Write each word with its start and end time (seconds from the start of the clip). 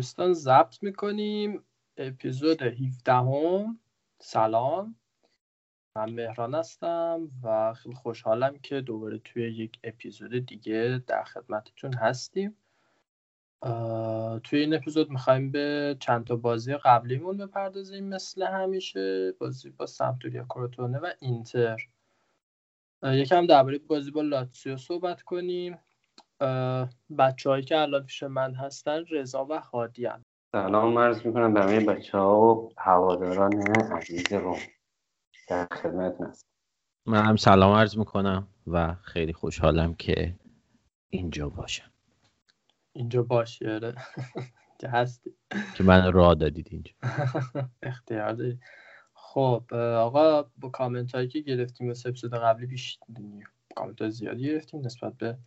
دوستان 0.00 0.32
ضبط 0.32 0.82
می‌کنیم. 0.82 1.64
اپیزود 1.96 2.62
17 2.62 3.12
هم. 3.12 3.78
سلام. 4.18 4.96
من 5.96 6.10
مهران 6.10 6.54
هستم 6.54 7.28
و 7.42 7.74
خیلی 7.74 7.94
خوشحالم 7.94 8.58
که 8.58 8.80
دوباره 8.80 9.18
توی 9.18 9.42
یک 9.42 9.78
اپیزود 9.84 10.46
دیگه 10.46 11.02
در 11.06 11.24
خدمتتون 11.24 11.94
هستیم. 11.94 12.56
توی 14.44 14.60
این 14.60 14.74
اپیزود 14.74 15.10
می‌خوایم 15.10 15.50
به 15.50 15.96
چند 16.00 16.26
تا 16.26 16.36
بازی 16.36 16.74
قبلیمون 16.74 17.36
بپردازیم 17.36 18.08
مثل 18.08 18.42
همیشه 18.42 19.32
بازی 19.32 19.70
با 19.70 19.86
سمتوریا 19.86 20.44
کروتونه 20.44 20.98
و 20.98 21.10
اینتر. 21.20 21.88
یکم 23.02 23.46
درباره 23.46 23.78
بازی 23.78 24.10
با 24.10 24.22
لاتسیو 24.22 24.76
صحبت 24.76 25.22
کنیم. 25.22 25.78
بچه 27.18 27.62
که 27.62 27.78
الان 27.78 28.06
پیش 28.06 28.22
من 28.22 28.54
هستن 28.54 29.04
رضا 29.10 29.46
و 29.50 29.60
هادی 29.60 30.06
هم. 30.06 30.24
سلام 30.52 30.98
عرض 30.98 31.26
می‌کنم 31.26 31.54
به 31.54 31.60
همه 31.62 31.80
بچه 31.80 32.18
ها 32.18 32.40
و 32.40 32.72
هواداران 32.78 33.52
عزیز 33.92 34.32
روم. 34.32 34.58
در 35.48 35.66
خدمت 35.72 36.20
هست 36.20 36.46
من 37.06 37.24
هم 37.24 37.36
سلام 37.36 37.72
عرض 37.74 37.98
می‌کنم 37.98 38.46
و 38.66 38.94
خیلی 38.94 39.32
خوشحالم 39.32 39.94
که 39.94 40.34
اینجا 41.10 41.48
باشم. 41.48 41.90
اینجا 42.92 43.22
باشی 43.22 43.66
آره. 43.66 43.94
که 44.80 44.88
هستی. 44.88 45.34
که 45.76 45.84
من 45.84 46.12
راه 46.12 46.34
دادید 46.34 46.68
اینجا. 46.70 46.92
اختیار 47.82 48.32
داری. 48.32 48.58
خب 49.14 49.74
آقا 49.74 50.42
با 50.42 50.68
کامنت 50.68 51.14
هایی 51.14 51.28
که 51.28 51.40
گرفتیم 51.40 51.88
و 51.88 51.94
اپیزود 52.06 52.34
قبلی 52.34 52.66
بیش 52.66 52.98
کامنت 53.76 54.02
های 54.02 54.10
زیادی 54.10 54.42
گرفتیم 54.42 54.80
نسبت 54.80 55.14
به 55.14 55.38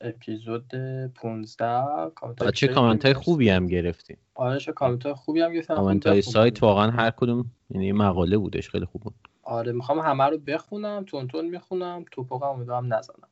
اپیزود 0.00 0.74
15 1.14 2.10
کامنت 2.14 2.50
چه 2.50 2.68
کامنت 2.68 3.04
های 3.04 3.14
خوبی 3.14 3.48
هم 3.48 3.66
گرفتیم 3.66 4.16
آره 4.34 4.58
چه 4.58 4.72
کامنت 4.72 5.02
های 5.02 5.14
خوبی 5.14 5.40
هم 5.40 5.52
گرفتیم 5.52 5.76
کامنت 5.76 6.06
های 6.06 6.22
سایت 6.22 6.62
واقعا 6.62 6.90
هر 6.90 7.10
کدوم 7.10 7.44
یعنی 7.70 7.92
مقاله 7.92 8.38
بودش 8.38 8.70
خیلی 8.70 8.84
خوب 8.84 9.02
بود. 9.02 9.14
آره 9.42 9.72
می‌خوام 9.72 9.98
همه 9.98 10.24
رو 10.24 10.38
بخونم 10.38 11.04
تند 11.04 11.28
تند 11.28 11.48
می‌خونم 11.48 12.04
تپق 12.12 12.42
هم 12.42 12.48
امیدوارم 12.48 12.94
نزنم. 12.94 13.28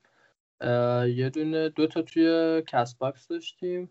یه 1.09 1.31
دونه 1.31 1.69
دو 1.69 1.87
تا 1.87 2.03
توی 2.03 2.63
CastBox 2.67 3.29
داشتیم. 3.29 3.91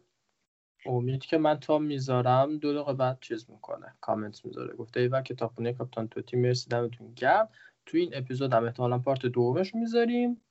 امید 0.86 1.26
که 1.26 1.38
من 1.38 1.60
تا 1.60 1.78
می‌ذارم 1.80 2.58
دو 2.58 2.74
دقیقه 2.74 2.94
بعد 2.94 3.18
چیز 3.22 3.50
می‌کنه 3.50 3.94
کامنت 4.02 4.46
می‌ذاره. 4.46 4.76
گفته 4.76 5.00
ایول 5.00 5.22
کتابخونه 5.22 5.74
کاپیتان 5.74 6.08
توتی 6.08 6.38
مرسی 6.38 6.70
دمتون 6.70 7.14
گرم. 7.16 7.50
تو 7.86 7.98
این 7.98 8.12
اپیزود 8.14 8.54
هم 8.54 8.66
احتمالا 8.66 9.00
پارت 9.00 9.26
دومش 9.26 9.76
می‌ذاریم. 9.76 10.42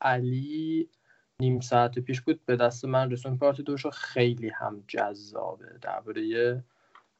علی 0.00 0.88
نیم 1.40 1.60
ساعت 1.60 1.98
پیش 1.98 2.20
بود 2.20 2.44
به 2.44 2.56
دست 2.56 2.84
من 2.84 3.10
رسون 3.10 3.38
پارت 3.38 3.60
دوشو 3.60 3.90
خیلی 3.90 4.48
هم 4.48 4.84
جذابه. 4.88 5.78
درباره 5.82 6.22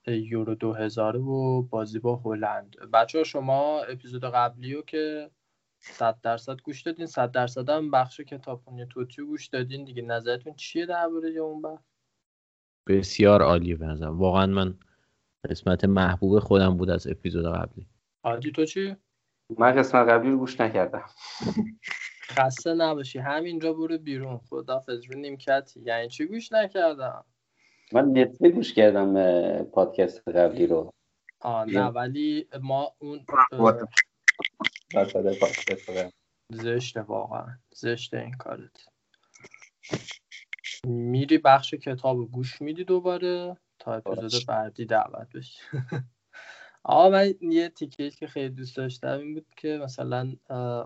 یورو 0.07 0.55
2000 0.55 1.17
و 1.17 1.63
بازی 1.63 1.99
با 1.99 2.17
هلند. 2.17 2.77
بچه 2.93 3.19
ها 3.19 3.25
شما 3.25 3.83
اپیزود 3.83 4.25
قبلی 4.25 4.75
رو 4.75 4.83
که 4.83 5.31
صد 5.81 6.21
درصد 6.23 6.61
گوش 6.61 6.83
دادین 6.83 7.07
صد 7.07 7.31
درصد 7.31 7.71
هم 7.71 7.91
بخش 7.91 8.21
کتابخونه 8.21 8.87
توتیو 8.87 9.27
گوش 9.27 9.47
دادین 9.47 9.85
دیگه. 9.85 10.03
نظرتون 10.03 10.55
چیه 10.55 10.87
درباره 10.87 11.29
اون 11.29 11.63
بخش؟ 11.63 11.85
بسیار 12.87 13.43
عالی 13.43 13.75
به 13.75 13.87
واقعا 14.07 14.47
من 14.47 14.79
قسمت 15.51 15.85
محبوب 15.85 16.39
خودم 16.39 16.77
بود 16.77 16.91
از 16.91 17.07
اپیزود 17.07 17.55
قبلی. 17.55 17.87
عادی 18.25 18.51
تو 18.53 18.65
چی؟ 18.65 18.97
من 19.59 19.73
قسمت 19.73 20.09
قبلی 20.09 20.31
رو 20.31 20.39
گوش 20.39 20.61
نکردم. 20.61 21.05
خسته 22.31 22.75
نباشی. 22.75 23.19
همینجا 23.19 23.73
برو 23.73 23.99
بیرون. 23.99 24.39
خدافظ 24.39 25.05
رو 25.05 25.19
نیمکت 25.19 25.73
یعنی 25.77 26.09
چی 26.09 26.27
گوش 26.27 26.53
نکردم؟ 26.53 27.25
من 27.93 28.19
نتفه 28.19 28.51
گوش 28.51 28.75
کردم 28.75 29.15
پادکست 29.65 30.29
قبلی 30.29 30.67
رو. 30.67 30.91
آه 31.41 31.65
نه 31.65 31.85
ولی 31.85 32.49
ما 32.61 32.93
اون 32.99 33.27
زشته 36.53 37.03
واقعا. 37.03 37.59
زشته 37.71 38.19
این 38.19 38.37
کارت. 38.37 38.87
میری 40.87 41.39
بخش 41.39 41.75
کتاب 41.75 42.31
گوش 42.31 42.63
میدی 42.63 42.85
دوباره 42.85 43.57
تا 43.79 43.95
اپیزود 43.95 44.47
بعدی 44.49 44.85
دعوت 44.87 45.33
بشی. 45.33 45.59
آقا 46.89 47.11
من 47.11 47.35
یه 47.41 47.69
تیکه 47.69 48.11
که 48.11 48.27
خیلی 48.27 48.49
دوست 48.49 48.77
داشتم 48.77 49.19
این 49.19 49.35
بود 49.35 49.47
که 49.57 49.81
مثلا 49.85 50.33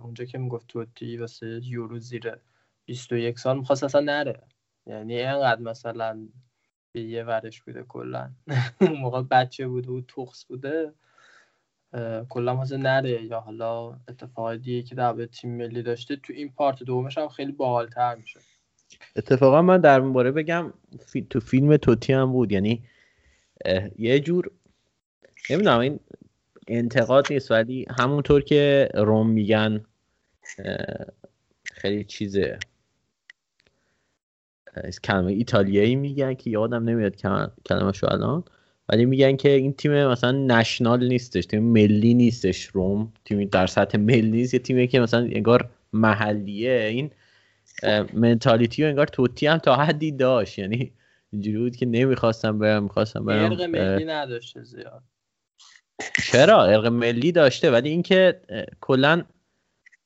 اونجا 0.03 0.25
که 0.25 0.39
می‌گفت 0.39 0.67
توتی 0.67 1.17
واسه 1.17 1.61
یورو 1.65 1.99
زیر 1.99 2.37
21 2.85 3.39
سال 3.39 3.59
می‌خواست 3.59 3.85
اصلا 3.85 4.01
نره. 4.01 4.43
یعنی 4.87 5.15
اینقدر 5.15 5.61
مثلا 5.61 6.29
به 6.93 7.01
یه 7.01 7.25
ورش 7.25 7.63
بوده 7.63 7.83
کلا. 7.83 8.31
اون 8.81 8.93
موقع 8.93 9.23
بچه 9.23 9.69
بوده 9.69 9.91
و 9.91 10.01
توخس 10.01 10.45
بوده. 10.45 10.95
کلا 12.29 12.55
مثلا 12.55 12.79
نره. 12.79 13.25
یا 13.25 13.41
حالا 13.41 14.01
اتفاقی 14.09 14.59
دیگه 14.59 14.83
که 14.83 14.95
در 14.95 15.27
تیم 15.27 15.57
ملی 15.57 15.83
داشته 15.83 16.17
تو 16.17 16.33
این 16.33 16.53
پارت 16.53 16.83
دومش 16.83 17.19
هم 17.19 17.29
خیلی 17.29 17.53
باحالتر 17.53 18.15
میشه 18.15 18.41
اتفاقا 19.17 19.63
من 19.63 19.81
در 19.81 20.01
مورد 20.01 20.35
بگم 20.35 20.73
تو 21.31 21.41
فیلم 21.41 21.77
توتی 21.77 22.13
هم 22.13 22.33
بود. 22.33 22.53
یعنی 22.53 22.83
یه 23.99 24.21
جور 24.21 24.51
نمی‌دونم 25.51 25.79
این 25.79 26.01
انتقاد 26.69 27.33
نیست 27.33 27.51
ولی 27.51 27.87
همونطور 27.99 28.43
که 28.43 28.89
روم 28.95 29.31
میگن 29.31 29.85
خیلی 31.65 32.05
چیزه 32.05 32.59
کلمه 35.05 35.33
ایتالیایی 35.33 35.97
میگن 35.97 36.35
که 36.35 36.51
یادم 36.51 36.89
نمیاد 36.89 37.17
کلمه 37.67 37.93
شو 37.93 38.07
الان. 38.11 38.45
ولی 38.89 39.05
میگن 39.05 39.37
که 39.37 39.49
این 39.51 39.73
تیم 39.73 40.07
مثلا 40.07 40.33
نشنال 40.33 41.09
نیستش 41.09 41.47
تیم 41.47 41.63
ملی 41.63 42.15
نیستش 42.15 42.65
روم. 42.65 43.13
تیم 43.25 43.45
در 43.45 43.67
سطح 43.67 43.99
ملی 43.99 44.31
نیست 44.31 44.55
یه 44.55 44.61
تیمی 44.61 44.89
که 44.89 45.01
مثلا 45.01 45.21
انگار 45.21 45.71
محلیه. 45.93 46.89
این 46.93 47.11
منتالیتی 48.15 48.85
و 48.85 48.87
انگار 48.87 49.07
توتی 49.07 49.47
هم 49.47 49.59
تا 49.59 49.77
حدی 49.77 50.13
داشت. 50.13 50.59
یعنی 50.59 50.93
اینجوری 51.33 51.59
بود 51.59 51.77
که 51.77 51.87
نمی‌خواستم 51.87 52.59
برم 52.59 52.83
می‌خواستم 52.83 53.25
برم 53.25 53.71
ملی 53.71 54.05
نداشته 54.05 54.63
زیاد. 54.63 55.03
چرا؟ 56.25 56.65
ارق 56.65 56.87
ملی 56.87 57.33
داشته 57.33 57.71
ولی 57.71 57.89
اینکه 57.89 58.41
کلا 58.81 59.23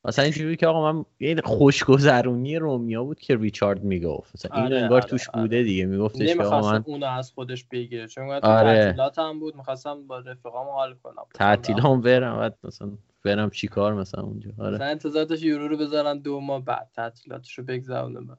مثلا 0.06 0.25
اینجوری 0.25 0.56
که 0.56 0.66
آقا 0.66 0.93
من 0.93 1.05
یه 1.21 1.41
خوشگذرونی 1.44 2.56
رومیا 2.56 3.05
بود 3.05 3.21
که 3.21 3.37
ریچارد 3.37 3.84
می‌گفت. 3.84 4.34
مثلا 4.34 4.56
این 4.56 4.65
آره، 4.65 4.77
انگار 4.82 5.00
آره، 5.00 5.10
توش 5.10 5.28
آره. 5.28 5.43
بوده 5.43 5.62
دیگه 5.62 5.87
میگفتش 5.87 6.28
که 6.28 6.43
من 6.43 6.84
اونو 6.87 7.06
از 7.06 7.31
خودش 7.32 7.65
بگیره 7.65 8.06
چون 8.09 8.31
آره. 8.31 8.41
تعطیلات 8.41 9.19
هم 9.19 9.41
بود 9.41 9.56
می‌خواستم 9.56 10.06
با 10.06 10.19
رفقام 10.19 10.66
حال 10.66 10.94
کنم. 10.94 11.22
تعطیلام 11.34 12.00
برم 12.00 12.38
بعد 12.38 12.59
مثلا 12.65 12.91
برم 13.25 13.50
چیکار 13.50 13.94
مثلا 13.94 14.22
اونجا. 14.25 14.50
آره. 14.59 14.75
مثلا 14.75 14.87
انتظارش 14.87 15.43
یورو 15.43 15.69
رو 15.69 15.76
بذارن 15.76 16.19
دو 16.19 16.41
ماه 16.41 16.65
بعد 16.65 16.91
تعطیلاتش 16.94 17.59
رو 17.59 17.65
بگذرونم 17.65 18.38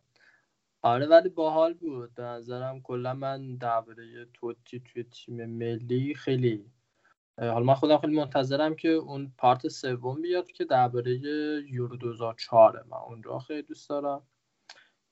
آره 0.81 1.05
ولی 1.05 1.29
باحال 1.29 1.73
بود. 1.73 2.15
به 2.15 2.23
نظرم 2.23 2.81
کلا 2.81 3.13
من 3.13 3.55
درباره 3.55 4.27
توتی 4.33 4.79
توی 4.79 5.03
تیم 5.03 5.45
ملی 5.45 6.15
خیلی 6.15 6.65
حالا 7.39 7.59
من 7.59 7.73
خودم 7.73 7.97
خیلی 7.97 8.15
منتظرم 8.15 8.75
که 8.75 8.89
اون 8.89 9.33
پارت 9.37 9.67
سوم 9.67 10.21
بیاد 10.21 10.51
که 10.51 10.65
درباره 10.65 11.11
یورو 11.71 11.97
2004 11.97 12.83
من 12.91 12.97
اون 12.97 13.23
رو 13.23 13.39
خیلی 13.39 13.61
دوست 13.61 13.89
دارم 13.89 14.21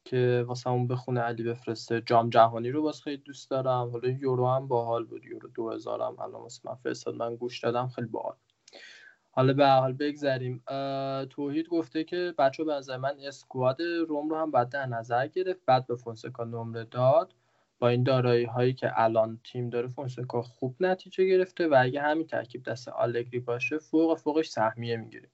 که 0.06 0.46
واسه 0.48 0.70
اون 0.70 0.88
بخونه 0.88 1.22
علی 1.22 1.44
بفرسته. 1.44 2.02
جام 2.06 2.30
جهانی 2.30 2.72
رو 2.72 2.84
واسه 2.84 3.04
خیلی 3.04 3.18
دوست 3.18 3.50
دارم. 3.50 3.90
حالا 3.90 4.10
یورو 4.10 4.48
هم 4.48 4.68
باحال 4.68 5.06
بود. 5.06 5.26
یورو 5.26 5.50
2000 5.50 6.02
هم 6.02 6.20
الان 6.20 6.42
واسه 6.42 6.62
من 6.66 6.76
فرستاد. 6.76 7.16
من 7.16 7.36
گوش 7.36 7.60
دادم 7.60 7.88
خیلی 7.88 8.08
باحال. 8.08 8.36
حالا 9.32 9.54
به 9.54 9.68
حال 9.68 9.94
بگذریم. 9.94 10.64
توحید 11.30 11.68
گفته 11.68 12.04
که 12.04 12.34
بچه 12.38 12.64
به 12.64 12.74
نظر 12.74 12.98
من 12.98 13.16
اسکواد 13.20 13.82
روم 13.82 14.30
رو 14.30 14.38
هم 14.38 14.52
بعد 14.52 14.70
در 14.70 14.86
نظر 14.86 15.28
گرفت. 15.28 15.62
بعد 15.66 15.88
به 15.88 15.96
فونسکا 15.96 16.44
نمره 16.44 16.84
داد. 16.84 17.34
با 17.84 17.90
این 17.90 18.04
دارایی 18.04 18.46
هایی 18.46 18.74
که 18.74 19.02
الان 19.02 19.40
تیم 19.44 19.70
داره 19.70 19.88
فونسکا 19.88 20.42
خوب 20.42 20.76
نتیجه 20.80 21.26
گرفته 21.26 21.68
و 21.68 21.76
اگه 21.80 22.02
همین 22.02 22.28
ترکیب 22.28 22.64
دست 22.64 22.88
آلگری 22.88 23.40
باشه 23.40 23.78
فوق 23.78 24.18
فوقش 24.18 24.50
سهمیه 24.50 24.98
می‌گیره. 24.98 25.30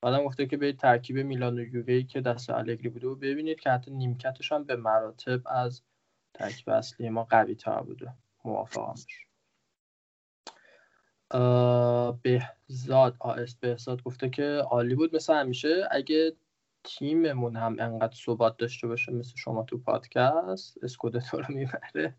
بعدم 0.00 0.24
گفته 0.24 0.46
که 0.46 0.56
به 0.56 0.72
ترکیب 0.72 1.18
میلان 1.18 1.58
و 1.58 1.74
یووه 1.74 2.02
که 2.02 2.20
دست 2.20 2.50
آلگری 2.50 2.88
بوده 2.88 3.06
و 3.06 3.14
ببینید 3.14 3.60
که 3.60 3.70
حتی 3.70 3.90
نیمکتش 3.90 4.52
هم 4.52 4.64
به 4.64 4.76
مراتب 4.76 5.40
از 5.46 5.82
ترکیب 6.34 6.70
اصلی 6.70 7.08
ما 7.08 7.24
قوی 7.24 7.54
تر 7.54 7.80
بوده. 7.80 8.12
موافقم. 8.44 8.94
بهزاد 12.22 13.16
آس 13.18 13.54
بهزاد 13.54 14.02
گفته 14.02 14.30
که 14.30 14.62
عالی 14.70 14.94
بود 14.94 15.16
مثل 15.16 15.34
همیشه. 15.34 15.88
اگه 15.90 16.32
تیممون 16.84 17.56
هم 17.56 17.76
انقدر 17.78 18.16
ثبات 18.26 18.56
داشته 18.56 18.86
باشه 18.86 19.12
مثل 19.12 19.32
شما 19.36 19.62
تو 19.62 19.78
پادکست 19.78 20.84
اسکودتو 20.84 21.36
رو 21.36 21.54
می‌بره. 21.54 22.16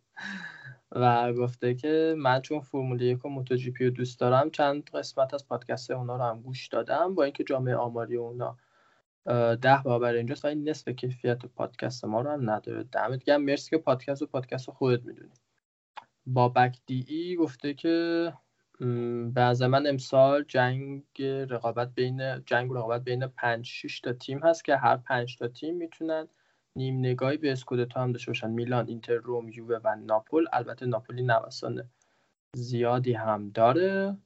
و 0.91 1.33
گفته 1.33 1.75
که 1.75 2.15
من 2.17 2.41
چون 2.41 2.59
فرمول 2.59 3.01
یک 3.01 3.25
و 3.25 3.29
موتو 3.29 3.55
جی 3.55 3.71
پی 3.71 3.85
رو 3.85 3.91
دوست 3.91 4.19
دارم 4.19 4.49
چند 4.49 4.89
قسمت 4.89 5.33
از 5.33 5.47
پادکست 5.47 5.91
اونا 5.91 6.15
رو 6.15 6.23
هم 6.23 6.41
گوش 6.41 6.67
دادم 6.67 7.15
با 7.15 7.23
اینکه 7.23 7.43
جامعه 7.43 7.75
آماری 7.75 8.15
اونا 8.15 8.57
ده 9.55 9.81
برابر 9.85 10.13
اینجاست 10.13 10.45
ولی 10.45 10.55
نصف 10.55 10.89
کیفیت 10.89 11.45
پادکست 11.45 12.05
ما 12.05 12.21
رو 12.21 12.29
هم 12.29 12.49
نداره. 12.49 12.83
دمت 12.83 13.23
گرم. 13.23 13.41
مرسی 13.41 13.69
که 13.69 13.77
پادکست 13.77 14.21
و 14.21 14.25
پادکست 14.25 14.71
خودت 14.71 15.05
می‌دونی. 15.05 15.33
بابک 16.25 16.79
دی 16.85 17.05
ای 17.07 17.35
گفته 17.35 17.73
که 17.73 18.33
به 18.81 19.67
من 19.67 19.87
امسال 19.87 20.43
جنگ 20.43 21.03
رقابت 21.23 21.93
بین 21.95 22.45
جنگ 22.45 22.71
رقابت 22.71 23.03
بین 23.03 23.27
5 23.27 23.65
6 23.65 23.99
تا 23.99 24.13
تیم 24.13 24.39
هست 24.39 24.65
که 24.65 24.75
هر 24.75 24.97
5 24.97 25.37
تا 25.37 25.47
تیم 25.47 25.75
می‌تونن 25.75 26.27
نیم 26.75 26.99
نگاهی 26.99 27.37
به 27.37 27.51
اسکودتو 27.51 27.99
هم 27.99 28.11
داشته 28.11 28.31
باشن. 28.31 28.49
میلان 28.49 28.87
اینتر 28.87 29.13
روم 29.13 29.49
یووه 29.49 29.79
و 29.83 29.95
ناپول. 29.95 30.47
البته 30.53 30.85
ناپولی 30.85 31.23
نوسان 31.23 31.89
زیادی 32.55 33.13
هم 33.13 33.49
داره. 33.49 34.17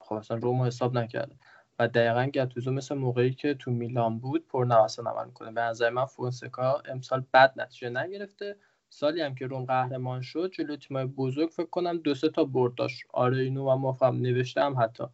خب 0.00 0.14
اصلا 0.14 0.36
روم 0.36 0.62
حساب 0.62 0.98
نکرده. 0.98 1.36
و 1.78 1.88
دقیقا 1.88 2.24
گتوزو 2.24 2.72
مثل 2.72 2.94
موقعی 2.94 3.34
که 3.34 3.54
تو 3.54 3.70
میلان 3.70 4.18
بود 4.18 4.46
پر 4.48 4.64
نوسان 4.64 5.06
عمل 5.06 5.30
کنه 5.30 5.52
به 5.52 5.60
نظر 5.60 5.90
من 5.90 6.04
فونسکا 6.04 6.82
امسال 6.88 7.24
بد 7.34 7.52
نتیجه 7.56 7.90
نگرفته. 7.90 8.56
سالی 8.94 9.20
هم 9.20 9.34
که 9.34 9.46
روم 9.46 9.64
قهرمان 9.64 10.22
شد 10.22 10.50
جلوی 10.50 10.76
تیمای 10.76 11.04
بزرگ 11.04 11.50
فکر 11.50 11.66
کنم 11.66 11.98
دو 11.98 12.14
سه 12.14 12.28
تا 12.28 12.44
برد 12.44 12.74
داشت. 12.74 13.02
آره 13.12 13.38
اینو 13.38 13.70
و 13.70 13.76
موافقم 13.76 14.16
نوشتم 14.16 14.76
حتی. 14.80 15.04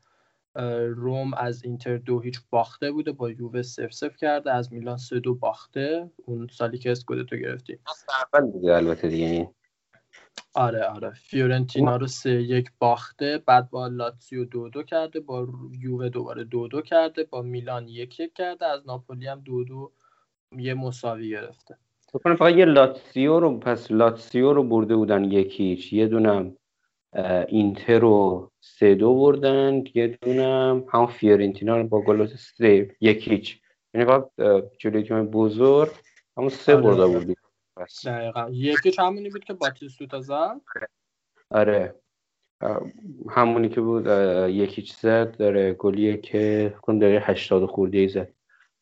روم 0.97 1.35
از 1.35 1.65
اینتر 1.65 1.97
دو 1.97 2.21
هیچ 2.21 2.41
باخته 2.51 2.93
بوده 2.93 3.13
با 3.13 3.31
یووه 3.31 3.63
سف 3.63 3.93
سف 3.93 4.17
کرده 4.17 4.53
از 4.53 4.73
میلان 4.73 4.97
سه 4.97 5.21
دو 5.21 5.35
باخته. 5.35 6.11
اون 6.17 6.49
سالی 6.53 6.79
که 6.79 6.91
اسکودتو 6.91 7.37
گرفتیم. 7.37 7.79
اول 8.35 8.51
بوده 8.51 8.77
البته 8.77 9.09
دیگه 9.09 9.51
آره 10.55 10.85
آره. 10.85 11.11
فیورنتینا 11.11 11.97
رو 11.97 12.07
سه 12.07 12.31
یک 12.31 12.71
باخته 12.79 13.39
بعد 13.47 13.71
با 13.71 13.87
لاتسیو 13.87 14.45
دو 14.45 14.69
دو 14.69 14.83
کرده 14.83 15.21
با 15.21 15.49
یووه 15.81 16.09
دوباره 16.09 16.45
دو 16.45 16.69
دو 16.69 16.83
کرده 16.83 17.25
با 17.25 17.43
میلان 17.43 17.89
یک 17.89 18.21
یک 18.21 18.35
کرده 18.35 18.67
از 18.67 18.87
ناپولی 18.87 19.27
هم 19.27 19.41
دو 19.41 19.65
دو 19.65 19.93
یه 20.57 20.75
مساوی 20.75 21.31
گرفته. 21.31 21.79
بکنم 22.15 22.37
فقط 22.37 22.55
یه 22.55 22.65
لاتسیو 22.65 23.41
رو 23.41 23.59
پس 23.59 23.91
لاتسیو 23.91 24.53
رو 24.53 24.63
برده 24.63 24.97
بودن 24.97 25.25
یکیچ 25.25 25.93
یه 25.93 26.07
دونم 26.07 26.57
اینتر 27.49 27.99
رو 27.99 28.51
سه 28.61 28.95
دو 28.95 29.15
بردن. 29.15 29.85
یه 29.95 30.19
دونم 30.23 30.85
هم 30.93 31.07
فیورنتینا 31.07 31.77
رو 31.77 31.89
با 31.89 32.01
گل 32.03 32.27
سه 32.27 32.97
یکیچ 33.01 33.61
یعنی 33.95 34.07
فقط 34.07 34.31
جلوی 34.79 35.03
تیم 35.03 35.27
بزرگ 35.27 35.91
همون 36.37 36.49
سه 36.49 36.75
آره. 36.75 36.83
برده 36.83 37.07
بودی 37.07 37.37
دقیقا. 38.05 38.49
یکیچ 38.53 38.99
همونی 38.99 39.31
بود 39.31 39.45
که 39.45 39.53
باتیستوتا 39.53 40.21
زد؟ 40.21 40.61
آره. 41.51 41.95
همونی 43.31 43.69
که 43.69 43.81
بود 43.81 44.07
یکیچ 44.51 44.95
زد. 44.97 45.37
داره 45.37 45.73
گلیه 45.73 46.17
که 46.17 46.75
کن 46.83 46.99
داره 46.99 47.21
هشتاد 47.21 47.67
خورده 47.67 47.99
ای 47.99 48.09
زد. 48.09 48.33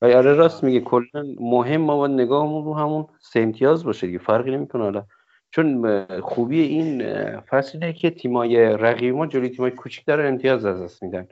و 0.03 0.07
آره 0.07 0.33
راست 0.33 0.65
میگه 0.65 0.81
کلا 0.81 1.35
مهم 1.41 1.81
ما 1.81 1.97
باید 1.97 2.21
نگاهمون 2.21 2.65
رو 2.65 2.75
همون 2.75 3.07
سه 3.21 3.41
امتیاز 3.41 3.85
باشه 3.85 4.07
دیگه. 4.07 4.19
فرقی 4.19 4.51
نمی‌کنه 4.51 4.83
حالا. 4.83 5.05
چون 5.51 6.05
خوبی 6.21 6.61
این 6.61 7.03
فصله 7.41 7.93
که 7.93 8.11
تیمای 8.11 8.57
رقیب 8.57 9.15
ما 9.15 9.27
جلوی 9.27 9.49
تیمای 9.49 9.71
کوچیک 9.71 10.05
داره 10.05 10.29
امتیاز 10.29 10.65
از 10.65 10.83
دست 10.83 11.03
میدن. 11.03 11.29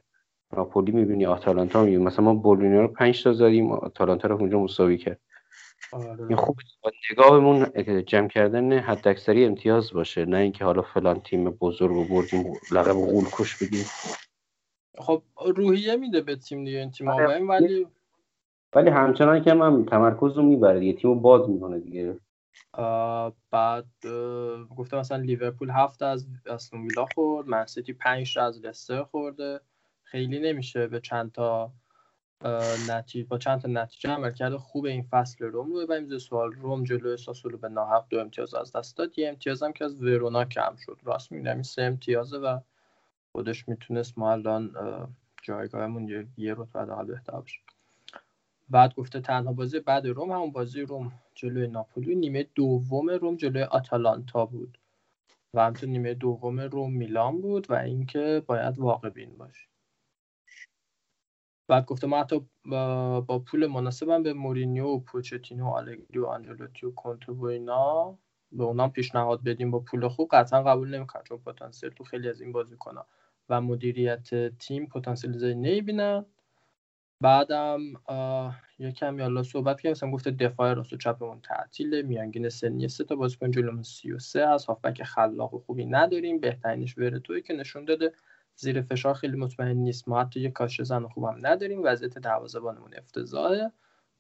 ناپولی 0.56 0.92
می‌بینی 0.92 1.26
آتالانتا 1.26 1.84
می‌بینی. 1.84 2.04
مثلا 2.04 2.24
ما 2.24 2.34
بولونیا 2.34 2.80
رو 2.80 2.88
5 2.88 3.22
تا 3.24 3.32
زدیم 3.32 3.72
آتالانتا 3.72 4.28
رو 4.28 4.36
اونجا 4.36 4.58
مساوی 4.58 4.98
کرد. 4.98 5.20
آره. 5.92 6.26
این 6.28 6.36
خوب 6.36 6.56
نگاهمون 7.10 7.66
جمع 8.06 8.28
کردن 8.28 8.72
حد 8.72 9.08
اکثری 9.08 9.44
امتیاز 9.44 9.92
باشه. 9.92 10.24
نه 10.24 10.36
اینکه 10.36 10.64
حالا 10.64 10.82
فلان 10.82 11.20
تیم 11.20 11.50
بزرگ 11.50 11.90
رو 11.90 12.04
بردیم 12.04 12.52
لقب 12.72 12.92
غول 12.92 13.24
کش 13.32 13.62
بگیم 13.62 13.84
خب 14.98 15.22
روحیه 15.56 15.96
میده 15.96 16.20
به 16.20 16.36
تیم 16.36 16.64
دیگه 16.64 16.78
این 16.78 16.90
تیم 16.90 17.08
آره. 17.08 17.44
ولی 17.44 17.86
ولی 18.76 18.90
همچنان 18.90 19.42
که 19.42 19.50
هم 19.50 19.84
تمرکز 19.84 20.36
رو 20.36 20.42
می‌بره 20.42 20.80
دیگه 20.80 20.92
تیم 20.92 21.20
باز 21.20 21.48
می‌کنه 21.48 21.78
دیگه. 21.78 22.16
بعد 23.50 23.86
گفتم 24.76 24.98
مثلا 24.98 25.18
لیورپول 25.18 25.70
هفت 25.70 26.02
از 26.02 26.26
استون 26.46 26.82
ویلا 26.82 27.06
خورد 27.14 27.48
منسیتی 27.48 27.92
پنج 27.92 28.38
از 28.38 28.64
لستر 28.64 29.02
خورده. 29.02 29.60
خیلی 30.02 30.38
نمیشه 30.38 30.86
به 30.86 31.00
چند 31.00 31.32
تا 31.32 31.72
نتیجه 32.90 33.28
با 33.28 33.38
چند 33.38 33.60
تا 33.60 33.68
نتیجه 33.68 34.10
عمل 34.10 34.32
کرده 34.32 34.58
خوب 34.58 34.84
این 34.84 35.02
فصل 35.10 35.44
روم 35.44 35.72
رو 35.72 35.80
ببریم. 35.80 36.18
سوال 36.18 36.52
روم 36.52 36.84
جلو 36.84 37.16
ساسولو 37.16 37.58
به 37.58 37.68
ناحق 37.68 38.04
دو 38.10 38.20
امتیاز 38.20 38.54
از 38.54 38.72
دست 38.72 38.96
داد. 38.96 39.18
یه 39.18 39.28
امتیاز 39.28 39.62
هم 39.62 39.72
که 39.72 39.84
از 39.84 40.02
ورونا 40.02 40.44
کم 40.44 40.76
شد. 40.86 41.00
راست 41.04 41.32
میگم 41.32 41.62
سه 41.62 41.82
امتیازه 41.82 42.38
و 42.38 42.58
خودش 43.32 43.68
می‌تونست 43.68 44.18
ما 44.18 44.32
الان 44.32 44.70
جایگاهمون 45.42 46.28
یه 46.36 46.54
رتبه 46.54 47.04
بهتر 47.04 47.40
بشه 47.40 47.60
بعد 48.70 48.94
گفته 48.94 49.20
تنها 49.20 49.52
بازی 49.52 49.80
بعد 49.80 50.06
روم 50.06 50.30
همون 50.32 50.52
بازی 50.52 50.80
روم 50.80 51.12
جلوی 51.34 51.68
ناپولی. 51.68 52.14
نیمه 52.14 52.46
دوم 52.54 53.10
روم 53.10 53.36
جلوی 53.36 53.62
آتالانتا 53.62 54.46
بود 54.46 54.78
و 55.54 55.60
همچنین 55.60 55.92
نیمه 55.92 56.14
دوم 56.14 56.60
روم 56.60 56.92
میلان 56.92 57.40
بود 57.40 57.70
و 57.70 57.74
اینکه 57.74 58.42
باید 58.46 58.78
واقع 58.78 59.10
بین 59.10 59.36
باشه. 59.38 59.68
بعد 61.68 61.86
گفته 61.86 62.06
ما 62.06 62.20
حتی 62.20 62.46
با, 62.66 63.38
پول 63.46 63.66
مناسبم 63.66 64.22
به 64.22 64.32
مورینیو 64.32 64.86
و 64.86 65.00
پوچتینو 65.00 65.64
و 65.64 65.68
آلگری 65.68 66.18
و 66.18 66.26
آنجلوتی 66.26 66.86
و 66.86 66.90
کنتو 66.90 67.34
و 67.34 67.44
اینا 67.44 68.18
به 68.52 68.64
اونام 68.64 68.90
پیشنهاد 68.92 69.44
بدیم 69.44 69.70
با 69.70 69.80
پول 69.80 70.08
خوب. 70.08 70.28
قطعا 70.32 70.62
قبول 70.62 70.94
نمی‌کنن 70.94 71.22
چون 71.22 71.38
پتانسیل 71.38 71.90
تو 71.90 72.04
خیلی 72.04 72.28
از 72.28 72.40
این 72.40 72.52
بازیکن‌ها 72.52 73.06
و 73.48 73.60
مدیریت 73.60 74.58
تیم 74.58 74.86
پتانسیل 74.86 75.32
زیادی 75.38 75.54
نمی‌بینن. 75.54 76.26
بعدم 77.20 77.80
یکم 78.78 79.18
یالا 79.18 79.42
صحبت 79.42 79.80
کردم 79.80 79.90
مثلا 79.90 80.10
گفته 80.10 80.30
دفاع 80.30 80.72
راست 80.74 80.92
و 80.92 80.96
چپمون 80.96 81.40
تعطیله 81.40 82.02
میانگین 82.02 82.48
سنی 82.48 82.88
سه 82.88 83.04
تا 83.04 83.16
بازیکن 83.16 83.50
جلومون 83.50 83.82
33 83.82 84.46
از 84.48 84.66
هافبک 84.66 85.02
خلاق 85.02 85.54
و 85.54 85.58
خوبی 85.58 85.86
نداریم 85.86 86.40
بهترینش 86.40 86.98
ورتوی 86.98 87.42
که 87.42 87.54
نشون 87.54 87.84
داده. 87.84 88.12
زیر 88.56 88.82
فشار 88.82 89.14
خیلی 89.14 89.36
مطمئن 89.36 89.76
نیست. 89.76 90.08
ما 90.08 90.20
حتی 90.20 90.40
یه 90.40 90.50
کاش 90.50 90.82
زن 90.82 91.08
خوبم 91.08 91.36
نداریم. 91.42 91.80
وضعیت 91.84 92.18
دروازه‌بانمون 92.18 92.94
افتضاحه. 92.94 93.72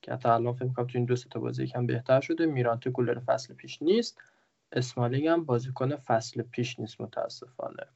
که 0.02 0.12
حتی 0.12 0.28
الان 0.28 0.54
فکر 0.54 0.68
کنم 0.68 0.86
تو 0.86 0.98
این 0.98 1.04
دو 1.04 1.16
تا 1.16 1.40
بازی 1.40 1.64
یکم 1.64 1.86
بهتر 1.86 2.20
شده. 2.20 2.46
میرانت 2.46 2.88
گلر 2.88 3.18
فصل 3.20 3.54
پیش 3.54 3.82
نیست. 3.82 4.22
اسمالینگ 4.72 5.26
هم 5.26 5.44
بازیکن 5.44 5.96
فصل 5.96 6.42
پیش 6.42 6.80
نیست 6.80 7.00
متاسفانه. 7.00 7.86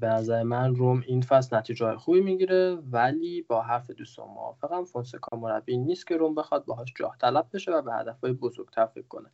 به 0.00 0.06
نظر 0.06 0.42
من 0.42 0.74
روم 0.74 1.02
این 1.06 1.20
فصل 1.20 1.56
نتیجه 1.56 1.96
خوبی 1.96 2.20
می‌گیره 2.20 2.74
ولی 2.74 3.42
با 3.42 3.62
حرف 3.62 3.90
دوستان 3.90 4.28
موافقم 4.28 4.84
فونسکا 4.84 5.36
مربی 5.36 5.76
نیست 5.76 6.06
که 6.06 6.16
روم 6.16 6.34
بخواد 6.34 6.64
باهاش 6.64 6.92
جاه 6.96 7.16
طلب 7.20 7.46
بشه 7.52 7.72
و 7.72 7.82
به 7.82 7.94
هدفهای 7.94 8.32
بزرگتر 8.32 8.86
فکر 8.86 9.06
کنه. 9.08 9.30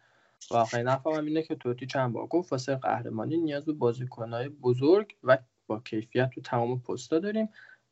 و 0.50 0.56
آخرین 0.56 0.88
اینه 1.06 1.42
که 1.42 1.54
توتی 1.54 1.86
چند 1.86 2.12
بار 2.12 2.26
گفت 2.26 2.52
واسه 2.52 2.76
قهرمانی 2.76 3.36
نیاز 3.36 3.64
به 3.64 3.72
بازیکنهای 3.72 4.48
بزرگ 4.48 5.16
و 5.24 5.38
با 5.66 5.80
کیفیت 5.80 6.30
تو 6.30 6.40
تمام 6.40 6.80
پستا 6.80 7.18
داریم 7.18 7.48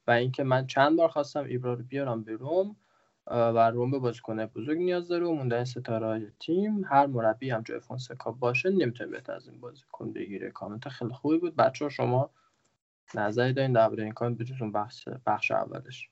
و 0.06 0.10
اینکه 0.10 0.44
من 0.44 0.66
چند 0.66 0.96
بار 0.96 1.08
خواستم 1.08 1.44
ایبرا 1.44 1.74
رو 1.74 1.82
بیارم 1.82 2.22
به 2.24 2.32
روم 2.32 2.76
و 3.26 3.70
روم 3.70 3.90
به 3.90 3.98
بازیکنهای 3.98 4.46
بزرگ 4.46 4.78
نیاز 4.78 5.08
داره 5.08 5.26
و 5.26 5.32
موندن 5.32 5.64
ستاره 5.64 6.32
تیم 6.40 6.84
هر 6.84 7.06
مربی 7.06 7.50
هم 7.50 7.62
جای 7.62 7.80
فونسکا 7.80 8.32
باشه 8.32 8.70
نمی‌تونه 8.70 9.10
بهتر 9.10 9.32
از 9.32 9.48
این 9.48 9.60
بازیکن 9.60 10.12
بگیره. 10.12 10.50
کامنت 10.50 10.88
خیلی 10.88 11.12
خوبی 11.12 11.38
بود. 11.38 11.56
بچه 11.56 11.88
شما 11.88 12.30
نظری 13.14 13.52
دارین 13.52 13.72
درباره 13.72 14.04
این 14.04 14.12
کامنت 14.12 14.38
بجزون 14.38 14.72
بخش 14.72 15.08
بخش 15.26 15.50
اولش؟ 15.50 16.10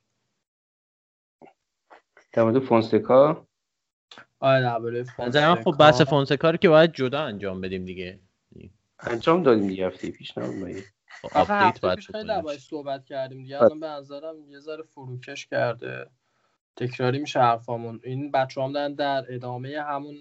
در 2.32 2.42
مورد 2.42 2.58
فونسکا؟ 2.58 3.46
آره 4.40 4.60
درباره 4.60 5.04
فونسکا 5.04 5.54
خب 5.54 5.76
بحث 5.78 6.00
فونسکا. 6.00 6.50
رو 6.50 6.56
که 6.56 6.68
باید 6.68 6.92
جدا 6.92 7.20
انجام 7.20 7.60
بدیم 7.60 7.84
دیگه. 7.84 8.20
انجام 8.98 9.42
دادیم 9.42 9.66
دیگه 9.66 9.86
هفته 9.86 10.10
پیش 10.10 10.38
نه 10.38 10.82
آپدیت 11.32 11.80
باید 11.80 11.98
خیلی 11.98 12.58
صحبت 12.58 13.04
کردیم 13.04 13.42
دیگه. 13.42 13.62
الان 13.62 13.80
به 13.80 13.86
نظرم 13.86 14.50
یه 14.50 14.58
ذره 14.58 14.82
فروکش 14.82 15.46
کرده. 15.46 16.10
تکراری 16.76 17.18
میشه 17.18 17.40
حرفامون. 17.40 18.00
این 18.04 18.30
بچه 18.30 18.62
هم 18.62 18.72
دارن 18.72 18.94
در 18.94 19.24
ادامه 19.28 19.82
همون 19.82 20.16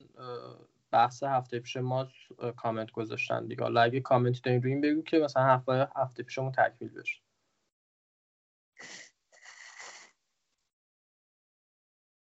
بحث 0.91 1.23
هفته 1.23 1.59
پیش 1.59 1.77
ما 1.77 2.07
کامنت 2.55 2.91
گذاشتن 2.91 3.47
دیگه. 3.47 3.63
حالا 3.63 3.81
اگه 3.81 3.99
کامنتی 3.99 4.41
دارین 4.41 4.61
روی 4.63 4.71
این 4.71 4.81
بگو 4.81 5.01
که 5.01 5.19
مثلا 5.19 5.43
هفته 5.43 5.87
هفته 5.95 6.23
پیشمون 6.23 6.51
تکمیل 6.51 6.91
بشه. 6.93 7.19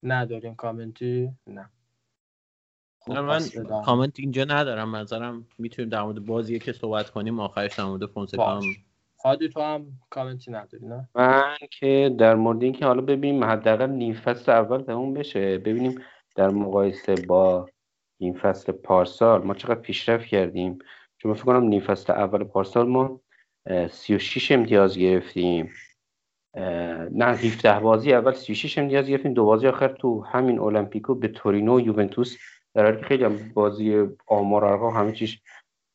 نداریم 0.03 0.55
کامنتی؟ 0.55 1.33
نه. 1.47 1.71
خب 3.01 3.13
من. 3.13 3.41
کامنت 3.85 4.21
اینجا 4.21 4.45
ندارم. 4.45 4.97
نظرم 4.97 5.47
می‌تونیم 5.59 5.89
در 5.89 6.03
مورد 6.03 6.27
بازی 6.27 6.59
که 6.59 6.73
صحبت 6.73 7.11
کنیم 7.11 7.41
آخرش 7.41 7.79
در 7.79 7.85
مورد 7.85 8.07
فونسکا 8.07 8.61
هم. 8.61 8.63
هادی 9.25 9.49
تو 9.49 9.61
هم 9.61 9.87
کامنتی 10.11 10.51
نداری 10.51 10.87
نه؟ 10.87 11.09
من 11.15 11.57
که 11.71 12.15
در 12.19 12.35
مورد 12.35 12.63
اینکه 12.63 12.87
حالا 12.87 13.01
ببینیم 13.01 13.45
حداقل 13.45 13.91
نیم 13.91 14.15
فصل 14.15 14.53
اول 14.53 14.83
تموم 14.83 15.15
بشه 15.15 15.59
ببینیم 15.59 16.01
در 16.37 16.49
مقایسه 16.49 17.15
با 17.15 17.69
نیم 18.21 18.35
فصل 18.35 18.73
پارسال 18.73 19.43
ما 19.43 19.55
چقدر 19.55 19.81
پیشرفت 19.81 20.27
کردیم. 20.27 20.79
چون 21.19 21.31
من 21.31 21.37
فکر 21.37 21.45
کنم 21.45 21.65
نیم 21.65 21.81
فصل 21.81 22.13
اول 22.13 22.45
پارسال 22.45 22.89
ما 22.89 23.21
اه، 23.67 23.89
36 23.89 24.53
امتیاز 24.53 24.99
گرفتیم. 24.99 25.71
نه 27.11 27.25
17 27.25 27.81
بازی 27.81 28.13
اول 28.13 28.33
36 28.33 28.79
امتیاز 28.79 29.07
گرفتیم. 29.07 29.35
دو 29.35 29.45
بازی 29.45 29.67
آخر 29.69 29.89
تو 29.89 30.25
همین 30.25 30.59
المپیکو 30.59 31.15
به 31.15 31.29
تورینو 31.29 31.77
و 31.77 31.81
یوونتوس 31.81 32.37
در 32.75 32.85
حالی 32.85 32.97
که 32.97 33.05
خیلی 33.05 33.25
هم 33.25 33.53
بازی 33.55 34.09
آمار 34.27 34.65
همه 34.95 35.13
چیش 35.13 35.43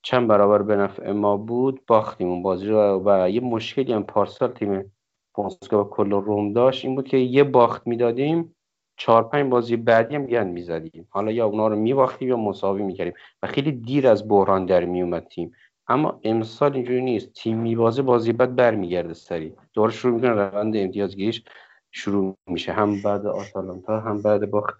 چند 0.07 0.27
برابر 0.27 0.61
به 0.61 0.75
نفع 0.75 1.11
ما 1.11 1.37
بود 1.37 1.85
باختیم 1.87 2.29
اون 2.29 2.43
بازی 2.43 2.67
رو. 2.67 3.03
و 3.05 3.29
یه 3.29 3.41
مشکلی 3.41 3.93
هم 3.93 4.03
پارسال 4.03 4.51
تیم 4.51 4.93
فونسکا 5.35 5.83
و 5.83 5.89
کل 5.89 6.11
روم 6.11 6.53
داشت 6.53 6.85
این 6.85 6.95
بود 6.95 7.07
که 7.07 7.17
یه 7.17 7.43
باخت 7.43 7.87
می‌دادیم 7.87 8.55
چهار 8.97 9.23
پنج 9.23 9.49
بازی 9.49 9.75
بعدی 9.75 10.15
هم 10.15 10.25
گند 10.25 10.53
می‌زدیم. 10.53 11.07
حالا 11.09 11.31
یا 11.31 11.45
اونا 11.45 11.67
رو 11.67 11.75
میباختیم 11.75 12.27
یا 12.27 12.37
مساوی 12.37 12.83
می‌کردیم 12.83 13.13
و 13.43 13.47
خیلی 13.47 13.71
دیر 13.71 14.07
از 14.07 14.27
بحران 14.27 14.65
در 14.65 14.85
میومد 14.85 15.27
تیم. 15.27 15.51
اما 15.87 16.19
امسال 16.23 16.73
اینجوری 16.73 17.01
نیست. 17.01 17.33
تیم 17.33 17.57
میبازه 17.57 18.01
بازی 18.01 18.33
بعد 18.33 18.55
برمیگرده 18.55 19.13
سری 19.13 19.53
دوباره 19.73 19.93
شروع 19.93 20.13
می‌کنه 20.13 20.31
روند 20.31 20.77
امتیازگیریش 20.77 21.43
شروع 21.91 22.35
میشه. 22.49 22.71
هم 22.71 23.01
بعد 23.01 23.25
آتالانتا 23.25 23.99
هم 23.99 24.21
بعد 24.21 24.51
باخت 24.51 24.77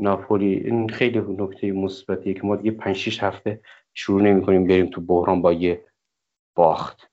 ناپولی. 0.00 0.54
این 0.54 0.88
خیلی 0.88 1.18
نکته 1.18 1.72
مثبتیه 1.72 2.34
که 2.34 2.40
ما 2.44 2.56
دیگه 2.56 2.70
5 2.70 2.96
6 2.96 3.22
هفته 3.22 3.60
شروع 3.96 4.22
نمی‌کنیم 4.22 4.66
بریم 4.66 4.86
تو 4.86 5.00
بحران 5.00 5.42
با 5.42 5.52
یه 5.52 5.84
باخت. 6.56 7.10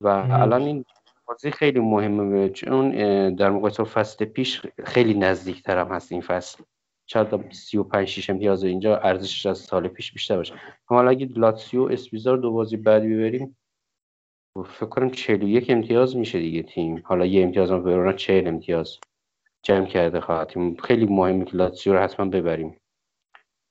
و 0.00 0.24
مم. 0.24 0.42
الان 0.42 0.62
این 0.62 0.84
بازی 1.26 1.50
خیلی 1.50 1.80
مهمه 1.80 2.48
چون 2.48 2.90
در 3.34 3.50
مقایسه 3.50 3.84
فصل 3.84 4.24
پیش 4.24 4.62
خیلی 4.84 5.14
نزدیکتر 5.14 5.78
هم 5.78 5.88
هست 5.88 6.12
این 6.12 6.20
فصل. 6.20 6.64
شاید 7.06 7.52
35 7.52 8.08
6 8.08 8.30
امتیاز 8.30 8.64
اینجا 8.64 8.96
ارزشش 8.96 9.46
از 9.46 9.58
سال 9.58 9.88
پیش 9.88 10.12
بیشتر 10.12 10.36
باشه. 10.36 10.54
اما 10.54 10.98
حالا 10.98 11.10
اگه 11.10 11.26
لاتسیو 11.26 11.88
و 11.88 11.92
اسپیزا 11.92 12.34
رو 12.34 12.40
دو 12.40 12.52
بازی 12.52 12.76
بعد 12.76 13.02
ببریم 13.02 13.56
فکر 14.66 14.86
کنم 14.86 15.10
41 15.10 15.70
امتیاز 15.70 16.16
میشه 16.16 16.38
دیگه 16.38 16.62
تیم. 16.62 17.02
حالا 17.04 17.26
یه 17.26 17.42
امتیاز 17.42 17.70
هم 17.70 17.84
ورونا 17.84 18.12
40 18.12 18.48
امتیاز 18.48 18.98
جمع 19.62 19.86
کرده 19.86 20.20
خواهد 20.20 20.48
تیم. 20.48 20.76
خیلی 20.76 21.06
مهمه 21.06 21.44
که 21.44 21.56
لاتسیو 21.56 21.92
رو 21.92 21.98
حتما 21.98 22.26
ببریم. 22.26 22.76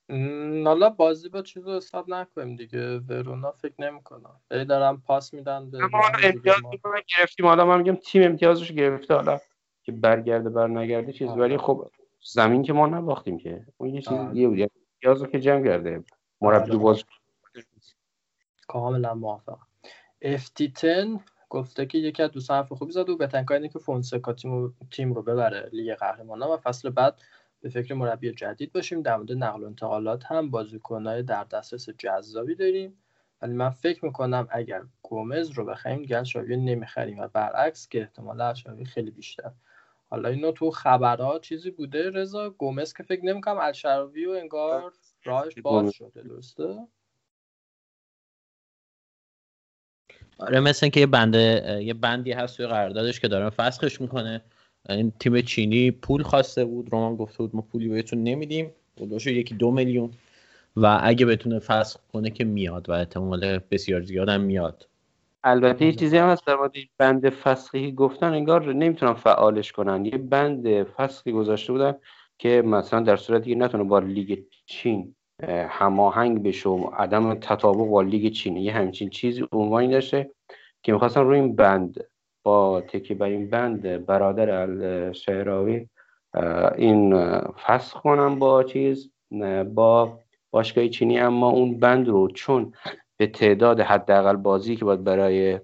م، 0.08 0.68
حالا 0.68 0.90
بازی 0.90 1.28
با 1.28 1.42
چیز 1.42 1.66
رو 1.68 1.76
حساب 1.76 2.08
نکنیم 2.10 2.56
دیگه. 2.56 2.98
ورونا 2.98 3.52
فکر 3.52 3.74
نمی‌کنم. 3.78 4.40
ای 4.50 4.64
دارم 4.64 5.00
پاس 5.00 5.34
میدن 5.34 5.70
به 5.70 5.84
اما 5.84 5.98
امتیاز 6.24 6.62
ما- 6.62 6.70
گرفتیم. 7.18 7.46
حالا 7.46 7.64
من 7.66 7.78
میگم 7.78 7.94
تیم 7.94 8.22
امتیازش 8.22 8.72
گرفته. 8.72 9.14
حالا 9.14 9.38
که 9.82 9.92
برگرده 9.92 10.50
بر 10.50 10.68
نگرده 10.68 11.12
چیز. 11.12 11.28
آره. 11.28 11.40
ولی 11.40 11.56
خب 11.56 11.90
زمین 12.22 12.62
که 12.62 12.72
ما 12.72 12.86
نباختیم 12.86 13.38
که. 13.38 13.66
اون 13.76 13.94
یه 13.94 14.00
چیز 14.02 14.12
آره. 14.12 14.32
دیگه 14.32 14.48
بود. 14.48 14.58
یعنی 14.58 14.70
امتیاز 14.94 15.22
رو 15.22 15.26
که 15.30 15.40
جمع 15.40 15.64
کرده. 15.64 16.04
مربی 16.40 16.56
آره. 16.62 16.70
دو 16.70 16.78
باز 16.78 17.04
کاملا 18.68 19.14
موافقم. 19.14 19.66
FT10 20.24 21.20
گفته 21.50 21.86
که 21.86 21.98
یکی 21.98 22.22
از 22.22 22.30
دوستان 22.30 22.56
حرف 22.56 22.72
خوبی 22.72 22.92
زد 22.92 23.08
و 23.08 23.16
بهترین 23.16 23.44
کار 23.44 23.56
اینه 23.56 23.68
که 23.68 23.78
فونسکا 23.78 24.32
تیم 24.32 24.52
رو, 24.52 24.72
تیم 24.90 25.12
رو 25.12 25.22
ببره 25.22 25.68
لیگ 25.72 25.94
قهرمانان 25.94 26.50
و 26.50 26.56
فصل 26.56 26.90
بعد 26.90 27.22
به 27.60 27.68
فکر 27.68 27.94
مربی 27.94 28.32
جدید 28.32 28.72
باشیم. 28.72 29.02
در 29.02 29.16
مورد 29.16 29.32
نقل 29.32 29.62
و 29.62 29.66
انتقالات 29.66 30.24
هم 30.24 30.50
بازیکنهای 30.50 31.22
در 31.22 31.44
دسترس 31.44 31.90
جذابی 31.90 32.54
داریم. 32.54 32.98
ولی 33.42 33.52
من 33.52 33.70
فکر 33.70 34.04
می‌کنم 34.04 34.48
اگر 34.50 34.82
گومز 35.02 35.50
رو 35.50 35.64
بخریم 35.64 35.98
دیگه 35.98 36.24
شاوی 36.24 36.56
نمی‌خریم 36.56 37.18
و 37.18 37.28
برعکس 37.28 37.88
که 37.88 38.00
احتمال 38.00 38.54
شاوی 38.54 38.84
خیلی 38.84 39.10
بیشتر. 39.10 39.50
حالا 40.10 40.28
اینو 40.28 40.52
تو 40.52 40.70
خبرها 40.70 41.38
چیزی 41.38 41.70
بوده. 41.70 42.10
رضا 42.10 42.50
گومز 42.50 42.92
که 42.92 43.02
فکر 43.02 43.24
نمی‌کنم 43.24 43.58
الشراوی 43.58 44.26
و 44.26 44.30
انگار 44.30 44.92
راهش 45.24 45.54
باز 45.62 45.82
گومز. 45.82 45.94
شده 45.94 46.22
درسته؟ 46.22 46.78
آره 50.38 50.60
مثل 50.60 50.86
اینکه 50.86 51.00
یه 51.00 51.06
بنده 51.06 51.78
یه 51.84 51.94
بندی 51.94 52.32
هست 52.32 52.56
توی 52.56 52.66
قراردادش 52.66 53.20
که 53.20 53.28
داره 53.28 53.50
فسخش 53.50 54.00
می‌کنه. 54.00 54.44
این 54.88 55.12
تیم 55.20 55.40
چینی 55.40 55.90
پول 55.90 56.22
خواسته 56.22 56.64
بود 56.64 56.92
رومان 56.92 57.16
گفته 57.16 57.38
بود 57.38 57.56
ما 57.56 57.62
پولی 57.72 57.88
بهتون 57.88 58.22
نمیدیم. 58.22 58.70
بودش 58.96 59.26
یکی 59.26 59.54
دو 59.54 59.70
میلیون. 59.70 60.10
و 60.76 61.00
اگه 61.02 61.26
بتونه 61.26 61.58
فسخ 61.58 62.00
کنه 62.12 62.30
که 62.30 62.44
میاد 62.44 62.88
و 62.88 62.92
احتمال 62.92 63.58
بسیار 63.70 64.00
زیاد 64.02 64.30
میاد. 64.30 64.88
البته 65.44 65.86
یه 65.86 65.92
چیزی 65.92 66.16
هم 66.16 66.28
هست 66.28 66.46
در 66.46 66.56
مورد 66.56 66.72
بند 66.98 67.30
فسخی 67.30 67.92
گفتن 67.92 68.32
انگار 68.32 68.72
نمی‌تونن 68.72 69.14
فعالش 69.14 69.72
کنن. 69.72 70.04
یه 70.04 70.18
بند 70.18 70.82
فسخی 70.82 71.32
گذاشته 71.32 71.72
بودن 71.72 71.94
که 72.38 72.62
مثلا 72.62 73.00
در 73.00 73.16
صورتی 73.16 73.50
که 73.50 73.56
نتونه 73.56 73.84
با 73.84 73.98
لیگ 73.98 74.38
چین 74.66 75.14
اه، 75.42 75.66
هماهنگ 75.70 76.42
بشه 76.42 76.68
و 76.68 76.90
عدم 76.96 77.34
تطابق 77.34 77.86
با 77.86 78.02
لیگ 78.02 78.32
چین 78.32 78.56
یه 78.56 78.72
همچین 78.72 79.10
چیزی 79.10 79.44
عنوانی 79.52 79.88
داشته 79.88 80.30
که 80.82 80.92
می‌خواستن 80.92 81.20
روی 81.20 81.38
این 81.38 81.56
بند 81.56 82.04
با 82.42 82.80
تکی 82.80 83.14
بر 83.14 83.26
این 83.26 83.50
بند 83.50 84.06
برادر 84.06 84.50
الشعراوی 84.50 85.86
این 86.76 87.14
فسخ 87.66 88.00
کنن 88.00 88.38
با 88.38 88.62
چیز 88.62 89.10
با 89.74 90.18
باشگاه 90.50 90.88
چینی. 90.88 91.18
اما 91.18 91.50
اون 91.50 91.78
بند 91.78 92.08
رو 92.08 92.28
چون 92.28 92.72
به 93.16 93.26
تعداد 93.26 93.80
حداقل 93.80 94.36
بازی 94.36 94.76
که 94.76 94.84
باید 94.84 95.04
برای 95.04 95.60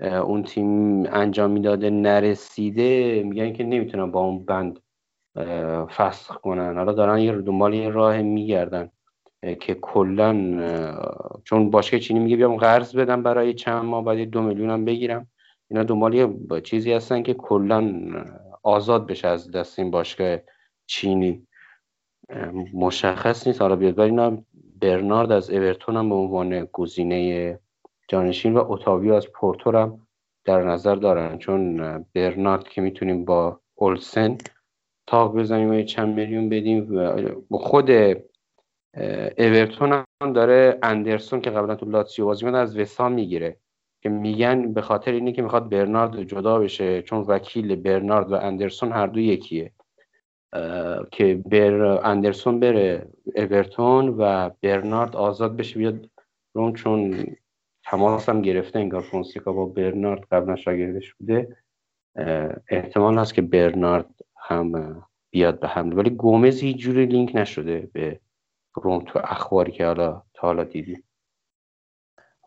اون 0.00 0.42
تیم 0.42 1.02
انجام 1.06 1.50
می‌داده 1.50 1.90
نرسیده 1.90 3.22
میگن 3.22 3.52
که 3.52 3.64
نمی‌تونن 3.64 4.10
با 4.10 4.20
اون 4.20 4.44
بند 4.44 4.80
فسخ 5.96 6.36
کنن. 6.36 6.76
حالا 6.76 6.92
دارن 6.92 7.18
یه 7.18 7.32
دنبال 7.32 7.74
یه 7.74 7.88
راه 7.88 8.22
میگردن 8.22 8.90
که 9.60 9.74
کلا 9.74 10.32
چون 11.44 11.70
باشگاه 11.70 12.00
چینی 12.00 12.20
میگه 12.20 12.36
بیام 12.36 12.56
قرض 12.56 12.96
بدم 12.96 13.22
برای 13.22 13.54
چند 13.54 13.84
ماه 13.84 14.04
بعد 14.04 14.18
دو 14.18 14.42
میلیون 14.42 14.70
هم 14.70 14.84
بگیرم. 14.84 15.26
اینا 15.70 15.82
دنبال 15.82 16.14
یه 16.14 16.28
چیزی 16.64 16.92
هستن 16.92 17.22
که 17.22 17.34
کلا 17.34 17.94
آزاد 18.62 19.06
بشه 19.06 19.28
از 19.28 19.50
دست 19.50 19.78
این 19.78 19.90
باشگاه 19.90 20.38
چینی. 20.86 21.46
مشخص 22.74 23.46
نیست. 23.46 23.62
حالا 23.62 23.76
بیاد 23.76 23.98
ولی 23.98 24.44
برنارد 24.80 25.32
از 25.32 25.50
اورتون 25.50 25.96
هم 25.96 26.08
به 26.08 26.14
عنوان 26.14 26.68
گزینه 26.72 27.58
جانشین 28.08 28.54
و 28.54 28.58
اوتاویو 28.58 29.12
از 29.14 29.28
پورتو 29.28 29.78
هم 29.78 30.06
در 30.44 30.62
نظر 30.62 30.94
دارن. 30.94 31.38
چون 31.38 31.76
برنارد 32.14 32.68
که 32.68 32.80
می‌تونیم 32.80 33.24
با 33.24 33.60
اولسن 33.74 34.38
تاق 35.06 35.36
بزنیم 35.38 35.70
و 35.70 35.82
چند 35.82 36.14
میلیون 36.14 36.48
بدیم 36.48 36.96
و 37.50 37.58
خود 37.58 37.90
اورتون 39.38 40.04
هم 40.22 40.32
داره 40.32 40.78
اندرسون 40.82 41.40
که 41.40 41.50
قبلا 41.50 41.74
تو 41.74 41.86
لاتسیو 41.86 42.24
بازی 42.24 42.46
از 42.46 42.78
وسام 42.78 43.12
می‌گیره. 43.12 43.56
که 44.02 44.08
میگن 44.08 44.72
به 44.72 44.82
خاطر 44.82 45.12
اینه 45.12 45.32
که 45.32 45.42
می‌خواد 45.42 45.68
برنارد 45.68 46.22
جدا 46.22 46.58
بشه 46.58 47.02
چون 47.02 47.20
وکیل 47.20 47.76
برنارد 47.76 48.32
و 48.32 48.34
اندرسون 48.34 48.92
هر 48.92 49.06
دو 49.06 49.20
یکیه. 49.20 49.72
که 51.10 51.42
بر 51.46 51.82
اندرسون 51.82 52.60
بره 52.60 53.08
اورتون 53.36 54.08
و 54.08 54.50
برنارد 54.62 55.16
آزاد 55.16 55.56
بشه 55.56 55.78
بیاد 55.78 56.10
روم 56.54 56.72
چون 56.72 57.26
تماس 57.84 58.28
هم 58.28 58.42
گرفته 58.42 58.78
انگار 58.78 59.00
فونسیکا 59.00 59.52
با 59.52 59.66
برنارد 59.66 60.24
قبلا 60.30 60.56
شاگردش 60.56 61.14
بوده. 61.14 61.56
احتمال 62.68 63.18
هست 63.18 63.34
که 63.34 63.42
برنارد 63.42 64.10
هم 64.36 65.02
بیاد 65.30 65.60
به 65.60 65.68
حمله 65.68 65.96
ولی 65.96 66.10
گومز 66.10 66.60
هیچ 66.60 66.76
جوری 66.76 67.06
لینک 67.06 67.30
نشده 67.34 67.90
به 67.92 68.20
روم 68.74 69.04
تو 69.06 69.20
اخباری 69.24 69.72
که 69.72 69.86
حالا 69.86 70.22
تا 70.34 70.46
حالا 70.46 70.64
دیدیم. 70.64 71.02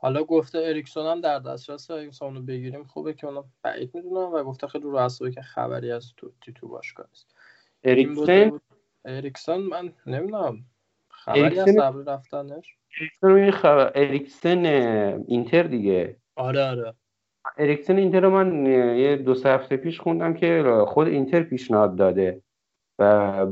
حالا 0.04 0.24
گفته 0.24 0.58
اریکسون 0.58 1.06
هم 1.06 1.22
در 1.22 1.40
دسترس 1.40 1.92
اریکسون 1.92 2.36
رو 2.36 2.42
بگیریم. 2.42 2.84
خوبه 2.84 3.14
که 3.14 3.28
اونو 3.28 3.44
بعید 3.64 3.96
می‌دونم 3.96 4.34
و 4.34 4.44
گفته 4.44 4.68
خیلی 4.68 4.84
رو 4.84 4.96
اصابی 4.96 5.32
که 5.32 5.42
خبری 5.42 5.92
از 5.92 6.14
توتی 6.18 6.54
تو 6.54 6.68
باشگاه 6.68 7.08
است. 7.12 7.36
اریکسون؟ 9.06 9.62
من 9.62 9.94
نمی‌دونم. 10.06 10.66
خبری 11.10 11.60
از 11.60 11.78
قبل 11.78 12.06
رفتنش؟ 12.06 12.78
اریکسن 13.00 13.28
روی 13.28 13.52
خبر 13.52 13.92
اریکسن 13.96 14.66
اینتر 15.28 15.64
دیگه. 15.64 16.18
آره 16.36 16.64
آره. 16.64 16.94
اریکسن 17.58 17.98
اینتر 17.98 18.20
رو 18.20 18.30
من 18.30 18.66
یه 18.98 19.16
دو 19.16 19.36
سه 19.36 19.50
هفته 19.50 19.78
پیش 19.78 20.00
خوندم 20.00 20.34
که 20.34 20.64
خود 20.88 21.08
اینتر 21.08 21.44
پیشنهاد 21.44 21.96
داده 21.96 22.42
و 23.00 23.46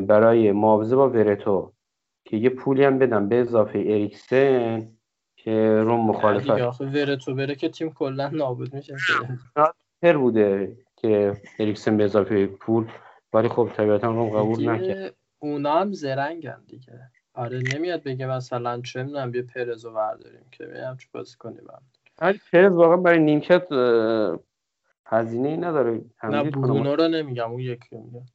برای 0.00 0.52
معاوضه 0.52 0.96
با 0.96 1.10
ورتو 1.10 1.72
که 2.24 2.36
یه 2.36 2.48
پولی 2.48 2.84
هم 2.84 2.98
بدم 2.98 3.28
به 3.28 3.36
اضافه 3.36 3.78
اریکسن 3.78 4.88
که 5.44 5.82
روم 5.84 6.06
مخالفت 6.06 6.50
آخه 6.50 6.84
ورتو 6.84 7.34
بره 7.34 7.54
که 7.54 7.68
تیم 7.68 7.92
کلا 7.92 8.28
نابود 8.28 8.74
میشه. 8.74 8.94
اینتر 10.02 10.18
بوده 10.18 10.76
که 10.96 11.36
اریکسن 11.58 11.96
به 11.96 12.04
اضافه 12.04 12.46
پول 12.46 12.86
ولی 13.32 13.48
خب 13.48 13.70
طبیعتا 13.76 14.10
روم 14.10 14.28
قبول 14.28 14.68
نکرد. 14.68 15.14
اونا 15.38 15.72
هم 15.72 15.92
زرنگن 15.92 16.58
دیگه. 16.66 16.92
آره 17.34 17.62
نمیاد 17.74 18.02
بگه 18.02 18.26
مثلا 18.26 18.80
چه 18.80 19.02
می‌دونم 19.02 19.30
بیا 19.30 19.42
پرزو 19.54 19.92
برداریم 19.92 20.46
که 20.52 20.66
میام 20.66 20.96
چه 20.96 21.06
بازی 21.12 21.36
کنیم. 21.36 21.60
ولی 22.20 22.40
پرز 22.52 22.72
واقعا 22.72 22.96
برای 22.96 23.18
نیمکت 23.18 23.66
هزینه 25.06 25.48
ای 25.48 25.56
نداره. 25.56 26.00
نه 26.24 26.50
برونو 26.50 26.96
رو 26.96 27.08
نمیگم 27.08 27.50
اون 27.50 27.60
یکی 27.60 27.96
میگم. 27.96 28.26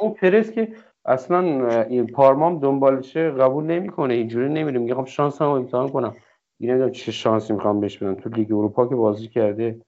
اون 0.00 0.14
پرز 0.14 0.50
که 0.50 0.68
اصلا 1.04 1.68
این 1.82 2.06
پارمام 2.06 2.58
دنبالشه 2.58 3.30
قبول 3.30 3.64
نمی‌کنه 3.64 4.14
اینجوری 4.14 4.48
نمیره. 4.48 4.78
میگه 4.78 4.94
خب 4.94 5.06
شانس 5.06 5.42
هم 5.42 5.48
امتحان 5.48 5.88
کنم. 5.88 6.16
این 6.58 6.70
نمی‌دونم 6.70 6.92
چه 6.92 7.12
شانسی 7.12 7.52
می‌خوام 7.52 7.80
بهش 7.80 7.98
بدم. 7.98 8.14
تو 8.14 8.28
لیگ 8.28 8.52
اروپا 8.52 8.86
که 8.86 8.94
بازی 8.94 9.28
کرده 9.28 9.80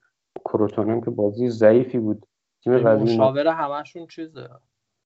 کروتون 0.45 1.01
که 1.01 1.11
بازی 1.11 1.49
ضعیفی 1.49 1.99
بود. 1.99 2.27
تیم 2.65 2.79
قوی 2.79 3.03
مشاوره 3.03 3.53
همشون 3.53 4.07
چیزه. 4.07 4.49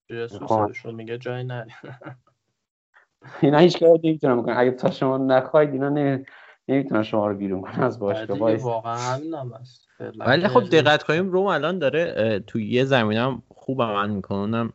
جسوسشون 0.09 0.95
میگه 0.95 1.17
جای 1.17 1.43
نه. 1.43 1.67
اینا 3.41 3.57
هیچ 3.57 3.79
کاری 3.79 4.09
نمی‌تونم 4.09 4.41
بکنن. 4.41 4.55
اگه 4.57 4.71
تا 4.71 4.91
شما 4.91 5.17
نخواید 5.17 5.69
اینا 5.69 5.89
نمی... 5.89 6.25
نمی‌تونن 6.67 7.03
شما 7.03 7.27
رو 7.27 7.37
بیرون 7.37 7.61
کنن 7.61 7.83
از 7.83 7.99
باشگاه. 7.99 8.55
واقعا 8.55 8.95
همین 8.95 9.33
هم 9.33 9.51
هست. 9.59 9.87
ولی 10.17 10.47
خب 10.47 10.69
دقت 10.69 11.03
کنیم 11.03 11.29
روم 11.29 11.45
الان 11.45 11.79
داره 11.79 12.39
تو 12.39 12.59
یه 12.59 12.85
زمینم 12.85 13.41
خوب 13.55 13.81
عمل 13.81 14.09
می‌کنه. 14.09 14.69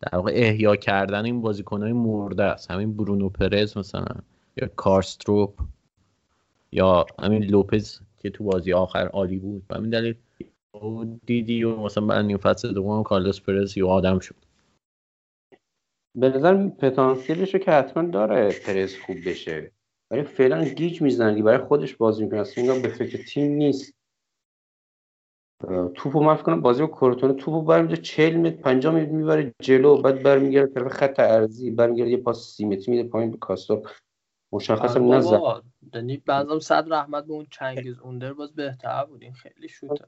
در 0.00 0.16
واقع 0.18 0.32
احیا 0.34 0.76
کردن 0.76 1.24
این 1.24 1.40
بازیکنهای 1.40 1.92
مرده 1.92 2.44
است. 2.44 2.70
همین 2.70 2.96
برونو 2.96 3.28
پرز 3.28 3.76
مثلا 3.76 4.14
یا 4.56 4.68
کارستروپ. 4.76 5.58
یا 6.72 7.06
همین 7.18 7.44
لوپز 7.44 8.00
که 8.18 8.30
تو 8.30 8.44
بازی 8.44 8.72
آخر 8.72 9.06
عالی 9.06 9.38
بود. 9.38 9.66
به 9.68 9.76
همین 9.76 9.90
دلیل 9.90 10.14
دیدی 11.26 11.64
و 11.64 11.76
مثلا 11.76 12.06
بعد 12.06 12.26
این 12.26 12.36
فصل 12.36 12.74
دوم 12.74 13.02
کارلوس 13.02 13.40
پرز 13.40 13.78
یا 13.78 13.88
آدم 13.88 14.18
شد. 14.18 14.34
به 16.18 16.28
نظر 16.28 16.68
پتانسیلش 16.68 17.56
که 17.56 17.70
حتما 17.70 18.10
داره 18.10 18.52
پرز 18.66 18.96
خوب 18.96 19.16
بشه. 19.26 19.72
ولی 20.10 20.22
فعلا 20.22 20.64
گیج 20.64 21.02
می‌زنه 21.02 21.42
برای 21.42 21.66
خودش 21.66 21.96
بازی 21.96 22.24
می‌کنه. 22.24 22.40
اصلا 22.40 22.80
به 22.82 22.88
فکر 22.88 23.24
تیم 23.24 23.52
نیست. 23.52 23.94
توپو 25.94 26.22
من 26.22 26.36
کنم 26.36 26.60
بازی 26.60 26.80
با 26.80 26.86
کورتونه 26.86 27.32
توپو 27.32 27.62
برمیده 27.62 27.96
40 27.96 28.36
متر 28.36 28.56
50 28.56 28.94
متر 28.94 29.10
می‌بره 29.10 29.54
جلو. 29.62 30.02
بعد 30.02 30.22
برمیگرده 30.22 30.74
طرف 30.74 30.92
خط 30.92 31.20
ارضی. 31.20 31.70
برمیگرده 31.70 32.10
یه 32.10 32.16
پاس 32.16 32.54
30 32.56 32.64
متری 32.64 32.96
میده 32.96 33.08
پایین 33.08 33.30
به 33.30 33.36
کاستوپ 33.36 33.88
مشخص 34.52 34.96
هم 34.96 35.12
نزد 35.12 35.40
یعنی 35.94 36.16
بعضم 36.16 36.58
صد 36.58 36.92
رحمت 36.92 37.24
به 37.24 37.32
اون 37.32 37.46
چنگیز 37.50 37.98
اوندر 37.98 38.32
باز 38.32 38.54
بهتر 38.54 39.04
بود 39.04 39.22
این 39.22 39.32
خیلی 39.32 39.68
شوته 39.68 40.04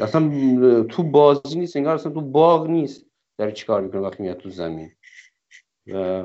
اصلا 0.00 0.82
تو 0.82 1.02
بازی 1.02 1.58
نیست 1.58 1.76
انگار 1.76 1.94
اصلا 1.94 2.12
تو 2.12 2.20
باغ 2.20 2.66
نیست. 2.66 3.06
داره 3.38 3.52
چیکار 3.52 3.80
می‌کنه 3.80 4.00
وقتی 4.00 4.22
میاد 4.22 4.36
تو 4.36 4.50
زمین؟ 4.50 4.90
و 5.86 6.24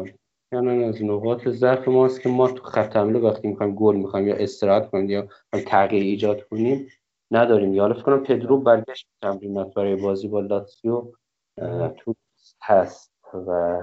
یعنی 0.53 0.83
از 0.83 1.03
نقاط 1.03 1.47
ضعف 1.47 1.87
ماست 1.87 2.21
که 2.21 2.29
ما 2.29 2.47
تو 2.47 2.63
خط 2.63 2.95
حمله 2.95 3.19
وقتی 3.19 3.47
می‌خوایم 3.47 3.75
گل 3.75 3.95
می‌خوایم 3.95 4.27
یا 4.27 4.35
استراحت 4.35 4.89
کنیم 4.89 5.09
یا 5.09 5.27
تغییر 5.67 6.03
ایجاد 6.03 6.47
کنیم 6.47 6.87
نداریم. 7.31 7.73
یا 7.73 7.93
فکر 7.93 8.03
کنم 8.03 8.23
پدرو 8.23 8.61
برگشت 8.61 9.07
تمرینات 9.21 9.73
برای 9.73 9.95
بازی 9.95 10.27
با 10.27 10.39
لاتسیو 10.39 11.11
تو 11.97 12.15
هست 12.63 13.11
و 13.33 13.81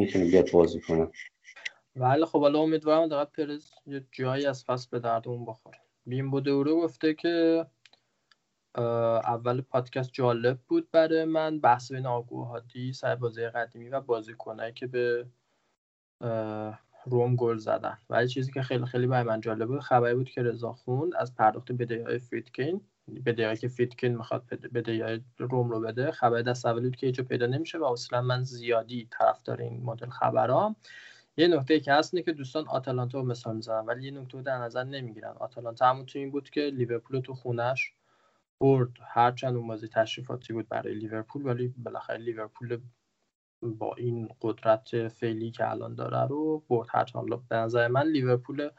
می‌تونه 0.00 0.24
بیاد 0.24 0.50
بازی 0.50 0.80
کنه. 0.80 1.08
ولی 1.96 2.24
خب 2.24 2.40
حالا 2.40 2.58
امیدوارم 2.58 3.08
دقیق 3.08 3.28
پرز 3.28 3.70
یه 3.86 4.04
جایی 4.12 4.46
از 4.46 4.64
فصل 4.64 4.88
به 4.90 4.98
دردمون 4.98 5.44
بخوره. 5.44 5.78
بیم 6.06 6.30
بوده 6.30 6.54
گفته 6.54 7.14
که 7.14 7.66
اول 9.24 9.60
پادکست 9.60 10.10
جالب 10.12 10.58
بود 10.68 10.90
برای 10.90 11.24
من 11.24 11.60
بحث 11.60 11.92
بین 11.92 12.06
آگوهاتی 12.06 12.92
سر 12.92 13.16
بازی 13.16 13.46
قدیمی 13.46 13.88
و 13.88 14.00
بازیکنایی 14.00 14.72
که 14.72 14.86
به 14.86 15.26
روم 17.06 17.36
گل 17.36 17.56
زدن. 17.56 17.98
ولی 18.10 18.28
چیزی 18.28 18.52
که 18.52 18.62
خیلی 18.62 18.86
خیلی 18.86 19.06
برای 19.06 19.22
من 19.22 19.40
جالب 19.40 19.68
بود 19.68 19.80
خبری 19.80 20.14
بود 20.14 20.30
که 20.30 20.42
رضا 20.42 20.72
خوند 20.72 21.14
از 21.14 21.34
پرداخت 21.34 21.72
بدهی 21.72 22.02
های 22.02 22.18
فیتکین 22.18 22.80
بدهی 23.26 23.56
که 23.56 23.68
فیتکین 23.68 24.16
می‌خواد 24.16 24.46
بدهی 24.74 25.20
روم 25.38 25.70
رو 25.70 25.80
بده 25.80 26.10
خبر 26.10 26.42
دست 26.42 26.66
اولی 26.66 26.84
بود 26.84 26.96
که 26.96 27.06
هیچ 27.06 27.20
پیدا 27.20 27.46
نمیشه 27.46 27.78
و 27.78 27.84
اصلا 27.84 28.22
من 28.22 28.42
زیادی 28.42 29.08
طرفدار 29.10 29.60
این 29.60 29.82
مدل 29.84 30.08
خبرام. 30.08 30.76
یه 31.36 31.48
نکته 31.48 31.80
که 31.80 31.92
هست 31.92 32.14
اینه 32.14 32.24
که 32.24 32.32
دوستان 32.32 32.68
آتالانتا 32.68 33.18
رو 33.18 33.26
مثال 33.26 33.56
می‌زنن 33.56 33.86
ولی 33.86 34.04
یه 34.04 34.10
نکته 34.10 34.42
در 34.42 34.58
نظر 34.58 34.84
نمی‌گیرن. 34.84 35.34
آتالانتا 35.40 35.86
همون 35.86 36.06
تو 36.06 36.18
این 36.18 36.30
بود 36.30 36.50
که 36.50 36.60
لیورپول 36.60 37.20
تو 37.20 37.34
خونش 37.34 37.92
برد. 38.60 38.90
هرچند 39.02 39.56
اون 39.56 39.66
بازی 39.66 39.88
تشریفاتی 39.88 40.52
بود 40.52 40.68
برای 40.68 40.94
لیورپول 40.94 41.46
ولی 41.46 41.68
بالاخره 41.68 42.18
لیورپول 42.18 42.80
با 43.62 43.94
این 43.94 44.28
قدرت 44.42 45.08
فعلی 45.08 45.50
که 45.50 45.70
الان 45.70 45.94
داره 45.94 46.26
رو 46.26 46.62
برد. 46.68 46.88
هرچند 46.90 47.48
به 47.48 47.56
نظر 47.56 47.88
من 47.88 48.06
لیورپول 48.06 48.70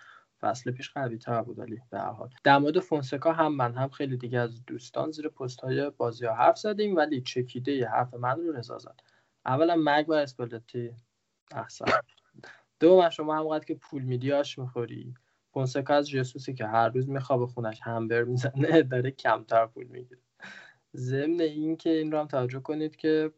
فصل 0.41 0.71
پیش 0.71 0.89
قوی 0.89 1.17
تر 1.17 1.41
بود 1.41 1.60
ولی 1.60 1.82
به 1.89 1.99
هر 1.99 2.12
حال. 2.12 2.30
در 2.43 2.58
مورد 2.58 2.80
فونسکا 2.80 3.34
هم 3.34 3.56
من 3.56 3.75
هم 3.75 3.89
خیلی 3.89 4.17
دیگه 4.17 4.39
از 4.39 4.65
دوستان 4.65 5.12
زیر 5.12 5.27
پست 5.27 5.60
های 5.60 5.89
بازی 5.89 6.25
ها 6.25 6.34
حرف 6.34 6.58
زدیم 6.58 6.95
ولی 6.95 7.21
چکیده 7.21 7.71
ی 7.71 7.84
حرف 7.84 8.13
من 8.13 8.39
رو 8.39 8.51
رضا 8.51 8.77
زد. 8.77 8.99
اولا 9.45 9.75
مگ 9.80 10.10
و 10.10 10.13
اسپلتی 10.13 10.91
احسن. 11.51 11.86
دو 12.80 13.10
شما 13.12 13.38
همقدر 13.38 13.65
که 13.65 13.75
پول 13.75 14.01
میدی 14.01 14.32
آش 14.32 14.60
می‌خوری. 14.60 15.13
فونسکا 15.54 15.93
از 15.93 16.10
جسوسی 16.10 16.54
که 16.54 16.65
هر 16.65 16.89
روز 16.89 17.10
میخوابه 17.10 17.47
خونش 17.47 17.80
همبر 17.84 18.23
می‌زنه 18.23 18.84
داره 18.84 19.12
کمتر 19.12 19.65
پول 19.65 19.88
می‌گیره. 19.88 20.21
ضمن 20.95 21.41
این 21.41 21.77
که 21.77 21.89
این 21.89 22.12
رو 22.12 22.19
هم 22.19 22.27
توجه 22.27 22.60
کنید 22.60 22.95
که 22.95 23.32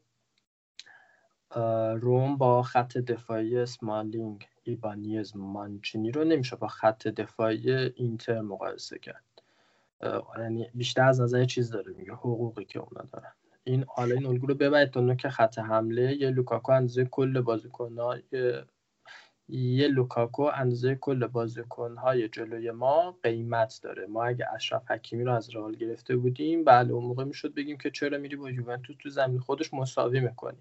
روم 1.95 2.37
با 2.37 2.61
خط 2.61 2.97
دفاعی 2.97 3.57
اسمالینگ 3.57 4.47
ایبانیز 4.63 5.35
مانچینی 5.35 6.11
رو 6.11 6.23
نمیشه 6.23 6.55
با 6.55 6.67
خط 6.67 7.07
دفاعی 7.07 7.71
اینتر 7.71 8.41
مقایسه 8.41 8.99
کرد. 8.99 9.23
یعنی 10.37 10.69
بیشتر 10.73 11.07
از 11.07 11.21
نظر 11.21 11.45
چیز 11.45 11.71
داره 11.71 11.93
میگه 11.93 12.13
حقوقی 12.13 12.65
که 12.65 12.79
اونا 12.79 13.05
دارن. 13.13 13.31
این 13.63 13.85
حالا 13.87 14.15
این 14.15 14.25
الگو 14.25 14.47
رو 14.47 14.55
ببرید 14.55 14.89
تا 14.89 15.15
که 15.15 15.29
خط 15.29 15.59
حمله 15.59 16.15
یه 16.15 16.29
لوکاکو 16.29 16.71
اندازه 16.71 17.05
کل 17.05 17.41
بازیکن‌های 17.41 18.21
یه 19.49 19.87
لوکاکو 19.87 20.43
اندازه 20.43 20.95
کل 20.95 21.27
بازیکنهای 21.27 22.29
جلوی 22.29 22.71
ما 22.71 23.17
قیمت 23.23 23.79
داره. 23.83 24.05
ما 24.05 24.25
اگه 24.25 24.45
اشرف 24.53 24.91
حکیمی 24.91 25.23
رو 25.23 25.33
از 25.33 25.55
رئال 25.55 25.75
گرفته 25.75 26.15
بودیم 26.15 26.63
بله 26.63 26.91
اون 26.91 27.05
موقع 27.05 27.23
می‌شد 27.23 27.53
بگیم 27.53 27.77
که 27.77 27.91
چرا 27.91 28.17
میری 28.17 28.35
با 28.35 28.51
یوونتوس 28.51 28.95
تو 28.99 29.09
زمین؟ 29.09 29.39
خودش 29.39 29.73
مساوی 29.73 30.19
می‌کنی 30.19 30.57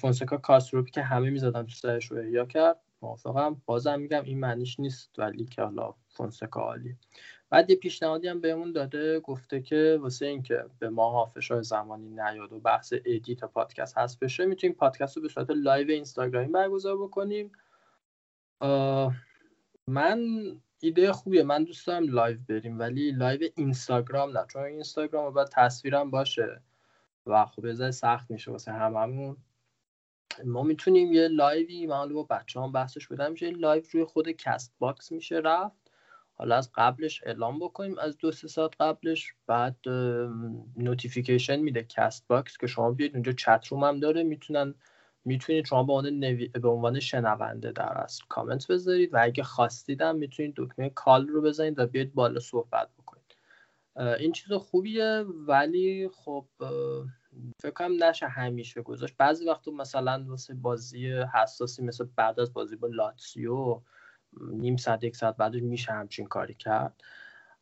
فونسکا 0.00 0.36
کاستروپی 0.36 0.90
که 0.90 1.02
همه 1.02 1.30
می‌زدن 1.30 1.62
تو 1.62 1.74
سرش 1.74 2.10
رو 2.10 2.18
احیا 2.18 2.46
کرد. 2.46 2.80
موافقم. 3.02 3.62
بازم 3.66 4.00
میگم 4.00 4.24
این 4.24 4.40
معنیش 4.40 4.80
نیست 4.80 5.18
ولی 5.18 5.44
که 5.44 5.62
حالا 5.62 5.94
فونسکا 6.08 6.60
عالی. 6.60 6.96
بعد 7.50 7.70
یه 7.70 7.76
پیشنهادی 7.76 8.28
هم 8.28 8.40
بهمون 8.40 8.72
داده 8.72 9.20
گفته 9.20 9.62
که 9.62 9.98
واسه 10.00 10.26
اینکه 10.26 10.64
به 10.78 10.90
ما 10.90 11.26
فشار 11.26 11.62
زمانی 11.62 12.08
نیاد 12.08 12.52
و 12.52 12.60
بحث 12.60 12.94
edit 13.04 13.44
پادکست 13.44 13.98
هست 13.98 14.20
بشه 14.20 14.46
می‌تونیم 14.46 14.76
پادکست 14.76 15.16
رو 15.16 15.22
به 15.22 15.28
صورت 15.28 15.50
live 15.50 15.90
اینستاگرامی 15.90 16.48
برگزار 16.48 16.98
بکنیم. 16.98 17.52
من 19.86 20.20
ایده 20.80 21.12
خوبیه. 21.12 21.42
من 21.42 21.64
دوست 21.64 21.86
دارم 21.86 22.08
لایو 22.08 22.38
بریم 22.48 22.78
ولی 22.78 23.10
لایو 23.10 23.50
اینستاگرام 23.56 24.38
نه. 24.38 24.46
چون 24.52 24.62
اینستاگرام 24.62 25.24
رو 25.24 25.32
باید 25.32 25.48
تصویرم 25.52 26.10
باشه 26.10 26.62
و 27.26 27.46
خب 27.46 27.64
یه 27.64 27.90
سخت 27.90 28.30
میشه 28.30 28.50
واسه 28.50 28.72
هممون. 28.72 29.36
ما 30.44 30.62
می‌تونیم 30.62 31.12
یه 31.12 31.28
live 31.28 31.74
ی 31.74 31.86
من 31.86 32.14
با 32.14 32.22
بچه 32.22 32.60
هم 32.60 32.72
بحثش 32.72 33.08
بدم 33.08 33.32
میشه 33.32 33.50
live 33.50 33.82
روی 33.92 34.04
خود 34.04 34.30
CastBox 34.30 35.12
میشه 35.12 35.36
رفت. 35.36 35.90
حالا 36.34 36.56
از 36.56 36.70
قبلش 36.74 37.22
اعلام 37.26 37.58
بکنیم 37.58 37.98
از 37.98 38.18
دو 38.18 38.32
سه 38.32 38.48
ساعت 38.48 38.72
قبلش 38.80 39.34
بعد 39.46 39.76
notification 40.76 41.56
میده 41.56 41.82
CastBox 41.82 42.58
که 42.58 42.66
شما 42.66 42.90
بیاید 42.90 43.14
اونجا 43.14 43.32
chat 43.32 43.66
room 43.68 43.84
هم 43.84 44.00
داره 44.00 44.22
می‌تونن 44.22 44.74
می‌تونید 45.24 45.66
شما 45.66 45.82
به 45.82 45.92
عنوان, 45.92 46.18
نوی... 46.18 46.48
به 46.48 46.68
عنوان 46.68 47.00
شنونده 47.00 47.72
در 47.72 47.98
اصل 47.98 48.24
کامنت 48.28 48.66
بذارید 48.66 49.14
و 49.14 49.18
اگه 49.20 49.42
خواستید 49.42 50.00
هم 50.00 50.16
می‌تونید 50.16 50.54
دکمه 50.56 50.90
call 50.90 51.28
رو 51.28 51.42
بزنید 51.42 51.78
و 51.78 51.86
بیاید 51.86 52.14
بالا 52.14 52.40
صحبت 52.40 52.88
بکنید. 52.98 53.34
این 54.18 54.32
چیز 54.32 54.52
خوبیه 54.52 55.24
ولی 55.46 56.08
خب 56.08 56.46
فکر 57.62 57.70
کنم 57.70 58.04
نشه 58.04 58.28
همیشه 58.28 58.82
گذاشت. 58.82 59.14
بعضی 59.18 59.46
وقتا 59.46 59.70
مثلا 59.70 60.24
واسه 60.28 60.54
بازی 60.54 61.12
حساسی 61.34 61.82
مثل 61.82 62.06
بعد 62.16 62.40
از 62.40 62.52
بازی 62.52 62.76
با 62.76 62.88
لاتسیو 62.88 63.80
نیم 64.40 64.76
ساعت 64.76 65.04
یک 65.04 65.16
ساعت 65.16 65.36
بعدش 65.36 65.62
میشه 65.62 65.92
همچین 65.92 66.26
کاری 66.26 66.54
کرد. 66.54 67.02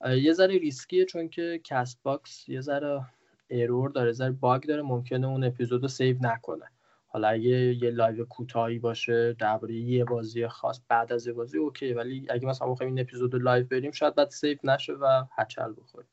یه 0.06 0.32
ذره 0.32 0.58
ریسکیه 0.58 1.04
چون 1.04 1.28
که 1.28 1.60
CastBox 1.64 2.48
یه 2.48 2.60
ذره 2.60 3.06
error 3.48 3.90
داره 3.90 4.12
ذره 4.12 4.30
bug 4.30 4.62
داره 4.62 4.82
ممکنه 4.82 5.26
اون 5.26 5.44
اپیزود 5.44 5.82
رو 5.82 5.88
save 5.88 6.16
نکنه. 6.20 6.64
حالا 7.06 7.28
اگه 7.28 7.74
یه 7.74 7.90
live 7.90 8.24
کوتاهی 8.24 8.78
باشه 8.78 9.32
درباره 9.32 9.74
یه 9.74 10.04
بازی 10.04 10.48
خاص 10.48 10.80
بعد 10.88 11.12
از 11.12 11.26
یه 11.26 11.32
بازی 11.32 11.58
OK. 11.58 11.92
ولی 11.92 12.26
اگه 12.30 12.46
مثلا 12.46 12.68
بخوایم 12.68 12.94
این 12.94 13.00
اپیزود 13.00 13.34
live 13.34 13.66
بریم 13.66 13.90
شاید 13.90 14.14
بعد 14.14 14.30
save 14.30 14.58
نشه 14.64 14.92
و 14.92 15.24
هچل 15.36 15.72
بخوریم. 15.72 16.08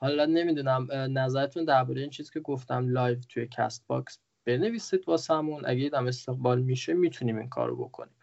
حالا 0.00 0.26
نمی‌دونم 0.26 0.88
نظرتون 0.92 1.64
درباره 1.64 2.00
این 2.00 2.10
چیزی 2.10 2.30
که 2.32 2.40
گفتم 2.40 2.88
live 2.88 3.18
توی 3.28 3.48
CastBox 3.50 4.18
بنویسید 4.44 5.08
واسمون. 5.08 5.62
اگه 5.66 5.80
دیدم 5.80 6.06
استقبال 6.06 6.60
میشه 6.62 6.94
می‌تونیم 6.94 7.38
این 7.38 7.48
کارو 7.48 7.76
بکنیم. 7.76 8.14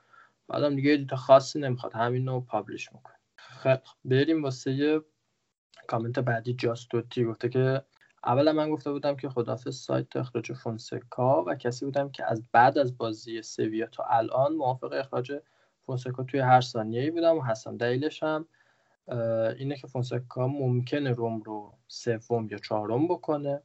بعدم 0.48 0.76
دیگه 0.76 0.96
data 0.98 1.16
خاصی 1.16 1.60
نمی‌خواد 1.60 1.94
همین 1.94 2.28
رو 2.28 2.42
publish 2.42 2.94
می‌کنیم. 2.94 3.20
خب 3.38 3.80
بریم 4.06 4.44
واسه 4.44 5.02
کامنت 5.88 6.20
بعدی 6.20 6.54
Just 6.54 6.82
Totti. 6.82 7.26
گفته 7.26 7.50
که 7.50 7.82
اولا 8.26 8.54
من 8.54 8.70
گفته 8.70 8.92
بودم 8.92 9.16
که 9.16 9.30
خدافز 9.30 9.76
سایت 9.76 10.16
اخراج 10.16 10.54
فونسکا 10.54 11.44
و 11.48 11.56
کسی 11.56 11.86
بودم 11.86 12.12
که 12.12 12.32
از 12.32 12.44
بعد 12.52 12.78
از 12.78 12.98
بازی 12.98 13.42
سویا 13.42 13.88
تا 13.88 14.04
الان 14.04 14.54
موافق 14.54 14.94
اخراج 14.94 15.40
فونسکا 15.86 16.24
توی 16.24 16.40
هر 16.40 16.62
ثانیه 16.62 17.02
ای 17.02 17.12
بودم 17.12 17.38
و 17.38 17.42
هستم 17.42 17.78
دلیلش 17.78 18.24
هم. 18.24 18.48
اینه 19.58 19.76
که 19.76 19.88
فونسکا 19.88 20.48
ممکنه 20.48 21.12
روم 21.12 21.42
رو 21.42 21.74
سوم 21.88 22.48
یا 22.52 22.58
چهارم 22.58 23.08
بکنه. 23.08 23.62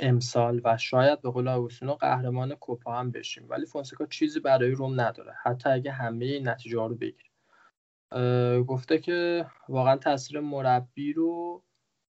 امسال 0.00 0.60
و 0.64 0.76
شاید 0.76 1.20
به 1.20 1.30
قول 1.30 1.48
آگوستینو 1.48 1.94
قهرمان 1.94 2.54
کوپا 2.54 2.98
هم 2.98 3.10
بشیم. 3.10 3.46
ولی 3.48 3.66
فونسکا 3.66 4.06
چیزی 4.06 4.40
برای 4.40 4.70
روم 4.70 5.00
نداره. 5.00 5.34
حتی 5.42 5.70
اگه 5.70 5.92
همه 5.92 6.24
این 6.24 6.48
نتیجه 6.48 6.78
ها 6.78 6.86
رو 6.86 6.94
بگیره. 6.94 7.28
گفته 8.62 8.98
که 8.98 9.46
واقعا 9.68 9.96
تاثیر 9.96 10.40
مربی 10.40 11.12
رو 11.12 11.62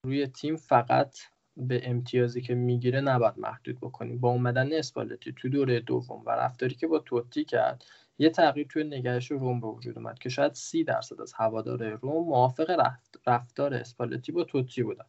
روی 0.06 0.28
تیم 0.28 0.56
فقط 0.56 1.18
به 1.58 1.90
امتیازی 1.90 2.42
که 2.42 2.56
می‌گیره 2.56 3.02
نباید 3.02 3.38
محدود 3.38 3.80
بکنیم. 3.80 4.20
با 4.20 4.30
اومدن 4.30 4.74
اسپالتی 4.74 5.34
تو 5.34 5.50
دوره 5.50 5.80
دوم 5.80 6.24
و 6.26 6.30
رفتاری 6.30 6.76
که 6.76 6.88
با 6.88 7.00
توتی 7.00 7.46
کرد 7.46 7.86
یه 8.18 8.30
تغییر 8.30 8.68
توی 8.68 8.84
نگهش 8.84 9.32
روم 9.32 9.60
به 9.60 9.68
وجود 9.68 9.98
اومد 9.98 10.20
که 10.20 10.30
شاید 10.30 10.54
سی 10.54 10.84
درصد 10.84 11.22
از 11.22 11.34
هوادار 11.34 11.90
روم 11.90 12.26
موافق 12.28 12.92
رفتار 13.28 13.74
اسپالتی 13.74 14.32
با 14.32 14.44
توتی 14.44 14.84
بودن 14.84 15.06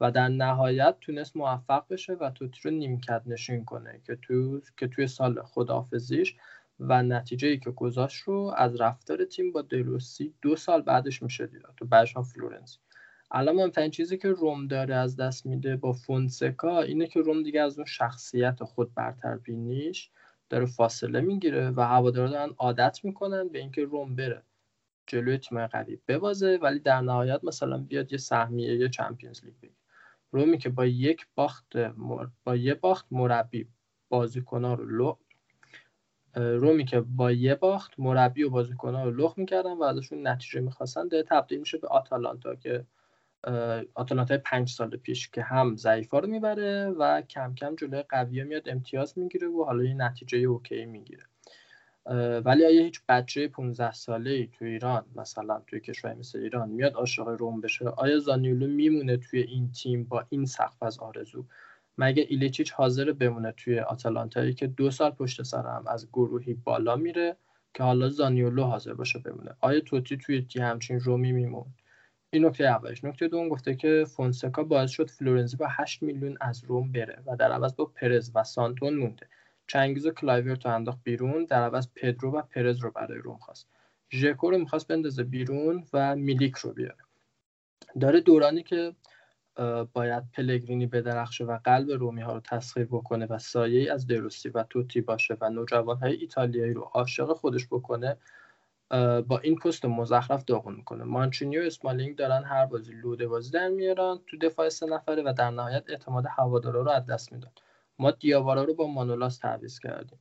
و 0.00 0.10
در 0.10 0.28
نهایت 0.28 0.96
تونست 1.00 1.36
موفق 1.36 1.84
بشه 1.90 2.12
و 2.12 2.30
توتی 2.30 2.60
رو 2.64 2.70
نیمکت 2.70 3.22
نشین 3.26 3.64
کنه 3.64 4.00
که 4.06 4.16
تو 4.16 4.60
که 4.76 4.88
توی 4.88 5.06
سال 5.06 5.42
خداحافظیش 5.42 6.36
و 6.80 7.02
نتیجه 7.02 7.48
ای 7.48 7.58
که 7.58 7.70
گذاشت 7.70 8.22
رو 8.22 8.54
از 8.56 8.80
رفتار 8.80 9.24
تیم 9.24 9.52
با 9.52 9.62
دروسی 9.62 10.34
دو 10.42 10.56
سال 10.56 10.82
بعدش 10.82 11.22
میشه 11.22 11.46
دید. 11.46 11.62
تو 11.76 11.86
هم 12.16 12.22
فلورنزی. 12.22 12.78
الان 13.30 13.56
مهمترین 13.56 13.90
چیزی 13.90 14.18
که 14.18 14.28
روم 14.28 14.66
داره 14.66 14.94
از 14.94 15.16
دست 15.16 15.46
میده 15.46 15.76
با 15.76 15.92
فونسکا 15.92 16.82
اینه 16.82 17.06
که 17.06 17.20
روم 17.20 17.42
دیگه 17.42 17.60
از 17.60 17.78
اون 17.78 17.86
شخصیت 17.86 18.64
خود 18.64 18.94
برتر 18.94 19.36
بینیش 19.36 20.10
داره 20.48 20.66
فاصله 20.66 21.20
می‌گیره 21.20 21.70
و 21.70 21.80
هوادارا 21.80 22.28
دارن 22.30 22.54
عادت 22.58 23.00
می‌کنن 23.04 23.48
به 23.48 23.58
اینکه 23.58 23.84
روم 23.84 24.16
بره 24.16 24.42
جلوی 25.06 25.38
تیم 25.38 25.66
قوی 25.66 25.98
ببازه 26.08 26.58
ولی 26.62 26.78
در 26.78 27.00
نهایت 27.00 27.40
مثلا 27.44 27.78
بیاد 27.78 28.12
یه 28.12 28.18
سهمیه 28.18 28.76
یا 28.76 28.88
Champions 28.88 29.44
League 29.44 29.54
بگیره. 29.62 29.74
رومی 30.30 30.58
که 30.58 30.68
با 30.68 30.86
یک 30.86 31.26
باخت 31.34 31.76
با 32.44 32.56
یه 32.56 32.74
باخت 32.74 33.06
مربی 33.10 33.68
بازیکن‌ها 34.08 34.74
رو 34.74 34.86
لو 34.86 35.16
رومی 36.34 36.84
که 36.84 37.00
با 37.00 37.32
یه 37.32 37.54
باخت 37.54 38.00
مربی 38.00 38.42
و 38.42 38.50
بازیکن‌ها 38.50 39.04
رو 39.04 39.10
لخ 39.10 39.38
می‌کردن 39.38 39.72
و 39.72 39.82
ازشون 39.82 40.26
نتیجه 40.26 40.60
می‌خواستن 40.60 41.08
داره 41.08 41.22
تبدیل 41.22 41.58
میشه 41.58 41.78
به 41.78 41.88
آتالانتا 41.88 42.54
که 42.54 42.86
آتالانتا 43.94 44.38
پنج 44.38 44.68
سال 44.70 44.96
پیش 44.96 45.30
که 45.30 45.42
هم 45.42 45.76
ضعیفا 45.76 46.18
رو 46.18 46.28
می‌بره 46.28 46.88
و 46.88 47.22
کم 47.22 47.54
کم 47.54 47.76
جلوی 47.76 48.02
قویه 48.02 48.44
میاد 48.44 48.68
امتیاز 48.68 49.18
می‌گیره 49.18 49.48
و 49.48 49.64
حالا 49.64 49.84
یه 49.84 49.94
نتیجه 49.94 50.38
اوکی 50.38 50.86
می‌گیره. 50.86 51.24
ولی 52.44 52.64
آیا 52.66 52.82
هیچ 52.82 53.00
بچه 53.08 53.48
15 53.48 53.92
ساله 53.92 54.30
ای 54.30 54.46
تو 54.46 54.64
ایران 54.64 55.04
مثلا 55.16 55.62
توی 55.66 55.80
کشور 55.80 56.14
مثل 56.14 56.38
ایران 56.38 56.68
میاد 56.68 56.94
عاشق 56.94 57.28
روم 57.28 57.60
بشه 57.60 57.88
آیا 57.88 58.18
زانیولو 58.18 58.66
میمونه 58.66 59.16
توی 59.16 59.40
این 59.40 59.72
تیم 59.72 60.04
با 60.04 60.24
این 60.28 60.44
سقف 60.44 60.82
از 60.82 60.98
آرزو؟ 60.98 61.44
مگه 61.98 62.26
ایلیچیچ 62.28 62.72
حاضر 62.72 63.12
بمونه 63.12 63.52
توی 63.52 63.80
آتالانتایی 63.80 64.54
که 64.54 64.66
دو 64.66 64.90
سال 64.90 65.10
پشت 65.10 65.42
سر 65.42 65.66
هم 65.66 65.84
از 65.86 66.08
گروهی 66.12 66.54
بالا 66.54 66.96
میره 66.96 67.36
که 67.74 67.82
حالا 67.82 68.08
زانیولو 68.08 68.64
حاضر 68.64 68.94
باشه 68.94 69.18
بمونه؟ 69.18 69.50
آیا 69.60 69.80
توتی 69.80 70.16
توی 70.16 70.42
تی 70.42 70.60
همچین 70.60 71.00
رومی 71.00 71.32
میموند 71.32 71.66
این 72.36 72.44
نکته 72.44 72.64
اولش 72.64 73.04
نکته 73.04 73.28
دوم 73.28 73.48
گفته 73.48 73.74
که 73.74 74.04
فونسکا 74.08 74.62
باعث 74.64 74.90
شد 74.90 75.10
فلورنزی 75.10 75.56
با 75.56 75.66
8 75.70 76.02
میلیون 76.02 76.36
از 76.40 76.64
روم 76.64 76.92
بره 76.92 77.22
و 77.26 77.36
در 77.36 77.52
عوض 77.52 77.76
با 77.76 77.84
پرز 77.84 78.30
و 78.34 78.44
سانتون 78.44 78.96
مونده. 78.96 79.26
چنگیز 79.66 80.06
و 80.06 80.10
کلایورتو 80.10 80.68
انداخت 80.68 80.98
بیرون 81.04 81.44
در 81.44 81.62
عوض 81.62 81.88
پدرو 81.94 82.30
و 82.30 82.42
پرز 82.42 82.78
رو 82.78 82.90
برای 82.90 83.18
روم 83.18 83.36
خواست. 83.36 83.68
ژکو 84.12 84.50
رو 84.50 84.58
می‌خواست 84.58 84.88
بندازه 84.88 85.22
بیرون 85.24 85.84
و 85.92 86.16
میلیک 86.16 86.54
رو 86.54 86.72
بیاره. 86.72 86.96
داره 88.00 88.20
دورانی 88.20 88.62
که 88.62 88.94
باید 89.92 90.24
پلگرینی 90.32 90.86
بدرخشه 90.86 91.44
و 91.44 91.58
قلب 91.64 91.90
رومی 91.90 92.22
ها 92.22 92.32
رو 92.32 92.40
تسخیر 92.40 92.86
بکنه 92.86 93.26
و 93.26 93.38
سایه 93.38 93.92
از 93.92 94.06
دروسی 94.06 94.48
و 94.48 94.62
توتی 94.62 95.00
باشه 95.00 95.36
و 95.40 95.50
نوجوان 95.50 95.96
های 95.96 96.12
ایتالیایی 96.12 96.72
رو 96.72 96.82
عاشق 96.82 97.32
خودش 97.32 97.66
بکنه 97.66 98.16
با 99.28 99.38
این 99.42 99.56
پست 99.56 99.84
مزخرف 99.84 100.44
داغون 100.44 100.74
می‌کنه. 100.74 101.04
مانچینی 101.04 101.58
و 101.58 101.62
اسمالینگ 101.62 102.16
دارن 102.16 102.44
هر 102.44 102.66
بازی 102.66 102.92
لوده 102.92 103.28
بازی 103.28 103.50
در 103.50 103.68
میارن 103.68 104.18
تو 104.26 104.38
دفاع 104.38 104.68
سه 104.68 104.86
نفره 104.86 105.22
و 105.22 105.34
در 105.38 105.50
نهایت 105.50 105.84
اعتماد 105.88 106.24
هوادارا 106.30 106.82
رو 106.82 106.90
از 106.90 107.06
دست 107.06 107.32
میدن. 107.32 107.50
ما 107.98 108.10
دیاوارا 108.10 108.64
رو 108.64 108.74
با 108.74 108.86
مانولاس 108.86 109.38
تعویض 109.38 109.78
کردیم. 109.78 110.18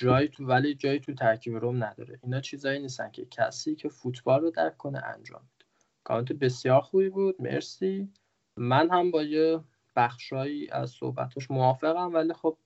جایی 0.00 0.28
تو 0.28 0.46
ولی 0.46 0.74
جایی 0.74 1.00
تو 1.00 1.14
ترکیب 1.14 1.56
روم 1.56 1.84
نداره. 1.84 2.18
اینا 2.22 2.40
چیزایی 2.40 2.80
نیستن 2.80 3.10
که 3.10 3.24
کسی 3.24 3.74
که 3.74 3.88
فوتبال 3.88 4.40
رو 4.40 4.50
درک 4.50 4.76
کنه 4.76 5.04
انجام 5.04 5.40
میده 5.40 5.64
کامنت 6.04 6.32
بسیار 6.32 6.80
خوبی 6.80 7.08
بود. 7.08 7.42
مرسی. 7.42 8.12
من 8.56 8.90
هم 8.90 9.10
با 9.10 9.22
یه 9.22 9.60
بخشایی 9.96 10.70
از 10.70 10.90
صحبتاش 10.90 11.50
موافقم 11.50 12.14
ولی 12.14 12.32
خب 12.32 12.58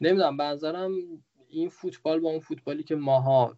نمی‌دونم 0.00 0.36
به 0.36 0.58
این 1.48 1.68
فوتبال 1.68 2.20
با 2.20 2.28
اون 2.28 2.40
فوتبالی 2.40 2.82
که 2.82 2.96
ماها 2.96 3.56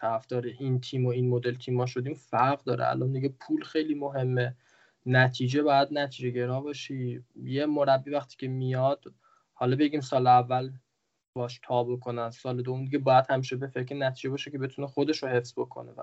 طرفدار 0.00 0.46
این 0.46 0.80
تیم 0.80 1.06
و 1.06 1.08
این 1.08 1.28
مدل 1.28 1.54
تیم 1.54 1.74
ما 1.74 1.86
شدیم 1.86 2.14
فرق 2.14 2.64
داره. 2.64 2.88
الان 2.88 3.12
دیگه 3.12 3.28
پول 3.28 3.62
خیلی 3.62 3.94
مهمه. 3.94 4.56
نتیجه 5.06 5.62
باید 5.62 5.88
نتیجه 5.92 6.30
گرا 6.30 6.60
باشی. 6.60 7.24
یه 7.36 7.66
مربی 7.66 8.10
وقتی 8.10 8.36
که 8.36 8.48
میاد 8.48 9.04
حالا 9.52 9.76
بگیم 9.76 10.00
سال 10.00 10.26
اول 10.26 10.72
باش 11.36 11.60
تا 11.62 11.84
بکنن 11.84 12.30
سال 12.30 12.62
دوم 12.62 12.84
دیگه 12.84 12.98
باید 12.98 13.24
همیشه 13.28 13.56
به 13.56 13.66
فکر 13.66 13.94
نتیجه 13.94 14.30
باشه 14.30 14.50
که 14.50 14.58
بتونه 14.58 14.88
خودش 14.88 15.22
رو 15.22 15.28
حفظ 15.28 15.52
بکنه 15.56 15.90
و 15.90 16.02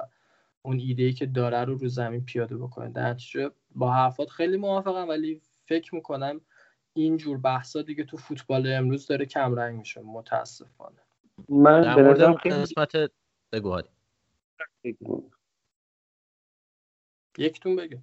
اون 0.61 0.79
ایده 0.79 1.03
ای 1.03 1.13
که 1.13 1.25
داره 1.25 1.63
رو 1.63 1.77
رو 1.77 1.87
زمین 1.87 2.25
پیاده 2.25 2.57
بکنه. 2.57 2.89
در 2.89 3.09
نتیجه 3.09 3.51
با 3.75 3.93
حرفات 3.93 4.29
خیلی 4.29 4.57
موافقم 4.57 5.09
ولی 5.09 5.41
فکر 5.65 5.95
می‌کنم 5.95 6.41
اینجور 6.93 7.37
بحثا 7.37 7.81
دیگه 7.81 8.03
تو 8.03 8.17
فوتبال 8.17 8.73
امروز 8.73 9.07
داره 9.07 9.25
کم 9.25 9.55
رنگ 9.55 9.79
میشه. 9.79 10.01
متاسفانه. 10.01 11.01
من 11.49 11.81
در 11.81 12.03
مورد 12.03 12.21
قسمت 12.21 13.11
بگو 13.51 13.81
یکتون 17.37 17.75
بگه 17.75 18.01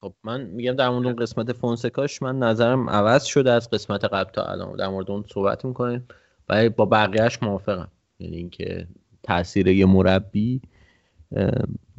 خب 0.00 0.14
من 0.24 0.44
میگم 0.44 0.72
در 0.72 0.88
مورد 0.88 1.06
اون 1.06 1.16
قسمت 1.16 1.52
فونسکاش 1.52 2.22
من 2.22 2.38
نظرم 2.38 2.90
عوض 2.90 3.24
شده 3.24 3.50
از 3.50 3.70
قسمت 3.70 4.04
قبل 4.04 4.30
تا 4.30 4.44
الان. 4.44 4.76
در 4.76 4.88
مورد 4.88 5.10
اون 5.10 5.24
صحبت 5.32 5.64
می‌کنیم. 5.64 6.08
و 6.48 6.70
با 6.70 6.86
بقیهش 6.86 7.42
موافقم. 7.42 7.88
یعنی 8.18 8.36
اینکه 8.36 8.88
تاثیر 9.22 9.66
یه 9.66 9.86
مربی 9.86 10.62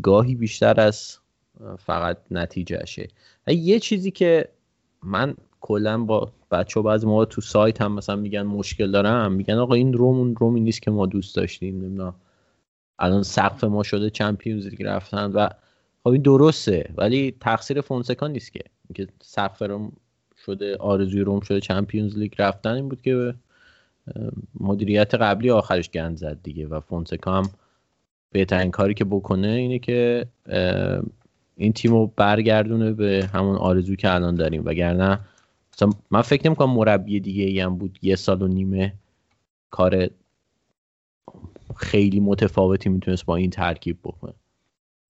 گاهی 0.02 0.36
بیشتر 0.36 0.82
از 0.82 1.18
فقط 1.78 2.18
نتیجهشه. 2.32 3.08
یه 3.48 3.80
چیزی 3.80 4.12
که 4.12 4.50
من 5.04 5.36
کلا 5.62 5.98
با 6.04 6.32
بچه 6.52 6.82
بعضی 6.82 7.08
موقع 7.08 7.26
تو 7.26 7.42
سایت 7.42 7.82
هم 7.82 7.92
مثلا 7.92 8.16
میگن 8.16 8.44
مشکل 8.44 8.92
دارم 8.92 9.32
میگن 9.32 9.54
آقا 9.54 9.74
این 9.74 9.94
روم 9.94 10.34
رومی 10.34 10.60
نیست 10.60 10.82
که 10.82 10.92
ما 10.92 11.06
دوست 11.06 11.36
داشتیم 11.36 11.82
نمی‌دونم. 11.82 12.16
الان 13.00 13.24
سقف 13.24 13.64
ما 13.64 13.84
شده 13.84 14.10
چمپیونز 14.10 14.68
لیگ 14.68 14.84
رفتن 14.84 15.32
و 15.32 15.50
خب 16.04 16.10
این 16.10 16.22
درسته 16.22 16.90
ولی 16.98 17.36
تقصیر 17.40 17.82
فونسکا 17.82 18.28
نیست 18.28 18.54
که. 18.54 18.62
اینکه 18.90 19.14
سقف 19.22 19.62
روم 19.62 19.92
شده 20.46 20.78
آرزوی 20.78 21.22
روم 21.22 21.40
شده 21.40 21.60
چمپیونز 21.60 22.18
لیگ 22.18 22.34
رفتن 22.38 22.74
این 22.74 22.90
بود 22.90 23.02
که 23.02 23.34
مدیریت 24.60 25.16
قبلی 25.16 25.50
آخرش 25.50 25.90
گند 25.90 26.18
زد 26.18 26.40
دیگه. 26.44 26.68
و 26.68 26.80
فونسکا 26.80 27.34
هم 27.34 27.50
بهترین 28.32 28.72
کاری 28.72 28.94
که 28.94 29.06
بکنه 29.06 29.48
اینه 29.48 29.80
که 29.80 30.26
این 31.58 31.74
تیم 31.74 31.92
رو 31.92 32.14
برگردونه 32.16 32.92
به 32.94 33.30
همون 33.34 33.56
آرزو 33.56 33.96
که 33.96 34.14
الان 34.14 34.36
داریم. 34.36 34.66
وگرنه 34.66 35.20
من 36.12 36.22
فکر 36.22 36.48
نمی 36.48 36.56
کنم 36.56 36.70
مربی 36.70 37.20
دیگه 37.20 37.44
ای 37.44 37.60
هم 37.60 37.78
بود. 37.78 38.00
یه 38.02 38.16
سال 38.16 38.42
و 38.42 38.48
نیمه 38.48 38.94
کار 39.72 40.10
خیلی 41.80 42.20
متفاوتی 42.20 42.90
می‌تونست 42.90 43.26
با 43.26 43.36
این 43.36 43.50
ترکیب 43.50 43.98
بکنه. 44.04 44.34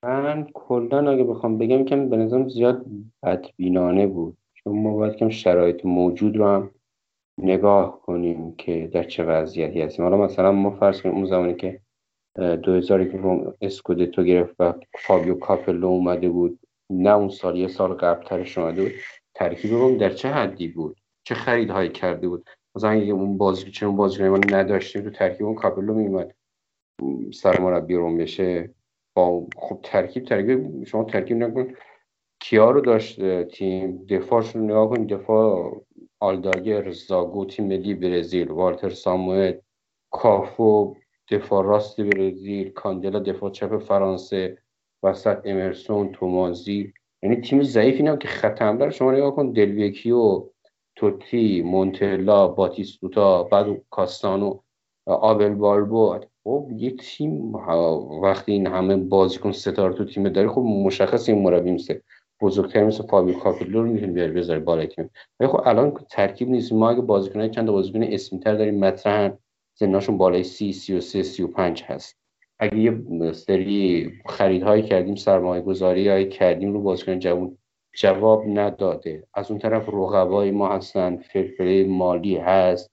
من 0.04 0.48
کلا 0.54 1.12
اگه 1.12 1.24
بخوام 1.24 1.58
بگم 1.58 1.86
که 1.86 1.96
به 1.96 2.18
نظرم 2.18 2.50
زیاد 2.50 2.86
بدبینانه 3.24 4.08
بود. 4.08 4.38
چون 4.54 4.82
ما 4.82 4.96
باید 4.96 5.16
کم 5.16 5.30
شرایط 5.30 5.86
موجود 5.86 6.38
رو 6.38 6.48
هم 6.48 6.70
نگاه 7.38 8.02
کنیم 8.02 8.56
که 8.58 8.90
در 8.94 9.04
چه 9.04 9.24
وضعیتی 9.24 9.82
هستیم. 9.82 10.06
حالا 10.06 10.18
مثلا 10.18 10.52
ما 10.52 10.72
فرض 10.72 11.02
کنیم 11.02 11.16
اون 11.16 11.26
زمانی 11.26 11.54
که 11.54 11.80
دو 12.36 12.74
هزاری 12.74 13.12
که 13.12 13.18
روم 13.18 13.54
اسکودتو 13.62 14.24
گرفت 14.24 14.56
و 14.60 14.74
فابیو 15.00 15.36
کاپلو 15.36 15.88
اومده 15.88 16.30
بود. 16.30 16.60
نه 16.90 17.10
اون 17.10 17.30
سال 17.30 17.58
یه 17.58 17.68
سال 17.68 17.94
قبل 17.94 18.24
ترش 18.24 18.58
اومده 18.58 18.84
بود. 18.84 18.92
ترکیب 19.36 19.72
روم 19.72 19.98
در 19.98 20.10
چه 20.10 20.30
حدی 20.30 20.68
بود؟ 20.68 20.98
چه 21.24 21.36
خریدهایی 21.36 21.90
کرده 21.90 22.28
بود؟ 22.28 22.50
مثلا 22.76 22.90
اگه 22.90 23.14
اون 23.14 23.38
بازی 23.38 23.72
چون 23.72 23.96
بازیکن 23.96 24.28
ما 24.28 24.38
نداشتیم 24.38 25.02
تو 25.02 25.10
ترکیب 25.10 25.46
اون 25.46 25.56
کاپلو 25.56 25.94
میومد 25.94 26.36
سر 27.34 27.60
مربی 27.60 27.96
روم 27.96 28.18
بشه 28.18 28.76
با 29.14 29.48
خب 29.56 29.80
ترکیب 29.84 30.26
ترکیب 30.26 30.84
شما 30.84 31.04
ترکیب 31.04 31.38
نکن. 31.38 31.74
کیا 32.40 32.72
رو 32.72 32.82
داشت 32.82 33.44
تیم؟ 33.46 34.06
دفاعش 34.06 34.56
رو 34.56 34.62
نگاه 34.62 34.90
کن. 34.90 35.06
دفاع 35.06 35.82
آلداگر 36.20 36.92
زاگو 36.92 37.46
تیم 37.46 37.68
ملی 37.68 37.94
برزیل 37.94 38.52
والتر 38.52 38.90
ساموئل 38.90 39.54
کافو 40.12 40.96
دفاع 41.32 41.66
راست 41.66 42.02
برزیل 42.02 42.70
کاندلا 42.70 43.20
دفاع 43.20 43.52
چپ 43.52 43.78
فرانسه 43.78 44.58
وسط 45.04 45.38
امرسون 45.46 46.12
تومازی. 46.12 46.94
یعنی 47.24 47.36
تیم 47.36 47.64
ضعیفی 47.64 48.04
نه 48.04 48.18
که 48.18 48.28
خط 48.28 48.90
شما 48.92 49.12
نگاه 49.12 49.36
کن. 49.36 49.52
دلویکیو 49.52 50.50
توتی 50.96 51.62
مونتلا 51.62 52.48
باتیستوتا 52.48 53.44
بعد 53.44 53.82
کاستانو 53.90 54.60
آبل 55.06 55.50
بالبو 55.50 56.20
خب 56.50 56.68
یه 56.78 56.92
تیم 56.92 57.56
وقتی 58.24 58.52
این 58.52 58.68
همه 58.68 58.98
بازیکن 58.98 59.52
ستاره 59.52 59.94
تو 59.94 60.06
تیم 60.06 60.30
داری 60.30 60.48
خب 60.48 60.62
مشخص 60.62 61.30
این 61.30 61.42
مربی 61.42 61.72
میشه. 61.72 62.02
بزرگتر 62.42 62.84
مثل 62.84 63.04
فابیو 63.04 63.40
کاپیلو 63.40 63.84
رو 63.84 63.92
می‌تونی 63.92 64.12
بیاری 64.12 64.32
بذاری 64.32 64.60
بالای 64.60 64.88
تیم. 64.88 65.10
ولی 65.40 65.50
خب 65.50 65.62
الان 65.66 65.94
ترکیب 66.10 66.50
نیست. 66.50 66.74
ما 66.74 66.90
اگه 66.90 67.02
بازیکن 67.02 67.48
چند 67.48 67.68
بازیکن 67.68 68.04
اسمیتر 68.04 68.56
داریم 68.56 68.80
مطرحن 68.80 69.38
سنشون 69.74 70.18
بالای 70.18 70.44
سی 70.44 70.74
سی 70.74 70.98
و 70.98 71.02
سه 71.02 71.24
سی 71.24 71.44
و 71.44 71.48
پنج 71.48 71.84
هست. 71.84 72.18
اگه 72.60 72.78
یه 72.78 73.02
سری 73.32 74.12
خریدهایی 74.26 74.84
کردیم 74.84 75.16
سرمایه 75.16 75.62
گذاری 75.62 76.08
هایی 76.08 76.30
کردیم 76.30 76.74
رو 76.74 76.82
بازیکن 76.82 77.20
جوان 77.20 77.58
جواب 77.94 78.44
نداده. 78.48 79.24
از 79.34 79.52
اون 79.52 79.60
طرف 79.60 79.90
رقبای 79.90 80.52
ما 80.52 80.70
هستن 80.70 81.18
فرفره 81.18 81.86
مالی 81.86 82.38
هست. 82.38 82.92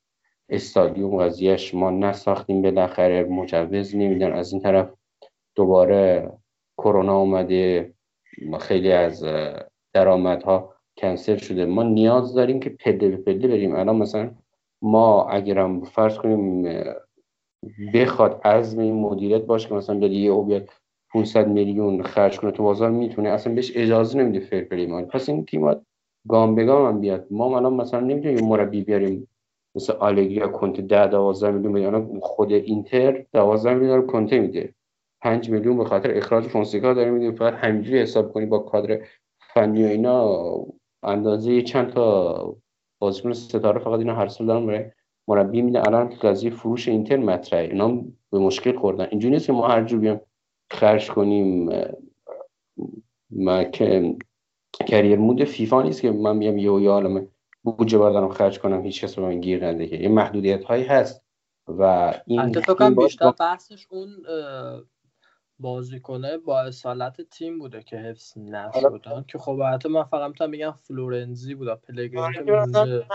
استادیوم 0.49 1.23
قضیهش 1.23 1.75
ما 1.75 1.91
نساختیم 1.91 2.63
بالاخره 2.63 3.25
مجوز 3.25 3.97
نمیدن. 3.97 4.33
از 4.33 4.53
این 4.53 4.63
طرف 4.63 4.91
دوباره 5.55 6.33
کرونا 6.79 7.17
اومده 7.17 7.93
خیلی 8.61 8.93
از 8.93 9.25
درآمدها 9.93 10.75
کنسل 10.97 11.37
شده. 11.37 11.67
ما 11.67 11.83
نیاز 11.83 12.35
داریم 12.35 12.61
که 12.61 12.71
پله 12.71 13.09
به 13.09 13.17
پله 13.17 13.49
بریم. 13.49 13.75
الان 13.75 13.97
مثلا 13.97 14.31
ما 14.83 15.29
اگرم 15.29 15.85
فرض 15.85 16.19
کنیم 16.19 16.69
بخواد 17.95 18.41
عزم 18.45 18.79
این 18.81 18.95
مدیریت 18.95 19.43
باشه 19.43 19.69
که 19.69 19.75
مثلا 19.75 19.99
بیاد 19.99 20.13
یه 20.13 20.43
بیاد 20.43 20.69
500 21.13 21.49
میلیون 21.49 22.03
خرج 22.03 22.41
کنه 22.41 22.51
تو 22.51 22.63
بازار 22.63 22.91
می‌تونه. 22.91 23.29
اصلا 23.29 23.55
بهش 23.55 23.73
اجازه 23.75 24.19
نمیده 24.19 24.41
فر 24.41 24.61
پلی 24.61 24.87
مالی 24.87 25.07
پس 25.07 25.29
این 25.29 25.45
تیم 25.45 25.77
گام 26.29 26.55
به 26.55 26.65
گام 26.65 26.87
هم 26.87 27.01
بیاد. 27.01 27.27
ما 27.31 27.57
الان 27.57 27.75
مثلا 27.75 28.01
نمی‌تونیم 28.01 28.49
مربی 28.49 28.83
بیاریم 28.83 29.29
مثل 29.77 29.93
آلگری 29.93 30.35
یا 30.35 30.49
کنته 30.49 30.83
10 30.83 31.07
12 31.07 31.51
میلیون 31.51 32.05
بدیم 32.05 32.21
خود 32.21 32.53
اینتر 32.53 33.25
12 33.33 33.75
میلیون 33.75 34.07
کنته 34.07 34.39
میده 34.39 34.75
5 35.23 35.51
میلیون 35.51 35.77
به 35.77 35.85
خاطر 35.85 36.17
اخراج 36.17 36.45
فونسیکا 36.45 36.95
داره 36.95 37.11
میدیم 37.11 37.35
فقط 37.35 37.55
همینجوری 37.55 38.01
حساب 38.01 38.33
کنی 38.33 38.47
با 38.47 38.59
کادر 38.59 39.01
فنی 39.55 39.85
و 39.85 39.87
اینا 39.87 40.45
اندازه 41.03 41.63
چند 41.63 41.91
تا 41.93 42.57
بازیکن 42.99 43.33
ستاره 43.33 43.79
فقط 43.79 43.99
اینا 43.99 44.15
هر 44.15 44.29
سال 44.29 44.47
دارن 44.47 44.67
برای 44.67 44.85
مربی 45.29 45.63
میده 45.63 45.87
الان 45.87 46.09
قضیه 46.09 46.51
فروش 46.51 46.89
اینتر 46.89 47.17
مطرحه 47.17 47.69
اینا 47.69 48.05
به 48.31 48.39
مشکل 48.39 48.79
خوردن 48.79 49.07
اینجوری 49.11 49.35
نیست 49.35 49.47
که 49.47 49.53
ما 49.53 49.69
هر 49.69 49.85
جور 49.85 50.01
بیام 50.01 50.21
خرج 50.71 51.11
کنیم 51.11 51.71
ما 53.31 53.65
که 53.65 54.17
کریر 54.87 55.19
مود 55.19 55.45
فیفا 55.45 55.83
نیست 55.83 56.03
که 56.03 56.11
من 56.11 56.39
بیام 56.39 56.59
یه 56.59 56.91
عالمه 56.91 57.29
بودجه 57.73 57.99
بردارم 57.99 58.29
خرج 58.29 58.59
کنم 58.59 58.83
هیچ 58.83 59.05
کس 59.05 59.15
به 59.15 59.23
من 59.23 59.41
گیر 59.41 59.67
نده 59.67 59.87
که. 59.87 59.97
یه 59.97 60.09
محدودیت 60.09 60.65
هایی 60.65 60.85
هست 60.85 61.23
و 61.69 62.13
این 62.27 62.53
فکر 62.53 62.91
بیشتر 62.91 63.31
بحثش 63.31 63.87
اون 63.91 64.11
بازیکنه 65.59 66.39
با 66.39 66.61
اصالت 66.61 67.21
تیم 67.21 67.59
بوده 67.59 67.83
که 67.83 67.97
حفظ 67.97 68.39
نشدن 68.39 69.25
که 69.29 69.39
خب 69.39 69.63
حتی 69.63 69.89
من 69.89 70.05
فقط 70.05 70.29
می‌تونم 70.29 70.51
بگم 70.51 70.73
فلورنزی 70.73 71.55
بوده 71.55 71.71
آره، 72.17 73.07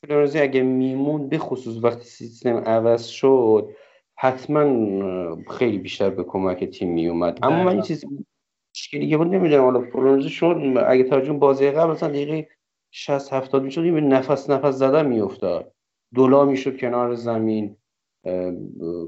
فلورنزی 0.00 0.40
اگه 0.40 0.62
میمون 0.62 1.28
به 1.28 1.38
خصوص 1.38 1.84
وقتی 1.84 2.04
سیستم 2.04 2.56
عوض 2.56 3.06
شد 3.06 3.70
حتما 4.16 5.42
خیلی 5.50 5.78
بیشتر 5.78 6.10
به 6.10 6.24
کمک 6.24 6.64
تیم 6.64 6.92
میومد 6.92 7.38
اما 7.42 7.64
من 7.64 7.72
این 7.72 7.82
چیز 7.82 8.04
مشکلی 8.74 9.16
بود 9.16 9.26
نمی‌دونم 9.26 9.64
حالا 9.64 9.80
فلورنزی 9.80 10.28
شد 10.28 10.56
اگه 10.86 11.04
تا 11.04 11.20
جون 11.20 11.38
بازی 11.38 11.70
قبل 11.70 11.90
مثلا 11.90 12.08
دقیقه 12.08 12.48
60 12.90 13.32
70 13.32 13.62
می‌شد 13.62 13.82
به 13.82 14.00
نفس 14.00 14.50
نفس 14.50 14.74
زدن 14.74 15.06
میافتاد. 15.06 15.72
دولا 16.14 16.44
می‌شد 16.44 16.80
کنار 16.80 17.14
زمین 17.14 17.76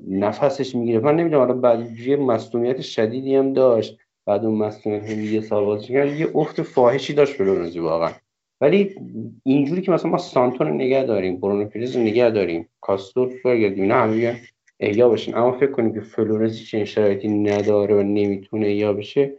نفسش 0.09 0.75
می‌گیره 0.75 0.99
من 0.99 1.17
نمی‌دونم 1.17 1.43
حالا 1.43 1.55
بعد 1.55 1.99
یه 1.99 2.17
مصونیت 2.17 2.81
شدیدی 2.81 3.37
هم 3.37 3.53
داشت. 3.53 3.99
بعد 4.27 4.45
اون 4.45 4.59
مصونیت 4.59 5.11
یه 5.11 5.41
سال 5.41 5.65
بازی 5.65 5.93
کرد 5.93 6.21
یه 6.21 6.37
افت 6.37 6.63
فاحشی 6.63 7.13
داشت 7.15 7.33
فلورنزی 7.33 7.79
واقعا. 7.79 8.11
ولی 8.61 8.95
اینجوری 9.45 9.83
که 9.83 9.93
مثلا 9.93 10.11
ما 10.11 10.19
سانتون 10.19 10.67
رو 10.67 10.75
نگه 10.75 11.05
داریم 11.05 11.41
برونو 11.41 11.65
پریز 11.65 11.97
رو 11.97 12.03
نگه 12.03 12.31
داریم 12.31 12.69
کاستور 12.81 13.33
برگردیم 13.45 13.83
اینا 13.83 13.95
همه 13.95 14.37
احیا 14.81 15.09
بشین 15.09 15.35
اما 15.37 15.53
فکر 15.53 15.71
کنیم 15.71 15.95
که 15.95 16.01
فلورنزی 16.01 16.65
چنین 16.65 16.85
شرایطی 16.85 17.29
نداره 17.29 17.95
و 17.95 18.03
نمی‌تونه 18.03 18.67
احیا 18.67 18.93
بشه 18.93 19.39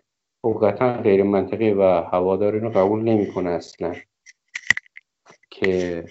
قطعا 0.62 0.94
غیر 0.94 1.24
منطقی 1.24 1.72
و 1.72 1.82
هوادار 1.84 2.54
رو 2.60 2.70
قبول 2.70 3.02
نمی‌کنه 3.02 3.50
اصلا. 3.50 3.96
که 5.64 6.06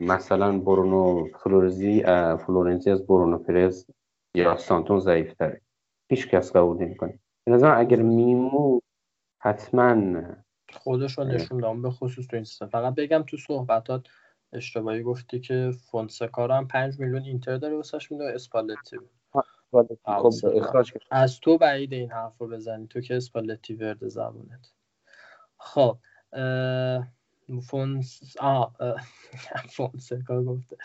مثلا 0.00 0.58
برونو 0.58 1.28
فلورزی 1.44 2.02
فلورنزی 2.46 2.90
از 2.90 3.06
برونو 3.06 3.38
پرز 3.38 3.86
یا 4.34 4.56
سانتون 4.56 5.00
ضعیف 5.00 5.34
تره 5.34 5.60
هیچ 6.10 6.28
کس 6.28 6.56
قبول 6.56 6.76
نمی‌کنه. 6.76 7.18
به 7.44 7.52
نظر 7.52 7.78
اگر 7.78 8.02
میمو 8.02 8.80
حتما 9.38 10.22
خودش 10.72 11.18
رو 11.18 11.24
نشون 11.24 11.60
دام 11.60 11.82
به 11.82 11.90
خصوص 11.90 12.26
تو 12.26 12.36
این 12.36 12.44
فقط 12.72 12.94
بگم 12.94 13.24
تو 13.26 13.36
صحبتات 13.36 14.06
اشتباهی 14.52 15.02
گفتی 15.02 15.40
که 15.40 15.70
فونسکا 15.90 16.46
هم 16.46 16.68
5 16.68 17.00
میلیون 17.00 17.22
اینتر 17.22 17.56
داره 17.56 17.76
واسش 17.76 18.12
میده 18.12 18.24
اسپالتی. 18.24 18.96
خب 20.04 20.32
از 21.10 21.40
تو 21.40 21.58
بعید 21.58 21.92
این 21.92 22.10
حرف 22.10 22.38
رو 22.38 22.48
بزنی. 22.48 22.86
تو 22.86 23.00
که 23.00 23.16
اسپالتی 23.16 23.74
ورد 23.74 24.08
زبونت. 24.08 24.72
خب 25.58 25.98
فونس 27.62 28.20
فونسکا 29.76 30.42
گفته. 30.42 30.76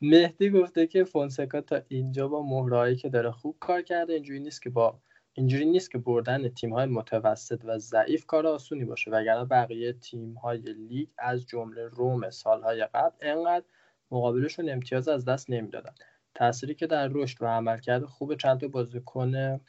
مهدی 0.00 0.50
گفته 0.50 0.86
که 0.86 1.04
فونسکا 1.04 1.60
تا 1.60 1.80
اینجا 1.88 2.28
با 2.28 2.42
مهره‌هایی 2.42 2.96
که 2.96 3.08
داره 3.08 3.30
خوب 3.30 3.56
کار 3.60 3.82
کرده 3.82 4.12
اینجوری 4.12 4.40
نیست 4.40 4.62
که 4.62 4.70
با 4.70 5.00
اینجوری 5.32 5.64
نیست 5.64 5.90
که 5.90 5.98
بردن 5.98 6.48
تیم 6.48 6.72
های 6.72 6.86
متوسط 6.86 7.60
و 7.64 7.78
ضعیف 7.78 8.26
کار 8.26 8.46
آسونی 8.46 8.84
باشه. 8.84 9.10
وگرنه 9.10 9.44
بقیه 9.44 9.92
تیم 9.92 10.34
های 10.34 10.58
لیگ 10.58 11.08
از 11.18 11.46
جمله 11.46 11.84
روم 11.84 12.30
سالهای 12.30 12.86
قبل 12.94 13.16
انقدر 13.20 13.64
مقابلشون 14.10 14.70
امتیاز 14.70 15.08
از 15.08 15.24
دست 15.24 15.50
نمی‌دادن. 15.50 15.94
تأثیری 16.34 16.74
که 16.74 16.86
در 16.86 17.08
رشد 17.08 17.42
و 17.42 17.46
عملکرد 17.46 18.04
خوب 18.04 18.34
چند 18.34 18.60
تا 18.60 18.68
بازیکن 18.68 19.60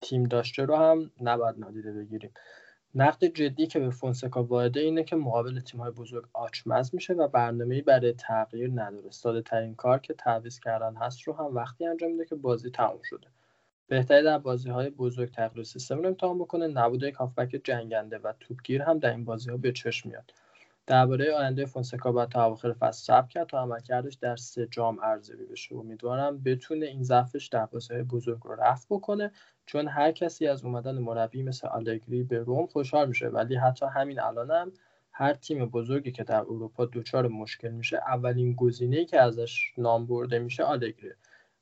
تیم 0.00 0.22
داشته 0.22 0.64
رو 0.64 0.76
هم 0.76 1.10
نباید 1.20 1.58
نادیده 1.58 1.92
بگیریم. 1.92 2.30
نقد 2.94 3.24
جدی 3.24 3.66
که 3.66 3.80
به 3.80 3.90
فونسکا 3.90 4.44
وارده 4.44 4.80
اینه 4.80 5.04
که 5.04 5.16
مقابل 5.16 5.60
تیم‌های 5.60 5.90
بزرگ 5.90 6.24
آچمز 6.32 6.94
میشه 6.94 7.14
و 7.14 7.28
برنامه‌ای 7.28 7.82
برای 7.82 8.12
تغییر 8.12 8.70
نداره. 8.70 9.10
ساده 9.10 9.42
ترین 9.42 9.74
کار 9.74 9.98
که 9.98 10.14
تعویض 10.14 10.60
کردن 10.60 10.96
هست 10.96 11.22
رو 11.22 11.32
هم 11.32 11.44
وقتی 11.44 11.86
انجام 11.86 12.10
میده 12.10 12.24
که 12.24 12.34
بازی 12.34 12.70
تموم 12.70 13.02
شده. 13.02 13.26
بهتری 13.88 14.24
در 14.24 14.38
بازی 14.38 14.70
های 14.70 14.90
بزرگ 14.90 15.30
تغییر 15.30 15.64
سیستم 15.64 15.98
رو 15.98 16.06
امتحان 16.06 16.38
بکنه 16.38 16.66
نبود 16.66 17.02
یک 17.02 17.14
هافبک 17.14 17.60
جنگنده 17.64 18.18
و 18.18 18.32
توپگیر 18.40 18.82
هم 18.82 18.98
در 18.98 19.10
این 19.10 19.24
بازی 19.24 19.50
ها 19.50 19.56
به 19.56 19.72
چشم 19.72 20.08
میاد. 20.08 20.32
درباره 20.86 21.32
آینده 21.32 21.66
فونسکا 21.66 22.12
باید 22.12 22.28
تا 22.28 22.44
اواخر 22.44 22.72
فصل 22.72 23.04
صبر 23.04 23.26
کرد 23.26 23.48
تا 23.48 23.60
عملکردش 23.62 24.14
در 24.14 24.36
سه 24.36 24.66
جام 24.70 24.98
ارزیابی 25.02 25.44
بشه. 25.44 25.74
امیدوارم 25.76 26.42
بتونه 26.42 26.86
این 26.86 27.02
ضعفش 27.02 27.46
در 27.46 27.66
بازیهای 27.66 28.02
بزرگ 28.02 28.40
رو 28.40 28.54
رفع 28.54 28.86
بکنه 28.90 29.32
چون 29.66 29.88
هر 29.88 30.12
کسی 30.12 30.46
از 30.46 30.64
اومدن 30.64 30.98
مربی 30.98 31.42
مثل 31.42 31.68
آلگری 31.68 32.22
به 32.22 32.38
روم 32.38 32.66
خوشحال 32.66 33.08
میشه. 33.08 33.28
ولی 33.28 33.56
حتی 33.56 33.86
همین 33.86 34.20
الانم 34.20 34.72
هر 35.12 35.34
تیم 35.34 35.66
بزرگی 35.66 36.12
که 36.12 36.24
در 36.24 36.40
اروپا 36.40 36.86
دچار 36.86 37.28
مشکل 37.28 37.70
میشه 37.70 37.96
اولین 37.96 38.54
گزینه 38.54 39.04
که 39.04 39.20
ازش 39.20 39.72
نام 39.78 40.06
برده 40.06 40.38
میشه 40.38 40.62
آلگری. 40.62 41.10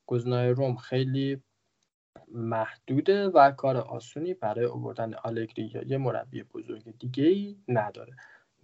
گزینه 0.05 0.51
روم 0.51 0.75
خیلی 0.75 1.41
محدوده 2.31 3.27
و 3.27 3.51
کار 3.51 3.77
آسونی 3.77 4.33
برای 4.33 4.65
آوردن 4.65 5.13
آلگری 5.13 5.71
یا 5.73 5.83
یه 5.83 5.97
مربی 5.97 6.43
بزرگ 6.43 6.97
دیگه 6.99 7.23
ای 7.23 7.57
نداره. 7.67 8.13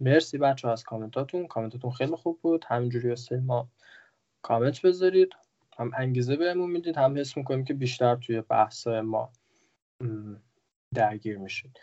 مرسی 0.00 0.38
بچه 0.38 0.68
از 0.68 0.84
کامنتاتون. 0.84 1.46
کامنتاتون 1.46 1.90
خیلی 1.90 2.16
خوب 2.16 2.40
بود. 2.40 2.64
همینجوری 2.68 3.08
واسه 3.08 3.40
ما 3.40 3.68
کامنت 4.42 4.82
بذارید. 4.82 5.32
هم 5.78 5.90
انگیزه 5.96 6.36
بهمون 6.36 6.70
می‌دید. 6.70 6.96
هم 6.96 7.18
حس 7.18 7.36
می‌کنیم 7.36 7.64
که 7.64 7.74
بیشتر 7.74 8.16
توی 8.16 8.40
بحث 8.40 8.86
ما 8.86 9.32
درگیر 10.94 11.38
میشید. 11.38 11.80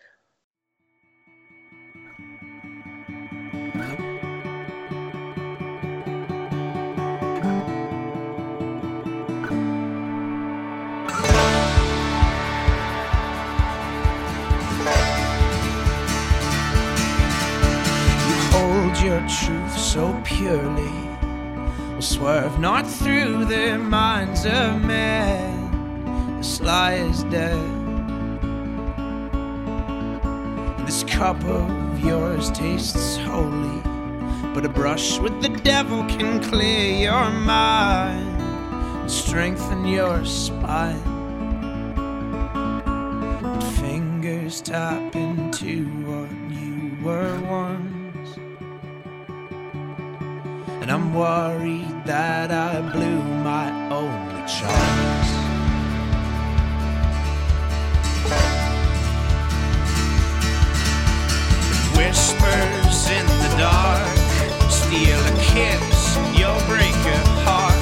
Truth 19.21 19.77
so 19.77 20.19
purely 20.23 20.91
will 21.93 22.01
swerve 22.01 22.59
not 22.59 22.85
through 22.85 23.45
the 23.45 23.77
minds 23.77 24.45
of 24.45 24.81
men. 24.83 26.37
The 26.37 26.43
sly 26.43 26.93
is 26.95 27.23
dead. 27.25 27.85
This 30.85 31.03
cup 31.03 31.41
of 31.45 31.99
yours 31.99 32.51
tastes 32.51 33.17
holy, 33.17 33.81
but 34.53 34.65
a 34.65 34.69
brush 34.69 35.19
with 35.19 35.41
the 35.41 35.49
devil 35.49 36.03
can 36.05 36.43
clear 36.43 37.09
your 37.09 37.29
mind 37.29 38.41
and 38.41 39.09
strengthen 39.09 39.85
your 39.85 40.25
spine. 40.25 41.01
But 43.41 43.63
fingers 43.79 44.61
tap 44.61 45.15
into 45.15 45.85
what 46.05 46.29
you 46.51 46.97
were 47.01 47.39
once. 47.49 47.94
And 50.85 50.91
I'm 50.91 51.15
worried 51.15 52.05
that 52.05 52.51
I 52.51 52.79
blew 52.79 53.19
my 53.41 53.71
only 53.89 54.41
chance. 54.45 55.29
Whispers 61.97 63.09
in 63.09 63.25
the 63.25 63.51
dark, 63.57 64.05
steal 64.69 65.17
a 65.17 65.33
kiss, 65.41 66.17
you'll 66.37 66.61
break 66.69 66.93
your 67.01 67.25
heart. 67.49 67.73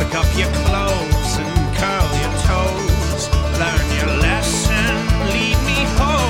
Pick 0.00 0.16
up 0.18 0.26
your 0.34 0.50
clothes 0.66 1.32
and 1.38 1.54
curl 1.78 2.10
your 2.18 2.34
toes. 2.50 3.30
Learn 3.62 3.86
your 3.94 4.10
lesson, 4.18 4.90
lead 5.30 5.58
me 5.70 5.86
home. 6.00 6.29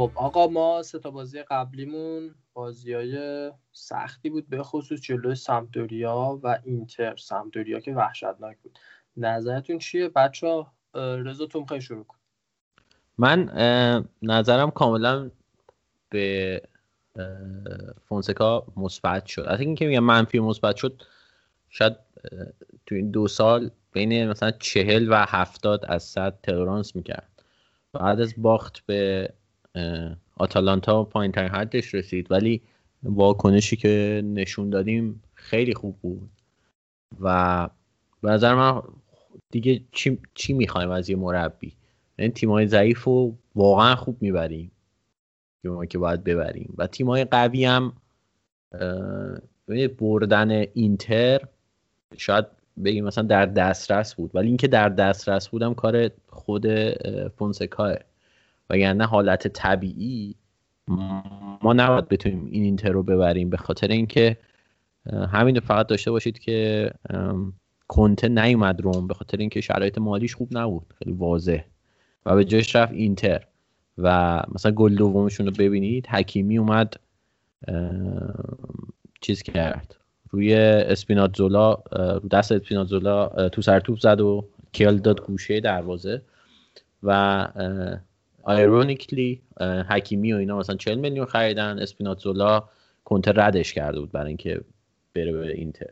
خب 0.00 0.12
آقا 0.14 0.46
ما 0.46 0.82
سه 0.82 0.98
تا 0.98 1.10
بازی 1.10 1.42
قبلیمون 1.42 2.34
بازی 2.52 2.92
های 2.92 3.52
سختی 3.72 4.30
بود 4.30 4.48
به 4.48 4.62
خصوص 4.62 5.00
جلوی 5.00 5.34
سمتوریا 5.34 6.40
و 6.42 6.58
اینتر. 6.64 7.16
سمتوریا 7.16 7.80
که 7.80 7.94
وحشتناک 7.94 8.58
بود. 8.62 8.78
نظرتون 9.16 9.78
چیه؟ 9.78 10.08
بچه 10.08 10.46
ها 10.46 10.72
رضا 10.94 11.46
تو 11.46 11.60
می‌خوای 11.60 11.80
شروع 11.80 12.04
کن. 12.04 12.16
من 13.18 13.50
نظرم 14.22 14.70
کاملا 14.70 15.30
به 16.10 16.62
فونسکا 18.08 18.66
مثبت 18.76 19.26
شد. 19.26 19.44
از 19.48 19.60
اینکه 19.60 19.86
میگم 19.86 20.04
منفی 20.04 20.40
مثبت 20.40 20.76
شد 20.76 21.02
شاید 21.68 21.96
تو 22.86 22.94
این 22.94 23.10
دو 23.10 23.28
سال 23.28 23.70
بین 23.92 24.28
مثلا 24.28 24.50
چهل 24.50 25.12
و 25.12 25.24
هفتاد 25.28 25.84
از 25.88 26.02
صد 26.02 26.38
تلرانس 26.42 26.96
می‌کرد. 26.96 27.42
بعد 27.92 28.20
از 28.20 28.34
باخت 28.36 28.86
به 28.86 29.32
آتالانتا 30.36 31.04
پایین 31.04 31.32
ترین 31.32 31.48
حدش 31.48 31.94
رسید 31.94 32.30
ولی 32.30 32.62
واکنشی 33.02 33.76
که 33.76 34.22
نشون 34.24 34.70
دادیم 34.70 35.22
خیلی 35.34 35.74
خوب 35.74 35.96
بود. 36.02 36.30
و 37.20 37.68
به 38.22 38.30
نظر 38.30 38.54
من 38.54 38.82
دیگه 39.50 39.80
چی, 39.92 40.18
چی 40.34 40.52
می‌خوایم 40.52 40.90
از 40.90 41.10
یه 41.10 41.16
مربی؟ 41.16 41.72
این 42.18 42.30
تیمای 42.30 42.66
ضعیف 42.66 43.04
رو 43.04 43.36
واقعا 43.54 43.96
خوب 43.96 44.16
می‌بریم. 44.20 44.70
تیمایی 45.62 45.88
که 45.88 45.98
باید 45.98 46.24
ببریم. 46.24 46.74
و 46.78 46.86
تیمای 46.86 47.24
قوی 47.24 47.64
هم 47.64 47.92
بردن 49.98 50.50
اینتر 50.50 51.40
شاید 52.16 52.46
بگیم 52.84 53.04
مثلا 53.04 53.24
در 53.24 53.46
دسترس 53.46 54.14
بود. 54.14 54.30
ولی 54.34 54.48
اینکه 54.48 54.68
در 54.68 54.88
دسترس 54.88 55.48
بودم 55.48 55.74
کار 55.74 56.10
خود 56.28 56.66
اه، 56.66 57.28
فونسکاه 57.28 57.94
وگرنه 58.70 59.06
حالت 59.06 59.48
طبیعی 59.48 60.34
ما 61.62 61.72
نباید 61.72 62.08
بتونیم 62.08 62.48
این 62.50 62.62
اینتر 62.62 62.88
رو 62.90 63.02
ببریم. 63.02 63.50
به 63.50 63.56
خاطر 63.56 63.88
اینکه 63.88 64.36
همین 65.12 65.54
رو 65.54 65.60
فقط 65.60 65.86
داشته 65.86 66.10
باشید 66.10 66.38
که 66.38 66.90
کنته 67.88 68.28
نیومد 68.28 68.80
روم. 68.80 69.06
به 69.06 69.14
خاطر 69.14 69.36
اینکه 69.38 69.60
شرایط 69.60 69.98
مالیش 69.98 70.34
خوب 70.34 70.48
نبود. 70.52 70.94
خیلی 70.98 71.12
واضح. 71.12 71.60
و 72.26 72.34
به 72.34 72.44
جاش 72.44 72.76
رفت 72.76 72.92
اینتر. 72.92 73.44
و 73.98 74.42
مثلا 74.54 74.72
گل 74.72 74.94
دومشون 74.94 75.46
رو 75.46 75.52
ببینید. 75.52 76.06
حکیمی 76.06 76.58
اومد 76.58 76.94
چیز 79.20 79.42
کرد. 79.42 79.96
روی 80.30 80.54
اسپیناتزولا 80.54 81.78
رو 81.92 82.28
دست 82.30 82.52
اسپیناتزولا 82.52 83.48
تو 83.48 83.62
سر 83.62 83.80
توپ 83.80 83.98
زد 83.98 84.20
و 84.20 84.44
کل 84.74 84.96
داد 84.96 85.20
گوشه 85.20 85.60
دروازه. 85.60 86.22
و 87.02 87.46
آیرونیکلی 88.42 89.42
حکیمی 89.88 90.32
و 90.32 90.36
اینا 90.36 90.58
مثلا 90.58 90.76
40 90.76 90.98
میلیون 90.98 91.26
خریدن 91.26 91.78
اسپیناتزولا 91.78 92.68
کنتر 93.04 93.32
ردش 93.32 93.72
کرده 93.72 94.00
بود 94.00 94.12
برای 94.12 94.28
اینکه 94.28 94.60
بره 95.14 95.32
به 95.32 95.52
اینتر. 95.52 95.90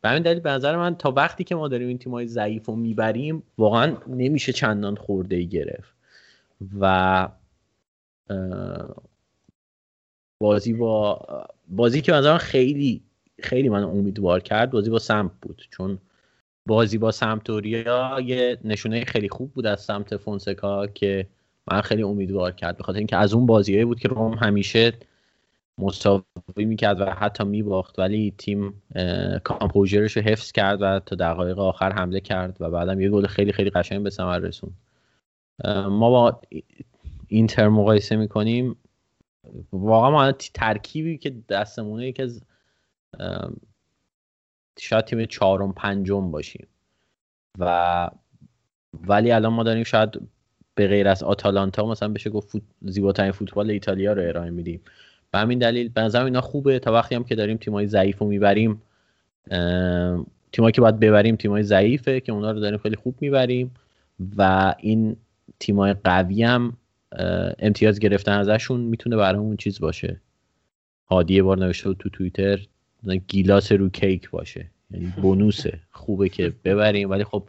به 0.00 0.08
همین 0.08 0.22
دلیل 0.22 0.40
به 0.40 0.50
نظر 0.50 0.76
من 0.76 0.94
تا 0.94 1.10
وقتی 1.10 1.44
که 1.44 1.54
ما 1.54 1.68
داریم 1.68 1.88
این 1.88 1.98
تیمای 1.98 2.26
ضعیف 2.26 2.66
رو 2.66 2.76
می‌بریم 2.76 3.42
واقعا 3.58 3.96
نمیشه 4.06 4.52
چندان 4.52 4.94
خورده 4.94 5.36
ای 5.36 5.46
گرفت. 5.46 5.94
و 6.80 7.28
بازی 10.40 10.72
با 10.72 11.20
بازی 11.68 12.00
که 12.00 12.12
من 12.12 12.38
خیلی 12.38 13.02
خیلی 13.42 13.68
من 13.68 13.82
امیدوار 13.82 14.40
کرد 14.40 14.70
بازی 14.70 14.90
با 14.90 14.98
سمت 14.98 15.32
بود. 15.42 15.62
چون 15.70 15.98
بازی 16.66 16.98
با 16.98 17.10
سمتوریا 17.10 18.20
یه 18.24 18.58
نشونه 18.64 19.04
خیلی 19.04 19.28
خوب 19.28 19.52
بود 19.52 19.66
از 19.66 19.80
سمت 19.80 20.16
فونسکا 20.16 20.86
که 20.86 21.26
من 21.66 21.80
خیلی 21.80 22.02
امیدوار 22.02 22.52
کرد. 22.52 22.76
به 22.76 22.82
خاطر 22.84 22.98
اینکه 22.98 23.16
از 23.16 23.34
اون 23.34 23.46
بازیایی 23.46 23.84
بود 23.84 24.00
که 24.00 24.08
روم 24.08 24.34
همیشه 24.34 24.92
مساوی 25.78 26.24
می‌کرد 26.64 27.00
و 27.00 27.04
حتی 27.04 27.44
میباخت. 27.44 27.98
ولی 27.98 28.34
تیم 28.38 28.82
کامپوژرش 29.44 30.16
رو 30.16 30.22
حفظ 30.22 30.52
کرد 30.52 30.82
و 30.82 31.00
تا 31.00 31.16
دقایق 31.16 31.58
آخر 31.58 31.92
حمله 31.92 32.20
کرد 32.20 32.56
و 32.60 32.70
بعدم 32.70 33.00
یه 33.00 33.10
گل 33.10 33.26
خیلی 33.26 33.52
خیلی 33.52 33.70
قشنگ 33.70 34.02
به 34.02 34.10
ثمر 34.10 34.38
رسوند. 34.38 34.76
ما 35.88 36.10
با 36.10 36.40
اینتر 37.28 37.68
مقایسه 37.68 38.16
می‌کنیم. 38.16 38.76
واقعا 39.72 40.10
ما 40.10 40.32
ترکیبی 40.32 41.18
که 41.18 41.34
دستمونه 41.48 42.06
یکی 42.06 42.22
از 42.22 42.42
شاید 44.78 45.04
تیم 45.04 45.24
چهارم 45.24 45.72
پنجم 45.72 46.30
باشیم. 46.30 46.66
و 47.58 48.10
ولی 48.92 49.32
الان 49.32 49.52
ما 49.52 49.62
داریم 49.62 49.84
شاید 49.84 50.20
به 50.80 50.88
غیر 50.88 51.08
از 51.08 51.22
آتالانتا 51.22 51.86
مثلا 51.86 52.08
بشه 52.08 52.30
گفت 52.30 52.48
فوت... 52.48 52.62
زیباترین 52.82 53.32
فوتبال 53.32 53.70
ایتالیا 53.70 54.12
رو 54.12 54.22
ارائه 54.22 54.50
میدیم. 54.50 54.80
به 55.32 55.38
همین 55.38 55.58
دلیل 55.58 55.88
به 55.88 56.00
نظرم 56.00 56.24
اینا 56.24 56.40
خوبه. 56.40 56.78
تا 56.78 56.92
وقتی 56.92 57.14
هم 57.14 57.24
که 57.24 57.34
داریم 57.34 57.56
تیمای 57.56 57.86
ضعیف 57.86 58.18
رو 58.18 58.26
می‌بریم 58.26 58.82
تیمایی 60.52 60.72
که 60.72 60.80
باید 60.80 61.00
ببریم 61.00 61.36
تیمای 61.36 61.62
ضعیفه 61.62 62.20
که 62.20 62.32
اونا 62.32 62.50
رو 62.50 62.60
داریم 62.60 62.78
خیلی 62.78 62.96
خوب 62.96 63.14
می‌بریم 63.20 63.70
و 64.36 64.74
این 64.78 65.16
تیمای 65.60 65.94
قوی 66.04 66.42
هم 66.42 66.76
امتیاز 67.58 67.98
گرفتن 67.98 68.32
ازشون 68.32 68.80
می‌تونه 68.80 69.16
برامون 69.16 69.56
چیز 69.56 69.80
باشه. 69.80 70.20
هادی 71.10 71.34
یه 71.34 71.42
بار 71.42 71.58
نوشته 71.58 71.94
تو 71.94 72.08
توییتر 72.08 72.60
گیلاس 73.28 73.72
رو 73.72 73.88
کیک 73.88 74.30
باشه. 74.30 74.66
یعنی 74.90 75.12
بونوسه. 75.22 75.78
خوبه 75.90 76.28
که 76.28 76.52
ببریم. 76.64 77.10
ولی 77.10 77.24
خب 77.24 77.48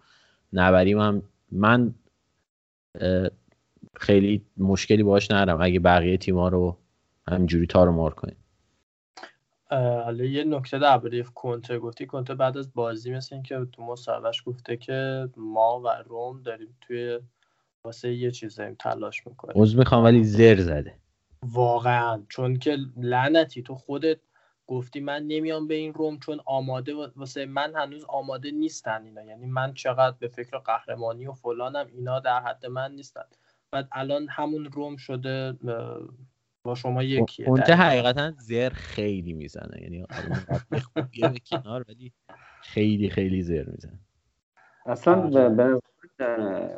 نبریم 0.54 1.00
هم. 1.00 1.22
من 1.52 1.94
خیلی 3.96 4.46
مشکلی 4.58 5.04
باش 5.04 5.32
ندارم. 5.32 5.62
اگه 5.62 5.80
بقیه 5.80 6.18
تیما 6.18 6.48
رو 6.48 6.78
همجوری 7.28 7.68
تار 7.68 7.90
و 7.90 7.92
مار 7.92 8.14
کنیم. 8.14 8.36
حالا 9.70 10.24
یه 10.24 10.44
نکته 10.44 10.80
درباره 10.80 11.24
کنته 11.24 11.80
گفتی. 11.80 12.06
کنته 12.06 12.36
بعد 12.36 12.58
از 12.58 12.74
بازی 12.74 13.14
مثل 13.14 13.36
اینکه 13.36 13.68
تو 13.72 13.84
مصاحبهش 13.84 14.44
گفته 14.46 14.78
که 14.78 15.30
ما 15.38 15.82
و 15.86 15.88
روم 16.06 16.42
داریم 16.42 16.78
توی 16.82 17.20
واسه 17.86 18.14
یه 18.14 18.32
چیز 18.32 18.56
داریم 18.56 18.76
تلاش 18.80 19.28
می‌کنیم. 19.28 19.62
عذر 19.62 19.78
می‌خوام 19.78 20.04
ولی 20.04 20.24
زر 20.24 20.60
زده. 20.60 20.96
واقعا. 21.44 22.24
چون 22.30 22.60
که 22.60 22.78
لعنتی 22.98 23.62
تو 23.62 23.76
خودت 23.76 24.18
گفتی 24.72 25.00
من 25.00 25.24
نمیام 25.24 25.68
به 25.68 25.74
این 25.74 25.94
روم 25.94 26.20
چون 26.20 26.40
آماده 26.46 26.94
واسه 27.16 27.46
من 27.46 27.76
هنوز 27.76 28.06
آماده 28.10 28.52
نیستن 28.52 29.04
اینا. 29.04 29.24
یعنی 29.24 29.46
من 29.46 29.74
چقدر 29.74 30.16
به 30.20 30.28
فکر 30.28 30.58
قهرمانی 30.58 31.28
و 31.28 31.34
فلانم 31.34 31.88
اینا 31.88 32.20
در 32.20 32.40
حد 32.40 32.66
من 32.66 32.92
نیستن. 32.92 33.24
بعد 33.72 33.88
الان 33.92 34.28
همون 34.30 34.66
روم 34.66 34.96
شده 34.96 35.54
با 36.64 36.76
شما 36.76 37.04
یکیه 37.04 37.48
اونجا 37.48 37.76
حقیقتا 37.76 38.32
زر 38.38 38.70
خیلی 38.70 39.34
می‌زنه. 39.34 39.82
یعنی 39.82 40.06
به 41.12 41.40
کنار 41.52 41.86
ولی 41.88 42.14
خیلی 42.62 43.10
خیلی 43.10 43.42
زر 43.42 43.64
می‌زنه. 43.64 44.00
اصلا 44.86 45.50
به 45.50 45.82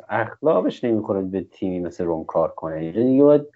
اخلاقش 0.08 0.84
نمی‌خوره 0.84 1.22
به 1.22 1.40
تیمی 1.40 1.80
مثل 1.80 2.04
روم 2.04 2.24
کار 2.24 2.50
کنه. 2.50 2.84
یعنی 2.84 3.04
دیگه 3.04 3.24
باید 3.24 3.46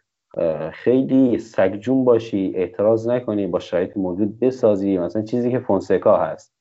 خیلی 0.72 1.38
سگجون 1.38 2.04
باشی 2.04 2.52
اعتراض 2.54 3.08
نکنی 3.08 3.46
با 3.46 3.58
شرایط 3.58 3.96
موجود 3.96 4.38
بسازی. 4.40 4.98
مثلا 4.98 5.22
چیزی 5.22 5.50
که 5.50 5.58
فونسکا 5.58 6.16
هست. 6.16 6.54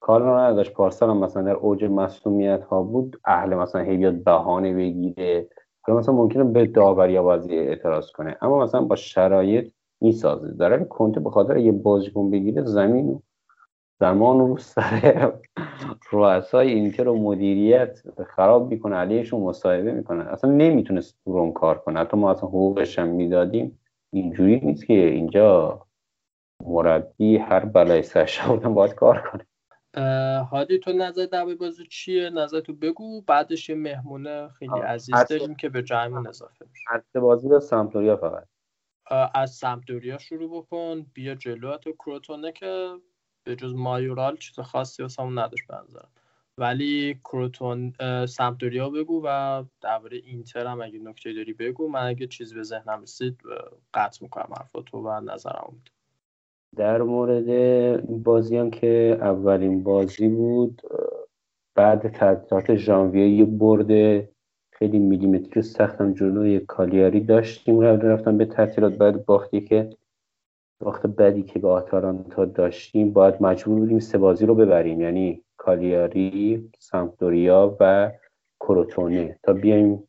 کار 0.00 0.40
نداشت. 0.40 0.72
پارسال 0.72 1.10
هم 1.10 1.16
مثلا 1.16 1.42
در 1.42 1.54
اوج 1.54 1.84
مصومیت 1.84 2.62
ها 2.62 2.82
بود. 2.82 3.20
اهل 3.24 3.54
مثلا 3.54 3.80
هی 3.80 3.96
بیاد 3.96 4.24
بهانه 4.24 4.74
بگیره. 4.74 5.48
حالا 5.82 5.98
مثلا 5.98 6.14
ممکنه 6.14 6.44
به 6.44 6.66
داوری 6.66 7.20
بازی 7.20 7.58
اعتراض 7.58 8.10
کنه. 8.10 8.36
اما 8.42 8.62
مثلا 8.62 8.80
با 8.80 8.96
شرایط 8.96 9.72
می‌سازه. 10.00 10.52
در 10.52 10.84
کنته 10.84 11.20
به 11.20 11.30
خاطر 11.30 11.56
یه 11.56 11.72
بازیکن 11.72 12.30
بگیره 12.30 12.64
زمین 12.64 13.22
زمان 14.00 14.38
رو 14.38 14.58
سر 14.58 15.32
رؤسای 16.12 16.72
اینتر 16.72 17.08
و 17.08 17.18
مدیریت 17.18 18.02
خراب 18.28 18.70
می‌کنه 18.70 18.96
علیهشون 18.96 19.40
مصاحبه 19.40 19.92
می‌کنه. 19.92 20.24
اصلا 20.24 20.50
نمی‌تونست 20.50 21.18
روم 21.24 21.52
کار 21.52 21.78
کنه. 21.78 22.00
حتی 22.00 22.16
ما 22.16 22.30
اصلا 22.30 22.48
حقوقش 22.48 22.98
هم 22.98 23.08
می‌دادیم. 23.08 23.78
اینجوری 24.12 24.60
نیست 24.60 24.86
که 24.86 24.92
اینجا 24.92 25.80
مربی 26.66 27.36
هر 27.36 27.64
بلای 27.64 28.02
سرش 28.02 28.40
باید 28.48 28.94
کار 28.94 29.30
کنه. 29.30 29.46
هادی 30.50 30.78
تو 30.78 30.92
نظر 30.92 31.26
در 31.26 31.54
بازی 31.54 31.86
چیه؟ 31.86 32.30
نظر 32.30 32.60
تو 32.60 32.72
بگو. 32.72 33.20
بعدش 33.20 33.68
یه 33.68 33.76
مهمونه 33.76 34.48
خیلی 34.48 34.80
عزیز 34.80 35.16
داریم 35.30 35.54
که 35.54 35.68
به 35.68 35.82
جایمون 35.82 36.26
اضافه 36.26 36.64
میشه 36.72 37.20
بازی 37.20 37.48
به 37.48 37.60
سمتوریا 37.60 38.16
فقط. 38.16 38.44
از 39.34 39.50
سمتوریا 39.50 40.18
شروع 40.18 40.58
بکن. 40.58 41.06
بیا 41.14 41.34
جلو 41.34 41.76
تو 41.76 41.92
کروتونه 41.92 42.52
که 42.52 42.88
به 43.46 43.56
جز 43.56 43.74
مایورال 43.74 44.36
چیز 44.36 44.60
خاصی 44.60 45.02
واسمون 45.02 45.38
نداشت 45.38 45.66
بنظرم 45.68 46.08
ولی 46.58 47.20
کروتون 47.24 47.92
سمتوریا 48.26 48.90
بگو 48.90 49.22
و 49.24 49.64
درباره 49.80 50.16
اینتر 50.16 50.66
هم 50.66 50.80
اگه 50.80 50.98
نکته 50.98 51.32
داری 51.32 51.52
بگو. 51.52 51.88
من 51.88 52.06
اگه 52.06 52.26
چیز 52.26 52.54
به 52.54 52.62
ذهنم 52.62 53.02
رسید 53.02 53.40
قطع 53.94 54.18
می‌کنم 54.22 54.54
حرفاتو 54.58 54.98
و 54.98 55.20
نظرم 55.20 55.66
بود 55.70 55.90
در 56.76 57.02
مورد 57.02 57.46
بازی 58.22 58.56
هم 58.56 58.70
که 58.70 59.18
اولین 59.20 59.82
بازی 59.82 60.28
بود 60.28 60.82
بعد 61.74 62.08
تعطیلات 62.08 62.76
ژانویه 62.76 63.28
یه 63.28 63.44
برد 63.44 64.22
خیلی 64.72 64.98
میلیمتری 64.98 65.62
سختم 65.62 66.14
جلوی 66.14 66.60
کالیاری 66.60 67.20
داشتیم. 67.20 67.84
قبل 67.84 68.06
رفتم 68.06 68.38
به 68.38 68.44
تعطیلات 68.44 68.94
بعد 68.94 69.24
باختی 69.24 69.60
که 69.60 69.90
وقت 70.80 71.06
بعدی 71.06 71.42
که 71.42 71.58
با 71.58 71.74
آتالانتا 71.74 72.44
داشتیم 72.44 73.12
باید 73.12 73.42
مجبور 73.42 73.78
بودیم 73.78 73.98
سه 73.98 74.18
بازی 74.18 74.46
رو 74.46 74.54
ببریم. 74.54 75.00
یعنی 75.00 75.42
کالیاری 75.56 76.70
سامپدوریا 76.78 77.76
و 77.80 78.12
کروتونه 78.60 79.38
تا 79.42 79.52
بیایم 79.52 80.02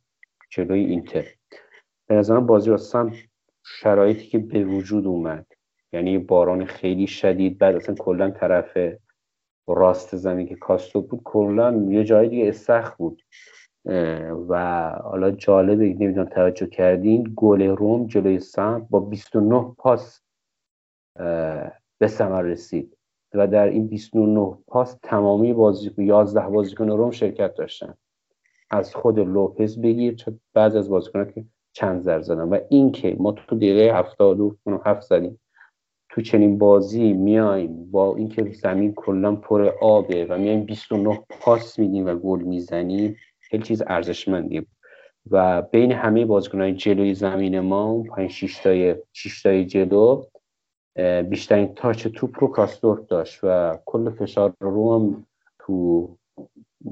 جلوی 0.49 0.79
اینتر. 0.79 1.25
به 2.07 2.15
نظرم 2.15 2.45
بازی 2.45 2.69
راستم 2.69 3.11
شرایطی 3.63 4.27
که 4.27 4.39
به 4.39 4.63
وجود 4.63 5.07
اومد. 5.07 5.45
یعنی 5.93 6.17
باران 6.17 6.65
خیلی 6.65 7.07
شدید 7.07 7.57
بعد 7.57 7.75
اصلا 7.75 7.95
کلا 7.95 8.29
طرف 8.29 8.77
راست 9.67 10.15
زمین 10.15 10.47
که 10.47 10.55
کاستو 10.55 11.01
بود 11.01 11.21
کلا 11.23 11.85
یه 11.89 12.03
جای 12.03 12.29
دیگه 12.29 12.47
استخ 12.47 12.95
بود. 12.95 13.21
و 14.49 14.89
حالا 15.03 15.31
جالبه 15.31 15.85
نمی‌دونم 15.85 16.29
توجه 16.29 16.67
کردین 16.67 17.33
گل 17.35 17.61
روم 17.61 18.07
جلوی 18.07 18.39
سم 18.39 18.87
با 18.89 18.99
29 18.99 19.75
پاس 19.77 20.21
به 21.99 22.07
ثمر 22.07 22.41
رسید 22.41 22.97
و 23.33 23.47
در 23.47 23.67
این 23.67 23.87
29 23.87 24.57
پاس 24.67 24.97
تمامی 25.03 25.53
بازی 25.53 25.91
11 25.97 26.47
بازیکن 26.47 26.89
روم 26.89 27.11
شرکت 27.11 27.53
داشتن. 27.53 27.93
از 28.69 28.95
خود 28.95 29.19
لوپز 29.19 29.81
بگیر 29.81 30.15
چه 30.15 30.33
بعض 30.53 30.75
از 30.75 30.89
بازیکنان 30.89 31.31
که 31.31 31.45
چند 31.73 32.01
زر 32.01 32.21
زدن. 32.21 32.41
و 32.41 32.59
این 32.69 32.91
که 32.91 33.15
ما 33.19 33.31
تو 33.31 33.55
دقیقه 33.55 33.97
77 33.97 35.01
زدیم. 35.01 35.39
تو 36.09 36.21
چنین 36.21 36.57
بازی 36.57 37.13
میایم 37.13 37.91
با 37.91 38.15
اینکه 38.15 38.51
زمین 38.51 38.93
کلا 38.93 39.35
پر 39.35 39.71
آبه 39.81 40.25
و 40.25 40.37
میایم 40.37 40.63
29 40.63 41.19
پاس 41.29 41.79
میدیم 41.79 42.05
و 42.05 42.15
گل 42.15 42.41
می‌زنیم 42.41 43.15
خیلی 43.39 43.63
چیز 43.63 43.83
ارزشمندی 43.87 44.67
و 45.31 45.61
بین 45.61 45.91
همه 45.91 46.25
بازیکنان 46.25 46.75
جلوی 46.75 47.13
زمین 47.13 47.59
ما 47.59 48.03
پنج 48.03 48.31
6 48.31 48.57
تای 48.57 48.95
6 49.13 49.43
تای 49.43 49.65
جلو 49.65 50.23
بیشترین 51.29 51.73
تاچ 51.75 52.07
توپ 52.07 52.35
رو 52.39 52.47
کاستورف 52.47 53.05
داشت 53.05 53.39
و 53.43 53.77
کل 53.85 54.09
فشار 54.09 54.53
رو 54.59 54.95
هم 54.95 55.25
تو 55.59 56.09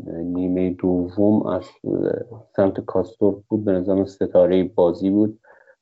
نیمه 0.08 0.70
دوم 0.70 1.46
از 1.46 1.64
سمت 2.56 2.80
کاستورف 2.80 3.36
بود. 3.48 3.66
به 3.66 3.72
نظرم 3.72 4.06
ستاره 4.06 4.64
بازی 4.64 5.10
بود 5.10 5.40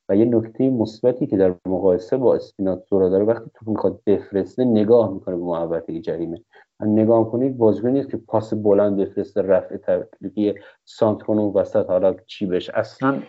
و 0.09 0.15
یه 0.15 0.26
نکته 0.26 0.69
مثبتی 0.69 1.28
که 1.28 1.38
در 1.38 1.55
مقایسه 1.65 2.17
با 2.17 2.36
اسپیناتزورا 2.36 3.09
داره 3.09 3.26
وقتی 3.26 3.51
توپ 3.53 3.69
می‌خواد 3.69 3.99
بفرسته 4.05 4.65
نگاه 4.65 5.13
می‌کنه 5.13 5.36
به 5.36 5.43
محوطه 5.43 5.99
جریمه. 5.99 6.41
نگاه 6.80 7.32
کنید 7.32 7.57
بازیکن 7.57 7.89
نیست 7.89 8.09
که 8.09 8.17
پاس 8.17 8.53
بلند 8.53 8.97
بفرسته 8.97 9.41
رفع 9.41 9.78
تکلیفی 9.78 10.53
سانترون 10.86 11.38
و 11.38 11.53
وسط 11.53 11.86
حالا 11.86 12.15
چی 12.28 12.45
بشه 12.45 12.74
اصلا 12.76 13.21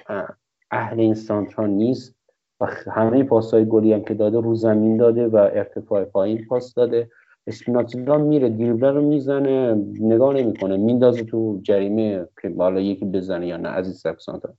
اهل 0.70 1.00
این 1.00 1.14
سانتران 1.14 1.70
نیست. 1.70 2.16
و 2.60 2.66
همه 2.90 3.24
پاس 3.24 3.54
های 3.54 3.64
گلی 3.64 3.92
هم 3.92 4.04
که 4.04 4.14
داده 4.14 4.40
رو 4.40 4.54
زمین 4.54 4.96
داده 4.96 5.28
و 5.28 5.36
ارتفاع 5.36 6.04
پایین 6.04 6.44
پاس 6.48 6.74
داده. 6.74 7.10
اسپیناتزولا 7.46 8.18
میره 8.18 8.48
دیربله 8.48 8.90
رو 8.90 9.02
می‌زنه 9.02 9.74
نگاه 10.00 10.34
نمی‌کنه. 10.34 10.76
میندازه 10.76 11.24
تو 11.24 11.60
جریمه 11.62 12.28
که 12.42 12.48
بالا 12.48 12.80
یکی 12.80 13.04
بزنه 13.04 13.46
یا 13.46 13.56
نه 13.56 13.68
عزیز 13.68 14.06
سانتران 14.18 14.56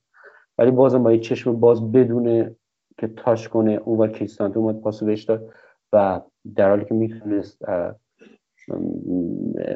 ولی 0.58 0.72
بازم 0.72 1.04
با 1.04 1.12
یه 1.12 1.20
چشم 1.20 1.60
باز 1.60 1.92
بدونه 1.92 2.56
که 2.98 3.08
تاش 3.08 3.50
کنه. 3.50 3.82
اون 3.86 4.00
و 4.00 4.08
کریستانتو 4.08 4.60
اومد 4.60 4.82
پاسو 4.82 5.06
بهش 5.06 5.24
داد 5.24 5.50
و 5.94 6.22
در 6.56 6.70
حالی 6.70 6.86
که 6.86 6.94
می‌تونست 6.94 7.64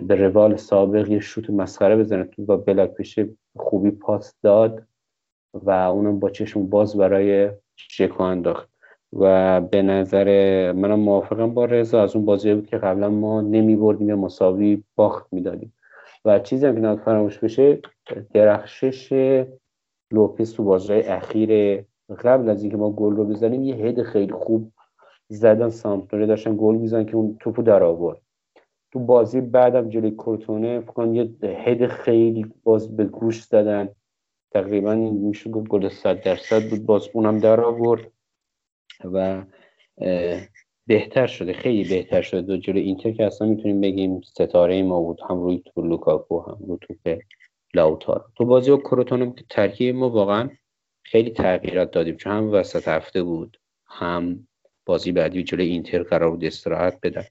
به 0.07 0.15
روال 0.15 0.55
سابق 0.55 1.09
یه 1.09 1.19
شوت 1.19 1.49
مسخره 1.49 1.95
بزنه 1.95 2.23
تو 2.23 2.45
با 2.45 2.57
بلاک 2.57 2.97
بشه 2.97 3.29
خوبی 3.57 3.91
پاس 3.91 4.35
داد 4.43 4.83
و 5.53 5.71
اونم 5.71 6.19
با 6.19 6.29
چشم 6.29 6.65
باز 6.65 6.97
برای 6.97 7.49
شکو 7.87 8.23
انداخت. 8.23 8.69
و 9.13 9.61
به 9.61 9.81
نظر 9.81 10.27
منم 10.71 10.99
موافقم 10.99 11.53
با 11.53 11.65
رضا. 11.65 12.03
از 12.03 12.15
اون 12.15 12.25
بازی 12.25 12.53
بود 12.53 12.67
که 12.67 12.77
قبلا 12.77 13.09
ما 13.09 13.41
نمی 13.41 13.75
بردیم 13.75 14.15
مساوی 14.15 14.83
باخت 14.95 15.33
می‌دادیم. 15.33 15.73
و 16.25 16.39
چیزی 16.39 16.65
هم 16.65 16.95
که 16.95 17.01
فراموش 17.03 17.39
بشه 17.39 17.79
درخشش 18.33 19.13
لوپس 20.11 20.51
تو 20.51 20.63
بازی 20.63 20.93
اخیر 20.93 21.81
قبل 22.23 22.49
از 22.49 22.61
اینکه 22.61 22.77
ما 22.77 22.91
گل 22.91 23.15
رو 23.15 23.25
بزنیم 23.25 23.63
یه 23.63 23.75
هد 23.75 24.01
خیلی 24.01 24.33
خوب 24.33 24.71
زدن 25.27 25.69
سامپدوریا 25.69 26.27
داشتن 26.27 26.55
گل 26.57 26.75
می‌زنن 26.75 27.05
که 27.05 27.15
اون 27.15 27.37
توپو 27.39 27.61
در 27.61 27.83
آورد. 27.83 28.21
تو 28.91 28.99
بازی 28.99 29.41
بعدم 29.41 29.89
جلوی 29.89 30.11
کورتونه 30.11 30.79
فکر 30.79 31.07
یه 31.07 31.29
هد 31.43 31.87
خیلی 31.87 32.53
باز 32.63 32.97
به 32.97 33.05
گوش 33.05 33.43
زدن. 33.43 33.89
تقریبا 34.51 34.95
میشه 34.95 35.49
گفت 35.49 35.67
گل 35.67 35.89
100 35.89 36.21
درصد 36.21 36.69
بود. 36.69 36.85
باز 36.85 37.09
اونم 37.13 37.39
در 37.39 37.61
آورد 37.61 38.11
و 39.03 39.43
بهتر 40.87 41.27
شده 41.27 41.53
خیلی 41.53 41.89
بهتر 41.89 42.21
شده. 42.21 42.41
دو 42.41 42.57
جلوی 42.57 42.81
اینتر 42.81 43.11
که 43.11 43.25
اصلا 43.25 43.47
می‌تونیم 43.47 43.81
بگیم 43.81 44.21
ستاره 44.21 44.83
ما 44.83 45.01
بود. 45.01 45.19
هم 45.29 45.41
روی 45.41 45.63
تو 45.65 45.81
لوکاکو 45.81 46.39
هم 46.39 46.57
روی 46.67 46.77
توپ 46.81 47.19
لاوتار 47.73 48.25
تو 48.37 48.45
بازی 48.45 48.71
با 48.71 48.77
کروتونم 48.77 49.33
که 49.33 49.43
ترکیب 49.49 49.95
ما 49.95 50.09
واقعا 50.09 50.49
خیلی 51.03 51.29
تغییرات 51.29 51.91
دادیم. 51.91 52.15
چون 52.15 52.33
هم 52.33 52.51
وسط 52.51 52.87
هفته 52.87 53.23
بود 53.23 53.57
هم 53.87 54.47
بازی 54.85 55.11
بعدی 55.11 55.43
جلوی 55.43 55.67
اینتر 55.67 56.03
قرار 56.03 56.31
بود 56.31 56.45
استراحت 56.45 56.99
بدن. 57.03 57.23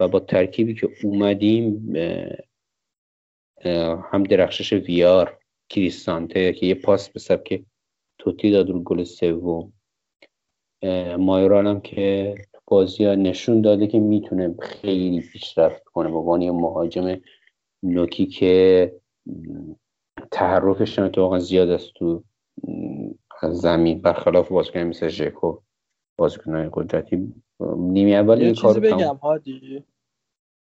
و 0.00 0.08
با 0.08 0.20
ترکیبی 0.20 0.74
که 0.74 0.88
اومدیم 1.04 1.92
هم 4.12 4.22
درخشش 4.22 4.72
ویار 4.72 5.38
کریستانته 5.68 6.52
که 6.52 6.66
یه 6.66 6.74
پاس 6.74 7.08
به 7.08 7.20
سبک 7.20 7.64
توتی 8.18 8.50
داد 8.50 8.70
رو 8.70 8.80
گل 8.80 9.04
سوم. 9.04 9.72
مایران 11.18 11.66
هم 11.66 11.80
که 11.80 12.34
بازی 12.66 13.04
ها 13.04 13.14
نشون 13.14 13.60
داده 13.60 13.86
که 13.86 13.98
می‌تونه 14.00 14.54
خیلی 14.60 15.20
پیشرفت 15.20 15.84
کنه. 15.84 16.10
به 16.10 16.16
عنوان 16.16 16.50
مهاجم 16.50 17.20
نوکی 17.82 18.26
که 18.26 18.92
تحرکش 20.30 20.98
اتفاقا 20.98 21.38
زیاد 21.38 21.70
است 21.70 21.92
تو 21.94 22.24
زمین. 23.50 24.00
برخلاف 24.00 24.48
بازیکن 24.48 24.80
مثل 24.80 25.08
ژکو 25.08 25.58
بازیکنهای 26.18 26.68
قدرتی 26.72 27.34
نیمه 27.76 28.10
اول 28.10 28.38
یه 28.38 28.44
این 28.44 28.54
چیزی 28.54 28.66
کار 28.66 28.80
بگم 28.80 29.16
هادی. 29.16 29.84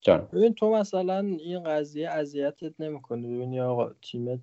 جان. 0.01 0.29
ببین 0.33 0.55
تو 0.55 0.71
مثلا 0.71 1.19
این 1.19 1.65
قضیه 1.65 2.09
اذیتت 2.09 2.81
نمی‌کنه. 2.81 3.29
ببینی 3.29 3.61
آقا 3.61 3.91
تیمت 4.03 4.41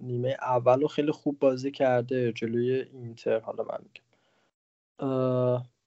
نیمه 0.00 0.36
اول 0.42 0.80
رو 0.80 0.88
خیلی 0.88 1.12
خوب 1.12 1.38
بازی 1.38 1.70
کرده 1.70 2.32
جلوی 2.32 2.84
اینتر 2.92 3.38
حالا 3.38 3.64
من 3.64 3.78
میگم. 3.82 4.02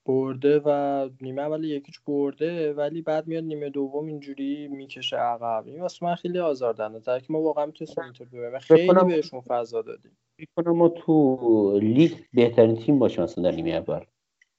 برده 0.05 0.59
و 0.59 1.09
نیمه 1.21 1.41
اول 1.41 1.63
یکیچ 1.63 1.95
برده 2.07 2.73
ولی 2.73 3.01
بعد 3.01 3.27
میاد 3.27 3.43
نیمه 3.43 3.69
دوم 3.69 4.05
اینجوری 4.05 4.67
می‌کشه 4.67 5.17
عقب. 5.17 5.63
این 5.67 5.81
واسه 5.81 6.05
من 6.05 6.15
خیلی 6.15 6.39
آزاردهنده 6.39 7.19
که 7.19 7.25
ما 7.29 7.41
واقعا 7.41 7.65
می‌تونستیم 7.65 8.03
اینطور 8.03 8.27
ببریم 8.27 8.59
خیلی 8.59 9.03
بهشون 9.07 9.41
فضا 9.41 9.81
دادیم. 9.81 10.17
فکر 10.37 10.47
کنم 10.55 10.77
ما 10.77 10.89
تو 10.89 11.79
لیگ 11.81 12.11
بهترین 12.33 12.75
تیم 12.75 12.99
باشیم 12.99 13.23
مثلا 13.23 13.43
در 13.43 13.51
نیمه 13.51 13.69
اول. 13.69 14.05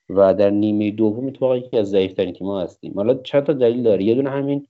و 0.08 0.34
در 0.34 0.50
نیمه 0.50 0.90
دوم 0.90 1.26
اتفاقا 1.26 1.56
یکی 1.56 1.78
از 1.78 1.90
ضعیفترین 1.90 2.34
تیم 2.34 2.46
ها 2.46 2.60
هستیم. 2.60 2.92
حالا 2.96 3.14
چند 3.14 3.42
تا 3.42 3.52
دلیل 3.52 3.82
داره. 3.82 4.04
یه 4.04 4.14
دونه 4.14 4.30
همین 4.30 4.66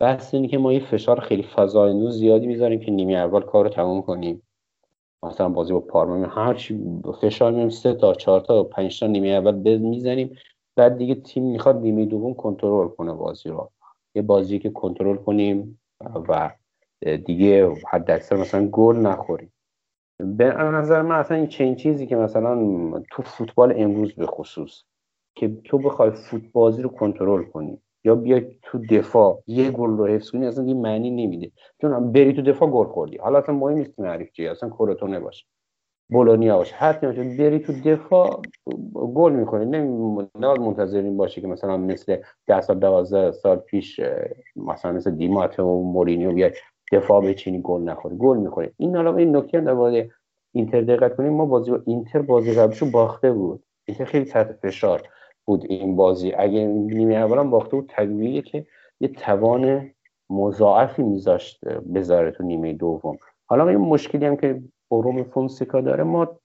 بحث 0.00 0.34
اینه 0.34 0.48
که 0.48 0.58
ما 0.58 0.72
یه 0.72 0.80
فشار 0.80 1.20
خیلی 1.20 1.42
فضاینو 1.42 2.10
زیادی 2.10 2.46
می‌ذاریم 2.46 2.80
که 2.80 2.90
نیمه 2.90 3.12
اول 3.12 3.40
کار 3.40 3.64
رو 3.64 3.70
تموم 3.70 4.02
کنیم. 4.02 4.42
مثلا 5.22 5.48
بازی 5.48 5.72
با 5.72 5.80
پارما 5.80 6.26
هر 6.26 6.54
چی 6.54 6.80
فشار 7.20 7.50
میاریم 7.52 7.68
سه 7.68 7.94
تا 7.94 8.14
چهار 8.14 8.40
تا 8.40 8.64
پنج 8.64 9.00
تا 9.00 9.06
نیمه 9.06 9.28
اول 9.28 9.52
بز 9.52 9.80
می‌زنیم. 9.80 10.36
بعد 10.76 10.96
دیگه 10.96 11.14
تیم 11.14 11.44
می‌خواد 11.44 11.76
نیمه 11.76 12.04
دوم 12.04 12.34
کنترل 12.34 12.88
کنه 12.88 13.12
بازی 13.12 13.48
رو. 13.48 13.70
یه 14.14 14.22
بازی 14.22 14.58
که 14.58 14.70
کنترل 14.70 15.16
کنیم 15.16 15.80
و 16.28 16.50
دیگه 17.24 17.70
حد 17.90 18.10
اکثر 18.10 18.36
مثلا 18.36 18.68
گل 18.68 18.96
نخوریم. 18.96 19.52
به 20.18 20.44
نظر 20.44 21.02
من 21.02 21.16
اصلا 21.16 21.36
این 21.36 21.46
چنین 21.46 21.76
چیزی 21.76 22.06
که 22.06 22.16
مثلا 22.16 22.58
تو 23.10 23.22
فوتبال 23.22 23.74
امروز 23.76 24.14
به 24.14 24.26
خصوص 24.26 24.82
که 25.34 25.56
تو 25.64 25.78
بخوای 25.78 26.10
فوت 26.10 26.42
بازی 26.52 26.82
رو 26.82 26.88
کنترل 26.88 27.44
کنی 27.44 27.80
یا 28.04 28.14
بیای 28.14 28.56
تو 28.62 28.78
دفاع 28.78 29.42
یه 29.46 29.70
گل 29.70 29.90
رو 29.90 30.06
حفظ 30.06 30.30
کنی 30.30 30.46
اصلا 30.46 30.64
یه 30.64 30.74
معنی 30.74 31.10
نمیده. 31.10 31.50
چون 31.80 32.12
بری 32.12 32.32
تو 32.32 32.42
دفاع 32.42 32.70
گل 32.70 32.86
خوردی. 32.86 33.16
حالا 33.16 33.38
اصلا 33.38 33.54
مهم 33.54 33.78
نیست 33.78 34.00
حریف 34.00 34.32
چیه 34.32 34.50
اصلا 34.50 34.68
کورتونه 34.68 35.20
باشه 35.20 35.46
بولونیا 36.10 36.56
باشه 36.56 36.74
هر 36.76 36.92
باشه 36.92 37.36
بری 37.38 37.58
تو 37.58 37.72
دفاع 37.72 38.42
گل 39.14 39.32
می‌کنی 39.32 39.64
نباید 40.34 40.60
منتظرین 40.60 41.16
باشه 41.16 41.40
که 41.40 41.46
مثلا 41.46 41.76
مثل 41.76 42.16
10 42.46 42.60
سال 42.60 42.78
12 42.78 43.32
سال 43.32 43.56
پیش 43.56 44.00
مثلا 44.56 44.92
مثل 44.92 45.10
دیمات 45.10 45.60
و 45.60 45.82
مورینیو 45.82 46.32
بیای 46.32 46.52
دفاع 46.92 47.24
بچینی 47.24 47.60
گل 47.62 47.82
نخوری 47.82 48.16
گل 48.16 48.36
می‌خوری 48.36 48.70
این 48.76 48.96
حالا 48.96 49.16
این 49.16 49.36
نکته 49.36 49.60
در 49.60 49.72
مورد 49.72 50.08
اینتر 50.52 50.80
دقت 50.80 51.16
کنیم. 51.16 51.32
ما 51.32 51.46
بازی 51.46 51.70
با 51.70 51.80
اینتر 51.86 52.22
بازی 52.22 52.54
قبلشو 52.54 52.90
باخته 52.90 53.32
بود. 53.32 53.62
اینتر 53.84 54.04
خیلی 54.04 54.24
تحت 54.24 54.52
فشار 54.52 55.02
بود 55.44 55.64
این 55.68 55.96
بازی. 55.96 56.32
اگه 56.32 56.66
نیمه 56.66 57.14
اولم 57.14 57.50
باخته 57.50 57.76
بود 57.76 57.86
طبیعیه 57.88 58.42
که 58.42 58.66
یه 59.00 59.08
توان 59.08 59.90
مضاعفی 60.30 61.02
میذاشت 61.02 61.64
بذاره 61.64 62.30
تو 62.30 62.42
نیمه 62.44 62.72
دوم. 62.72 63.18
حالا 63.46 63.68
این 63.68 63.78
مشکلی 63.78 64.26
هم 64.26 64.36
که 64.36 64.62
بروم 64.90 65.22
فونسکا 65.22 65.80
داره 65.80 66.04
ما 66.04 66.40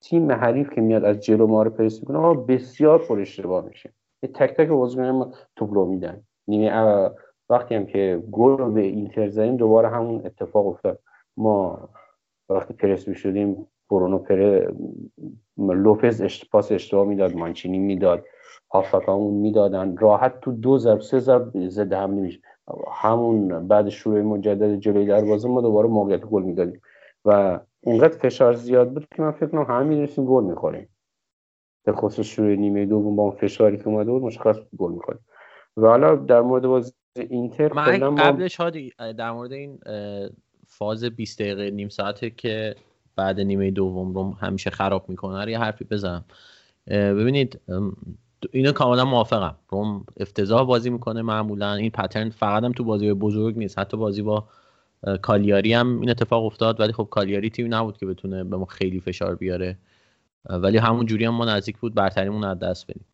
تیم 0.00 0.32
حریف 0.32 0.70
که 0.70 0.80
میاد 0.80 1.04
از 1.04 1.20
جلو 1.20 1.46
ما 1.46 1.62
رو 1.62 1.70
پرس 1.70 2.00
می‌کنه 2.00 2.18
ما 2.18 2.34
بسیار 2.34 2.98
پر 2.98 3.20
اشتباه 3.20 3.66
میشه. 3.66 3.92
یه 4.22 4.28
تک 4.28 4.56
تک 4.56 4.68
بازیکن 4.68 5.08
ما 5.08 5.32
توپ 5.56 5.88
میدن. 5.88 6.22
نیمه 6.48 6.70
وقتی 7.50 7.74
هم 7.74 7.86
که 7.86 8.22
گل 8.30 8.70
به 8.70 8.80
اینتر 8.80 9.28
زدیم 9.28 9.56
دوباره 9.56 9.88
همون 9.88 10.26
اتفاق 10.26 10.66
افتاد. 10.66 10.98
ما 11.36 11.88
وقتی 12.48 12.74
پرس 12.74 13.08
شدیم 13.08 13.66
برونو 13.90 14.18
پره 14.18 14.74
لوپز 15.58 16.22
اشت 16.22 16.50
پاس 16.50 16.72
اشتباه 16.72 17.06
می‌داد 17.06 17.36
مانچینی 17.36 17.78
می‌داد 17.78 18.24
هافکامون 18.70 19.34
می‌دادن. 19.34 19.96
راحت 19.96 20.40
تو 20.40 20.52
دو 20.52 20.78
ضرب 20.78 21.00
سه 21.00 21.18
ضرب 21.18 21.68
زده 21.68 21.96
هم 21.96 22.10
نمیشه 22.10 22.40
همون 22.92 23.68
بعد 23.68 23.88
شروع 23.88 24.22
مجدد 24.22 24.76
جلوی 24.76 25.06
دروازه 25.06 25.48
ما 25.48 25.60
دوباره 25.60 25.88
موقعیت 25.88 26.24
گل 26.24 26.42
می‌دادیم. 26.42 26.80
و 27.24 27.60
اونقدر 27.80 28.18
فشار 28.18 28.54
زیاد 28.54 28.92
بود 28.92 29.06
که 29.16 29.22
من 29.22 29.30
فکر 29.30 29.46
کنم 29.46 29.62
همه 29.62 29.88
می‌دونستیم 29.88 30.24
گل 30.24 30.44
می‌خوریم. 30.44 30.88
به 31.84 31.92
خصوص 31.92 32.26
شروع 32.26 32.54
نیمه 32.54 32.86
دوم 32.86 33.16
با 33.16 33.22
اون 33.22 33.32
فشاری 33.32 33.78
که 33.78 33.88
اومده 33.88 34.10
بود 34.10 34.22
مشخص 34.22 34.56
گل 34.78 34.92
می‌خوریم. 34.92 35.20
و 35.76 35.86
حالا 35.86 36.16
در 36.16 36.40
مورد 36.40 36.66
بازی 36.66 36.92
اینتر 37.18 37.72
من 37.72 38.04
ما 38.04 38.14
قبلش 38.14 38.56
هادی 38.56 38.92
در 38.98 39.32
مورد 39.32 39.52
این 39.52 39.78
فاز 40.66 41.04
20 41.04 41.42
دقیقه 41.42 41.70
نیم 41.70 41.88
ساعته 41.88 42.30
که 42.30 42.74
بعد 43.16 43.40
نیمه 43.40 43.70
دوم 43.70 44.14
رو 44.14 44.32
همیشه 44.32 44.70
خراب 44.70 45.08
می‌کنه 45.08 45.50
یه 45.50 45.58
حرفی 45.58 45.84
بزنم. 45.84 46.24
ببینید 46.90 47.60
اینو 48.52 48.72
کاملا 48.72 49.04
موافقم. 49.04 49.56
روم 49.68 50.06
افتضاح 50.20 50.66
بازی 50.66 50.90
می‌کنه 50.90 51.22
معمولا. 51.22 51.74
این 51.74 51.90
پترن 51.90 52.30
فقط 52.30 52.64
هم 52.64 52.72
تو 52.72 52.84
بازی 52.84 53.12
بزرگ 53.12 53.58
نیست. 53.58 53.78
حتی 53.78 53.96
بازی 53.96 54.22
با 54.22 54.48
کالیاری 55.22 55.72
هم 55.72 56.00
این 56.00 56.10
اتفاق 56.10 56.44
افتاد. 56.44 56.80
ولی 56.80 56.92
خب 56.92 57.08
کالیاری 57.10 57.50
تیمی 57.50 57.68
نبود 57.68 57.96
که 57.96 58.06
بتونه 58.06 58.44
به 58.44 58.56
ما 58.56 58.64
خیلی 58.64 59.00
فشار 59.00 59.34
بیاره. 59.34 59.78
ولی 60.44 60.78
همون 60.78 61.06
جوری 61.06 61.24
هم 61.24 61.34
ما 61.34 61.44
نزدیک 61.44 61.78
بود. 61.78 61.94
برتریمون 61.94 62.44
از 62.44 62.58
دست 62.58 62.90
بدیم. 62.90 63.04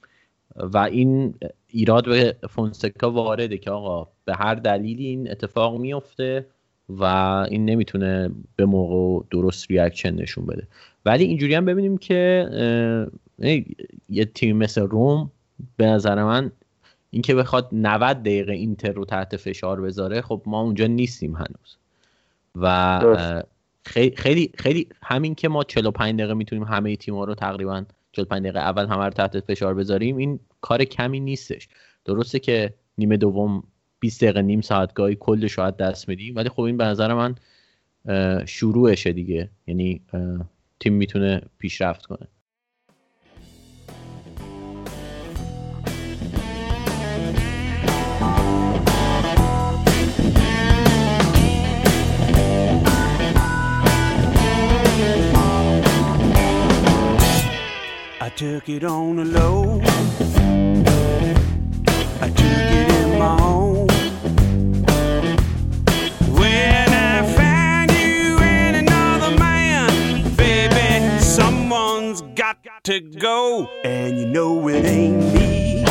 و 0.57 0.79
این 0.79 1.35
ایراد 1.73 2.05
به 2.05 2.37
فونسکا 2.49 3.11
وارده 3.11 3.59
که 3.59 3.71
آقا 3.71 4.09
به 4.25 4.35
هر 4.35 4.55
دلیلی 4.55 5.07
این 5.07 5.31
اتفاق 5.31 5.81
میفته 5.81 6.47
و 6.89 7.05
این 7.51 7.65
نمی‌تونه 7.65 8.31
به 8.57 8.67
موقع 8.67 9.27
درست 9.31 9.71
reaction 9.71 10.15
نشون 10.15 10.47
بده. 10.47 10.69
ولی 11.05 11.25
اینجوری 11.25 11.55
هم 11.55 11.65
ببینیم 11.65 11.99
که 11.99 12.49
یه 14.09 14.25
تیم 14.25 14.57
مثل 14.57 14.81
روم 14.81 15.31
به 15.77 15.87
نظر 15.87 16.25
من 16.25 16.53
اینکه 17.11 17.35
بخواد 17.35 17.69
90 17.73 18.23
دقیقه 18.23 18.53
اینتر 18.53 18.93
رو 18.93 19.05
تحت 19.05 19.37
فشار 19.37 19.81
بذاره 19.81 20.21
خب 20.21 20.43
ما 20.47 20.61
اونجا 20.61 20.87
نیستیم 20.87 21.35
هنوز. 21.35 21.77
و 22.55 23.01
خیلی 23.85 24.51
خیلی 24.59 24.89
همین 25.03 25.35
که 25.35 25.49
ما 25.49 25.65
45 25.65 26.19
دقیقه 26.19 26.35
می‌تونیم 26.35 26.65
همه 26.65 26.97
تیم‌ها 26.97 27.25
رو 27.25 27.35
تقریبا 27.35 27.85
45 28.13 28.43
دقیقه 28.43 28.59
اول 28.59 28.87
همه 28.87 29.05
رو 29.05 29.11
تحت 29.11 29.41
فشار 29.41 29.75
بذاریم 29.75 30.17
این 30.17 30.41
کار 30.63 30.85
کمی 30.85 31.21
نیستش 31.21 31.69
درسته 32.05 32.39
که 32.39 32.75
نیمه 32.99 33.17
دوم 33.17 33.63
20 34.01 34.25
دقیقه 34.25 34.43
نیم 34.43 34.61
ساعت 34.61 34.95
گاهی 34.95 35.17
کل 35.21 35.47
شاید 35.47 35.77
دست 35.77 36.09
میدیم 36.09 36.37
ولی 36.37 36.49
خب 36.49 36.61
این 36.61 36.77
به 36.77 36.85
نظر 36.85 37.15
من 37.15 37.35
شروعشه 38.47 39.13
دیگه 39.13 39.51
یعنی 39.67 40.01
تیم 40.81 40.93
می‌تونه 40.93 41.43
پیشرفت 41.59 42.07
کنه 42.07 42.29
I 58.21 58.29
took 58.37 58.69
it 58.69 58.85
on 58.85 59.17
the 59.17 59.25
low. 59.25 60.42
To 72.85 72.99
go. 72.99 73.69
And 73.85 74.19
you 74.19 74.27
know 74.27 74.67
it 74.69 74.85
ain't 74.85 75.33
me. 75.33 75.85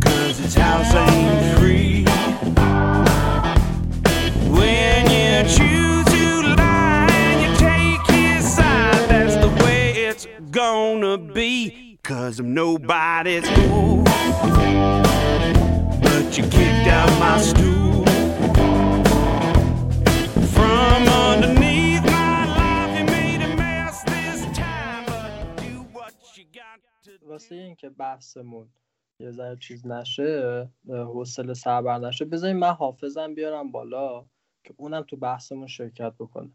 Cause 0.00 0.40
this 0.40 0.54
house 0.54 0.94
ain't 0.94 1.58
free. 1.58 2.04
When 4.48 5.10
you 5.10 5.42
choose 5.48 6.04
to 6.04 6.54
lie 6.54 7.08
and 7.10 7.42
you 7.42 7.56
take 7.58 8.16
his 8.16 8.54
side, 8.54 9.08
that's 9.08 9.34
the 9.34 9.48
way 9.64 9.90
it's 9.90 10.28
gonna 10.52 11.18
be. 11.18 11.98
Cause 12.04 12.38
I'm 12.38 12.54
nobody's 12.54 13.48
fool. 13.50 14.04
But 16.00 16.38
you 16.38 16.44
kicked 16.44 16.86
out 16.86 17.10
my 17.18 17.40
stool. 17.40 17.91
واسه 27.42 27.54
اینکه 27.54 27.90
بحثمون 27.90 28.68
یه 29.20 29.30
ذره 29.30 29.56
چیز 29.56 29.86
نشه 29.86 30.68
حوصله 30.88 31.54
سربر 31.54 31.98
نشه. 31.98 32.24
بذاریم 32.24 32.56
من 32.56 32.70
حافظم 32.72 33.34
بیارم 33.34 33.72
بالا 33.72 34.24
که 34.64 34.74
اونم 34.76 35.02
تو 35.02 35.16
بحثمون 35.16 35.66
شرکت 35.66 36.12
بکنه. 36.18 36.50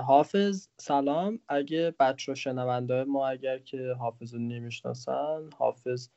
حافظ 0.00 0.68
سلام. 0.80 1.38
اگه 1.48 1.94
بچه 2.00 2.34
شنونده 2.34 3.04
ما 3.04 3.28
اگر 3.28 3.58
که 3.58 3.94
حافظ 3.98 4.34
رو 4.34 4.40
نمی‌شناسن 4.40 5.50
حافظ 5.58 6.08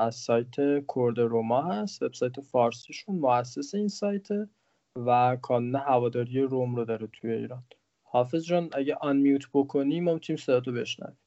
از 0.00 0.14
سایت 0.14 0.54
کرد 0.94 1.18
روما 1.18 1.62
هست. 1.62 2.02
وبسایت 2.02 2.40
فارسیشون 2.40 3.16
مؤسس 3.16 3.74
این 3.74 3.88
سایته 3.88 4.48
و 4.96 5.36
کانون 5.42 5.76
هواداری 5.76 6.42
روم 6.42 6.74
رو 6.74 6.84
داره 6.84 7.06
توی 7.06 7.32
ایران. 7.32 7.64
حافظ 8.02 8.44
جان 8.44 8.70
اگه 8.72 8.94
آنمیوت 8.94 9.48
بکنی 9.54 10.00
ما 10.00 10.14
می‌تونیم 10.14 10.42
صداتو 10.42 10.72
بشنویم 10.72 11.18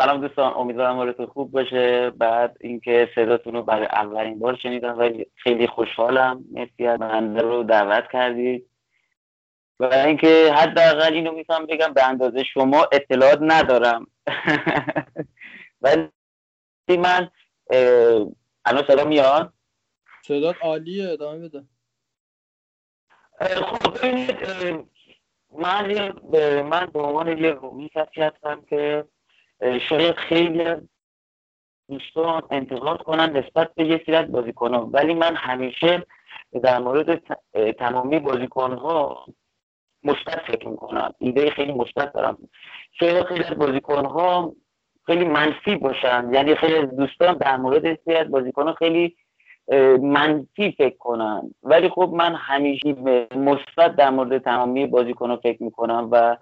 سلام 0.00 0.20
دوستان 0.20 0.52
امیدوارم 0.52 0.96
حالتون 0.96 1.26
خوب 1.26 1.50
باشه. 1.50 2.10
بعد 2.10 2.56
اینکه 2.60 3.08
صداتون 3.14 3.54
رو 3.54 3.62
برای 3.62 3.86
اولین 3.86 4.38
بار 4.38 4.56
شنیدم 4.56 4.98
و 4.98 5.10
خیلی 5.34 5.66
خوشحالم. 5.66 6.44
مرسی 6.50 6.86
از 6.86 6.98
بنده 6.98 7.42
رو 7.42 7.62
دعوت 7.62 8.04
کردید. 8.12 8.70
و 9.80 9.84
اینکه 9.84 10.52
حداقل 10.56 11.12
اینو 11.12 11.32
می‌تونم 11.32 11.66
بگم 11.66 11.92
به 11.92 12.08
اندازه 12.08 12.44
شما 12.44 12.88
اطلاعات 12.92 13.38
ندارم. 13.42 14.06
ولی 15.82 16.08
من 16.88 17.30
الان 18.64 18.84
صدا 18.86 19.04
میاد؟ 19.04 19.52
صدات 20.22 20.56
عالیه 20.62 21.08
ادامه 21.08 21.48
بده. 21.48 21.64
خب 23.40 24.06
من 25.58 26.12
من 26.62 26.86
به 26.86 26.98
عنوان 26.98 27.38
یه 27.38 27.50
رومی 27.50 27.90
کسی 27.94 28.20
هستم 28.20 28.62
که 28.68 29.04
شاید 29.60 30.14
خیلی 30.14 30.64
دوستان 31.88 32.42
انتقاد 32.50 33.02
کنن 33.02 33.36
نسبت 33.36 33.74
به 33.74 33.84
یه 33.86 34.02
سری 34.06 34.14
از 34.14 34.32
بازیکنان 34.32 34.90
ولی 34.92 35.14
من 35.14 35.36
همیشه 35.36 36.06
در 36.62 36.78
مورد 36.78 37.22
تمامی 37.78 38.18
بازیکنها 38.18 39.26
مثبت 40.04 40.38
فکر 40.46 40.68
می‌کنم. 40.68 41.14
ایده 41.18 41.50
خیلی 41.50 41.72
مثبت 41.72 42.12
دارم. 42.12 42.38
شاید 42.92 43.24
خیلی 43.24 43.44
از 43.44 43.58
بازیکنها 43.58 44.52
خیلی 45.06 45.24
منفی 45.24 45.76
باشن. 45.76 46.30
یعنی 46.32 46.54
خیلی 46.54 46.86
دوستان 46.86 47.34
در 47.34 47.56
مورد 47.56 47.98
سری 48.04 48.14
از 48.14 48.30
بازیکنها 48.30 48.74
خیلی 48.74 49.16
اه، 49.68 49.96
منفی 49.96 50.72
فکر 50.72 50.96
کنن. 50.96 51.54
ولی 51.62 51.88
خب 51.88 52.10
من 52.16 52.34
همیشه 52.34 52.94
مثبت 53.36 53.96
در 53.96 54.10
مورد 54.10 54.38
تمامی 54.38 54.86
بازیکنها 54.86 55.36
فکر 55.36 55.62
می‌کنم 55.62 56.08
و 56.12 56.36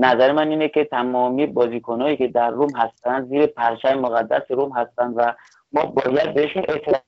نظر 0.00 0.32
من 0.32 0.48
اینه 0.48 0.68
که 0.68 0.84
تمامی 0.84 1.46
بازیکنهایی 1.46 2.16
که 2.16 2.28
در 2.28 2.50
روم 2.50 2.76
هستن 2.76 3.24
زیر 3.24 3.46
پرچم 3.46 3.98
مقدس 3.98 4.50
روم 4.50 4.72
هستن 4.72 5.12
و 5.16 5.32
ما 5.72 5.84
باید 5.84 6.34
بهشون 6.34 6.64
احترام 6.68 7.02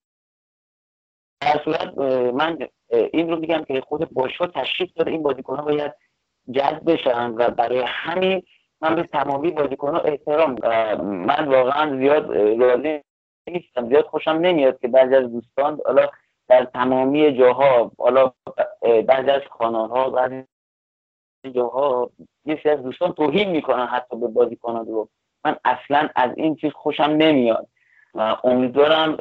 در 1.41 1.61
صورت 1.65 1.99
من 2.35 2.59
این 3.13 3.31
رو 3.31 3.37
میگم 3.37 3.65
که 3.65 3.81
خود 3.81 4.11
باشگاه 4.11 4.49
تشریف 4.49 4.93
داره 4.97 5.13
این 5.13 5.23
بازیکنها 5.23 5.63
باید 5.63 5.93
جذب 6.51 6.93
بشن 6.93 7.31
و 7.31 7.51
برای 7.51 7.85
همین 7.87 8.43
من 8.81 8.95
به 8.95 9.03
تمامی 9.03 9.51
بازیکنها 9.51 10.01
احترام 10.01 10.51
من 11.03 11.49
واقعا 11.49 11.99
زیاد 11.99 12.37
راضی 12.61 13.01
نیستم 13.49 13.89
زیاد 13.89 14.05
خوشم 14.05 14.31
نمیاد 14.31 14.81
که 14.81 14.89
بعضی 14.89 15.15
از 15.15 15.33
دوستان 15.33 15.81
حالا 15.87 16.09
در 16.49 16.65
تمامی 16.65 17.39
جاها 17.39 17.93
حالا 17.99 18.33
بعضی 19.07 19.31
از 19.31 19.43
کانال 19.51 19.89
ها 19.89 20.11
بعضی 20.11 20.45
جاها 21.55 22.11
یه 22.47 22.61
سری 22.63 22.73
از 22.73 22.83
دوستان 22.83 23.13
توهین 23.13 23.51
می‌کنن 23.51 23.87
حتی 23.87 24.17
به 24.17 24.29
بازیکنان 24.29 24.87
رو. 24.87 25.09
من 25.45 25.57
اصلا 25.65 26.09
از 26.15 26.31
این 26.37 26.57
چیز 26.57 26.73
خوشم 26.73 27.03
نمیاد. 27.03 27.69
و 28.15 28.37
امیدوارم 28.45 29.17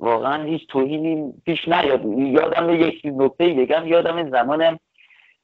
واقعا 0.00 0.44
هیچ 0.44 0.66
توهینی 0.66 1.32
پیش 1.44 1.68
نیاد. 1.68 2.04
یادم 2.18 2.70
یک 2.70 3.02
نکته 3.04 3.48
بگم. 3.48 3.86
یادم 3.86 4.30
زمان 4.30 4.78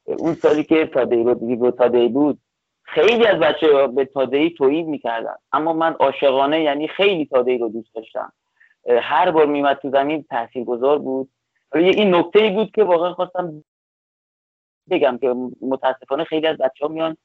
اون 0.04 0.34
سالی 0.34 0.64
که 0.64 0.86
تادی 0.86 1.22
رودریگو 1.22 1.70
تادی 1.70 2.08
بود 2.08 2.38
خیلی 2.82 3.26
از 3.26 3.38
بچه 3.38 3.86
به 3.86 4.04
تادی 4.04 4.50
توهین 4.50 4.86
می‌کردن. 4.86 5.34
اما 5.52 5.72
من 5.72 5.92
عاشقانه 5.92 6.62
یعنی 6.62 6.88
خیلی 6.88 7.26
تادی 7.26 7.58
رو 7.58 7.68
دوست 7.68 7.94
داشتم. 7.94 8.32
هر 9.00 9.30
بار 9.30 9.46
میمد 9.46 9.78
تو 9.82 9.90
زمین 9.90 10.24
تاثیرگذار 10.30 10.98
بود. 10.98 11.28
این 11.74 12.14
نکته 12.14 12.42
ای 12.42 12.50
بود 12.50 12.70
که 12.70 12.84
واقعا 12.84 13.14
خواستم 13.14 13.64
بگم 14.90 15.18
که 15.20 15.34
متاسفانه 15.60 16.24
خیلی 16.24 16.46
از 16.46 16.56
بچه 16.56 16.86
ها 16.86 16.88
میان 16.88 17.16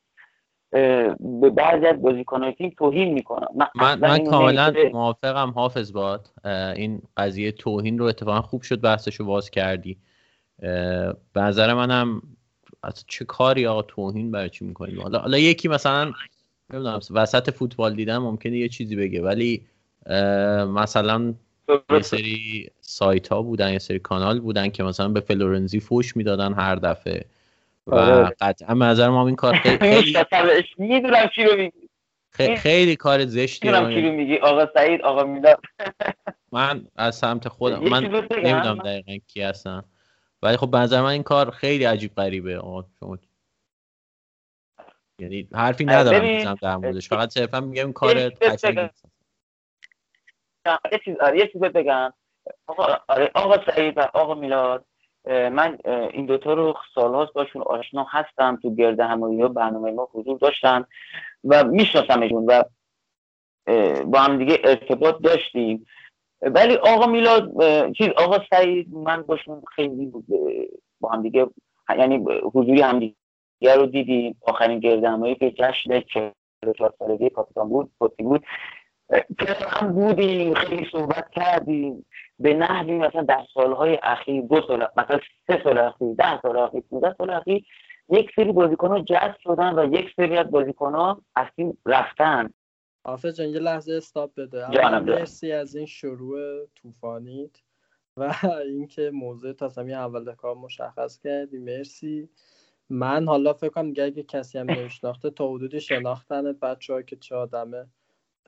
به 1.19 1.49
بعضی 1.55 1.85
از 1.85 2.01
بازیکنهای 2.01 2.53
تیم 2.53 2.73
توهین 2.77 3.13
می‌کنن. 3.13 3.47
من, 3.55 3.67
من, 3.75 3.99
من 3.99 4.23
کاملا. 4.23 4.73
موافقم 4.93 5.49
حافظ 5.49 5.91
باد. 5.91 6.27
این 6.75 7.01
قضیه 7.17 7.51
توهین 7.51 7.99
رو 7.99 8.05
اتفاقا 8.05 8.41
خوب 8.41 8.61
شد 8.61 8.81
بحثشو 8.81 9.25
باز 9.25 9.49
کردی. 9.49 9.97
به 11.33 11.41
نظر 11.41 11.73
منم 11.73 12.21
از 12.83 13.03
چه 13.07 13.25
کاری 13.25 13.67
آقا 13.67 13.81
توهین 13.81 14.31
برای 14.31 14.49
چی 14.49 14.65
می‌کنیم؟ 14.65 15.01
حالا 15.01 15.19
حالا 15.19 15.37
یکی 15.37 15.67
مثلا 15.67 16.11
نمی‌دونم 16.73 16.99
وسط 17.11 17.49
فوتبال 17.49 17.95
دیدن 17.95 18.17
ممکنه 18.17 18.57
یه 18.57 18.69
چیزی 18.69 18.95
بگه 18.95 19.21
ولی 19.21 19.65
مثلا 20.67 21.33
یه 21.89 22.01
سری 22.01 22.69
سایت 22.81 23.27
ها 23.27 23.41
بودن 23.41 23.71
یه 23.71 23.79
سری 23.79 23.99
کانال 23.99 24.39
بودن 24.39 24.69
که 24.69 24.83
مثلا 24.83 25.09
به 25.09 25.19
فلورنزی 25.19 25.79
فوش 25.79 26.17
می‌دادن 26.17 26.53
هر 26.53 26.75
دفعه. 26.75 27.25
و 27.87 27.95
آره. 27.95 28.35
قطعا 28.41 28.75
به 28.75 28.85
نظر 28.85 29.09
ما 29.09 29.27
این 29.27 29.35
کار 29.35 29.55
خیلی 29.55 30.15
می‌دونم 30.77 31.29
چی 31.35 31.43
رو 31.43 31.57
میگی. 31.57 31.89
خیلی, 32.57 32.95
کار 32.95 33.17
می‌دونم 33.17 33.89
چی 33.89 34.01
رو 34.01 34.11
میگی. 34.11 34.37
آقا 34.37 34.67
سعید 34.73 35.01
آقا 35.01 35.23
میلاد. 35.23 35.61
من 36.51 36.87
از 36.95 37.15
سمت 37.15 37.47
خودم. 37.47 37.79
من؟ 37.79 38.03
نمی‌دونم 38.03 38.77
دقیقا 38.77 39.17
کی 39.27 39.41
هستن. 39.41 39.83
ولی 40.41 40.57
خب 40.57 40.71
به 40.71 40.77
نظر 40.77 41.01
من 41.01 41.09
این 41.09 41.23
کار 41.23 41.51
خیلی 41.51 41.83
عجیب 41.83 42.15
غریبه. 42.15 42.57
آقا 42.57 42.85
شما 42.99 43.17
یعنی 45.19 45.47
حرفی 45.53 45.85
ندارم 45.85 46.37
بزنم 46.37 46.57
در 46.61 46.75
موردش. 46.77 47.09
فقط 47.09 47.29
صرفا 47.29 47.59
میگم 47.59 47.83
این 47.83 47.93
کار 47.93 48.29
قشنگی. 48.29 48.89
یه 50.91 50.99
چیز 51.05 51.17
آره 51.21 51.37
یه 51.39 51.47
چیز 51.47 51.61
بگم. 51.61 52.13
آقا 52.67 52.97
آره 53.07 53.31
آقا 53.35 53.71
سعید 53.71 53.97
و 53.97 54.01
آقا 54.13 54.33
میلاد 54.33 54.85
من 55.25 55.77
این 55.85 56.25
دوتا 56.25 56.53
رو 56.53 56.73
سالهاست 56.95 57.33
باشون 57.33 57.61
آشنا 57.61 58.05
هستم 58.09 58.59
تو 58.61 58.75
گرد 58.75 58.99
همایی 58.99 59.41
ها 59.41 59.47
برنامه 59.47 59.91
ما 59.91 60.09
حضور 60.13 60.37
داشتن 60.37 60.85
و 61.43 61.63
میشناسمشون 61.63 62.45
و 62.45 62.63
با 64.05 64.19
هم 64.19 64.37
دیگه 64.37 64.59
ارتباط 64.63 65.21
داشتیم. 65.21 65.85
ولی 66.41 66.75
آقا 66.75 67.05
میلاد 67.05 67.51
چیز 67.93 68.07
آقا 68.17 68.37
سعید 68.49 68.93
من 68.93 69.21
باشون 69.21 69.61
خیلی 69.75 70.11
با 70.99 71.09
هم 71.09 71.21
دیگه 71.21 71.47
یعنی 71.97 72.25
حضوری 72.53 72.81
هم 72.81 72.99
دیگه 72.99 73.75
رو 73.75 73.85
دیدیم. 73.85 74.37
آخرین 74.41 74.79
گرد 74.79 75.03
همایی 75.03 75.35
که 75.35 75.51
جشن 75.51 76.01
44 76.61 76.93
سالگی 76.99 77.29
کاپیتان 77.29 77.69
بود 77.69 77.91
بود. 77.97 78.43
هم 79.69 79.93
بودیم 79.93 80.53
خیلی 80.53 80.87
صحبت 80.91 81.29
کردیم. 81.31 82.05
به 82.41 82.53
نحوی 82.53 82.97
مثلا 82.97 83.23
در 83.23 83.45
سالهای 83.53 83.99
اخیر 84.03 84.41
دو 84.41 84.61
سال 84.67 84.87
مثلا 84.97 85.19
سه 85.47 85.61
سال 85.63 85.77
اخیر 85.77 86.13
ده 86.17 86.41
سال 86.41 86.57
اخیر 86.57 86.81
15 86.81 87.15
سال 87.17 87.29
اخیر 87.29 87.65
یک 88.09 88.31
سری 88.35 88.51
بازیکن 88.51 88.87
ها 88.87 88.99
جذب 88.99 89.35
شدن 89.43 89.79
و 89.79 89.93
یک 89.93 90.13
سری 90.15 90.37
از 90.37 90.51
بازیکن 90.51 90.95
ها 90.95 91.21
از 91.35 91.47
تیم 91.55 91.77
رفتن. 91.85 92.53
حافظ 93.05 93.37
جان 93.37 93.49
یه 93.49 93.59
لحظه 93.59 93.93
استاپ 93.93 94.33
بده. 94.35 94.67
مرسی 94.99 95.51
از 95.51 95.75
این 95.75 95.85
شروع 95.85 96.65
طوفانیت 96.75 97.61
و 98.17 98.33
اینکه 98.65 99.11
موضوع 99.13 99.53
همین 99.77 99.95
اول 99.95 100.35
کار 100.35 100.55
مشخص 100.55 101.19
کردی. 101.19 101.57
مرسی. 101.57 102.29
من 102.89 103.27
حالا 103.27 103.53
فکر 103.53 103.69
کنم 103.69 103.87
دیگه 103.87 104.03
اگه 104.03 104.23
کسی 104.23 104.57
هم 104.57 104.71
نمیشناخته 104.71 105.29
تا 105.29 105.47
حدودی 105.47 105.79
شناختنت 105.79 106.59
بچه 106.59 107.03
که 107.03 107.15
چه 107.15 107.35
آدم 107.35 107.91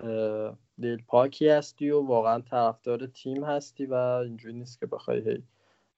اه، 0.03 0.57
دل 0.81 0.97
پاکی 1.07 1.49
هستی 1.49 1.89
و 1.89 2.01
واقعا 2.01 2.41
طرفدار 2.41 3.05
تیم 3.05 3.43
هستی 3.43 3.85
و 3.85 3.93
اینجوری 3.93 4.53
نیست 4.53 4.79
که 4.79 4.85
بخوای 4.85 5.19
هی 5.19 5.43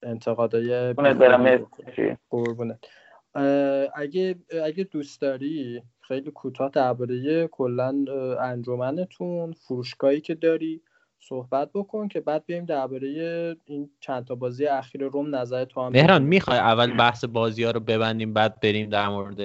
انتقادای. 0.03 0.93
قربونت 2.30 2.86
اگه 3.95 4.36
اگه 4.64 4.84
دوست 4.84 5.22
داری 5.22 5.82
خیلی 6.01 6.32
کوتاه 6.32 6.70
درباره 6.70 7.47
کلا 7.47 8.06
انجمنتون 8.41 9.51
فروشگاهی 9.51 10.22
که 10.22 10.36
داری 10.36 10.82
صحبت 11.20 11.70
بکن 11.74 12.08
که 12.08 12.22
بعد 12.22 12.45
بیایم 12.45 12.66
درباره 12.66 13.08
این 13.66 13.89
چند 13.99 14.26
تا 14.26 14.36
بازی 14.36 14.66
اخیر 14.66 15.03
روم 15.03 15.36
نظر 15.36 15.66
تو 15.66 15.82
هم 15.82 15.91
مهران. 15.91 16.24
می‌خوای 16.24 16.58
اول 16.58 16.97
بحث 16.97 17.26
بازی 17.26 17.64
ها 17.64 17.72
رو 17.72 17.80
ببندیم 17.80 18.34
بعد 18.34 18.60
بریم 18.60 18.89
در 18.89 19.10
مورد 19.10 19.38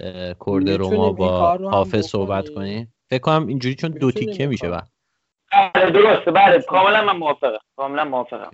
کرد 0.00 0.70
روما 0.70 1.12
با 1.12 1.58
حافظ 1.70 2.06
صحبت. 2.06 2.48
کنیم 2.48 2.94
فکر 3.10 3.20
کنم 3.20 3.46
اینجوری 3.46 3.74
چون 3.74 3.90
دو 3.90 4.10
تیکه 4.10 4.46
میشه. 4.46 4.70
بعد 4.70 4.88
بله 5.74 5.90
درسته. 5.90 6.30
بله 6.30 6.62
کاملا 6.62 7.02
من 7.02 7.16
موافقم. 7.16 7.58
کاملا 7.76 8.04
موافقم. 8.04 8.50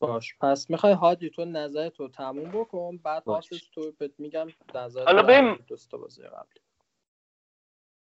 باش. 0.00 0.34
پس 0.40 0.70
می‌خوای 0.70 0.92
هادی 0.92 1.30
تو 1.30 1.44
نظر 1.44 1.88
تو 1.88 2.08
تموم 2.08 2.50
بکن 2.50 2.96
بعد 2.96 3.24
باش. 3.24 3.52
حافظ 3.52 3.68
تو 3.74 3.92
بهت 3.98 4.12
میگم 4.18 4.48
نظر 4.74 5.04
حالا 5.04 5.22
تو 5.22 5.28
در 5.28 5.34
بریم. 5.34 5.48
مورد 5.48 5.66
دو 5.66 5.76
تا 5.90 5.98
بازی 5.98 6.22
قبلی. 6.22 6.60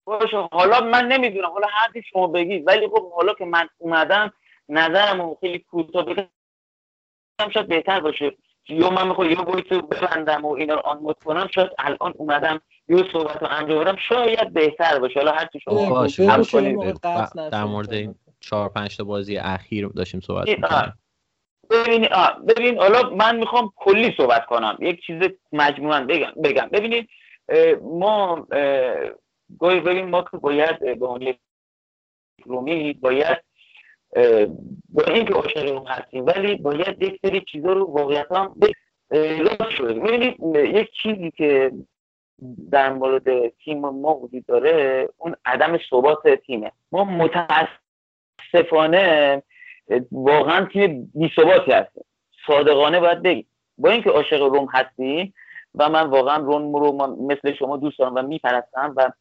باشه 0.08 0.38
حالا 0.52 0.80
من 0.80 1.08
نمی‌دونم. 1.08 1.50
حالا 1.50 1.68
هر 1.72 1.92
چی 1.94 2.02
شما 2.02 2.28
بگید. 2.28 2.68
ولی 2.68 2.88
خب 2.88 3.12
حالا 3.12 3.34
که 3.34 3.46
من 3.46 3.70
اومدم 3.78 4.34
نظرم 4.70 5.36
خیلی 5.36 5.60
کوتاه 5.60 6.06
بگم 6.06 6.30
شاید 7.54 7.68
بهتر 7.68 8.00
باشه. 8.00 8.38
یا 8.70 8.90
من 8.90 9.08
می‌خوام 9.08 9.32
یا 9.32 9.42
وایس 9.42 9.66
رو 9.72 9.82
ببندم 9.82 10.46
و 10.46 10.52
اینا 10.52 10.74
رو 10.74 10.80
آنمود 10.80 11.24
کنم 11.24 11.48
شاید 11.48 11.72
الان 11.78 12.14
اومدم 12.18 12.62
یه 12.90 13.04
صحبت 13.14 13.44
رو 13.44 13.48
انجام 13.52 13.80
بدم 13.80 13.96
شاید 13.96 14.54
بهتر 14.54 15.00
باشه. 15.00 15.20
حالا 15.20 15.32
هر 15.32 15.46
چی 15.46 15.60
شما 15.60 16.08
در 17.50 17.64
مورد 17.64 17.94
این. 17.94 18.16
چهار 18.40 18.70
پنج 18.70 18.98
تا 18.98 19.04
بازی 19.04 19.38
اخیر 19.38 19.88
داشتیم 19.88 20.20
صحبت 20.20 20.48
می‌کنیم 20.48 20.94
ببینید 21.70 22.14
آه، 22.14 22.40
ببین 22.48 22.78
حالا 22.80 23.10
من 23.10 23.36
می‌خوام 23.36 23.74
کلی 23.76 24.14
صحبت 24.18 24.46
کنم. 24.46 24.78
یک 24.80 25.02
چیز 25.02 25.22
مجموعا 25.52 26.06
بگم 26.10 26.32
بگم. 26.44 26.70
ببینید 26.72 27.10
ما 27.82 28.48
گاهی 29.60 29.80
ببین 29.80 30.10
ما 30.10 30.22
که 30.22 30.38
باید 30.38 30.80
به 30.80 31.06
عنوان 31.06 31.22
یک 31.22 31.40
رومی 32.46 32.94
باید 32.94 33.38
با 34.90 35.04
اینکه 35.08 35.34
عاشق 35.34 35.70
روم 35.70 35.88
هستیم 35.88 36.26
ولی 36.26 36.56
باید 36.56 37.04
یک 37.04 37.20
سری 37.22 37.42
چیزا 37.52 37.74
رو 37.74 37.86
واقعیت 37.86 38.32
هم 38.32 38.56
راست 39.12 39.70
شده. 39.70 39.94
می‌بینید 39.94 40.36
یک 40.56 40.92
چیزی 41.04 41.32
که 41.32 41.72
در 42.72 42.94
مورد 42.94 43.48
تیم 43.48 43.80
ما 43.80 44.16
وجود 44.16 44.46
داره 44.46 45.08
اون 45.18 45.36
عدم 45.46 45.80
ثبات 45.90 46.28
تیمه. 46.28 46.72
ما 46.92 47.04
متاسفانه 48.54 49.44
واقعا 50.12 50.66
تیم 50.66 51.12
بی 51.16 51.32
ثباتی 51.36 51.72
هستیم. 51.72 52.06
صادقانه 52.48 53.00
باید 53.00 53.22
بگیم. 53.22 53.48
با 53.78 53.90
اینکه 53.90 54.10
عاشق 54.10 54.42
روم 54.42 54.68
هستیم 54.74 55.34
و 55.76 55.90
من 55.90 56.08
واقعا 56.08 56.38
روم 56.38 56.76
رو 56.76 57.18
مثل 57.28 57.54
شما 57.54 57.78
دوست 57.78 58.00
دارم 58.00 58.16
و 58.16 58.22
میپرستم 58.22 58.94
و 58.98 59.12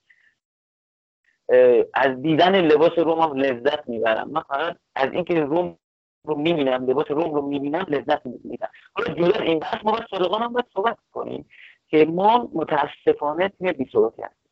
از 1.95 2.23
دیدن 2.23 2.61
لباس 2.61 2.99
روم 2.99 3.21
هم 3.21 3.33
لذت 3.33 3.89
می‌برم. 3.89 4.31
من 4.31 4.41
فقط 4.41 4.77
از 4.95 5.13
اینکه 5.13 5.41
روم 5.41 5.79
رو 6.25 6.35
می‌بینم 6.35 6.87
لباس 6.87 7.11
روم 7.11 7.35
رو 7.35 7.43
می‌بینم 7.43 7.87
لذت 7.89 8.27
می‌برم. 8.27 8.71
حالا 8.93 9.15
جدا 9.15 9.41
این 9.41 9.59
بحث 9.59 9.85
ما 9.85 9.93
باید 9.93 10.05
صادقانه 10.11 10.49
باید 10.49 10.67
صحبت 10.75 10.99
کنیم. 11.13 11.49
که 11.89 12.05
ما 12.05 12.51
متاسفانه 12.53 13.49
تیم 13.49 13.73
بی 13.73 13.91
ثباتی 13.93 14.23
هستیم. 14.23 14.51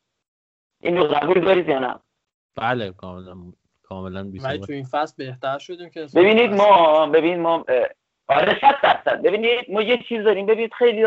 این 0.81 0.97
رو 0.97 1.03
قبول 1.03 1.45
دارید 1.45 1.69
یا 1.69 1.79
نه؟ 1.79 1.99
بله 2.55 2.91
کاملا 2.91 3.35
کاملا 3.83 4.23
بی 4.23 4.39
ولی 4.39 4.59
تو 4.59 4.73
این 4.73 4.83
فصل 4.83 5.13
بهتر 5.17 5.57
شدیم 5.57 5.89
که 5.89 6.07
ببینید 6.15 6.53
ما 6.53 7.05
ببین 7.07 7.39
ما 7.39 7.65
آره 8.27 8.59
صد 8.61 8.75
درصد. 8.83 9.21
ببینید 9.21 9.71
ما 9.71 9.81
یه 9.81 10.03
چیز 10.09 10.23
داریم. 10.23 10.45
ببینید 10.45 10.73
خیلی 10.73 11.05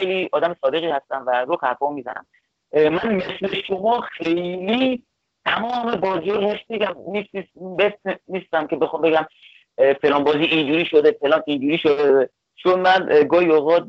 خیلی 0.00 0.28
آدم 0.32 0.56
صادقی 0.60 0.86
هستم 0.86 1.24
و 1.26 1.30
رو 1.30 1.58
حرفا 1.62 1.90
می‌زنم 1.90 2.26
من 2.72 3.14
مثل 3.14 3.62
شما 3.66 4.00
خیلی 4.00 5.06
تمام 5.44 5.96
بازی 5.96 6.30
رو 6.30 6.40
حس 6.40 8.18
نیستم 8.28 8.66
که 8.66 8.76
بخوام 8.76 9.02
بگم 9.02 9.26
فلان 10.02 10.24
بازی 10.24 10.44
اینجوری 10.44 10.84
شده 10.84 11.12
فلان 11.20 11.42
اینجوری 11.46 11.78
شده. 11.78 12.30
چون 12.62 12.80
من 12.80 13.26
گاهی 13.30 13.46
اوقات 13.46 13.86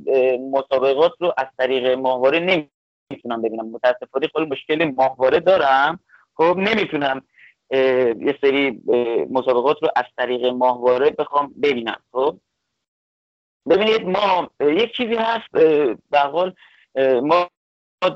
مسابقات 0.52 1.12
رو 1.20 1.34
از 1.38 1.48
طریق 1.58 1.88
ماهواره 1.88 2.40
نمی‌تونم 2.40 3.42
ببینم. 3.42 3.70
متاسفانه 3.70 4.28
خیلی 4.28 4.46
مشکل 4.46 4.94
ماهواره 4.98 5.40
دارم. 5.40 6.00
خب 6.36 6.56
نمی‌تونم 6.58 7.22
یه 7.72 8.38
سری 8.42 8.82
مسابقات 9.30 9.78
رو 9.82 9.90
از 9.96 10.06
طریق 10.18 10.46
ماهواره 10.46 11.10
بخوام 11.10 11.54
ببینم. 11.64 12.02
خب؟ 12.12 12.40
ببینید 13.70 14.02
ما 14.02 14.50
یک 14.60 14.96
چیزی 14.96 15.16
هست 15.16 15.52
به 16.10 16.20
حال 16.20 16.54
ما 17.24 17.50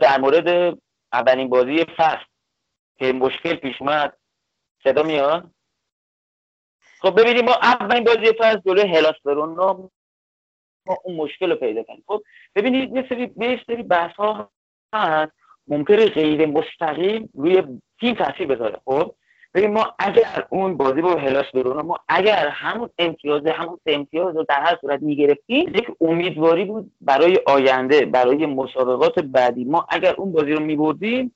در 0.02 0.20
مورد 0.20 0.78
اولین 1.14 1.50
بازی 1.50 1.86
فصل 1.98 2.26
که 2.98 3.14
مشکل 3.14 3.56
پیش 3.56 3.82
اومد 3.82 4.18
صدا 4.84 5.04
میاد؟ 5.04 5.52
خب 7.00 7.22
ببینید 7.22 7.44
ما 7.44 7.54
اولین 7.54 8.04
بازی 8.04 8.34
فصل 8.40 8.60
جلوی 8.66 9.02
رو 9.24 9.92
ما 10.86 10.98
اون 11.04 11.16
مشکل 11.16 11.50
رو 11.50 11.56
پیدا 11.56 11.84
کنیم. 11.84 12.04
خب 12.08 12.24
ببینید 12.56 12.96
یه 12.96 13.06
سری 13.10 13.32
یه 13.38 13.60
سری 13.68 13.84
بحث 13.84 14.16
ها 14.16 14.50
هست. 14.94 15.32
ممکنه 15.68 16.06
غیر 16.06 16.46
مستقیم 16.46 17.30
روی 17.34 17.64
تیم 18.00 18.16
تاثیر 18.16 18.48
بذاره. 18.48 18.78
خب 18.86 19.16
ببین 19.54 19.74
ما 19.74 19.96
اگر 20.00 20.48
اون 20.50 20.78
بازی 20.78 21.02
با 21.02 21.16
هلاس 21.16 21.46
برون 21.54 21.86
ما 21.86 22.00
اگر 22.08 22.48
همون 22.48 22.90
امتیاز 22.98 23.46
همون 23.46 23.80
امتیاز 23.86 24.36
رو 24.36 24.44
در 24.50 24.62
هر 24.62 24.78
صورت 24.82 25.02
می‌گرفتیم 25.02 25.70
یک 25.76 25.88
امیدواری 26.02 26.66
بود 26.66 26.92
برای 27.02 27.40
آینده 27.48 28.06
برای 28.06 28.46
مسابقات 28.46 29.20
بعدی. 29.20 29.64
ما 29.64 29.86
اگر 29.90 30.16
اون 30.18 30.32
بازی 30.32 30.52
رو 30.52 30.60
میبردیم 30.60 31.36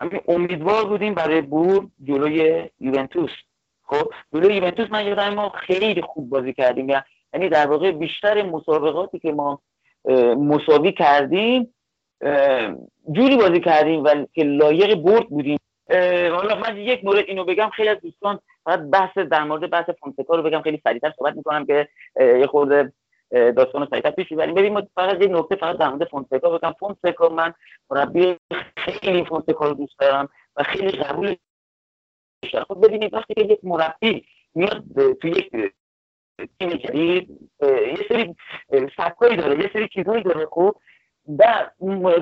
همین 0.00 0.20
امیدوار 0.28 0.84
بودیم 0.84 1.14
برای 1.14 1.40
بور 1.40 1.86
جلوی 2.04 2.70
یوونتوس. 2.80 3.30
خب 3.82 4.12
جلوی 4.34 4.56
یوونتوس 4.56 4.90
من 4.90 5.06
یادم 5.06 5.34
ما 5.34 5.48
خیلی 5.48 6.02
خوب 6.02 6.28
بازی 6.28 6.52
کردیم. 6.52 6.88
یعنی 7.36 7.48
در 7.48 7.66
واقع 7.66 7.90
بیشتر 7.90 8.42
مسابقاتی 8.42 9.18
که 9.18 9.32
ما 9.32 9.60
مساوی 10.36 10.92
کردیم 10.92 11.74
جوری 13.12 13.36
بازی 13.36 13.60
کردیم 13.60 14.04
و 14.04 14.26
که 14.32 14.42
لایق 14.44 14.94
برد 14.94 15.28
بودیم. 15.28 15.58
حالا 16.32 16.54
من 16.54 16.76
یک 16.76 17.04
مورد 17.04 17.24
اینو 17.28 17.44
بگم 17.44 17.70
خیلی 17.70 17.88
از 17.88 18.00
دوستان 18.00 18.40
فقط 18.64 18.80
بحث 18.80 19.18
در 19.18 19.44
مورد 19.44 19.70
بحث 19.70 19.90
فونسکا 19.90 20.36
رو 20.36 20.42
بگم 20.42 20.62
خیلی 20.62 20.80
سریعتر 20.84 21.12
صحبت 21.18 21.36
می‌کنم 21.36 21.66
که 21.66 21.88
یه 22.18 22.46
خورده 22.46 22.92
داستان 23.30 23.82
رو 23.82 23.86
سریعتر 23.90 24.10
پیش 24.10 24.32
ببریم 24.32 24.54
ببین 24.54 24.72
ما 24.72 24.82
فقط 24.94 25.22
یه 25.22 25.28
نکته 25.28 25.56
فقط 25.56 25.76
در 25.76 25.88
مورد 25.88 26.08
فونسکا 26.08 26.58
بگم. 26.58 26.74
فونسکا 26.80 27.28
من 27.28 27.54
مربی 27.90 28.36
خیلی 28.76 29.24
فونسکا 29.24 29.68
رو 29.68 29.74
دوست 29.74 29.98
دارم 29.98 30.28
و 30.56 30.62
خیلی 30.62 30.90
قبول 30.90 31.36
خب 32.68 32.86
ببینید 32.86 33.14
وقتی 33.14 33.34
که 33.34 33.40
یک 33.40 33.60
مربی 33.62 34.24
میاد 34.54 34.84
تو 35.20 35.28
یک 35.28 35.50
جدید 36.60 37.50
یه 37.62 38.06
سری 38.08 38.34
سبکایی 38.96 39.36
داره 39.36 39.58
یه 39.58 39.70
سری 39.72 39.88
چیزهایی 39.88 40.22
داره 40.22 40.46
خب 40.50 40.76
در 41.38 41.70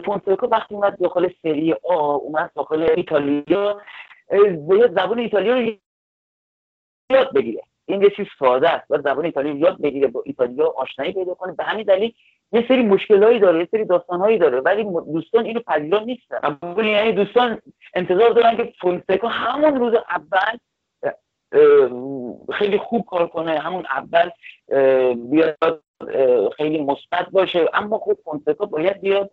فونسکا 0.05 0.47
وقتی 0.47 0.75
اومد 0.75 0.99
داخل 1.01 1.29
سری 1.43 1.73
آ 1.73 2.15
اومد 2.15 2.51
داخل 2.57 2.83
ایتالیا 2.97 3.81
زبان 4.97 5.19
ایتالیا 5.19 5.55
رو 5.55 5.73
یاد 7.11 7.35
بگیره 7.35 7.63
این 7.87 8.03
یه 8.03 8.11
چیز 8.11 8.27
ساده 8.39 8.71
است 8.71 8.89
باید 8.89 9.03
زبان 9.03 9.25
ایتالیا 9.25 9.55
یاد 9.55 9.81
بگیره 9.81 10.09
با 10.09 10.23
ایتالیا 10.27 10.75
آشنایی 10.77 11.13
پیدا 11.13 11.35
کنه 11.35 11.53
به 11.53 11.65
همین 11.65 11.85
دلیل 11.85 12.15
یه 12.53 12.65
سری 12.69 12.83
مشکلایی 12.83 13.39
داره 13.39 13.59
یه 13.59 13.69
سری 13.71 13.85
داستانهایی 13.85 14.39
داره 14.39 14.61
ولی 14.61 14.85
دوستان 14.85 15.45
اینو 15.45 15.61
پذیرا 15.61 15.99
نیستن 15.99 16.59
یعنی 16.77 17.13
دوستان 17.13 17.61
انتظار 17.95 18.31
دارن 18.31 18.57
که 18.57 18.73
فونسکا 18.81 19.29
همون 19.29 19.81
روز 19.81 19.95
اول 19.95 20.59
خیلی 22.53 22.79
خوب 22.79 23.07
کار 23.07 23.27
کنه. 23.27 23.59
همون 23.59 23.87
اول 23.87 24.31
بیاد 25.15 25.83
خیلی 26.57 26.81
مثبت 26.81 27.31
باشه. 27.31 27.69
اما 27.75 27.99
خب 27.99 28.19
فونسکا 28.25 28.67
باید 28.67 29.01
بیاد 29.01 29.31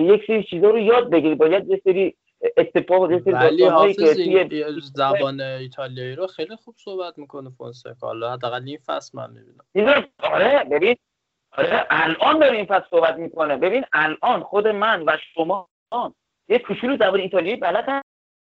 یک 0.00 0.26
سری 0.26 0.44
چیزا 0.44 0.70
رو 0.70 0.78
یاد 0.78 1.10
بگیری 1.10 1.34
باید 1.34 1.68
یه 1.68 1.80
سری 1.84 2.16
اتفاق 2.56 3.12
یه 3.12 3.22
سری 3.24 3.94
که 3.94 4.14
توی 4.14 4.80
زبان 4.80 5.40
ایتالیایی 5.40 6.14
رو 6.14 6.26
خیلی 6.26 6.56
خوب 6.56 6.74
صحبت 6.78 7.18
می‌کنه 7.18 7.50
فونسکا 7.50 8.06
حالا 8.06 8.32
حداقل 8.32 8.62
این 8.66 8.78
فصل 8.86 9.18
من 9.18 9.30
می‌بینم. 9.30 10.04
آره 10.22 10.64
ببین 10.64 10.96
آره 11.52 11.86
الان 11.90 12.38
داره 12.38 12.56
این 12.56 12.66
فصل 12.66 12.84
صحبت 12.90 13.16
می‌کنه. 13.16 13.56
ببین 13.56 13.84
الان 13.92 14.42
خود 14.42 14.68
من 14.68 15.02
و 15.06 15.16
شما 15.34 15.68
یه 16.48 16.58
کوچولو 16.58 16.96
زبان 16.96 17.20
ایتالیایی 17.20 17.56
بلد 17.56 18.02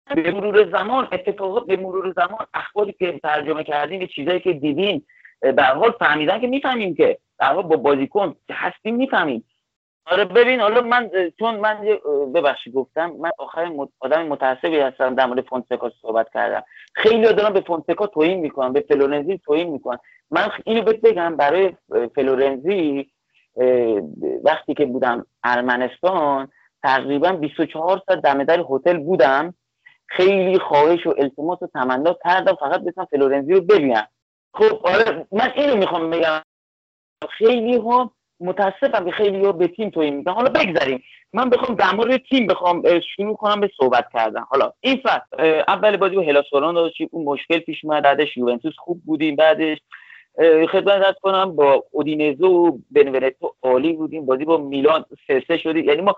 به 0.08 0.32
مرور 0.32 0.72
زمان 0.72 1.08
اتفاقات 1.12 1.66
به 1.66 1.78
مرور 1.78 2.14
زمان 2.16 2.46
اخباری 2.54 2.94
که 2.94 3.20
ترجمه 3.24 3.64
کردیم 3.64 4.02
یه 4.02 4.08
چیزایی 4.08 4.40
که 4.40 4.54
دیدیم 4.54 5.06
به 5.42 5.64
حال 5.64 5.92
فهمیدن 5.92 6.40
که 6.40 6.48
می‌فهمیم 6.48 6.96
که 6.96 7.18
در 7.40 7.54
با 7.54 7.62
بازیکن 7.62 8.36
هستیم 8.52 8.96
می‌فهمیم. 8.96 9.46
آره 10.06 10.26
ببین 10.26 10.60
حالا 10.60 10.82
من 10.82 11.12
چون 11.40 11.56
من 11.56 11.78
ببخشید 12.36 12.74
گفتم 12.74 13.12
من 13.20 13.32
آخر 13.38 13.72
آدم 14.00 14.28
متعصبی 14.28 14.80
هستم 14.80 15.16
در 15.16 15.26
مورد 15.26 15.46
فونسکا 15.46 15.92
صحبت 16.02 16.30
کردم. 16.34 16.64
خیلی 16.94 17.34
دارم 17.34 17.54
به 17.54 17.62
فونسکا 17.62 18.08
توهین 18.08 18.40
می‌کنم 18.40 18.74
به 18.74 18.86
فلورنزی 18.90 19.38
توهین 19.38 19.70
می‌کنم 19.70 20.00
من 20.32 20.52
اینو 20.66 20.82
بهت 20.82 21.02
بگم 21.02 21.36
برای 21.36 21.74
فلورنزی 22.16 23.12
وقتی 24.44 24.74
که 24.74 24.86
بودم 24.86 25.26
ارمنستان 25.44 26.48
تقریبا 26.84 27.32
24 27.32 28.02
ساعت 28.08 28.22
دم 28.22 28.44
در 28.44 28.64
هتل 28.70 28.98
بودم. 28.98 29.54
خیلی 30.18 30.60
خواهش 30.60 31.08
و 31.08 31.14
التماس 31.18 31.62
و 31.62 31.68
تمنا 31.68 32.18
کردم. 32.24 32.56
فقط 32.56 32.84
بتونم 32.84 33.08
فلورنزی 33.12 33.54
رو 33.54 33.62
ببینم. 33.62 34.08
خب 34.54 34.86
آره 34.86 35.28
من 35.32 35.52
اینو 35.56 35.76
می‌خوام 35.76 36.10
بگم. 36.10 36.42
خیلی 37.30 37.78
ها 37.78 38.12
متاسفم 38.40 39.06
که 39.06 39.12
خیلی 39.12 39.46
ها 39.46 39.52
به 39.52 39.68
تیم 39.68 39.90
توی 39.90 40.12
میگن 40.12 40.32
حالا 40.32 40.50
بگذاریم 40.50 41.04
من 41.34 41.50
بخوام 41.50 41.76
در 41.76 41.92
مورد 41.96 42.22
تیم 42.30 42.48
بخوام 42.48 43.00
شروع 43.16 43.36
کنم 43.36 43.62
به 43.62 43.70
صحبت 43.78 44.06
کردن. 44.14 44.42
حالا 44.42 44.74
این 44.80 45.02
فصل 45.04 45.62
اول 45.68 45.98
بازی 45.98 46.16
با 46.16 46.22
هلاسوران 46.22 46.74
داشتیم 46.74 47.10
اون 47.12 47.26
مشکل 47.26 47.60
پیش 47.60 47.86
اومد. 47.86 48.04
بعدش 48.04 48.38
یوونتوس 48.38 48.74
خوب 48.78 49.02
بودیم. 49.06 49.36
بعدش 49.36 49.78
خدمت 50.72 51.20
کنم 51.20 51.56
با 51.56 51.86
اودینزو 51.92 52.48
و 52.48 52.78
بنونتو 52.92 53.56
عالی 53.62 53.94
بودیم. 53.94 54.26
بازی 54.26 54.46
با 54.46 54.58
میلان 54.58 55.06
سه 55.28 55.44
سه 55.48 55.58
شدیم. 55.58 55.86
یعنی 55.86 56.02
ما 56.02 56.16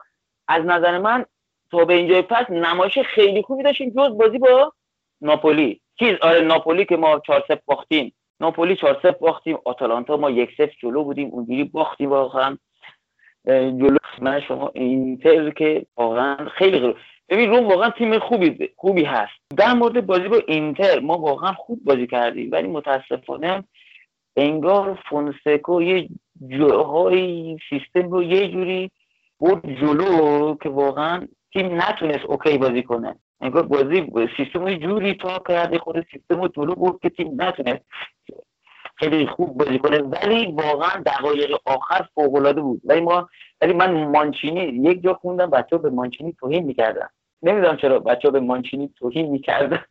از 0.48 0.66
نظر 0.66 0.98
من 0.98 1.26
تا 1.72 1.86
به 1.86 1.94
اینجای 1.94 2.22
فصل 2.22 2.54
نمایش 2.54 3.00
خیلی 3.00 3.42
خوبی 3.42 3.64
داشتیم 3.64 3.90
جز 3.90 4.18
بازی 4.18 4.38
با 4.38 4.74
ناپولی. 5.22 5.82
چیز 6.00 6.14
آره 6.22 6.42
ناپولی 6.42 6.86
که 6.86 6.98
ما 6.98 7.20
4 7.20 7.44
0 7.48 7.60
باختیم. 7.66 8.14
ناپولی 8.40 8.76
4 8.76 9.00
0 9.04 9.12
باختیم 9.12 9.58
آتالانتا 9.66 10.18
ما 10.18 10.30
یک 10.30 10.50
0 10.58 10.72
جلو 10.82 11.04
بودیم 11.04 11.30
اونجوری 11.30 11.64
باختیم 11.64 12.10
واقعا. 12.10 12.58
جلو 13.48 13.98
من 14.22 14.42
شما 14.42 14.72
اینتر 14.76 15.50
که 15.50 15.86
واقعا 15.98 16.50
خیلی 16.50 16.80
غیر 16.80 16.96
ببین 17.30 17.50
روم 17.50 17.68
واقعا 17.68 17.90
تیم 17.90 18.20
خوبی 18.20 18.70
خوبی 18.76 19.04
هست. 19.04 19.34
در 19.58 19.74
مورد 19.74 20.06
بازی 20.06 20.28
با 20.28 20.38
اینتر 20.48 21.00
ما 21.00 21.18
واقعا 21.18 21.54
خوب 21.54 21.80
بازی 21.84 22.08
کردیم 22.08 22.52
ولی 22.52 22.68
متاسفانه 22.68 23.64
انگار 24.38 25.00
فونسکو 25.10 25.82
یه 25.82 26.10
جاهای 26.48 27.58
سیستم 27.70 28.12
رو 28.12 28.24
یه 28.24 28.48
جوری 28.52 28.92
بود 29.38 29.80
جلو 29.80 30.56
که 30.56 30.70
واقعا 30.70 31.28
تیم 31.56 31.82
نتونست 31.82 32.26
OK 32.26 32.58
بازی 32.58 32.84
کنه. 32.84 33.16
انگار 33.42 33.64
بازی 33.64 34.12
سیستم 34.38 34.74
جوری 34.74 35.14
تا 35.14 35.40
کرده 35.48 35.80
خود 35.80 36.06
سیستم 36.12 36.42
رو 36.56 36.76
بود 36.76 37.00
که 37.02 37.10
تیم 37.10 37.42
نتونست 37.42 37.82
خیلی 38.96 39.28
خوب 39.28 39.58
بازی 39.58 39.80
کنه. 39.80 39.98
ولی 39.98 40.52
واقعا 40.52 41.04
دقایق 41.06 41.58
آخر 41.66 42.08
فوق 42.16 42.36
العاده 42.36 42.62
بود. 42.62 42.82
ولی 42.86 43.02
ما 43.02 43.30
ولی 43.62 43.74
من 43.74 44.04
مانچینی 44.04 44.62
یک 44.62 45.04
جا 45.04 45.14
خوندم 45.14 45.50
بچه‌ها 45.50 45.78
به 45.78 45.90
مانچینی 45.90 46.34
توهین 46.40 46.64
می‌کردن. 46.64 47.08
نمی‌دونم 47.44 47.78
چرا 47.78 48.00
بچه‌ها 48.00 48.32
به 48.32 48.40
مانچینی 48.40 48.94
توهین 49.00 49.30
می‌کردن. 49.30 49.84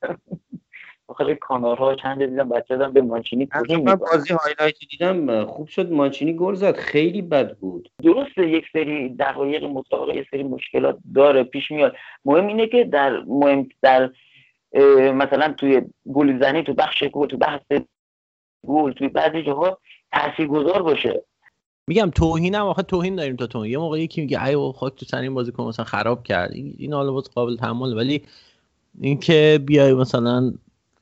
بخاطر 1.08 1.34
کانالها 1.34 1.94
چند 1.94 2.26
دیدم 2.26 2.48
بچه‌ها 2.48 2.76
به 2.76 3.02
مانچینی 3.02 3.48
من 3.84 3.94
بازی 3.94 4.34
highlight 4.34 4.76
دیدم 4.90 5.44
خوب 5.44 5.68
شد 5.68 5.92
مانچینی 5.92 6.32
گل 6.32 6.54
زد 6.54 6.76
خیلی 6.76 7.22
بد 7.22 7.56
بود. 7.56 7.90
درسته 8.02 8.48
یک 8.48 8.64
سری 8.72 9.08
دقایق 9.08 9.64
مسابقه 9.64 10.16
یک 10.16 10.26
سری 10.30 10.42
مشکلات 10.42 10.98
داره 11.14 11.44
پیش 11.44 11.70
میاد. 11.70 11.94
مهم 12.24 12.46
اینه 12.46 12.66
که 12.66 12.84
در 12.84 13.22
مهم 13.26 13.68
در 13.82 14.10
مثلا 15.14 15.54
توی 15.58 15.82
گل 16.12 16.40
زنی 16.40 16.62
تو 16.62 16.74
بخش 16.74 17.04
گل 17.04 17.26
تو 17.26 17.36
بحث 17.36 17.62
گل 18.66 18.92
توی 18.92 19.08
بعضی 19.08 19.42
جاها 19.42 19.78
تاثیرگذار 20.12 20.82
باشه. 20.82 21.24
میگم 21.88 22.10
توهین 22.10 22.54
هم 22.54 22.66
آخه 22.66 22.82
توهین 22.82 23.16
داریم 23.16 23.36
تا 23.36 23.46
توهین. 23.46 23.72
یه 23.72 23.78
موقع 23.78 24.00
یکی 24.00 24.20
میگه 24.20 24.44
ای 24.44 24.72
خاک 24.72 24.94
تو 24.94 25.06
سر 25.06 25.20
این 25.20 25.34
بازیکن 25.34 25.64
مثلا 25.64 25.84
خراب 25.84 26.22
کرد. 26.22 26.52
این 26.52 26.74
این 26.78 26.92
حالا 26.92 27.12
باز 27.12 27.30
قابل 27.34 27.56
تحمل 27.56 27.96
ولی 27.96 28.22
اینکه 29.00 29.60
بیای 29.66 29.94
مثلا 29.94 30.52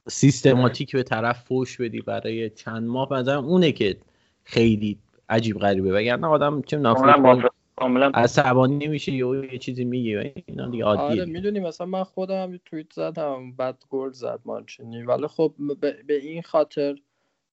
سیستماتیک 0.09 0.93
به 0.93 1.03
طرف 1.03 1.45
فوش 1.45 1.81
بدی 1.81 2.01
برای 2.01 2.51
چند 2.51 2.89
ماه. 2.89 3.13
نظرم 3.13 3.45
اونه 3.45 3.73
که 3.73 3.97
خیلی 4.45 4.99
عجیب 5.29 5.59
غریبه. 5.59 5.93
وگرنه 5.93 6.27
آدم 6.27 6.63
چه 6.63 6.77
موافق- 6.79 7.49
کاملا 7.77 8.11
عصبانی 8.15 8.89
میشه 8.89 9.13
یا 9.13 9.45
یه 9.45 9.59
چیزی 9.59 9.85
میگه 9.85 10.35
اینا 10.47 10.69
دیگه 10.69 10.85
آره 10.85 11.01
عادیه 11.01 11.25
می‌دونی 11.25 11.61
مثلا 11.61 11.87
من 11.87 12.05
خودم 12.05 12.61
توییت 12.65 12.93
زدم 12.93 13.53
بعد 13.53 13.83
گل 13.91 14.11
زد 14.13 14.41
مانچینی. 14.45 15.03
ولی 15.03 15.27
خب 15.27 15.55
به, 15.81 16.03
به 16.07 16.17
این 16.17 16.43
خاطر 16.43 16.99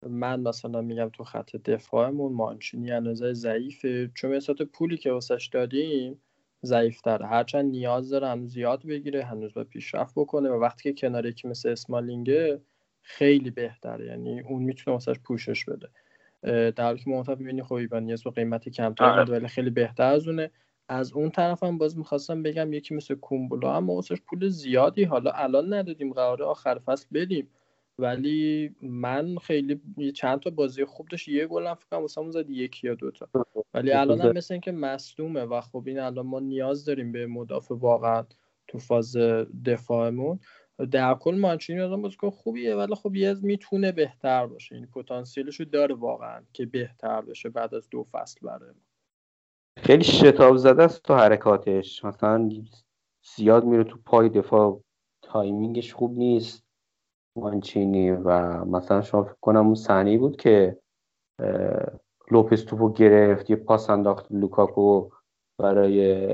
من 0.09 0.39
مثلا 0.39 0.81
میگم 0.81 1.09
تو 1.13 1.23
خط 1.23 1.55
دفاعمون 1.55 2.33
مانچینی 2.33 2.91
اندازه 2.91 3.33
ضعیفه. 3.33 4.11
چون 4.15 4.35
مثلا 4.35 4.55
پولی 4.73 4.97
که 4.97 5.11
واسش 5.11 5.49
دادیم 5.53 6.21
ضعیفتره. 6.65 7.27
هرچند 7.27 7.71
نیاز 7.71 8.09
داره 8.09 8.27
هنوز 8.27 8.53
زیاد 8.53 8.85
بگیره 8.85 9.23
هنوز 9.23 9.53
به 9.53 9.63
پیشرفت 9.63 10.13
بکنه 10.15 10.49
و 10.49 10.53
وقتی 10.53 10.83
که 10.83 11.01
کنار 11.01 11.25
یکی 11.25 11.47
مثل 11.47 11.69
اسمالینگه 11.69 12.61
خیلی 13.01 13.49
بهتره. 13.49 14.05
یعنی 14.05 14.39
اون 14.39 14.63
می‌تونه 14.63 14.93
واسش 14.93 15.19
پوشش 15.19 15.65
بده. 15.65 15.87
در 16.71 16.83
حالی 16.83 16.99
که 16.99 17.09
موقع 17.09 17.35
می‌بینی 17.35 17.63
خب 17.63 17.73
ایبانیاس 17.73 18.23
با 18.23 18.31
قیمت 18.31 18.69
کمتری 18.69 19.07
آره. 19.07 19.31
ولی 19.31 19.47
خیلی 19.47 19.69
بهتر 19.69 20.03
از 20.03 20.27
اونه. 20.27 20.51
از 20.89 21.13
اون 21.13 21.29
طرف 21.29 21.63
هم 21.63 21.77
باز 21.77 21.97
می‌خواستم 21.97 22.43
بگم 22.43 22.73
یکی 22.73 22.95
مثل 22.95 23.15
کومبولا 23.15 23.75
هم 23.75 23.89
واسش 23.89 24.21
پول 24.21 24.49
زیادی 24.49 25.03
حالا 25.03 25.31
الان 25.31 25.73
ندادیم 25.73 26.13
قراره 26.13 26.45
آخر 26.45 26.79
فصل 26.79 27.07
بدیم. 27.13 27.47
ولی 27.99 28.75
من 28.81 29.37
خیلی 29.37 29.81
چند 30.15 30.39
تا 30.39 30.49
بازی 30.49 30.85
خوب 30.85 31.07
داشت. 31.07 31.27
یه 31.27 31.47
گل 31.47 31.67
هم 31.67 31.75
فکر 31.75 32.07
کنم 32.07 32.31
زد 32.31 32.49
یکی 32.49 32.87
یا 32.87 32.95
دوتا. 32.95 33.27
ولی 33.73 33.91
الان 33.91 34.21
هم 34.21 34.31
مثل 34.31 34.53
اینکه 34.53 34.71
مصدومه 34.71 35.41
و 35.41 35.61
خب 35.61 35.83
این 35.85 35.99
الان 35.99 36.25
ما 36.25 36.39
نیاز 36.39 36.85
داریم 36.85 37.11
به 37.11 37.27
مدافع 37.27 37.75
واقعا 37.75 38.23
تو 38.67 38.77
فاز 38.77 39.17
دفاعمون. 39.65 40.39
در 40.91 41.13
کل 41.13 41.35
مانچینی 41.35 41.81
آدم 41.81 42.01
بازیکن 42.01 42.29
خوبیه 42.29 42.75
ولی 42.75 42.95
خب 42.95 43.15
یه 43.15 43.35
می‌تونه 43.41 43.91
بهتر 43.91 44.47
باشه. 44.47 44.75
یعنی 44.75 44.87
پتانسیلشو 44.87 45.63
داره 45.63 45.95
واقعا 45.95 46.43
که 46.53 46.65
بهتر 46.65 47.21
بشه 47.21 47.49
بعد 47.49 47.75
از 47.75 47.89
دو 47.89 48.03
فصل 48.03 48.47
برای 48.47 48.69
ما. 48.69 48.81
خیلی 49.77 50.03
شتاب 50.03 50.57
زده 50.57 50.83
است 50.83 51.03
تو 51.03 51.13
حرکاتش. 51.13 52.05
مثلا 52.05 52.49
زیاد 53.35 53.65
میره 53.65 53.83
تو 53.83 53.97
پای 54.05 54.29
دفاع. 54.29 54.81
timing 55.21 55.75
ش 55.75 55.93
خوب 55.93 56.17
نیست. 56.17 56.68
مانچینی 57.39 58.11
و 58.11 58.29
مثلا 58.65 59.01
شما 59.01 59.23
فکر 59.23 59.37
کنم 59.41 59.65
اون 59.65 59.75
صحنه 59.75 60.17
بود 60.17 60.37
که 60.37 60.77
اه، 61.39 61.99
لوپز 62.31 62.65
توپو 62.65 62.93
گرفت 62.93 63.49
یه 63.49 63.55
پاس 63.55 63.89
انداخت 63.89 64.31
لوکاکو 64.31 65.09
برای 65.59 66.27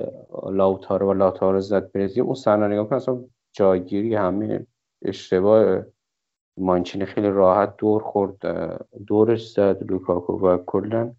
لاوتارو 0.52 1.10
و 1.10 1.14
لاوتارو 1.14 1.60
زد 1.60 1.92
برزیل. 1.92 2.24
اون 2.24 2.34
صحنه 2.34 2.68
نگاه 2.68 2.90
کن 2.90 2.96
اصلا 2.96 3.24
جایگیری 3.54 4.16
همه 4.16 4.68
اشتباه. 5.02 5.84
مانچینی 6.58 7.06
خیلی 7.06 7.30
راحت 7.30 7.78
دور 7.78 8.02
خورد 8.04 8.38
دورش 9.08 9.52
زد 9.52 9.92
لوکاکو 9.92 10.48
و 10.48 10.58
کلا 10.58 11.14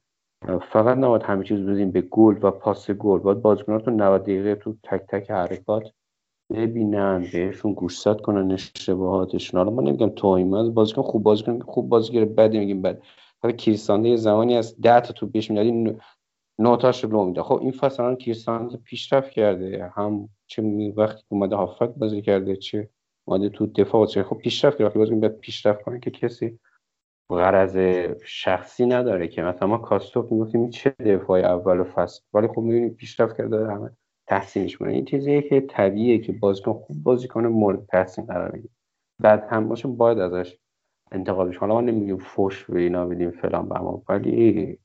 فقط 0.72 0.96
نباید 0.96 1.22
همه 1.22 1.44
چیز 1.44 1.60
بدیم 1.60 1.90
به 1.90 2.00
گل 2.00 2.38
و 2.42 2.50
پاس 2.50 2.90
گل. 2.90 3.18
باید 3.18 3.42
بازیکناتون 3.42 4.02
90 4.02 4.22
دقیقه 4.22 4.54
تو 4.54 4.76
تک 4.82 5.06
تک 5.08 5.30
حرکات 5.30 5.82
ببینن 6.50 7.26
بهشون 7.32 7.72
گوشزد 7.72 8.20
کنن 8.20 8.52
اشتباهاتشون. 8.52 9.58
حالا 9.58 9.70
ما 9.70 9.82
نمیگم 9.82 10.08
توهین 10.08 10.54
از 10.54 10.74
بازیکن 10.74 11.02
خوب 11.02 11.22
بازیکن 11.22 11.58
خوب 11.60 11.88
بازیگر 11.88 12.24
بدی 12.24 12.58
میگیم 12.58 12.82
بد 12.82 13.02
حالا 13.42 13.56
کریستانده 13.56 14.08
یه 14.08 14.16
زمانی 14.16 14.56
از 14.56 14.80
10 14.80 15.00
تا 15.00 15.12
تو 15.12 15.26
بهش 15.26 15.50
می‌دادی 15.50 15.96
نوتاش 16.58 17.04
رو 17.04 17.24
میده 17.24 17.42
خب 17.42 17.58
این 17.62 17.72
فصل 17.72 18.02
الان 18.02 18.16
کریستانده 18.16 18.76
پیشرفت 18.76 19.30
کرده. 19.30 19.92
هم 19.94 20.28
چه 20.46 20.62
وقتی 20.96 21.22
اومده 21.28 21.56
هافک 21.56 21.88
بازی 21.88 22.22
کرده 22.22 22.56
چه 22.56 22.88
اومده 23.24 23.48
تو 23.48 23.66
دفاع 23.66 24.06
چه 24.06 24.22
خب 24.22 24.36
پیشرفت 24.38 24.78
کرده. 24.78 24.98
بازیکن 24.98 25.20
باید 25.20 25.38
پیشرفت 25.38 25.82
کنه 25.82 26.00
که 26.00 26.10
کسی 26.10 26.58
غرض 27.30 27.76
شخصی 28.24 28.86
نداره 28.86 29.28
که. 29.28 29.42
مثلا 29.42 29.68
ما 29.68 29.78
کاستوف 29.78 30.32
می‌گفتیم 30.32 30.70
چه 30.70 30.90
دفاع 30.90 31.40
اول 31.40 31.84
فصل. 31.84 32.22
ولی 32.34 32.48
خب 32.48 32.58
می‌بینیم 32.58 32.90
پیشرفت 32.90 33.36
کرده 33.36 33.66
همه. 33.66 33.96
تحسینش 34.26 34.76
کنه. 34.76 34.92
این 34.92 35.04
چیزیه 35.04 35.42
که 35.42 35.60
طبیعیه 35.60 36.18
که 36.18 36.32
بازیکن 36.32 36.72
خوب 36.72 37.02
بازی 37.02 37.28
کنه 37.28 37.48
مورد 37.48 37.86
تحسین 37.86 38.26
قرار 38.26 38.50
بگیره. 38.50 38.74
بعد 39.22 39.46
هم 39.50 39.68
باشه 39.68 39.88
باید 39.88 40.18
ازش 40.18 40.58
انتقاد 41.12 41.48
بشه 41.48 41.58
حالا 41.58 41.74
ما 41.74 41.80
نمیگیم 41.80 42.18
فوش 42.18 42.64
به 42.64 42.80
اینا 42.80 43.06
بدیم 43.06 43.30
فلان 43.30 43.72
اما 43.72 44.02
ولی 44.08 44.78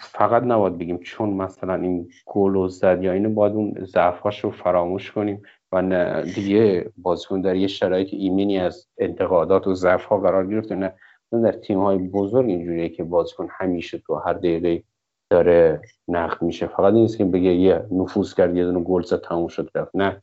فقط 0.00 0.42
نباید 0.42 0.78
بگیم 0.78 0.98
چون 0.98 1.30
مثلا 1.30 1.74
این 1.74 2.08
گل 2.26 2.52
رو 2.52 2.68
زد 2.68 3.02
یا 3.02 3.12
اینو 3.12 3.30
باید 3.30 3.52
اون 3.52 3.84
ضعفاش 3.84 4.44
رو 4.44 4.50
فراموش 4.50 5.12
کنیم 5.12 5.42
و 5.72 5.82
نه 5.82 6.22
دیگه 6.22 6.92
بازیکن 6.96 7.40
در 7.40 7.56
یه 7.56 7.66
شرایط 7.66 8.08
ایمنی 8.12 8.58
از 8.58 8.88
انتقادات 8.98 9.66
و 9.66 9.74
ضعف 9.74 10.04
ها 10.04 10.18
قرار 10.18 10.46
گرفته. 10.46 10.74
نه 10.74 10.94
در 11.32 11.52
تیم 11.52 11.78
های 11.78 11.98
بزرگ 11.98 12.48
اینجوریه 12.48 12.88
که 12.88 13.04
بازیکن 13.04 13.48
همیشه 13.50 13.98
تو 13.98 14.14
هر 14.14 14.32
دقیقه 14.32 14.82
داره 15.30 15.82
نقد 16.08 16.42
میشه. 16.42 16.66
فقط 16.66 16.92
این 16.92 17.02
نیست 17.02 17.18
که 17.18 17.24
بگه 17.24 17.50
یه 17.54 17.86
نفوذ 17.90 18.34
کرد 18.34 18.56
یه 18.56 18.64
دونه 18.64 18.80
گل 18.80 19.02
زد 19.02 19.20
تموم 19.20 19.48
شد 19.48 19.70
رفت. 19.74 19.96
نه. 19.96 20.22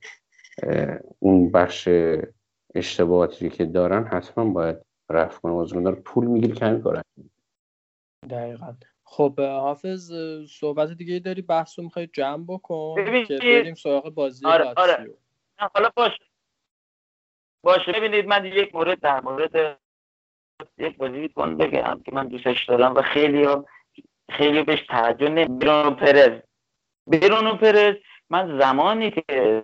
اون 1.19 1.51
بخش 1.51 1.89
اشتباهاتی 2.75 3.49
که 3.49 3.65
دارن 3.65 4.03
حتما 4.03 4.45
باید 4.45 4.77
رفع 5.09 5.39
کنه. 5.39 5.53
بازیکن 5.53 5.83
داره 5.83 5.95
پول 5.95 6.25
می‌گیره 6.25 6.55
کمی 6.55 6.81
کارن 6.81 7.01
دقیقا. 8.29 8.73
خب 9.03 9.39
حافظ 9.39 10.11
صحبت 10.49 10.91
دیگه 10.91 11.19
داری؟ 11.19 11.41
بحث 11.41 11.79
رو 11.79 11.85
می‌خوای 11.85 12.07
جمع 12.07 12.45
بکن 12.47 12.95
که 13.27 13.37
بریم 13.39 13.75
سراغ 13.75 14.09
بازی 14.09 14.45
آره، 14.45 14.73
آره. 14.77 15.13
حالا 15.57 15.89
باشه. 15.95 16.23
باشه. 17.63 17.91
ببینید 17.91 18.27
من 18.27 18.45
یک 18.45 18.75
مورد 18.75 18.99
در 18.99 19.21
مورد 19.21 19.79
یک 20.77 20.97
بازیکن 20.97 21.57
بگم 21.57 22.01
که 22.05 22.11
من 22.11 22.27
دوستش 22.27 22.65
دارم 22.69 22.95
و 22.95 23.01
خیلی 23.01 23.47
خیلی 24.31 24.63
بهش 24.63 24.81
توجه 24.81 25.29
نمی 25.29 25.57
برونو 25.57 25.91
پرز. 25.91 26.41
برونو 27.07 27.55
پرز. 27.55 27.95
من 28.29 28.59
زمانی 28.59 29.11
که 29.11 29.63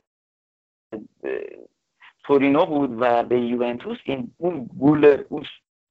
تورینو 2.24 2.66
بود 2.66 2.96
و 3.00 3.24
به 3.24 3.40
یوونتوس 3.40 3.98
این 4.04 4.34
اون 4.38 4.70
گل 4.80 5.24
اون 5.30 5.46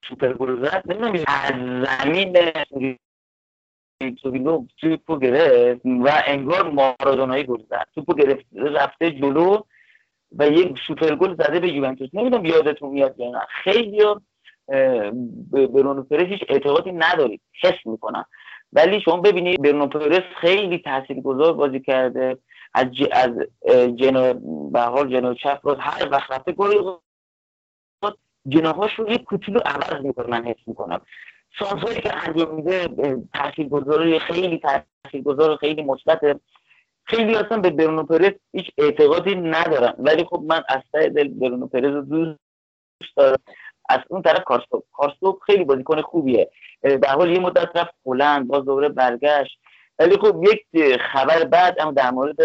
سوپر 0.08 0.32
گل 0.32 0.66
زد 0.66 0.82
نمی‌دونم 0.86 1.24
از 1.26 1.54
زمین 1.86 2.36
تورینو 4.22 4.66
توپو 4.80 5.18
گرفت 5.18 5.80
و 5.84 6.22
انگار 6.26 6.70
مارادونایی 6.70 7.44
گل 7.44 7.62
زد. 7.70 7.86
توپو 7.94 8.14
گرفت 8.14 8.46
رفته 8.54 9.10
جلو 9.10 9.62
و 10.32 10.48
یک 10.48 10.78
سوپر 10.86 11.14
گل 11.14 11.34
زده 11.34 11.60
به 11.60 11.68
یوونتوس. 11.68 12.08
نمی‌دونم 12.12 12.44
یادتون 12.44 12.90
میاد 12.90 13.20
یا 13.20 13.30
نه. 13.30 13.40
خیلی 13.48 14.04
برونو 15.52 16.02
پرز 16.02 16.26
هیچ 16.26 16.44
اعتقادی 16.48 16.92
ندارید. 16.92 17.40
حس 17.62 17.86
می‌کنم. 17.86 18.24
ولی 18.72 19.00
شما 19.00 19.16
ببینید 19.16 19.62
برونو 19.62 19.86
پرز 19.86 20.20
خیلی 20.40 20.78
تاثیرگذار 20.78 21.52
بازی 21.52 21.80
کرده. 21.80 22.38
از 22.74 22.86
ج... 22.92 23.08
از 23.12 23.30
جنو 23.96 24.34
به 24.70 24.80
حال 24.80 25.08
جنو 25.08 25.34
چپ 25.34 25.60
رو 25.62 25.74
هر 25.74 26.08
وقت 26.10 26.30
رفته 26.30 26.52
گل 26.52 26.96
جناهاش 28.48 28.94
رو 28.94 29.10
یک 29.10 29.24
کوچولو 29.24 29.60
عوض 29.64 30.04
می‌کنه 30.04 30.26
من 30.26 30.44
حس 30.44 30.56
می‌کنم. 30.66 31.00
شانسایی 31.50 32.00
که 32.00 32.28
انجام 32.28 32.54
میده 32.54 32.88
تاثیرگذاری 33.34 34.18
خیلی 34.18 34.60
تاثیرگذار 35.04 35.56
خیلی 35.56 35.82
مثبت 35.82 36.40
خیلی 37.04 37.36
اصلا 37.36 37.58
به 37.58 37.70
برونو 37.70 38.02
پرز 38.02 38.32
هیچ 38.52 38.70
اعتقادی 38.78 39.34
ندارم. 39.34 39.94
ولی 39.98 40.24
خب 40.24 40.42
من 40.46 40.62
از 40.68 40.82
ته 40.92 41.08
دل 41.08 41.28
برونو 41.28 41.66
پرز 41.66 41.94
رو 41.94 42.02
دوست 42.02 43.16
دارم. 43.16 43.38
از 43.90 44.00
اون 44.08 44.22
طرف 44.22 44.44
کارستوپ 44.44 44.84
کارستوپ 44.92 45.42
خیلی 45.42 45.64
بازیکن 45.64 46.00
خوبیه. 46.02 46.50
به 46.82 47.08
حال 47.08 47.30
یه 47.30 47.40
مدت 47.40 47.76
رفت 47.76 47.94
هلند 48.06 48.48
باز 48.48 48.64
دوباره 48.64 48.88
برگشت. 48.88 49.60
ولی 49.98 50.16
خب 50.16 50.42
یک 50.42 50.96
خبر 50.96 51.44
بعد 51.44 51.80
اما 51.80 51.92
در 51.92 52.10
مورد 52.10 52.36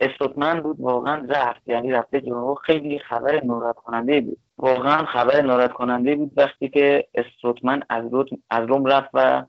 استوتمن 0.00 0.60
بود 0.60 0.80
واقعا 0.80 1.26
رفت. 1.28 1.68
یعنی 1.68 1.92
رفته 1.92 2.20
جنوب 2.20 2.58
خیلی 2.58 2.98
خبر 2.98 3.44
ناراحت 3.44 3.76
کننده 3.76 4.20
بود. 4.20 4.38
واقعا 4.58 5.04
خبر 5.04 5.40
ناراحت 5.40 5.72
کننده 5.72 6.16
بود 6.16 6.32
وقتی 6.36 6.68
که 6.68 7.08
استوتمن 7.14 7.82
از 7.88 8.04
از 8.50 8.68
روم 8.68 8.84
رفت 8.84 9.10
و 9.14 9.44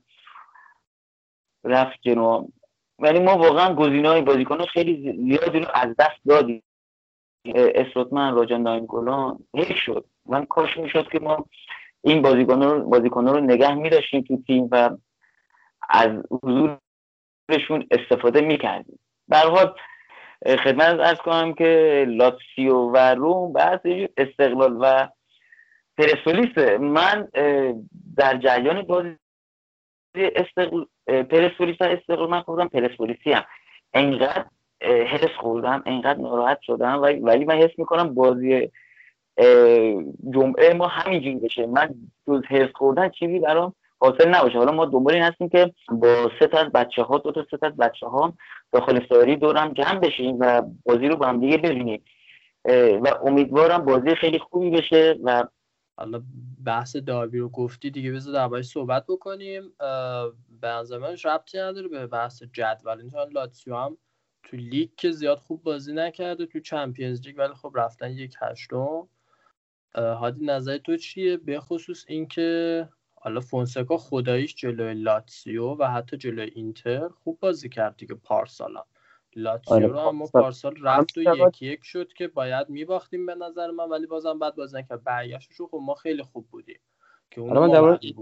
رفت 1.64 1.98
جنوب 2.02 2.52
ولی 2.98 3.18
ما 3.18 3.38
واقعا 3.38 3.74
گزینه 3.74 4.08
های 4.08 4.22
بازیکن 4.22 4.64
خیلی 4.64 5.12
زیادی 5.28 5.60
رو 5.60 5.66
از 5.74 5.96
دست 5.98 6.20
دادیم. 6.26 6.62
اه، 7.54 7.70
استوتمن 7.74 8.34
راجان 8.34 8.62
داینگولان 8.62 9.38
حیف 9.54 9.76
شد. 9.76 10.04
من 10.26 10.44
کاش 10.44 10.76
می‌شد 10.76 11.08
که 11.08 11.18
ما 11.18 11.46
این 12.02 12.22
بازیکن 12.22 12.62
رو 13.28 13.34
رو 13.34 13.40
نگه 13.40 13.74
میداشتیم 13.74 14.20
تو 14.20 14.42
تیم 14.46 14.68
و 14.72 14.90
از 15.88 16.10
حضورشون 16.30 17.86
استفاده 17.90 18.40
می‌کردیم. 18.40 18.98
به 19.28 19.36
هر 19.36 19.48
حال 19.48 19.74
اه، 20.46 20.56
خدمت 20.56 21.00
ارز 21.00 21.18
کنم 21.18 21.54
که 21.54 22.04
لاتسیو 22.08 22.74
و 22.74 22.96
روم 22.96 23.52
بحث 23.52 23.80
استقلال 24.16 24.76
و 24.80 25.08
پرسپولیس. 25.98 26.58
من 26.80 27.28
در 28.16 28.36
جریان 28.36 28.82
بازی 28.82 29.16
استقلال 30.14 30.86
اه، 31.06 31.22
پرسپولیس 31.22 31.76
و 31.80 31.84
استقلال 31.84 32.30
من 32.30 32.42
خودم 32.42 32.68
پرسپولیسی 32.68 33.32
هم 33.32 33.44
انقدر 33.94 34.44
حس 34.80 35.30
خوردم 35.40 35.82
انقدر 35.86 36.20
ناراحت 36.20 36.58
شدم. 36.62 37.02
ولی 37.02 37.44
من 37.44 37.54
حس 37.54 37.78
می‌کنم 37.78 38.14
بازی 38.14 38.70
جمعه 40.34 40.74
ما 40.74 40.86
همینجوری 40.86 41.36
بشه. 41.36 41.66
من 41.66 41.94
جز 42.28 42.42
حس 42.48 42.68
خوردن 42.74 43.08
چیزی 43.08 43.38
برام 43.38 43.74
حاصل 43.98 44.28
نباشه. 44.28 44.58
حالا 44.58 44.72
ما 44.72 44.84
دنبال 44.84 45.14
این 45.14 45.22
هستیم 45.22 45.48
که 45.48 45.74
با 45.88 46.30
سه 46.40 46.46
تا 46.46 46.58
از 46.58 46.72
بچه 46.72 47.02
ها 47.02 47.18
دو 47.18 47.32
تا 47.32 47.46
سه 47.50 47.56
تا 47.56 47.66
از 47.66 47.76
بچه 47.76 48.06
ها 48.06 48.34
داخل 48.72 49.06
ساری 49.08 49.36
دورم 49.36 49.72
جمع 49.72 49.98
بشیم 49.98 50.36
و 50.40 50.62
بازی 50.84 51.08
رو 51.08 51.16
با 51.16 51.26
هم 51.26 51.40
دیگه 51.40 51.56
ببینیم. 51.56 52.04
و 53.02 53.08
امیدوارم 53.24 53.84
بازی 53.84 54.14
خیلی 54.14 54.38
خوبی 54.38 54.70
بشه 54.70 55.18
و 55.24 55.44
حالا 55.98 56.22
بحث 56.66 56.96
داربی 56.96 57.38
رو 57.38 57.48
گفتی 57.48 57.90
دیگه 57.90 58.12
بذار 58.12 58.34
دربارش 58.34 58.64
صحبت 58.64 59.04
بکنیم. 59.08 59.62
به 60.60 60.68
نظر 60.68 60.98
من 60.98 61.16
ربطی 61.24 61.58
نداره 61.58 61.88
به 61.88 62.06
بحث 62.06 62.42
جدول. 62.42 63.10
چون 63.10 63.32
لاتسیو 63.32 63.76
هم 63.76 63.96
تو 64.46 64.58
لیگ 64.58 64.90
که 64.98 65.12
زیاد 65.12 65.38
خوب 65.38 65.64
بازی 65.64 65.94
نکرده 65.94 66.46
تو 66.46 66.60
Champions 66.60 67.28
League 67.28 67.38
ولی 67.38 67.54
خب 67.54 67.72
رفتن 67.76 68.12
یک 68.12 68.36
هشتم. 68.42 69.08
هادی 69.96 70.46
نظر 70.46 70.78
تو 70.78 70.98
چیه؟ 70.98 71.38
به 71.38 71.60
خصوص 71.60 72.06
اینکه 72.08 72.90
حالا 73.14 73.40
فونسکا 73.40 73.98
خداییش 73.98 74.56
جلوی 74.56 74.94
لاتسیو 74.94 75.76
و 75.80 75.84
حتی 75.84 76.18
جلوی 76.18 76.50
اینتر 76.54 77.08
خوب 77.08 77.40
بازی 77.40 77.70
کرد 77.70 77.96
دیگه 77.98 78.16
پارسال 78.16 78.76
هم 78.78 78.84
لاتسیو 79.36 79.74
آره، 79.74 79.88
رو 79.88 80.00
هم 80.00 80.16
ما 80.16 80.26
پارسال- 80.26 80.76
رفت 80.82 81.18
و 81.18 81.22
پارسال- 81.22 81.48
یک 81.48 81.62
یک 81.62 81.80
شد 81.84 82.14
که 82.14 82.28
باید 82.28 82.70
میباختیم 82.70 83.26
به 83.26 83.36
نظر 83.36 83.72
من 83.72 83.90
ولی 83.90 84.06
بازم 84.06 84.40
بد 84.40 84.56
بازی 84.56 84.78
نکرد. 84.78 85.04
برگشتش 85.04 85.62
خب 85.62 85.80
ما 85.82 85.94
خیلی 85.94 86.24
خوب 86.24 86.48
بودیم. 86.50 86.80
که 87.30 87.40
اون 87.40 87.58
من 87.58 87.70
درباره- 87.70 87.92
نبردیم 87.92 88.16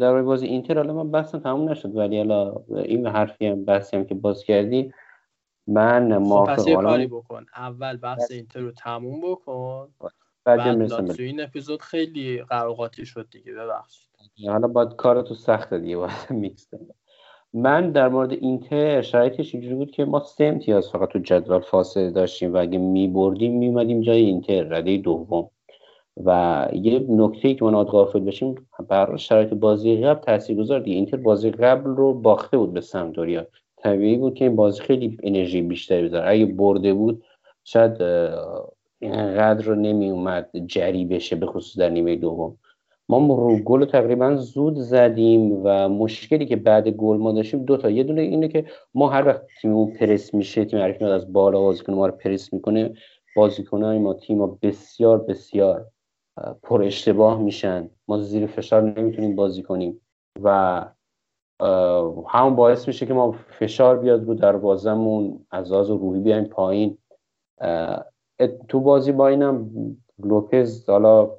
در 0.00 0.22
بازی 0.22 0.46
اینتر 0.46 0.76
حالا 0.76 0.92
من 0.92 1.10
بحثم 1.10 1.38
تموم 1.38 1.68
نشد 1.70 1.96
ولی 1.96 2.18
حالا 2.18 2.54
این 2.68 3.06
حرفی 3.06 3.46
هم 3.46 3.64
بحثی 3.64 3.96
هم 3.96 4.04
که 4.04 4.14
باز 4.14 4.44
کردی 4.44 4.92
من 5.66 6.14
خب 6.14 6.20
موافق 6.20 6.68
حالا 6.68 6.90
کاری 6.90 7.06
بکن. 7.06 7.46
اول 7.56 7.96
بحث 7.96 8.30
اینتر 8.30 8.60
رو 8.60 8.70
تموم 8.70 9.20
بکن. 9.20 9.88
بعد 10.44 10.60
لاتسیو 10.68 11.26
این 11.26 11.40
اپیزود 11.40 11.82
خیلی 11.82 12.42
قر 12.42 12.63
و 12.63 12.74
قاطی 12.74 13.06
شد 13.06 13.28
دیگه 13.30 13.52
ببخشید. 13.52 14.10
حالا 14.46 14.68
باید 14.68 14.96
کارتو 14.96 15.34
سخت 15.34 15.74
دیگه 15.74 15.96
باید 15.96 16.30
میکس. 16.30 16.68
من 17.52 17.90
در 17.90 18.08
مورد 18.08 18.32
اینتر 18.32 19.02
شرایطش 19.02 19.54
اینجوری 19.54 19.74
بود 19.74 19.90
که 19.90 20.04
ما 20.04 20.20
سه 20.20 20.44
امتیاز 20.44 20.90
فقط 20.90 21.08
تو 21.08 21.18
جدول 21.18 21.60
فاصله 21.60 22.10
داشتیم 22.10 22.54
و 22.54 22.56
اگه 22.56 22.78
میبردیم 22.78 23.58
میمدیم 23.58 24.00
جای 24.00 24.20
اینتر 24.22 24.62
رده 24.62 24.96
دوم. 24.96 25.50
و 26.24 26.68
یه 26.72 27.06
نکته 27.08 27.54
که 27.54 27.64
نباید 27.64 27.86
غافل 27.86 28.18
باشیم 28.18 28.54
بر 28.88 29.16
شرایط 29.16 29.54
بازی 29.54 29.96
قبل 29.96 30.20
تاثیرگذار 30.20 30.80
دیگه. 30.80 30.96
اینتر 30.96 31.16
بازی 31.16 31.50
قبل 31.50 31.90
رو 31.90 32.14
باخته 32.14 32.58
بود 32.58 32.72
به 32.72 32.80
سمدوریا 32.80 33.46
طبیعی 33.76 34.16
بود 34.16 34.34
که 34.34 34.44
این 34.44 34.56
بازی 34.56 34.80
خیلی 34.80 35.18
انرژی 35.22 35.62
بیشتری 35.62 36.08
بذاره. 36.08 36.30
اگه 36.30 36.46
برده 36.46 36.94
بود 36.94 37.22
شاید 37.64 38.02
اینقدر 38.98 39.64
رو 39.64 39.74
نمی 39.74 40.10
اومد 40.10 40.50
جری 40.66 41.04
بشه 41.04 41.36
به 41.36 41.46
خصوص 41.46 41.78
در 41.78 41.88
نیمه 41.88 42.16
دوم. 42.16 42.56
ما 43.08 43.18
رو 43.18 43.56
گل 43.56 43.84
تقریبا 43.84 44.36
زود 44.36 44.78
زدیم 44.78 45.60
و 45.64 45.88
مشکلی 45.88 46.46
که 46.46 46.56
بعد 46.56 46.88
گل 46.88 47.16
ما 47.16 47.32
داشتیم 47.32 47.64
دو 47.64 47.76
تا. 47.76 47.90
یه 47.90 48.02
دونه 48.02 48.20
اینه 48.20 48.48
که 48.48 48.64
ما 48.94 49.08
هر 49.08 49.26
وقت 49.26 49.42
تیممون 49.60 49.90
پرس 49.90 50.34
میشه 50.34 50.64
تیم 50.64 50.78
حریف 50.78 51.02
از 51.02 51.32
بالا 51.32 51.60
بازیکن 51.60 51.94
ما 51.94 52.06
رو 52.06 52.12
پرس 52.12 52.52
می‌کنه 52.52 52.94
بازیکنای 53.36 53.98
ما 53.98 54.14
تیم 54.14 54.38
ما 54.38 54.58
بسیار 54.62 55.18
بسیار 55.18 55.86
پر 56.62 56.82
اشتباه 56.82 57.42
میشن. 57.42 57.90
ما 58.08 58.18
زیر 58.18 58.46
فشار 58.46 58.82
نمی‌تونیم 58.82 59.36
بازی 59.36 59.62
کنیم. 59.62 60.00
و 60.42 60.80
همون 62.28 62.56
باعث 62.56 62.88
میشه 62.88 63.06
که 63.06 63.14
ما 63.14 63.32
فشار 63.32 63.98
بیاد 63.98 64.24
رو 64.24 64.34
دروازمون 64.34 65.46
از 65.50 65.72
لحاظ 65.72 65.90
روحی 65.90 66.20
بیایم 66.20 66.44
پایین. 66.44 66.98
تو 68.68 68.80
بازی 68.80 69.12
با 69.12 69.28
اینم 69.28 69.70
لوپز 70.18 70.88
حالا 70.88 71.30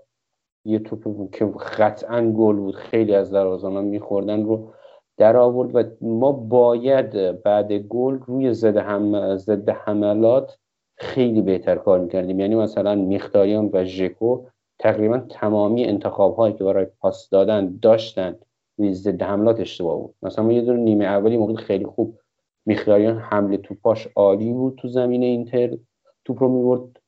یه 0.66 0.80
توپ 0.80 1.32
که 1.36 1.46
قطعا 1.78 2.22
گل 2.22 2.56
بود 2.56 2.76
خیلی 2.76 3.16
از 3.16 3.32
دروازه‌بانان 3.32 3.86
میخوردن 3.86 4.44
رو 4.44 4.74
در 5.18 5.38
آورد 5.38 5.76
و 5.76 5.84
ما 6.02 6.32
باید 6.32 7.42
بعد 7.42 7.74
گل 7.74 8.20
روی 8.26 8.54
ضد 8.54 8.78
هم 8.78 9.36
ضد 9.38 9.70
حملات 9.70 10.58
خیلی 10.98 11.42
بهتر 11.42 11.76
کار 11.76 12.00
می‌کردیم. 12.00 12.40
یعنی 12.40 12.56
مثلا 12.56 12.96
میختاریان 12.96 13.70
و 13.74 13.86
ژکو 13.86 14.46
تقریبا 14.80 15.18
تمامی 15.18 15.86
انتخاب 15.86 16.36
هایی 16.36 16.54
که 16.54 16.64
برای 16.64 16.88
پاس 17.00 17.30
دادن 17.30 17.80
داشتن 17.82 18.36
روی 18.78 18.94
ضد 18.94 19.22
حملات 19.22 19.60
اشتباه 19.60 19.98
بود. 19.98 20.16
مثلا 20.24 20.46
ما 20.46 20.54
یه 20.54 20.62
دونه 20.62 20.80
نیمه 20.80 21.06
اولی 21.06 21.38
موقع 21.38 21.56
خیلی 21.56 21.86
خوب 21.86 22.20
میختاریان 22.66 23.18
حمله 23.18 23.58
توپاش 23.58 24.08
عالی 24.16 24.54
بود 24.54 24.76
تو 24.76 24.88
زمین 24.88 25.24
اینتر. 25.24 25.78
توپ 26.26 26.44
رو 26.44 26.50
می‌برد. 26.50 27.00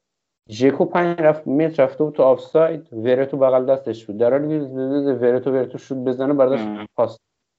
ژکو 0.49 0.85
پنج 0.85 1.19
رفت 1.19 1.47
متر 1.47 1.83
رفته 1.83 2.03
بود 2.03 2.13
تو 2.13 2.23
آفساید. 2.23 2.93
ورتو 2.93 3.37
بغل 3.37 3.65
دستش 3.65 4.05
بود. 4.05 4.17
در 4.17 4.31
حالی 4.31 4.59
که 4.59 4.65
ورتو 5.13 5.51
ورتو 5.51 5.77
شد 5.77 5.95
بزنه 5.95 6.33
برداشت. 6.33 6.63
پاس. 6.95 7.17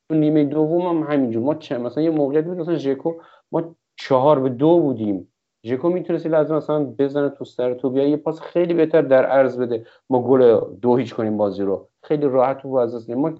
تو 0.08 0.14
نیمه 0.14 0.44
دوم 0.44 0.86
هم 0.86 1.12
همینجور. 1.12 1.42
ما 1.42 1.54
چه 1.54 1.78
مثلا 1.78 2.02
یه 2.02 2.10
موقعیت 2.10 2.44
بود 2.44 2.56
مثلا 2.56 2.76
ژکو 2.76 3.12
ما 3.52 3.74
چهار 3.96 4.40
به 4.40 4.48
دو 4.48 4.80
بودیم. 4.80 5.32
ژکو 5.64 5.88
می‌تونست 5.88 6.26
لازم 6.26 6.56
مثلا 6.56 6.84
بزنه 6.84 7.28
تو 7.28 7.44
سر 7.44 7.74
تو 7.74 7.90
بیا 7.90 8.08
یه 8.08 8.16
پاس 8.16 8.40
خیلی 8.40 8.74
بهتر 8.74 9.02
در 9.02 9.26
عرض 9.26 9.58
بده. 9.58 9.86
ما 10.10 10.22
گل 10.22 10.60
دو 10.82 10.96
هیچ 10.96 11.14
کنیم 11.14 11.36
بازی 11.36 11.62
رو. 11.62 11.88
خیلی 12.02 12.26
راحت 12.26 12.64
و 12.64 12.74
از 12.76 13.10
ما 13.10 13.34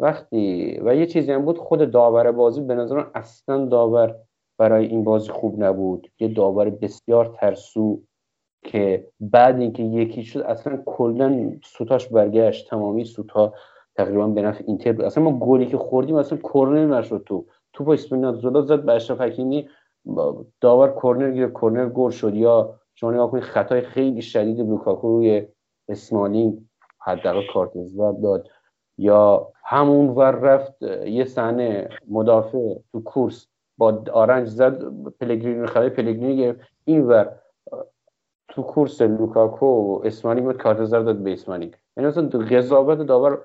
وقتی 0.00 0.78
و 0.84 0.94
یه 0.94 1.06
چیزی 1.06 1.32
هم 1.32 1.44
بود 1.44 1.58
خود 1.58 1.90
داور 1.90 2.32
بازی 2.32 2.60
به 2.60 2.74
نظر 2.74 3.04
اصلا 3.14 3.64
داور 3.66 4.14
برای 4.58 4.86
این 4.86 5.04
بازی 5.04 5.30
خوب 5.30 5.62
نبود. 5.64 6.10
یه 6.20 6.28
داور 6.28 6.70
بسیار 6.70 7.36
ترسو 7.40 8.00
که 8.64 9.08
بعد 9.20 9.60
اینکه 9.60 9.82
یکی 9.82 10.24
شد 10.24 10.40
اصلا 10.40 10.82
کلا 10.86 11.52
سوتاش 11.64 12.08
برگشت. 12.08 12.70
تمامی 12.70 13.04
سوتا 13.04 13.52
تقریبا 13.96 14.26
به 14.26 14.42
نفع 14.42 14.64
اینتر 14.66 14.92
بود. 14.92 15.04
اصلا 15.04 15.24
ما 15.24 15.38
گلی 15.38 15.66
که 15.66 15.78
خوردیم 15.78 16.16
اصلا 16.16 16.38
کرنر 16.38 16.98
نشد 16.98 17.22
تو. 17.26 17.46
توپ 17.72 17.88
اسپینازولا 17.88 18.62
زد 18.62 18.84
به 18.84 18.92
اشرف 18.92 19.20
حکیمی. 19.20 19.68
داور 20.60 21.00
کرنر 21.02 21.30
گرفت 21.30 21.54
کرنر 21.54 21.88
گل 21.88 22.10
شد 22.10 22.34
یا 22.34 22.80
شما 22.94 23.10
نگاه 23.10 23.30
کنید 23.30 23.44
خطای 23.44 23.80
خیلی 23.80 24.22
شدید 24.22 24.60
لوکاکو 24.60 25.08
روی 25.08 25.46
اسمالینگ 25.88 26.58
حداقل 27.00 27.42
کارت 27.52 27.70
زرد 27.74 28.20
داد. 28.20 28.48
یا 28.98 29.52
همون 29.64 30.08
ور 30.08 30.30
رفت 30.30 30.82
یه 31.06 31.24
صحنه 31.24 31.88
مدافع 32.08 32.74
تو 32.92 33.02
کورس 33.02 33.46
با 33.78 34.04
آرنج 34.12 34.48
زد 34.48 34.82
پلگرینی 35.20 35.66
خطای 35.66 35.90
پلگرینی 35.90 36.36
گرفت. 36.36 36.60
این 36.84 37.06
ور 37.06 37.40
تو 38.48 38.62
کورس 38.62 39.02
لوکاکو 39.02 39.66
و 39.66 40.00
اسمالینگ 40.04 40.44
بود 40.44 40.56
کارت 40.56 40.84
زرد 40.84 41.04
داد 41.04 41.18
به 41.18 41.32
اسمالینگ 41.32 41.76
یعنی 41.96 42.08
مثلا 42.08 42.28
قضاوت 42.28 42.98
داور 42.98 43.38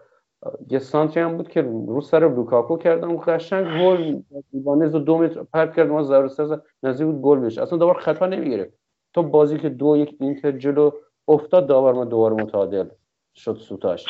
یه 0.69 0.79
سانتری 0.79 1.23
هم 1.23 1.37
بود 1.37 1.49
که 1.49 1.61
رو 1.61 2.01
سر 2.01 2.19
لوکاکو 2.19 2.77
اون 2.87 3.21
قشنگ 3.27 3.65
ایبانز 3.65 4.95
رو 4.95 4.99
دو 4.99 5.17
متر 5.17 5.43
پرت 5.43 5.75
کرد 5.75 5.89
ما 5.89 6.03
ضرر 6.03 6.27
ساز 6.27 6.59
نزدیک 6.83 7.07
بود 7.07 7.21
گل 7.21 7.39
بشه. 7.39 7.61
اصلا 7.61 7.77
داور 7.77 7.93
خطا 7.93 8.25
نمی‌گیره 8.25 8.73
تو 9.13 9.23
بازی 9.23 9.57
که 9.57 9.69
دو 9.69 9.97
یک 9.97 10.17
اینتر 10.19 10.51
جلو 10.51 10.91
افتاد 11.27 11.67
داور 11.67 11.93
ما 11.93 12.05
دوباره 12.05 12.35
متعادل 12.35 12.87
شد 13.35 13.55
سوتاش. 13.55 14.05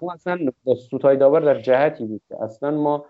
اون 0.00 0.12
اصلا 0.12 0.38
سوتای 0.90 1.16
داور 1.16 1.40
در 1.40 1.60
جهتی 1.60 2.06
بود 2.06 2.22
که 2.28 2.42
اصلا 2.42 2.70
ما 2.70 3.04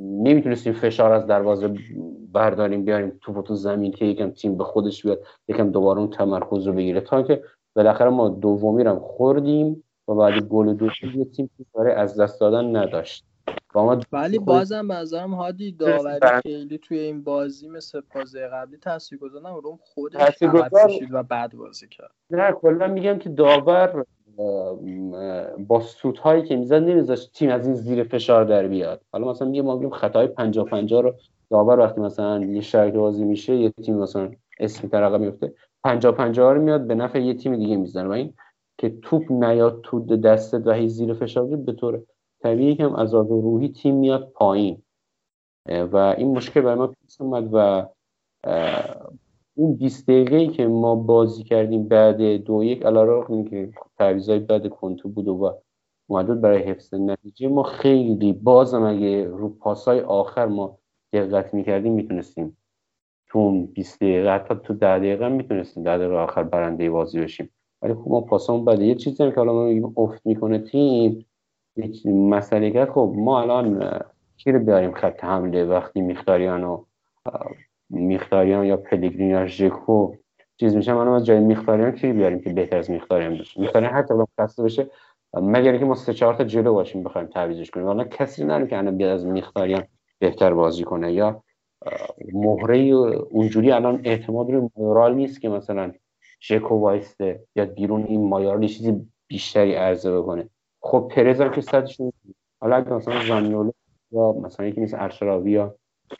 نمی‌تونستیم 0.00 0.72
فشار 0.72 1.12
از 1.12 1.26
دروازه 1.26 1.74
برداریم 2.32 2.84
بیاریم 2.84 3.18
توپ 3.20 3.46
تو 3.46 3.54
زمین 3.54 3.92
که 3.92 4.04
یکم 4.04 4.30
تیم 4.30 4.56
به 4.56 4.64
خودش 4.64 5.02
بیاد 5.02 5.18
یکم 5.48 5.70
دوباره 5.70 5.98
اون 5.98 6.10
تمرکز 6.10 6.66
رو 6.66 6.72
بگیره. 6.72 7.00
تا 7.00 7.22
که 7.22 7.42
بالاخره 7.76 8.10
ما 8.10 8.28
دومی 8.28 8.84
رو 8.84 8.98
خوردیم. 8.98 9.83
و 10.08 10.14
بعد 10.14 10.42
گل 10.42 10.74
دو 10.74 10.86
یه 11.14 11.24
تیم 11.24 11.50
که 11.56 11.80
از 11.96 12.20
دست 12.20 12.40
دادن 12.40 12.76
نداشت. 12.76 13.24
با 13.74 13.84
ما 13.84 14.00
ولی 14.12 14.38
بازم 14.38 14.88
به 14.88 14.94
نظرم 14.94 15.34
هادی 15.34 15.72
داوری 15.72 16.40
خیلی 16.42 16.78
توی 16.78 16.98
این 16.98 17.24
بازی 17.24 17.68
مثل 17.68 18.00
بازی 18.14 18.40
قبلی 18.40 18.76
تاثیرگذار 18.76 19.42
نبود 19.48 19.64
روم 19.64 19.78
خودش 19.82 20.20
تاثیرگذار- 20.20 21.08
و 21.10 21.22
بعد 21.22 21.54
بازی 21.54 21.88
کرد. 21.88 22.10
نه 22.30 22.52
کلا 22.52 22.86
میگم 22.88 23.18
که 23.18 23.28
داور 23.28 24.04
با 25.58 25.80
سوت 25.80 26.18
هایی 26.18 26.42
که 26.42 26.56
می‌زد 26.56 26.74
نمیذاشت 26.82 27.32
تیم 27.32 27.50
از 27.50 27.66
این 27.66 27.74
زیر 27.74 28.04
فشار 28.04 28.44
در 28.44 28.68
بیاد. 28.68 29.02
حالا 29.12 29.30
مثلا 29.30 29.48
میگه 29.48 29.62
ما 29.62 29.74
میگیم 29.74 29.90
خطای 29.90 30.26
50 30.26 30.64
50 30.64 31.02
رو 31.02 31.14
داور 31.50 31.78
وقتی 31.78 32.00
مثلا 32.00 32.44
یه 32.44 32.60
شرکت 32.60 32.96
بازی 32.96 33.24
میشه 33.24 33.56
یه 33.56 33.70
تیم 33.70 33.96
مثلا 33.96 34.30
اسمی 34.60 34.90
عقب 34.92 35.20
میفته 35.20 35.54
50 35.84 36.12
50 36.12 36.54
رو 36.54 36.62
میاد 36.62 36.86
به 36.86 36.94
نفع 36.94 37.18
یه 37.18 37.34
تیم 37.34 37.56
دیگه 37.56 37.76
می‌زنه 37.76 38.08
و 38.08 38.12
این 38.12 38.34
که 38.78 38.98
توپ 39.02 39.32
نیاد 39.32 39.80
تو 39.82 40.00
دستت 40.16 40.66
و 40.66 40.72
هی 40.72 40.88
زیر 40.88 41.14
فشار 41.14 41.44
به 41.56 41.72
طور 41.72 42.02
طبیعی 42.42 42.74
هم 42.74 42.96
عذاب 42.96 43.30
روحی 43.30 43.68
تیم 43.68 43.94
میاد 43.94 44.32
پایین. 44.34 44.82
و 45.68 45.96
این 45.96 46.36
مشکل 46.36 46.60
برای 46.60 46.74
ما 46.74 46.86
پیش 46.86 47.20
اومد 47.20 47.48
و 47.52 47.86
اون 49.54 49.74
20 49.74 50.06
دقیقه 50.10 50.36
ای 50.36 50.48
که 50.48 50.66
ما 50.66 50.94
بازی 50.94 51.44
کردیم 51.44 51.88
بعد 51.88 52.22
دو 52.22 52.64
یک 52.64 52.86
علیرغم 52.86 53.44
که 53.44 53.72
تعویضای 53.98 54.38
بعد 54.38 54.68
کنتو 54.68 55.08
بود 55.08 55.28
و 55.28 55.58
بود 56.08 56.40
برای 56.40 56.62
حفظ 56.62 56.94
نتیجه 56.94 57.48
ما 57.48 57.62
خیلی 57.62 58.32
بازم 58.32 58.82
اگه 58.82 59.24
رو 59.24 59.48
پاسای 59.48 60.00
آخر 60.00 60.46
ما 60.46 60.78
دقت 61.12 61.54
می‌کردیم 61.54 61.92
می‌تونستیم 61.92 62.56
تو 63.28 63.38
اون 63.38 63.66
20 63.66 64.00
دقیقه 64.00 64.34
حتی 64.34 64.54
تو 64.64 64.74
10 64.74 64.98
دقیقه 64.98 65.28
می‌تونستیم 65.28 65.82
10 65.82 65.98
دقیقه 65.98 66.14
آخر 66.14 66.42
برنده 66.42 66.90
بازی 66.90 67.20
بشیم. 67.20 67.50
ولی 67.84 67.94
خب 67.94 68.08
ما 68.08 68.20
پاسمون 68.20 68.64
بده 68.64 68.84
یه 68.84 68.94
چیزی 68.94 69.22
هم 69.24 69.30
که 69.30 69.36
حالا 69.36 69.52
ما 69.52 69.92
افت 69.96 70.26
می‌کنه 70.26 70.58
تیم 70.58 71.26
یک 71.76 72.06
مسئله 72.06 72.70
که 72.70 72.86
خب 72.86 73.12
ما 73.16 73.40
الان 73.40 74.00
کی 74.36 74.52
رو 74.52 74.58
بیاریم 74.58 74.92
خط 74.92 75.24
حمله 75.24 75.64
وقتی 75.64 76.00
میختاریان 76.00 76.64
و 76.64 76.84
میختاریان 77.90 78.66
یا 78.66 78.76
پلگرین 78.76 79.30
یا 79.30 79.46
ژکو؟ 79.46 80.14
چیز 80.56 80.76
میشه. 80.76 80.92
من 80.94 81.08
از 81.08 81.26
جای 81.26 81.40
میختاریان 81.40 81.92
کی 81.92 82.12
بیاریم 82.12 82.40
که 82.40 82.52
بهتر 82.52 82.76
از 82.76 82.90
میختاریان 82.90 83.38
بشه؟ 83.38 83.60
میختاریان 83.60 83.92
حتی 83.92 84.14
اگه 84.14 84.26
خسته 84.40 84.62
بشه 84.62 84.90
مگر 85.34 85.70
اینکه 85.70 85.86
ما 85.86 85.94
سه 85.94 86.14
چهار 86.14 86.34
تا 86.34 86.44
جلو 86.44 86.74
باشیم 86.74 87.02
بخوایم 87.02 87.26
تعویضش 87.26 87.70
کنیم. 87.70 87.86
حالا 87.86 88.04
کسی 88.04 88.44
نره 88.44 88.66
که 88.66 88.78
الان 88.78 88.96
بیاد 88.96 89.10
از 89.10 89.26
میختاریان 89.26 89.84
بهتر 90.18 90.54
بازی 90.54 90.84
کنه 90.84 91.12
یا 91.12 91.42
مهره 92.32 92.78
اونجوری 93.30 93.72
الان 93.72 94.00
اعتماد 94.04 94.50
روی 94.50 94.68
مورال 94.76 95.14
نیست 95.14 95.40
که 95.40 95.48
مثلا 95.48 95.92
ژکو 96.46 96.74
وایسته 96.74 97.44
یا 97.56 97.64
بیرون 97.64 98.04
این 98.04 98.28
مایار 98.28 98.66
چیزی 98.66 99.06
بیشتری 99.26 99.74
عرضه 99.74 100.18
بکنه. 100.18 100.48
خب 100.80 101.12
پرز 101.14 101.40
هم 101.40 101.50
که 101.50 101.60
صدش 101.60 102.00
نمی‌کنه. 102.00 102.34
حالا 102.60 102.76
اگه 102.76 102.92
مثلا 102.92 103.24
زانیولو 103.24 103.72
یا 104.12 104.32
مثلا 104.32 104.66
یکی 104.66 104.80
مثل 104.80 104.96
ارشراوی 105.00 105.50
یا 105.52 105.74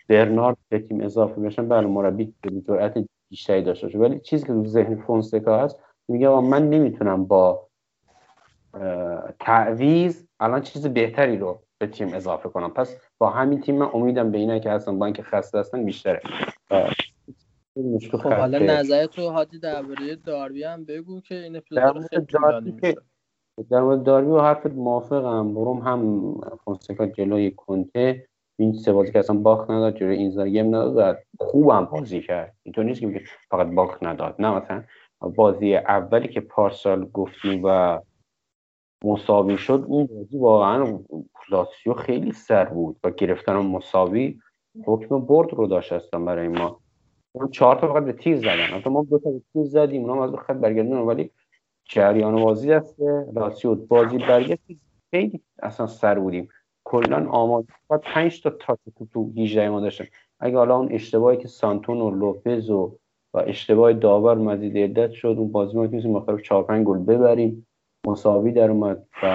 برنارد 0.09 0.57
به 0.69 0.79
تیم 0.79 1.01
اضافه 1.01 1.41
بشن 1.41 1.69
بله 1.69 1.87
مربی 1.87 2.35
به 2.41 2.51
جرأت 2.69 2.95
بیشتری 3.31 3.63
داشته 3.63 3.87
باشه. 3.87 3.99
ولی 3.99 4.21
چیزی 4.21 4.47
که 4.47 4.53
تو 4.53 4.67
ذهن 4.67 4.97
فونسکا 4.97 5.59
هست 5.59 5.79
میگه 6.09 6.29
من 6.29 6.71
نمی‌تونم 6.71 7.25
با 7.25 7.67
اه، 8.75 9.33
تعویض 9.41 10.25
الان 10.41 10.61
چیز 10.61 10.87
بهتری 10.87 11.37
رو 11.37 11.63
به 11.79 11.87
تیم 11.87 12.15
اضافه 12.15 12.49
کنم. 12.49 12.71
پس 12.71 12.97
با 13.19 13.31
همین 13.31 13.61
تیم 13.61 13.79
من 13.79 13.91
امیدم 13.95 14.31
به 14.31 14.39
اینا 14.39 14.59
که 14.59 14.71
هستن 14.71 14.99
با 14.99 15.07
اینکه 15.07 15.23
خسته 15.23 15.59
هستن 15.59 15.85
بیشتره. 15.85 16.23
خب 18.13 18.33
حالا 18.33 18.59
نظر 18.59 19.07
تو 19.07 19.29
هادی 19.29 19.59
درباره 19.59 20.17
داربی 20.17 20.65
هم 20.65 20.85
بگو 20.85 21.21
که 21.21 21.35
این 21.35 21.57
اپیزود 21.57 22.07
خیلی 22.07 22.27
طولانی 22.27 22.71
میشه. 22.71 22.97
در 23.71 23.81
مورد 23.81 24.03
داربی 24.03 24.31
و 24.31 24.41
حرفت 24.41 24.67
موافقم. 24.67 25.55
بروم 25.55 25.79
هم 25.79 26.35
فونسکا 26.65 27.07
جلوی 27.07 27.51
کنته. 27.51 28.29
این 28.59 28.73
سه 28.73 28.93
بازی 28.93 29.13
که 29.13 29.19
اصلا 29.19 29.37
باخت 29.37 29.71
نداد 29.71 29.97
جلوی 29.97 30.17
اینزاگی 30.17 30.59
هم 30.59 30.67
نداد 30.67 31.19
خوبم 31.39 31.85
بازی 31.85 32.21
کرد. 32.21 32.57
اینطور 32.63 32.85
نیست 32.85 33.01
که 33.01 33.23
فقط 33.51 33.67
باخت 33.67 34.03
نداد. 34.03 34.35
نه 34.39 34.51
مثلا 34.51 34.85
بازی 35.37 35.77
اولی 35.77 36.29
که 36.29 36.41
پارسال 36.41 37.05
گفتیم 37.05 37.61
و 37.65 38.01
مساوی 39.05 39.59
شد 39.59 39.85
اون 39.89 40.07
بازی 40.07 40.39
واقعا 40.39 40.99
لاتسیو 41.51 41.93
خیلی 41.93 42.33
سر 42.33 42.65
بود 42.65 42.97
و 43.05 43.11
گرفتن 43.11 43.57
مساوی 43.57 44.39
حکم 44.87 45.19
برد 45.19 45.55
رو 45.55 45.67
داشت 45.67 45.93
هستن 45.93 46.25
برای 46.25 46.49
ما. 46.49 46.84
اون 47.37 47.51
چهار 47.51 47.77
تا 47.77 47.93
فقط 47.93 48.05
به 48.05 48.13
تیر 48.13 48.37
زدن. 48.37 48.67
حتی 48.79 48.91
ما 48.91 49.07
دو 49.11 49.19
تا 49.19 49.31
به 49.31 49.41
تیر 49.53 49.65
زدیم. 49.65 50.03
اونا 50.03 50.15
هم 50.15 50.21
از 50.21 50.41
خط 50.41 50.57
برگردون 50.57 50.99
ولی 50.99 51.31
جریان 51.85 52.43
بازی 52.43 52.69
دست 52.69 53.01
لاتسیو 53.33 53.75
بازی 53.75 54.19
برگشت. 54.19 54.63
خیلی 55.11 55.41
اصلا 55.63 55.87
سر 55.87 56.19
بودیم. 56.19 56.49
کلا 56.85 57.29
آماده 57.31 57.69
فقط 57.89 58.01
5 58.01 58.43
تا 58.43 58.51
تاچ 58.51 58.79
تو 58.99 59.07
تو 59.13 59.33
18 59.37 59.69
ما 59.69 59.81
داشتن. 59.81 60.05
اگه 60.41 60.57
حالا 60.57 60.77
اون 60.77 60.93
اشتباهی 60.93 61.37
که 61.37 61.49
سانتون 61.49 62.01
و 62.01 62.11
لوپز 62.11 62.71
و 62.71 62.99
و 63.35 63.39
اشتباه 63.39 63.93
داور 63.93 64.35
مزید 64.35 64.79
عدت 64.79 65.11
شد 65.11 65.35
اون 65.39 65.53
بازی 65.53 65.77
ما 65.77 65.87
تونستیم 65.87 66.13
مختلف 66.13 66.43
4 66.43 66.63
5 66.63 66.87
گل 66.87 66.99
ببریم. 66.99 67.67
مساوی 68.07 68.53
در 68.53 68.71
اومد. 68.71 69.07
و 69.23 69.27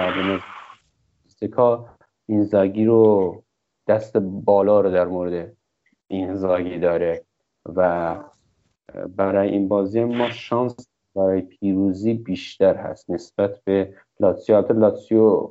استکا 1.26 1.88
اینزاگی 2.26 2.84
رو 2.84 3.42
دست 3.88 4.16
بالا 4.16 4.80
رو 4.80 4.90
در 4.90 5.04
مورد 5.04 5.56
اینزاگی 6.08 6.78
داره. 6.78 7.24
و 7.66 8.16
برای 9.16 9.50
این 9.50 9.68
بازی 9.68 10.04
ما 10.04 10.30
شانس 10.30 10.88
برای 11.16 11.40
پیروزی 11.40 12.14
بیشتر 12.14 12.76
هست 12.76 13.10
نسبت 13.10 13.64
به 13.64 13.94
لاتسیو. 14.20 14.56
البته 14.56 14.74
لاتسیو 14.74 15.50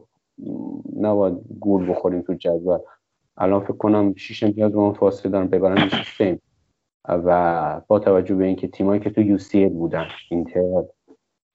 نباید 1.00 1.38
گول 1.60 1.92
بخوریم 1.92 2.22
تو 2.22 2.34
جدول. 2.34 2.80
الان 3.38 3.64
فکر 3.64 3.78
کنم 3.78 4.14
6 4.16 4.44
امتیاز 4.44 4.74
با 4.74 4.82
اون 4.82 4.94
فاصله 4.94 5.32
دارن 5.32 5.48
ببرن 5.48 5.84
میشه 5.84 6.40
و 7.08 7.82
با 7.88 8.00
توجه 8.00 8.36
به 8.36 8.46
اینکه 8.46 8.68
تیمایی 8.68 9.02
که 9.02 9.10
تو 9.10 9.22
یو 9.22 9.38
سی 9.38 9.68
بودن 9.68 10.08
اینتر 10.32 10.84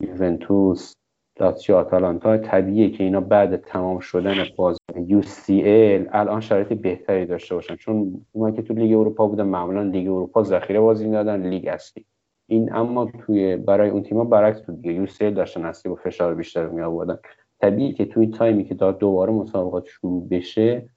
یوونتوس 0.00 0.94
لاتسیو 1.41 1.76
آتالانتا. 1.76 2.37
طبیعیه 2.37 2.91
که 2.91 3.05
اینا 3.05 3.20
بعد 3.20 3.57
تمام 3.57 3.99
شدن 3.99 4.35
بازیا 4.57 4.78
UCL 5.07 6.09
الان 6.12 6.41
شرایط 6.41 6.72
بهتری 6.72 7.26
داشته 7.26 7.55
باشن. 7.55 7.76
چون 7.76 8.24
اونایی 8.32 8.57
که 8.57 8.62
تو 8.62 8.74
لیگ 8.74 8.99
اروپا 8.99 9.26
بودن 9.26 9.45
معمولا 9.47 9.82
لیگ 9.82 10.09
اروپا 10.09 10.43
ذخیره 10.43 10.80
بازی 10.80 11.07
می‌دادن 11.07 11.47
لیگ 11.47 11.66
اصلی. 11.66 12.05
این 12.47 12.73
اما 12.73 13.12
توی 13.27 13.56
برای 13.56 13.90
اون 13.90 14.02
تیم‌ها 14.02 14.24
برعکس 14.24 14.61
بود 14.61 15.06
CL 15.06 15.35
داشتن 15.35 15.65
اصلی 15.65 15.90
با 15.90 15.97
فشار 15.97 16.35
بیشتر 16.35 16.66
می 16.66 16.82
آوردن 16.82 17.19
طبیعیه 17.61 17.93
که 17.93 18.05
توی 18.05 18.27
تایمی 18.27 18.65
که 18.65 18.74
داد 18.74 18.98
دوباره 18.98 19.32
مسابقات 19.32 19.86
شروع 19.86 20.28
بشه 20.28 20.89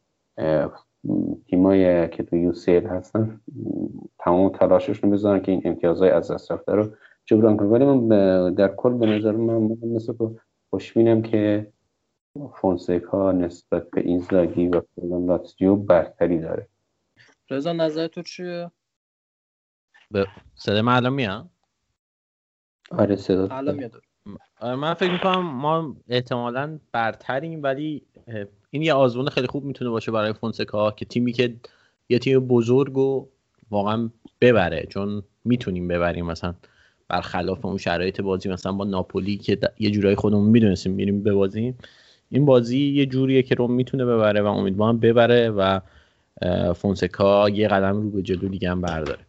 تیمایی 1.49 2.07
که 2.07 2.23
تو 2.23 2.35
UCL 2.35 2.85
هستن 2.85 3.41
تمام 4.19 4.49
تلاششون 4.49 5.09
بذارن 5.09 5.41
که 5.41 5.51
این 5.51 5.61
امتیازهای 5.65 6.09
از 6.09 6.31
دست 6.31 6.51
رفته 6.51 6.71
رو 6.71 6.87
جبران 7.27 7.57
کنه 7.57 7.67
ولی 7.67 7.85
من 7.85 8.53
در 8.53 8.75
کل 8.75 8.93
به 8.93 9.05
نظر 9.05 9.31
من, 9.31 9.77
مثل 9.83 10.13
خوشبینم 10.69 11.21
که 11.21 11.71
فونسکا 12.61 13.31
نسبت 13.31 13.89
به 13.89 14.01
اینزاگی 14.01 14.67
و 14.67 14.81
کلا 14.95 15.17
لاتزیو 15.17 15.75
برتری 15.75 16.39
داره. 16.39 16.67
رضا 17.49 17.73
نظر 17.73 18.07
تو 18.07 18.21
چیه 18.21 18.71
صدا 20.55 20.81
من 20.81 20.95
الان 20.95 21.13
میاد؟ 21.13 21.49
آره 22.91 23.15
صدا 23.15 23.47
الان 23.51 23.75
میاد. 23.75 24.01
آره، 24.59 24.75
من 24.75 24.93
فکر 24.93 25.11
می‌کنم 25.11 25.41
ما 25.41 25.95
احتمالا 26.09 26.79
برتریم 26.91 27.63
ولی 27.63 28.05
این 28.69 28.81
یه 28.81 28.93
آزمون 28.93 29.29
خیلی 29.29 29.47
خوب 29.47 29.63
می‌تونه 29.63 29.89
باشه 29.89 30.11
برای 30.11 30.33
فونسکا 30.33 30.91
که 30.91 31.05
تیمی 31.05 31.31
که 31.31 31.55
یه 32.09 32.19
تیم 32.19 32.47
بزرگ 32.47 32.97
و 32.97 33.27
واقعا 33.69 34.09
ببره 34.41 34.85
چون 34.85 35.23
می‌تونیم 35.45 35.87
ببریم 35.87 36.25
مثلا. 36.25 36.55
برخلاف 37.09 37.65
اون 37.65 37.77
شرایط 37.77 38.21
بازی 38.21 38.49
مثلا 38.49 38.71
با 38.71 38.85
ناپولی 38.85 39.37
که 39.37 39.59
یه 39.79 39.91
جورایی 39.91 40.15
خودمون 40.15 40.49
می‌دونستیم 40.49 40.91
میریم 40.91 41.23
ببازیم 41.23 41.77
این 42.29 42.45
بازی 42.45 42.79
یه 42.79 43.05
جوریه 43.05 43.43
که 43.43 43.55
روم 43.55 43.73
می‌تونه 43.73 44.05
ببره 44.05 44.41
و 44.41 44.45
امیدوارم 44.45 44.99
ببره 44.99 45.49
و 45.49 45.79
فونسکا 46.73 47.49
یه 47.49 47.67
قدم 47.67 48.01
رو 48.01 48.09
به 48.09 48.21
جلو 48.21 48.49
دیگه 48.49 48.71
هم 48.71 48.81
برداره. 48.81 49.26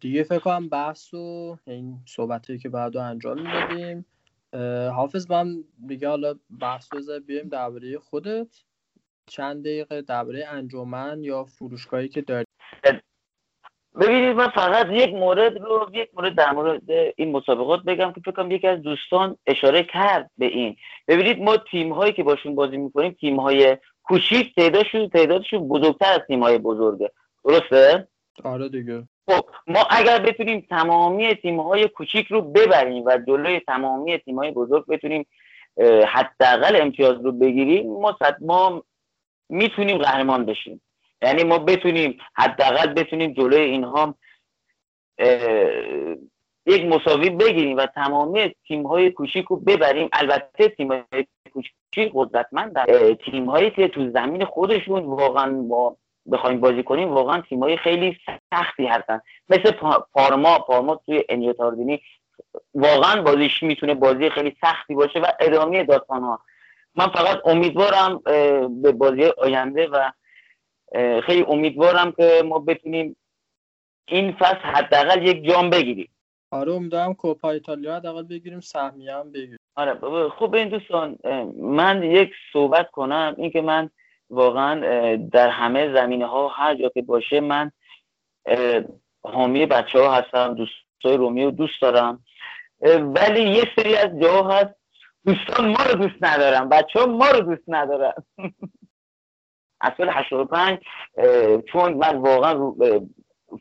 دیگه 0.00 0.22
فکر 0.22 0.38
کنم 0.38 0.68
بحث 0.68 1.14
و 1.14 1.56
این 1.66 1.98
صحبتی 2.06 2.58
که 2.58 2.68
بعد 2.68 2.96
انجام 2.96 3.38
می‌دادیم. 3.42 4.06
حافظ 4.92 5.30
من 5.30 5.64
دیگه 5.86 6.08
حالا 6.08 6.34
بحث 6.60 6.92
رو 6.92 7.20
بیایم 7.26 7.48
درباره 7.48 7.98
خودت. 7.98 8.46
چند 9.26 9.64
دقیقه 9.64 10.02
درباره 10.02 10.46
انجمن 10.48 11.24
یا 11.24 11.44
فروشگاهی 11.44 12.08
که 12.08 12.22
داری؟ 12.22 12.46
ببینید 14.00 14.36
من 14.36 14.48
فقط 14.48 14.86
یک 14.90 15.14
مورد 15.14 15.58
رو 15.58 15.90
یک 15.92 16.10
مورد 16.14 16.34
در 16.34 16.52
مورد 16.52 16.82
این 17.16 17.32
مسابقات 17.32 17.82
بگم 17.82 18.12
که 18.12 18.20
فکر 18.20 18.30
کنم 18.30 18.50
یکی 18.50 18.66
از 18.66 18.82
دوستان 18.82 19.36
اشاره 19.46 19.84
کرد 19.84 20.30
به 20.38 20.46
این. 20.46 20.76
ببینید 21.08 21.42
ما 21.42 21.56
تیم 21.56 21.92
هایی 21.92 22.12
که 22.12 22.22
باشون 22.22 22.54
بازی 22.54 22.76
می‌کنیم 22.76 23.12
تیم 23.12 23.40
های 23.40 23.76
کوچیک 24.02 24.54
تعدادشون 24.54 25.08
تعدادشون 25.08 25.68
بزرگتر 25.68 26.12
از 26.12 26.20
تیم 26.26 26.42
های 26.42 26.58
بزرگه. 26.58 27.12
درسته؟ 27.44 28.08
آره 28.44 28.68
دیگه. 28.68 29.08
خب 29.26 29.44
ما 29.66 29.80
اگر 29.90 30.18
بتونیم 30.18 30.66
تمامی 30.70 31.34
تیم 31.34 31.60
های 31.60 31.88
کوچیک 31.88 32.26
رو 32.26 32.42
ببریم 32.42 33.04
و 33.06 33.18
جلوی 33.26 33.60
تمامی 33.60 34.18
تیم 34.18 34.36
های 34.38 34.50
بزرگ 34.50 34.86
بتونیم 34.86 35.26
حداقل 36.08 36.80
امتیاز 36.80 37.24
رو 37.24 37.32
بگیریم 37.32 37.86
ما 37.86 38.16
ما 38.40 38.82
می‌تونیم 39.48 39.98
قهرمان 39.98 40.46
بشیم. 40.46 40.82
یعنی 41.22 41.44
ما 41.44 41.58
بتونیم 41.58 42.18
حداقل 42.34 42.94
بتونیم 42.94 43.32
جلوی 43.32 43.60
اینها 43.60 44.14
یک 46.66 46.84
مساوی 46.84 47.30
بگیریم 47.30 47.76
و 47.76 47.86
تمامی 47.86 48.54
تیم 48.68 48.86
های 48.86 49.10
کوچیک 49.10 49.46
رو 49.46 49.56
ببریم. 49.56 50.08
البته 50.12 50.68
تیم 50.68 50.88
های 50.88 51.26
کوچیک 51.52 52.12
قدرتمند 52.14 52.74
تیم 53.30 53.44
هایی 53.44 53.70
که 53.70 53.88
تو 53.88 54.10
زمین 54.10 54.44
خودشون 54.44 55.04
واقعا 55.04 55.52
با 55.52 55.96
بخوایم 56.32 56.60
بازی 56.60 56.82
کنیم 56.82 57.08
واقعا 57.08 57.40
تیم 57.40 57.62
های 57.62 57.76
خیلی 57.76 58.18
سختی 58.50 58.86
هستن. 58.86 59.20
مثل 59.48 59.70
پارما 60.12 60.58
پارما 60.58 60.96
توی 60.96 61.24
انیوتاردینی 61.28 62.00
واقعا 62.74 63.22
بازیش 63.22 63.62
می‌تونه 63.62 63.94
بازی 63.94 64.30
خیلی 64.30 64.56
سختی 64.60 64.94
باشه 64.94 65.18
و 65.20 65.26
ادامه 65.40 65.84
داستان 65.84 66.22
ها 66.22 66.40
من 66.94 67.06
فقط 67.06 67.40
امیدوارم 67.44 68.18
به 68.82 68.92
بازی 68.92 69.24
آینده 69.24 69.86
و 69.86 70.10
خیلی 71.20 71.44
امیدوارم 71.48 72.12
که 72.12 72.42
ما 72.44 72.58
بتونیم 72.58 73.16
این 74.08 74.32
فصل 74.32 74.58
حداقل 74.58 75.26
یک 75.26 75.44
جام 75.44 75.70
بگیریم. 75.70 76.08
آره 76.50 76.72
امیدوارم 76.72 77.14
کوپا 77.14 77.50
ایتالیا 77.50 77.96
حداقل 77.96 78.22
بگیریم 78.22 78.60
سهمیه 78.60 79.14
هم 79.14 79.32
بگیریم. 79.32 79.58
آره 79.74 80.28
خوب 80.28 80.54
این 80.54 80.68
دوستان 80.68 81.18
من 81.60 82.02
یک 82.02 82.30
صحبت 82.52 82.90
کنم 82.90 83.34
اینکه 83.38 83.60
من 83.60 83.90
واقعا 84.30 85.16
در 85.16 85.48
همه 85.48 85.94
زمینه 85.94 86.26
ها 86.26 86.48
هر 86.48 86.74
جا 86.74 86.88
که 86.88 87.02
باشه 87.02 87.40
من 87.40 87.70
حامی 89.24 89.66
بچه 89.66 89.98
ها 89.98 90.14
هستم 90.14 90.54
دوستای 90.54 91.16
رومی 91.16 91.44
رو 91.44 91.50
دوست 91.50 91.82
دارم. 91.82 92.24
ولی 93.00 93.42
یه 93.42 93.64
سری 93.76 93.96
از 93.96 94.20
جاها 94.22 94.50
هست 94.50 94.74
دوستان 95.26 95.68
ما 95.68 95.78
رو 95.90 95.94
دوست 95.94 96.16
ندارم 96.20 96.68
بچه 96.68 97.00
ها 97.00 97.06
ما 97.06 97.30
رو 97.30 97.40
دوست 97.40 97.64
ندارم 97.68 98.24
از 99.80 99.92
سال 99.96 100.08
85 100.08 100.78
چون 101.72 101.94
من 101.94 102.16
واقعا 102.16 102.74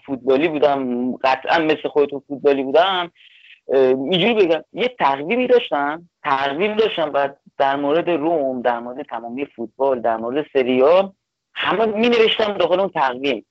فوتبالی 0.05 0.47
بودم 0.47 1.11
قطعا 1.15 1.59
مثل 1.59 1.87
خودتون 1.89 2.21
فوتبالی 2.27 2.63
بودم 2.63 3.11
اینجوری 3.67 4.33
بگم 4.33 4.63
یه 4.73 4.87
تقویمی 4.87 5.47
داشتم 5.47 6.09
تقویم 6.23 6.75
داشتم 6.75 7.11
بعد 7.11 7.39
در 7.57 7.75
مورد 7.75 8.09
روم 8.09 8.61
در 8.61 8.79
مورد 8.79 9.05
تمامی 9.05 9.45
فوتبال 9.45 10.01
در 10.01 10.17
مورد 10.17 10.45
سری 10.53 10.98
آ 10.98 11.13
همه 11.53 11.85
می 11.85 12.09
نوشتم 12.09 12.53
داخل 12.53 12.79
اون 12.79 12.89
تقویم. 12.89 13.45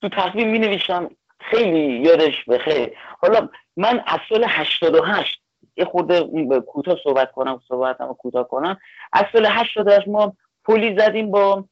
تو 0.00 0.08
تقویم 0.08 0.50
می 0.50 0.58
نوشتم 0.58 1.10
خیلی 1.40 1.80
یادش 1.80 2.44
بخیر 2.44 2.92
حالا 3.18 3.48
من 3.76 4.02
از 4.06 4.18
سال 4.28 4.44
88 4.48 5.40
یه 5.76 5.84
خورده 5.84 6.20
کوتاه 6.60 6.98
صحبت 7.04 7.32
کنم 7.32 7.60
صحبتم 7.68 8.12
کوتاه 8.12 8.48
کنم. 8.48 8.78
از 9.12 9.24
سال 9.32 9.46
88 9.46 10.08
ما 10.08 10.36
پلی 10.64 10.98
زدیم 10.98 11.30
با 11.30 11.64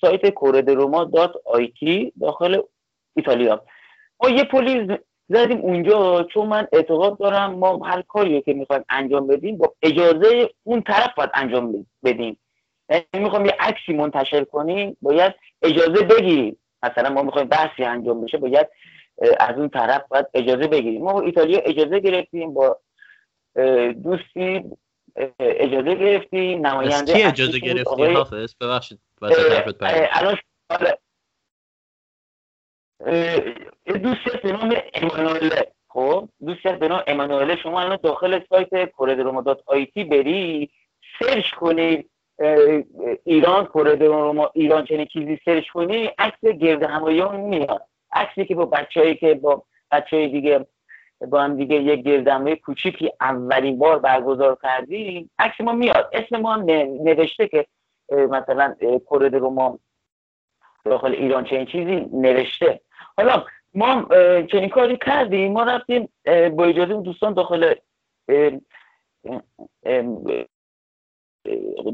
سایت 0.00 0.30
کورد 0.30 0.70
روما 0.70 1.04
dot 1.04 1.32
IT 1.44 2.12
داخل 2.20 2.62
ایتالیا. 3.16 3.64
ما 4.22 4.28
یه 4.28 4.44
پلی 4.44 4.98
زدیم 5.28 5.58
اونجا 5.58 6.22
چون 6.22 6.46
من 6.46 6.68
اعتقاد 6.72 7.18
دارم 7.18 7.54
ما 7.54 7.86
هر 7.86 8.02
کاری 8.02 8.42
که 8.42 8.54
می‌خوایم 8.54 8.84
انجام 8.88 9.26
بدیم 9.26 9.56
با 9.58 9.74
اجازه 9.82 10.50
اون 10.62 10.82
طرف 10.82 11.14
باید 11.16 11.30
انجام 11.34 11.86
بدیم. 12.04 12.38
یعنی 12.90 13.04
می‌خوام 13.14 13.46
یه 13.46 13.56
عکسی 13.60 13.92
منتشر 13.92 14.44
کنیم 14.44 14.96
باید 15.02 15.34
اجازه 15.62 16.02
بگیریم. 16.04 16.58
مثلا 16.82 17.10
ما 17.10 17.22
می‌خوایم 17.22 17.48
بحثی 17.48 17.84
انجام 17.84 18.24
بشه 18.24 18.38
باید 18.38 18.68
از 19.40 19.58
اون 19.58 19.68
طرف 19.68 20.02
باید 20.08 20.26
اجازه 20.34 20.66
بگیریم. 20.66 21.02
ما 21.02 21.12
با 21.12 21.20
ایتالیا 21.20 21.58
اجازه 21.58 22.00
گرفتیم 22.00 22.54
با 22.54 22.78
دوستی 24.04 24.64
اجازه 25.40 25.94
گرفتیم. 25.94 26.66
نماینده 26.66 27.12
کی 27.12 27.22
اجازه 27.22 27.58
گرفتی 27.58 28.04
حافظ 28.04 28.54
ببخشید 28.60 29.00
الان 29.20 30.36
دوستی 33.86 34.38
به 34.42 34.52
نام 34.52 34.76
امانوئله 34.94 35.66
خب 35.88 36.28
دوستی 36.46 36.72
به 36.72 36.88
نام 36.88 37.02
امانوئله 37.06 37.56
شما 37.56 37.80
الان 37.80 37.98
داخل 38.02 38.40
سایت 38.48 38.90
کوردروما 38.90 39.42
dot 39.42 39.62
IT 39.66 40.04
بری 40.04 40.70
search 41.18 41.50
کنی 41.50 42.04
ایران 43.24 43.66
کوردروما 43.66 44.50
ایران 44.54 44.84
چنین 44.84 45.06
چیزی 45.06 45.40
search 45.44 45.68
کنی 45.68 46.10
عکس 46.18 46.40
گرد 46.40 46.82
همایی 46.82 47.28
میاد. 47.28 47.82
عکسی 48.12 48.44
که 48.44 48.54
با 48.54 48.64
بچه‌ای 48.64 49.14
که 49.14 49.34
با 49.34 49.62
بچه 49.90 50.28
دیگه 50.28 50.66
با 51.28 51.42
هم 51.42 51.56
دیگه 51.56 51.76
یک 51.76 52.02
گردهمایی 52.02 52.56
کوچیکی 52.56 53.12
اولین 53.20 53.78
بار 53.78 53.98
برگزار 53.98 54.58
کردیم 54.62 55.30
عکس 55.38 55.60
ما 55.60 55.72
میاد. 55.72 56.10
اسم 56.12 56.36
ما 56.36 56.56
نوشته 56.56 57.48
که 57.48 57.66
مثلا 58.10 58.74
کورد 59.06 59.34
رو 59.34 59.78
داخل 60.84 61.12
ایران 61.12 61.44
چنین 61.44 61.66
چیزی 61.66 62.06
نوشته. 62.12 62.80
حالا 63.16 63.44
ما 63.74 64.06
چنین 64.52 64.68
کاری 64.68 64.98
کردیم 65.06 65.52
ما 65.52 65.62
رفتیم 65.62 66.08
با 66.56 66.64
اجازه 66.64 66.94
دوستان 66.94 67.34
داخل 67.34 67.74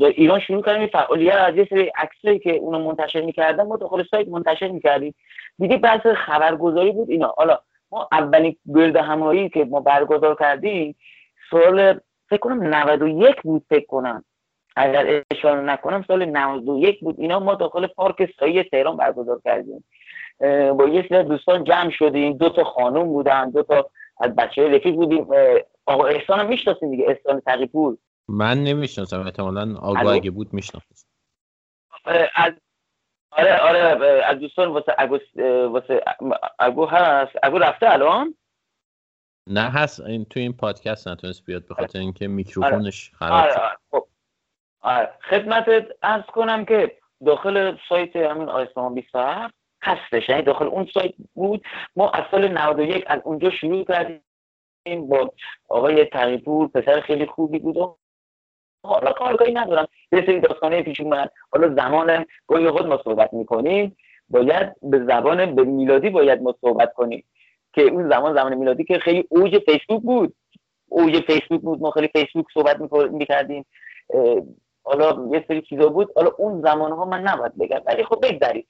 ایران 0.01 0.41
شروع 0.41 0.63
کردیم. 0.63 0.87
فعالیت 0.87 1.35
از 1.35 1.57
یه 1.57 1.67
سری 1.71 1.93
عکسایی 1.97 2.39
که 2.39 2.57
اونو 2.57 2.79
منتشر 2.79 3.21
می‌کردن 3.21 3.67
ما 3.67 3.77
داخل 3.77 4.05
سایت 4.11 4.29
منتشر 4.29 4.69
می‌کردیم. 4.69 5.15
دیگه 5.59 5.77
بحث 5.77 6.07
خبرگزاری 6.07 6.93
بود 6.93 7.11
اینا. 7.11 7.35
حالا 7.37 7.59
ما 7.91 8.09
اولین 8.13 8.57
گرد 8.75 8.97
همایی 8.97 9.49
که 9.49 9.65
ما 9.65 9.81
برگزار 9.81 10.35
کردیم 10.35 10.97
سال 11.51 12.01
فکر 12.29 12.41
کنم 12.41 12.63
91 12.63 13.43
بود 13.43 13.65
فکر 13.69 13.87
کنم. 13.87 14.25
اگر 14.77 15.23
اشاره 15.31 15.61
نکنم 15.61 16.05
سال 16.09 16.25
91 16.25 17.01
بود. 17.01 17.21
اینا 17.21 17.41
ما 17.41 17.55
داخل 17.55 17.87
پارک 17.87 18.31
سایی 18.41 18.63
تهران 18.63 18.97
برگزار 18.97 19.41
کردیم. 19.45 19.85
با 20.79 20.89
یه 20.89 21.07
سری 21.09 21.23
دوستان 21.23 21.65
جمع 21.65 21.91
شدیم. 21.91 22.37
دو 22.37 22.49
تا 22.49 22.65
خانم 22.65 23.05
بودن 23.05 23.51
دو 23.51 23.63
تا 23.63 23.91
از 24.21 24.37
بچه 24.37 24.77
رفیق 24.77 24.95
بودیم. 24.95 25.27
آقا 25.87 26.07
احسان 26.07 26.41
هم 26.41 26.49
می‌شناسیم 26.49 26.91
دیگه؟ 26.91 27.05
احسان 27.09 27.41
تقیپور. 27.41 27.99
من 28.29 28.65
نمی‌شناسم. 28.65 29.21
احتمالا 29.21 29.79
آقا 29.79 30.11
اگه 30.11 30.31
بود 30.31 30.53
می‌شناسم. 30.53 31.07
از 32.35 32.53
آره 33.31 33.59
آره 33.59 34.25
از 34.25 34.39
دوستان 34.39 34.69
واسه 34.69 34.95
اگو 34.99 35.19
واسه 35.69 36.05
اگو 36.59 36.87
هست. 36.87 37.33
اگو 37.43 37.59
رفته 37.59 37.91
الان؟ 37.91 38.35
نه 39.47 39.61
هست. 39.61 40.01
این 40.01 40.25
تو 40.25 40.41
این 40.41 40.53
پادکست 40.53 41.09
نتونست 41.09 41.45
بیاد 41.45 41.69
به 41.69 41.75
خاطر 41.75 41.99
اینکه 41.99 42.29
میکروفونش 42.29 43.13
خراب 43.15 43.33
آره 43.33 43.55
آره 43.55 43.77
خب. 43.91 44.07
آره. 44.81 45.11
خدمتت 45.31 45.87
ارز 46.03 46.25
کنم 46.25 46.65
که 46.65 46.99
داخل 47.27 47.77
سایت 47.89 48.17
همین 48.17 48.49
آیسمان 48.49 48.95
27 48.95 49.55
هستش 49.83 50.29
یعنی 50.29 50.43
داخل 50.43 50.67
اون 50.67 50.89
سایت 50.95 51.15
بود. 51.35 51.63
ما 51.97 52.11
از 52.11 52.25
سال 52.31 52.49
91 52.49 53.05
از 53.07 53.21
اونجا 53.25 53.51
شروع 53.51 53.85
کردیم 53.85 55.09
با 55.09 55.33
آقای 55.69 56.05
تقیپور 56.05 56.69
پسر 56.69 57.01
خیلی 57.01 57.27
خوبی 57.27 57.59
بود. 57.59 57.77
و 57.77 57.97
حالا 58.85 59.13
کارگاهی 59.13 59.53
ندارم. 59.53 59.89
یه 60.13 60.27
سری 60.27 60.41
داستانه 60.41 60.83
پیش 60.83 61.01
اومد. 61.01 61.31
حالا 61.53 61.75
زمان 61.75 62.25
گاهی 62.49 62.71
خود 62.71 62.87
ما 62.87 63.01
صحبت 63.05 63.33
می‌کنیم. 63.33 63.97
باید 64.29 64.73
به 64.83 64.99
زبان 64.99 65.55
به 65.55 65.65
میلادی 65.65 66.11
باید 66.11 66.43
ما 66.43 66.55
صحبت 66.61 66.93
کنیم. 66.93 67.25
که 67.73 67.83
اون 67.83 68.11
زمان 68.11 68.35
زمان 68.35 68.55
میلادی 68.55 68.85
که 68.85 68.99
خیلی 68.99 69.27
اوج 69.31 69.59
فیسبوک 69.59 70.03
بود. 70.03 70.35
اوج 70.89 71.21
فیسبوک 71.21 71.61
بود. 71.61 71.81
ما 71.81 71.91
خیلی 71.91 72.09
فیسبوک 72.09 72.47
صحبت 72.55 72.81
می‌کردیم. 73.11 73.67
حالا 74.85 75.29
یه 75.33 75.45
سری 75.49 75.63
چیزا 75.63 75.89
بود. 75.89 76.13
حالا 76.17 76.31
اون 76.39 76.63
زمان 76.63 76.93
ها 76.93 77.05
من 77.05 77.21
نباید 77.21 77.59
بگم. 77.59 77.81
ولی 77.87 78.05
خب 78.05 78.19
بگذاریم 78.23 78.67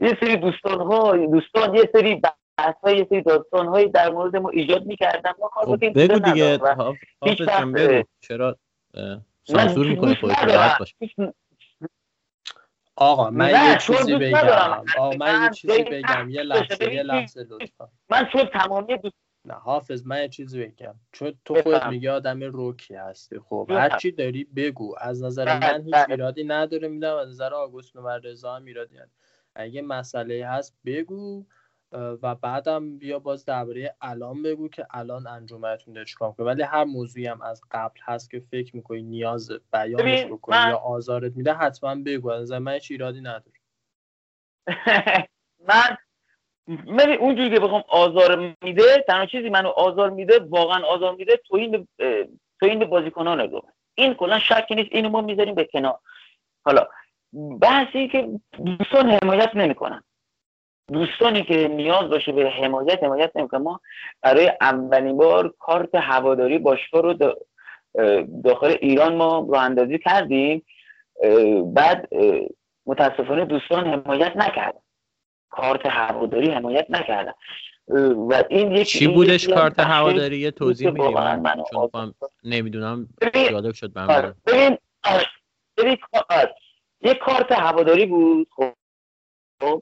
یه 0.00 0.18
سری 0.20 0.36
دوستان 0.36 0.80
ها 0.80 1.16
دوستان 1.16 1.74
یه 1.74 1.90
سری 1.92 2.14
بحث 2.58 2.74
های 2.82 2.98
یه 2.98 3.06
سری 3.10 3.22
داستان 3.22 3.66
هایی 3.66 3.88
در 3.88 4.10
مورد 4.10 4.36
ما 4.36 4.48
ایجاد 4.48 4.86
می‌کردن. 4.86 5.32
ما 5.38 5.48
کار 5.48 5.64
خب 5.64 5.84
بگو 5.84 6.18
دیگه 6.18 6.58
چرا 8.20 8.56
سانسور 9.44 9.86
می‌کنی 9.86 10.14
خودت؟ 10.14 10.44
راحت 10.44 10.78
باش. 10.78 10.94
آقا 12.96 13.30
من 13.30 13.50
یه 13.50 13.78
چیزی 13.78 14.16
بگم. 14.16 14.84
آقا 14.98 15.16
من 15.16 15.44
یه 15.44 15.50
چیزی 15.50 15.82
بگم. 15.82 16.30
یه 16.30 16.42
لحظه 16.42 16.94
یه 16.94 17.02
لحظه 17.02 17.46
لطفا. 17.50 17.88
من 18.08 18.28
چون 18.32 18.44
تمامی 18.44 18.98
دوست 18.98 19.16
نه 19.44 19.54
حافظ 19.54 20.06
من 20.06 20.22
یه 20.22 20.28
چیزی 20.28 20.64
بگم. 20.64 20.94
چون 21.12 21.34
تو 21.44 21.54
خودت 21.54 21.76
بفهم. 21.76 21.90
میگه 21.90 22.10
آدم 22.10 22.42
روکی 22.42 22.94
هستی. 22.94 23.38
خب. 23.38 23.66
هر 23.70 23.98
چی 23.98 24.12
داری 24.12 24.44
بگو. 24.44 24.94
از 24.98 25.22
نظر 25.22 25.58
من 25.58 25.82
هیچ. 25.82 25.94
ایرادی 26.08 26.44
نداره. 26.44 26.88
میدم 26.88 27.16
از 27.16 27.28
نظر 27.28 27.54
آگوست 27.54 27.96
و 27.96 28.08
رضا 28.08 28.56
هم 28.56 28.64
ایرادی 28.64 28.94
نداره. 28.94 29.10
اگه 29.58 29.82
مسئله 29.82 30.46
هست 30.48 30.76
بگو 30.86 31.44
و 31.92 32.34
بعدم 32.34 32.98
بیا 32.98 33.18
باز 33.18 33.44
درباره 33.44 33.94
الان 34.00 34.42
بگو 34.42 34.68
که 34.68 34.86
الان 34.90 35.26
انجمنتون 35.26 35.94
داره 35.94 36.06
چیکار 36.06 36.28
می‌کنه. 36.28 36.46
ولی 36.46 36.62
هر 36.62 36.84
موضوعی 36.84 37.26
هم 37.26 37.42
از 37.42 37.62
قبل 37.70 38.00
هست 38.04 38.30
که 38.30 38.40
فکر 38.50 38.76
می‌کنی 38.76 39.02
نیاز 39.02 39.50
بیانش 39.72 40.24
بکنی 40.24 40.58
من- 40.58 40.68
یا 40.68 40.76
آزارت 40.76 41.36
میده 41.36 41.52
حتما 41.52 41.94
بگو. 41.94 42.30
از 42.30 42.52
من 42.52 42.72
هیچ 42.72 42.90
ایرادی 42.90 43.20
نداره. 43.20 43.52
من 45.68 45.96
ببین 46.68 47.18
اونجوری 47.18 47.50
که 47.50 47.60
بخوام 47.60 47.84
آزار 47.88 48.56
میده 48.62 49.04
تنها 49.08 49.26
چیزی 49.26 49.50
منو 49.50 49.68
آزار 49.68 50.10
میده 50.10 50.38
واقعا 50.38 50.84
آزار 50.84 51.14
میده 51.14 51.32
اه، 51.32 52.24
توهین 52.60 52.78
به 52.78 52.84
بازیکنان 52.84 53.40
رو. 53.40 53.62
این 53.94 54.14
کلا 54.14 54.38
شکی 54.38 54.74
نیست 54.74 54.88
اینو 54.92 55.08
ما 55.08 55.20
می‌ذاریم 55.20 55.54
به 55.54 55.64
کنار. 55.64 55.98
حالا 56.64 56.86
بحثی 57.60 58.08
که 58.08 58.28
دوستان 58.64 59.10
حمایت 59.10 59.50
نمی‌کنن. 59.54 60.02
دوستانی 60.92 61.42
که 61.42 61.68
نیاز 61.68 62.10
باشه 62.10 62.32
به 62.32 62.50
حمایت 62.50 63.04
حمایت 63.04 63.32
نمی‌کنن. 63.34 63.62
ما 63.62 63.80
برای 64.22 64.52
اولین 64.60 65.16
بار 65.16 65.54
کارت 65.58 65.94
هواداری 65.94 66.58
باشگاه 66.58 67.02
رو 67.02 67.14
داخل 68.44 68.76
ایران 68.80 69.16
ما 69.16 69.48
راه 69.50 69.62
اندازی 69.62 69.98
کردیم. 69.98 70.64
بعد 71.66 72.08
متاسفانه 72.86 73.44
دوستان 73.44 73.86
حمایت 73.86 74.36
نکردن. 74.36 74.80
کارت 75.50 75.86
هواداری 75.86 76.50
حمایت 76.50 76.86
نکردن. 76.88 77.32
و 78.30 78.44
این 78.48 78.72
یک 78.72 78.86
چی 78.86 79.06
این 79.06 79.14
بودش 79.14 79.48
از 79.48 79.54
کارت 79.54 79.80
هواداری؟ 79.80 80.38
یه 80.38 80.50
توضیح 80.50 80.86
که 80.86 80.92
میدی 80.92 81.04
واقعاً 81.04 81.36
من 81.36 81.42
منو 81.42 81.64
چون 81.92 82.14
نمی‌دونم. 82.44 83.08
جالب 83.50 83.74
شد 83.74 83.92
برام 83.92 84.10
آره. 84.10 84.34
ببین 84.46 84.78
آره. 85.04 85.26
ببین 85.76 85.96
آره. 86.30 86.54
یه 87.00 87.14
کارت 87.14 87.52
هواداری 87.52 88.06
بود 88.06 88.48
خب؟ 88.56 88.72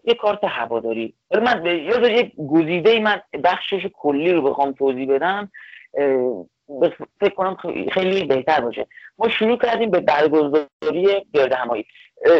یه 0.04 0.14
کارت 0.14 0.44
هواداری. 0.44 1.14
من 1.42 1.62
به 1.62 1.78
یه 1.78 2.32
گزیده 2.48 3.00
من 3.00 3.20
بخشش 3.44 3.86
کلی 3.94 4.32
رو 4.32 4.42
بخوام 4.42 4.72
توضیح 4.72 5.08
بدم 5.08 5.50
فکر 7.20 7.34
کنم 7.36 7.56
خیلی 7.92 8.24
بهتر 8.24 8.60
باشه. 8.60 8.86
ما 9.18 9.28
شروع 9.28 9.58
کردیم 9.58 9.90
به 9.90 10.00
برگزاری 10.00 11.26
گرد 11.32 11.52
همایی. 11.52 11.86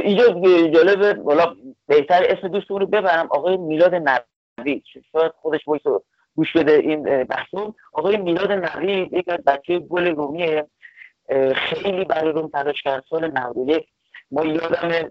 اینجا 0.02 0.40
جالب 0.68 1.26
والا 1.26 1.56
بهتر 1.86 2.22
اسم 2.28 2.48
دوستمون 2.48 2.80
رو 2.80 2.86
ببرم 2.86 3.28
آقای 3.30 3.56
میلاد 3.56 3.94
نوید 3.94 4.84
شاید 5.12 5.32
خودش 5.40 5.60
رو 5.84 6.04
گوش 6.36 6.56
بده 6.56 6.72
این 6.72 7.24
بحثون. 7.24 7.74
آقای 7.92 8.16
میلاد 8.16 8.52
نوید 8.52 9.12
یک 9.12 9.28
از 9.28 9.44
بچه 9.44 9.78
گل 9.78 10.06
رومیه. 10.06 10.66
خیلی 11.54 12.04
برای 12.04 12.32
روم 12.32 12.48
تلاش 12.48 12.82
کرد. 12.82 13.04
سال 13.10 13.30
91 13.30 13.88
ما 14.30 14.44
یادم 14.44 15.10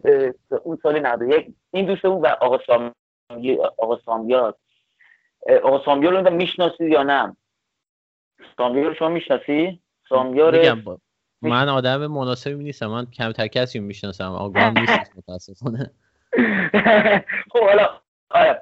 اون 0.63 0.77
سال 0.83 0.99
91 0.99 1.47
این 1.71 1.85
دوستمون 1.85 2.21
و 2.21 2.27
آقا 2.27 2.59
سامی 2.67 3.57
آقا 3.77 3.99
سامیار. 4.05 4.55
آقا 5.63 5.85
سامیار 5.85 6.11
رو 6.11 6.17
نمی‌دونم 6.17 6.37
می‌شناسی 6.37 6.89
یا 6.89 7.03
نه؟ 7.03 7.37
سامیار 8.57 8.93
شما 8.93 9.09
می‌شناسی؟ 9.09 9.81
سامیار 10.09 10.75
من 11.41 11.69
آدم 11.69 12.07
مناسبی 12.07 12.63
نیستم. 12.63 12.87
من 12.87 13.05
کمتر 13.05 13.47
کسی 13.47 13.79
می‌شناسم. 13.79 14.31
آگاهم 14.31 14.73
نیست 14.81 15.17
متاسفانه. 15.17 15.91
خب 17.51 17.59
حالا 17.59 17.89
آره. 18.29 18.61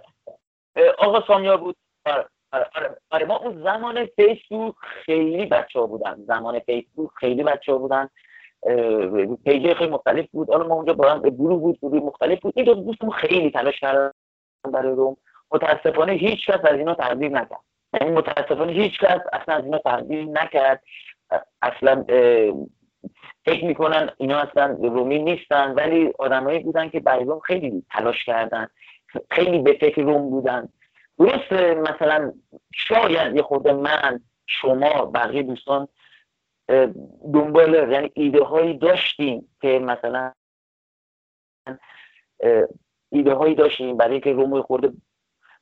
آقا 0.97 1.23
سامیار 1.27 1.57
بود. 1.57 1.75
آره 2.05 2.27
آره 2.51 2.97
آره. 3.11 3.25
ما 3.25 3.37
اون 3.37 3.63
زمان 3.63 4.05
فیسبوک 4.05 4.75
خیلی 5.05 5.45
بچه 5.45 5.79
ها 5.79 5.85
بودن. 5.85 6.23
زمان 6.27 6.59
فیسبوک 6.59 7.09
خیلی 7.15 7.43
بچه 7.43 7.71
ها 7.71 7.77
بودن. 7.77 8.09
پیجه 9.45 9.73
خیلی 9.73 9.91
مختلف 9.91 10.25
بود. 10.31 10.49
حالا 10.49 10.67
ما 10.67 10.75
اونجا 10.75 10.93
با 10.93 11.19
گروه 11.19 11.61
بود 11.61 11.79
گروه 11.81 12.03
مختلف 12.03 12.39
بود. 12.39 12.53
این 12.55 12.65
دو 12.65 12.73
دوستمون 12.73 13.11
خیلی 13.11 13.51
تلاش 13.51 13.79
کردن 13.79 14.11
برای 14.73 14.95
روم. 14.95 15.17
متاسفانه 15.51 16.13
هیچ 16.13 16.45
کس 16.47 16.59
از 16.65 16.77
اینا 16.77 16.93
تقدیر 16.93 17.29
نکرد. 17.29 17.59
یعنی 18.01 18.15
متاسفانه 18.15 18.71
هیچ 18.71 18.99
کس 18.99 19.19
اصلا 19.33 19.55
از 19.55 19.63
اینا 19.63 19.77
تقدیر 19.77 20.25
نکرد. 20.25 20.83
اصلا 21.61 22.03
فکر 23.45 23.65
می‌کنن 23.65 24.09
اینا 24.17 24.39
اصلا 24.39 24.77
رومی 24.81 25.19
نیستن. 25.19 25.73
ولی 25.73 26.13
آدمایی 26.19 26.59
بودن 26.59 26.89
که 26.89 26.99
برای 26.99 27.25
روم 27.25 27.39
خیلی 27.39 27.83
تلاش 27.91 28.25
کردن. 28.25 28.67
خیلی 29.31 29.59
به 29.59 29.73
فکر 29.73 30.01
روم 30.01 30.29
بودن. 30.29 30.69
درست 31.19 31.51
مثلا 31.53 32.33
شاید 32.73 33.35
یه 33.35 33.41
خورده 33.41 33.73
من 33.73 34.19
شما 34.45 35.05
بقیه 35.05 35.43
دوستان 35.43 35.87
دنبال 37.33 37.91
یعنی 37.91 38.11
ایده 38.13 38.43
هایی 38.43 38.77
داشتیم 38.77 39.55
که 39.61 39.79
مثلا 39.79 40.33
ایده 43.09 43.33
هایی 43.33 43.55
داشتیم 43.55 43.97
برای 43.97 44.11
اینکه 44.11 44.33
روم 44.33 44.53
رو 44.53 44.61
خورده 44.61 44.93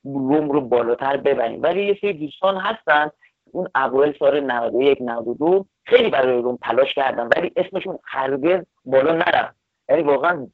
روم 0.04 0.52
رو 0.52 0.62
بالاتر 0.62 1.18
ببریم. 1.18 1.62
ولی 1.62 1.86
یه 1.86 1.98
سری 2.02 2.14
دوستان 2.14 2.58
هستن 2.58 3.12
اون 3.52 3.70
اوایل 3.76 4.18
سال 4.20 4.40
91 4.40 5.02
92 5.02 5.66
خیلی 5.86 6.10
برای 6.10 6.42
روم 6.42 6.58
تلاش 6.62 6.94
کردن 6.94 7.30
ولی 7.38 7.52
اسمشون 7.56 8.00
هرگز 8.04 8.66
بالا 8.86 9.14
نرفت. 9.14 9.56
یعنی 9.90 10.02
واقعا 10.02 10.48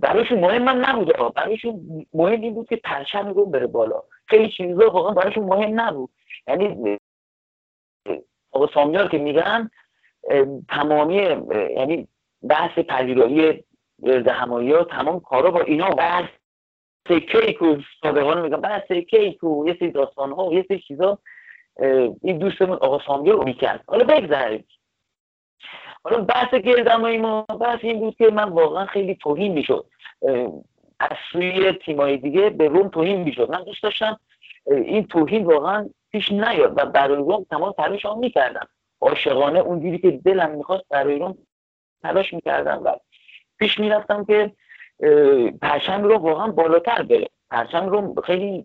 برایشون 0.00 0.40
مهم 0.40 0.68
هم 0.68 0.84
نبود. 0.86 1.34
برایشون 1.34 2.06
مهم 2.12 2.40
این 2.40 2.54
بود 2.54 2.68
که 2.68 2.76
پرچم 2.76 3.28
روم 3.28 3.50
بره 3.50 3.66
بالا. 3.66 4.02
خیلی 4.26 4.50
چیزا 4.50 4.90
واقعا 4.90 5.14
برایشون 5.14 5.44
مهم 5.44 5.80
نبود. 5.80 6.10
یعنی 6.48 6.98
آقا 8.52 8.66
سامیار 8.74 9.08
که 9.08 9.18
میگن 9.18 9.70
تمامی 10.68 11.16
یعنی 11.76 12.08
بحث 12.48 12.78
پذیرایی 12.78 13.64
همایی 14.28 14.72
ها 14.72 14.84
تمام 14.84 15.20
کارا 15.20 15.50
با 15.50 15.60
اینا 15.60 15.90
بحث 15.90 16.28
کیک 17.06 17.62
و 17.62 17.76
صادقانه 18.02 18.40
میگم 18.40 18.60
بحث 18.60 18.92
کیک 18.92 19.44
و 19.44 19.68
یه 19.68 19.76
سری 19.78 19.90
داستان 19.90 20.32
ها 20.32 20.44
و 20.44 20.54
یه 20.54 20.64
سری 20.68 20.80
چیزا 20.80 21.18
این 22.22 22.38
دوستمون 22.38 22.76
آقا 22.76 22.98
سامیار 23.06 23.36
رو 23.36 23.44
می‌کرد. 23.44 23.84
حالا 23.86 24.04
بگذاریم. 24.04 24.64
حالا 26.04 26.20
بحث 26.20 26.54
گردمایی 26.54 27.18
ما 27.18 27.42
بحث 27.42 27.78
این 27.82 27.98
بود 27.98 28.16
که 28.16 28.30
من 28.30 28.48
واقعا 28.48 28.86
خیلی 28.86 29.14
توهین 29.14 29.52
می‌شد. 29.52 29.86
از 31.00 31.16
سوی 31.32 31.72
تیمای 31.72 32.16
دیگه 32.16 32.50
به 32.50 32.68
روم 32.68 32.88
توهین 32.88 33.22
می‌شد. 33.22 33.50
من 33.50 33.64
دوست 33.64 33.82
داشتم 33.82 34.20
این 34.70 35.06
توهین 35.06 35.44
واقعا 35.44 35.88
پیش 36.12 36.32
نیاد 36.32 36.72
و 36.76 36.86
برای 36.86 37.16
روم 37.16 37.46
تمام 37.50 37.72
تلاشم 37.72 38.18
می‌کردم 38.18 38.68
عاشقانه 39.00 39.58
اونجوری 39.58 39.98
که 39.98 40.10
دلم 40.10 40.50
می‌خواست 40.50 40.84
برای 40.90 41.18
روم 41.18 41.38
تلاش 42.02 42.34
می‌کردم 42.34 42.82
و 42.84 42.94
پیش 43.58 43.78
می‌رفتم 43.78 44.24
که 44.24 44.52
پرچم 45.62 46.02
رو 46.02 46.18
واقعا 46.18 46.46
بالاتر 46.46 47.02
بره. 47.02 47.28
پرچم 47.50 47.88
رو 47.88 48.14
خیلی 48.24 48.64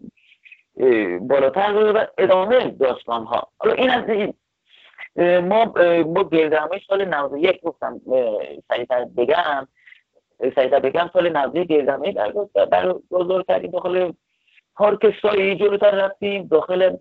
بالاتر 1.21 1.73
بره 1.73 1.91
و 1.91 2.05
ادامه 2.17 2.69
داستان 2.69 3.23
ها 3.25 3.47
حالا 3.57 3.73
این 3.73 3.89
از 3.89 4.09
این 4.09 4.33
ما 5.39 5.73
اه، 5.75 6.03
ما 6.03 6.23
گردهمای 6.23 6.79
سال 6.87 7.05
91 7.05 7.61
گفتم 7.61 8.01
سریعتر 8.67 9.05
بگم 9.17 9.67
سریعتر 10.55 10.79
بگم 10.79 11.09
سال 11.13 11.29
91 11.37 11.67
گردهمایی 11.67 12.11
برگزار 12.11 12.65
برگزار 12.65 13.43
کردیم 13.43 13.71
داخل 13.71 14.11
پارک 14.75 15.15
سایی 15.21 15.55
جلوتر 15.55 15.91
رفتیم 15.91 16.47
داخل 16.47 16.97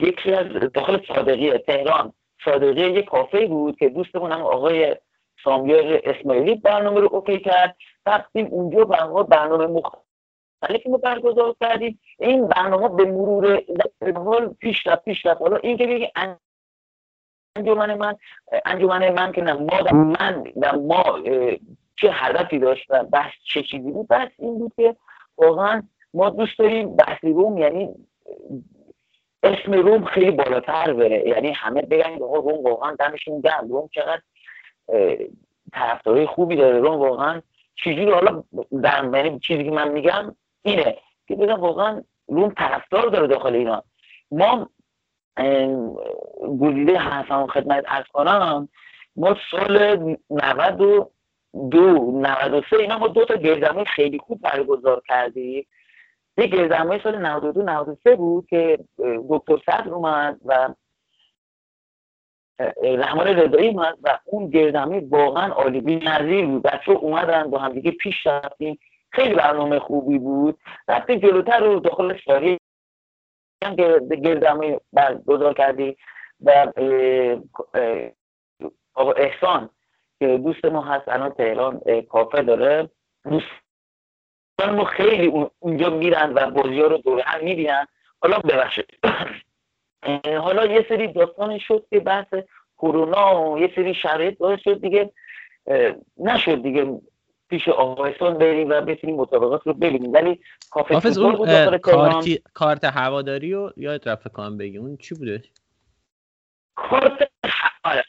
یکی 0.00 0.32
از 0.32 0.46
داخل 0.74 1.00
صادقیه 1.08 1.58
تهران. 1.58 2.12
صادقیه 2.44 2.88
یک 2.88 3.04
کافه 3.04 3.46
بود 3.46 3.78
که 3.78 3.88
دوستمون 3.88 4.32
هم 4.32 4.42
آقای 4.42 4.96
سامیار 5.44 6.00
اسماعیلی 6.04 6.54
برنامه 6.54 7.00
رو 7.00 7.08
اوکی 7.12 7.38
کرد. 7.38 7.76
رفتیم 8.06 8.46
اونجا 8.46 8.84
برنامه 8.84 9.22
برنامه 9.22 9.66
مختلفی 9.66 10.88
رو 10.90 10.98
برگزار 10.98 11.56
کردیم. 11.60 12.00
این 12.18 12.48
برنامه 12.48 12.88
به 12.88 13.04
مرور 13.04 13.62
حال 14.16 14.48
پیش 14.48 14.86
رفت 14.86 15.04
پیش 15.04 15.26
رفت. 15.26 15.40
حالا 15.40 15.56
این 15.56 15.76
که 15.76 15.86
بگی 15.86 16.08
انجمن 17.56 17.94
من 17.94 18.16
انجمن 18.64 19.12
من 19.12 19.32
که 19.32 19.42
نه 19.42 19.52
ما 19.52 20.02
من 20.02 20.44
نه 20.56 20.72
ما 20.72 21.20
چه 21.96 22.10
هدفی 22.12 22.58
داشت 22.58 22.86
و 22.90 23.04
بحث 23.04 23.32
چه 23.44 23.62
چیزی 23.62 23.90
بود 23.90 24.08
بحث 24.08 24.30
این 24.38 24.58
بود 24.58 24.72
که 24.76 24.96
واقعا 25.38 25.82
ما 26.14 26.30
دوست 26.30 26.58
داریم 26.58 26.96
بحث 26.96 27.24
روم 27.24 27.58
یعنی 27.58 27.94
اسم 29.42 29.72
روم 29.72 30.04
خیلی 30.04 30.30
بالاتر 30.30 30.92
بره. 30.92 31.28
یعنی 31.28 31.52
همه 31.52 31.82
بگن 31.82 32.22
آقا 32.22 32.36
روم 32.36 32.64
واقعا 32.64 32.94
دمشون 32.94 33.40
گرم. 33.40 33.68
روم 33.68 33.88
چقدر 33.92 34.22
طرفدارای 35.72 36.26
خوبی 36.26 36.56
داره. 36.56 36.78
روم 36.78 36.98
واقعا 36.98 37.42
چجوری 37.74 38.10
حالا 38.10 38.44
در 38.82 39.10
یعنی 39.14 39.38
چیزی 39.38 39.64
که 39.64 39.70
من 39.70 39.88
میگم 39.88 40.36
اینه 40.62 40.96
که 41.28 41.36
بگم 41.36 41.60
واقعا 41.60 42.02
روم 42.28 42.54
طرفدار 42.56 43.06
داره 43.08 43.26
داخل 43.26 43.54
ایران. 43.54 43.82
ما 44.30 44.68
گزیده 46.60 46.98
حرفم 46.98 47.46
خدمت 47.46 47.84
ارز 47.88 48.06
کنم 48.12 48.68
ما 49.16 49.36
سال 49.50 50.16
90 50.30 50.80
و 50.80 51.10
دو 51.70 52.10
93 52.20 52.76
اینا 52.76 52.98
ما 52.98 53.08
دو 53.08 53.24
تا 53.24 53.34
گردمای 53.34 53.84
خیلی 53.84 54.18
خوب 54.18 54.40
برگزار 54.40 55.02
کردیم. 55.08 55.66
یه 56.36 56.46
گردمای 56.46 57.00
سال 57.02 57.18
92 57.18 57.62
93 57.62 58.16
بود 58.16 58.46
که 58.46 58.78
دکتر 59.30 59.56
صدر 59.66 59.90
اومد 59.90 60.40
و 60.44 60.74
رحمان 62.82 63.26
رضایی 63.26 63.68
اومد 63.68 63.98
و 64.02 64.18
اون 64.24 64.50
گردمه 64.50 65.02
واقعا 65.10 65.52
عالی 65.52 65.80
بی‌نظیر 65.80 66.46
بود. 66.46 66.62
بچه 66.62 66.92
اومدن 66.92 67.50
با 67.50 67.58
هم 67.58 67.72
دیگه 67.72 67.90
پیش 67.90 68.26
رفتیم. 68.26 68.78
خیلی 69.12 69.34
برنامه 69.34 69.78
خوبی 69.78 70.18
بود. 70.18 70.58
رفتیم 70.88 71.18
جلوتر 71.18 71.60
رو 71.60 71.80
داخل 71.80 72.16
شهری 72.16 72.58
هم 73.64 73.74
گرد- 73.76 74.12
گردمه 74.12 74.80
برگزار 74.92 75.54
کردیم 75.54 75.96
و 76.40 76.72
احسان 79.16 79.70
که 80.20 80.38
دوست 80.38 80.64
ما 80.64 80.82
هست 80.82 81.08
الان 81.08 81.30
تهران 81.30 81.80
کافه 82.10 82.42
داره. 82.42 82.90
دوستان 83.24 84.76
ما 84.76 84.84
خیلی 84.84 85.26
اون- 85.26 85.50
اونجا 85.58 85.90
میرن 85.90 86.32
و 86.34 86.50
بازی 86.50 86.80
ها 86.80 86.86
رو 86.86 86.98
دور 86.98 87.20
هم 87.26 87.44
می‌بینن. 87.44 87.86
حالا 88.22 88.38
ببخشید. 88.38 88.86
حالا 90.40 90.66
یه 90.66 90.86
سری 90.88 91.12
داستانی 91.12 91.60
شد 91.60 91.86
که 91.90 92.00
بحث 92.00 92.34
کرونا 92.78 93.50
و 93.50 93.58
یه 93.58 93.72
سری 93.76 93.94
شرایط 93.94 94.38
باعث 94.38 94.60
شد 94.60 94.80
دیگه 94.80 95.10
نشد 96.16 96.62
دیگه 96.62 97.00
پیش 97.48 97.68
آقا 97.68 98.04
احسان 98.04 98.38
بریم 98.38 98.70
و 98.70 98.80
بتونیم 98.80 99.16
مسابقات 99.16 99.66
رو 99.66 99.74
ببینیم. 99.74 100.12
ولی 100.12 100.40
کافه 100.70 100.94
حافظ 100.94 101.18
اون 101.18 101.78
کارتی 101.78 102.42
کارت 102.54 102.84
هواداری 102.84 103.52
رو 103.52 103.72
یاد 103.76 104.08
رفت 104.08 104.32
کنم 104.32 104.58
بگی. 104.58 104.78
اون 104.78 104.96
چی 104.96 105.14
بودش 105.14 105.50
کارت 106.74 107.30
آره. 107.84 108.04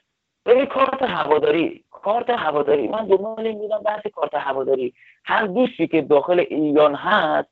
ببین 0.46 0.66
کارت 0.66 1.02
هواداری 1.02 1.85
کارت 2.06 2.30
هواداری. 2.30 2.88
من 2.88 3.08
دنبال 3.08 3.48
این 3.48 3.58
بودم 3.58 3.84
بحث 3.84 4.08
کارت 4.08 4.34
هواداری. 4.34 4.94
هر 5.24 5.46
دوستی 5.46 5.88
که 5.88 6.02
داخل 6.02 6.40
ایران 6.40 6.96
هست 6.96 7.50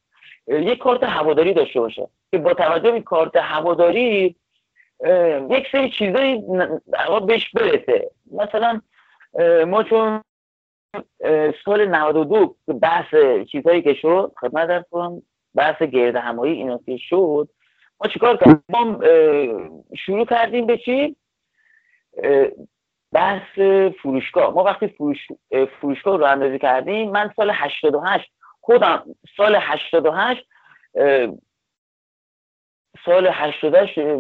یک 0.48 0.78
کارت 0.78 1.04
هواداری 1.04 1.54
داشته 1.54 1.80
باشه 1.80 2.08
که 2.32 2.38
با 2.38 2.54
توجه 2.54 2.92
به 2.92 3.02
کارت 3.02 3.36
هواداری 3.36 4.36
یک 5.50 5.68
سری 5.72 5.90
چیزایی 5.90 6.44
بهش 7.28 7.50
برسه. 7.50 8.12
مثلا 8.32 8.82
ما 9.68 9.84
چون 9.84 10.22
سال 11.66 11.86
92 11.86 12.56
که 12.66 12.74
بحث 12.74 13.16
چیزهایی 13.52 13.82
که 13.82 13.94
شد 13.94 14.32
خدمت 14.42 14.68
در 14.68 14.84
بحث 15.56 15.82
گرد 15.82 16.16
همایی 16.16 16.54
اینا 16.54 16.80
که 16.86 16.98
شد 16.98 17.50
ما 18.02 18.08
چیکار 18.08 18.38
کردیم؟ 18.38 18.64
ما 18.70 19.00
شروع 19.98 20.26
کردیم 20.26 20.66
به 20.66 20.78
چی؟ 20.78 21.16
بحث 23.14 23.60
فروشگاه. 24.02 24.54
ما 24.54 24.64
وقتی 24.64 24.88
فروش 24.88 25.28
اه، 25.52 25.66
فروشگاه 25.66 26.18
رو 26.18 26.26
اندازه 26.26 26.60
کردیم 26.60 27.12
من 27.12 27.34
سال 27.36 27.52
88 27.54 28.32
خودم 28.62 29.16
سال 29.38 29.56
88 29.56 30.48
اه، 30.96 31.28
سال 33.06 33.28
88 33.28 34.00
اه، 34.00 34.18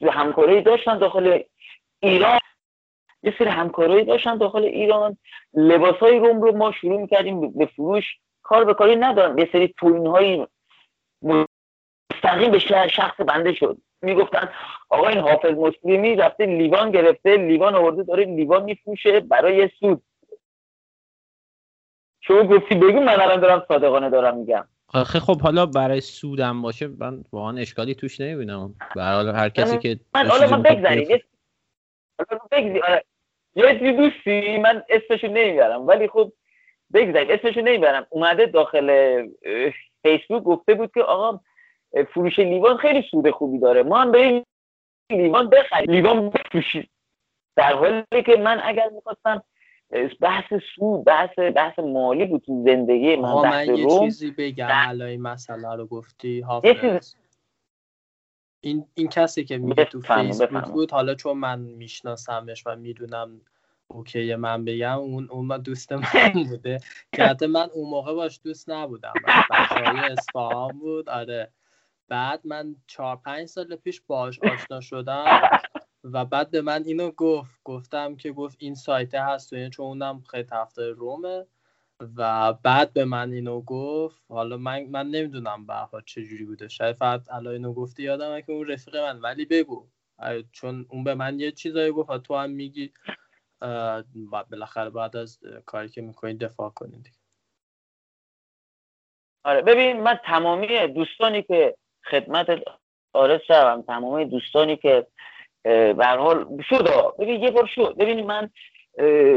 یه 0.00 0.10
همکاری 0.10 0.62
داشتن 0.62 0.98
داخل 0.98 1.42
ایران. 2.00 2.38
یه 3.22 3.34
سری 3.38 3.48
همکارایی 3.48 4.04
داشتن 4.04 4.36
داخل 4.38 4.64
ایران. 4.64 5.18
لباس 5.54 5.94
های 5.94 6.18
روم 6.18 6.40
رو 6.40 6.56
ما 6.56 6.72
شروع 6.72 7.00
می‌کردیم 7.00 7.50
به 7.52 7.66
فروش. 7.66 8.04
کار 8.42 8.64
به 8.64 8.74
کاری 8.74 8.96
ندارم. 8.96 9.38
یه 9.38 9.48
سری 9.52 9.74
توین 9.78 10.06
هایی 10.06 10.46
مستقیم 11.22 12.50
به 12.50 12.58
شخص 12.88 13.20
بنده 13.20 13.52
شد. 13.52 13.78
می‌گفتن 14.02 14.48
آقا 14.88 15.08
این 15.08 15.18
حافظ 15.18 15.50
مسلمی 15.50 16.16
رفته 16.16 16.46
لیوان 16.46 16.90
گرفته 16.90 17.36
لیوان 17.36 17.74
آورده 17.74 18.02
داره 18.02 18.24
لیوان 18.24 18.62
میفروشه 18.62 19.20
برای 19.20 19.70
سود. 19.80 20.02
شما 22.20 22.42
گفتی 22.42 22.74
بگو 22.74 23.00
من 23.00 23.20
الان 23.20 23.40
دارم 23.40 23.64
صادقانه 23.68 24.10
دارم 24.10 24.36
میگم. 24.36 24.68
آخه 24.94 25.20
خب 25.20 25.40
حالا 25.40 25.66
برای 25.66 26.00
سودم 26.00 26.62
باشه 26.62 26.88
من 26.98 27.24
واقعا 27.32 27.58
اشکالی 27.58 27.94
توش 27.94 28.20
نمی‌بینم. 28.20 28.74
به 28.94 29.02
هر 29.02 29.14
حال 29.14 29.28
هر 29.28 29.48
کسی 29.48 29.72
من- 29.72 29.78
که 29.78 30.00
من 30.14 30.26
حالا 30.26 30.42
می‌خواد 30.42 30.62
بگذاریم. 30.62 31.10
یه- 31.10 31.24
حالا 32.30 32.80
آره. 32.88 33.04
یه 33.54 33.92
دوستی 33.92 34.58
من 34.58 34.82
اسمشو 34.88 35.26
نمی‌برم. 35.26 35.86
ولی 35.86 36.08
خب 36.08 36.32
بگذاریم 36.94 37.28
اسمشو 37.30 37.60
نمی‌برم. 37.60 38.06
اومده 38.10 38.46
داخل 38.46 38.88
فیسبوک 40.02 40.42
گفته 40.42 40.74
بود 40.74 40.90
که 40.94 41.02
آقا 41.02 41.40
فروش 42.14 42.38
لیوان 42.38 42.76
خیلی 42.76 43.02
سود 43.10 43.30
خوبی 43.30 43.58
داره. 43.58 43.82
ما 43.82 43.98
هم 44.00 44.12
بریم 44.12 44.44
لیوان 45.10 45.50
بخریم. 45.50 45.90
لیوان 45.90 46.30
بفروشیم. 46.30 46.90
در 47.56 47.72
حالی 47.72 48.22
که 48.26 48.36
من 48.36 48.60
اگر 48.64 48.88
می‌خواستم 48.88 49.42
بحث 50.20 50.52
سود 50.74 51.04
بحث 51.04 51.38
بحث 51.38 51.78
مالی 51.78 52.26
بود 52.26 52.42
تو 52.42 52.64
زندگی 52.66 53.16
من 53.16 53.42
بحث 53.42 53.68
من 53.68 53.76
یه 53.76 53.84
روم. 53.84 54.04
چیزی 54.04 54.30
بگم 54.30 55.00
این 55.00 55.22
مسئله 55.22 55.74
رو 55.74 55.86
گفتی 55.86 56.40
حافظ. 56.40 57.14
این 58.60 58.86
این 58.94 59.08
کسی 59.08 59.44
که 59.44 59.58
میگه 59.58 59.84
تو 59.84 60.00
فیسبوک. 60.00 60.64
بود 60.64 60.90
حالا 60.90 61.14
چون 61.14 61.36
من 61.38 61.58
میشناسمش 61.58 62.66
و 62.66 62.76
می‌دونم 62.76 63.40
اوکی 63.88 64.34
من 64.34 64.64
بگم 64.64 64.98
اون 64.98 65.28
اون 65.30 65.58
دوست 65.58 65.92
من 65.92 66.02
بوده. 66.50 66.80
که 67.14 67.24
حتی 67.24 67.46
من 67.46 67.68
اون 67.74 67.90
موقع 67.90 68.14
باش 68.14 68.40
دوست 68.44 68.70
نبودم. 68.70 69.12
بچه 69.50 69.84
های 69.84 70.12
اصفهان 70.12 70.78
بود 70.78 71.08
آره. 71.08 71.52
بعد 72.08 72.46
من 72.46 72.76
چهار 72.86 73.16
پنج 73.16 73.46
سال 73.46 73.76
پیش 73.76 74.00
باش 74.00 74.38
آشنا 74.38 74.80
شدم 74.80 75.50
و 76.04 76.24
بعد 76.24 76.50
به 76.50 76.62
من 76.62 76.84
اینو 76.84 77.10
گفت. 77.10 77.60
گفتم 77.64 78.16
که 78.16 78.32
گفت 78.32 78.56
این 78.60 78.74
سایت 78.74 79.14
هست 79.14 79.52
و 79.52 79.56
این 79.56 79.70
چون 79.70 79.86
اونم 79.86 80.20
خیلی 80.20 80.42
طرفدار 80.42 80.90
رومه. 80.90 81.46
و 82.16 82.52
بعد 82.52 82.92
به 82.92 83.04
من 83.04 83.32
اینو 83.32 83.60
گفت. 83.60 84.22
حالا 84.28 84.56
من 84.56 84.84
من 84.84 85.06
نمی‌دونم 85.06 85.66
به 85.66 85.74
چه 86.06 86.24
جوری 86.24 86.44
بوده. 86.44 86.68
شاید 86.68 86.96
فقط 86.96 87.30
الان 87.30 87.52
اینو 87.52 87.72
گفتی 87.72 88.02
یادمه 88.02 88.42
که 88.42 88.52
اون 88.52 88.68
رفیق 88.68 88.96
من. 88.96 89.20
ولی 89.20 89.44
بگو. 89.44 89.88
چون 90.52 90.86
اون 90.88 91.04
به 91.04 91.14
من 91.14 91.40
یه 91.40 91.52
چیزایی 91.52 91.92
گفت 91.92 92.22
تو 92.22 92.36
هم 92.36 92.50
میگی. 92.50 92.92
بالاخره 94.50 94.90
بعد 94.90 95.16
از 95.16 95.40
کاری 95.66 95.88
که 95.88 96.02
می‌کنی 96.02 96.34
دفاع 96.34 96.70
کنید. 96.70 97.12
آره 99.44 99.62
ببین 99.62 100.00
من 100.00 100.20
تمامی 100.24 100.88
دوستانی 100.88 101.42
که 101.42 101.76
خدمت 102.04 102.46
آرز 103.12 103.40
شدم 103.46 103.82
تمامی 103.82 104.24
دوستانی 104.24 104.76
که 104.76 105.06
به 105.64 106.06
حال 106.18 106.62
شد. 106.68 107.14
ببین 107.18 107.42
یه 107.42 107.50
بار 107.50 107.66
شد. 107.66 107.94
ببینید 107.98 108.26
من 108.26 108.50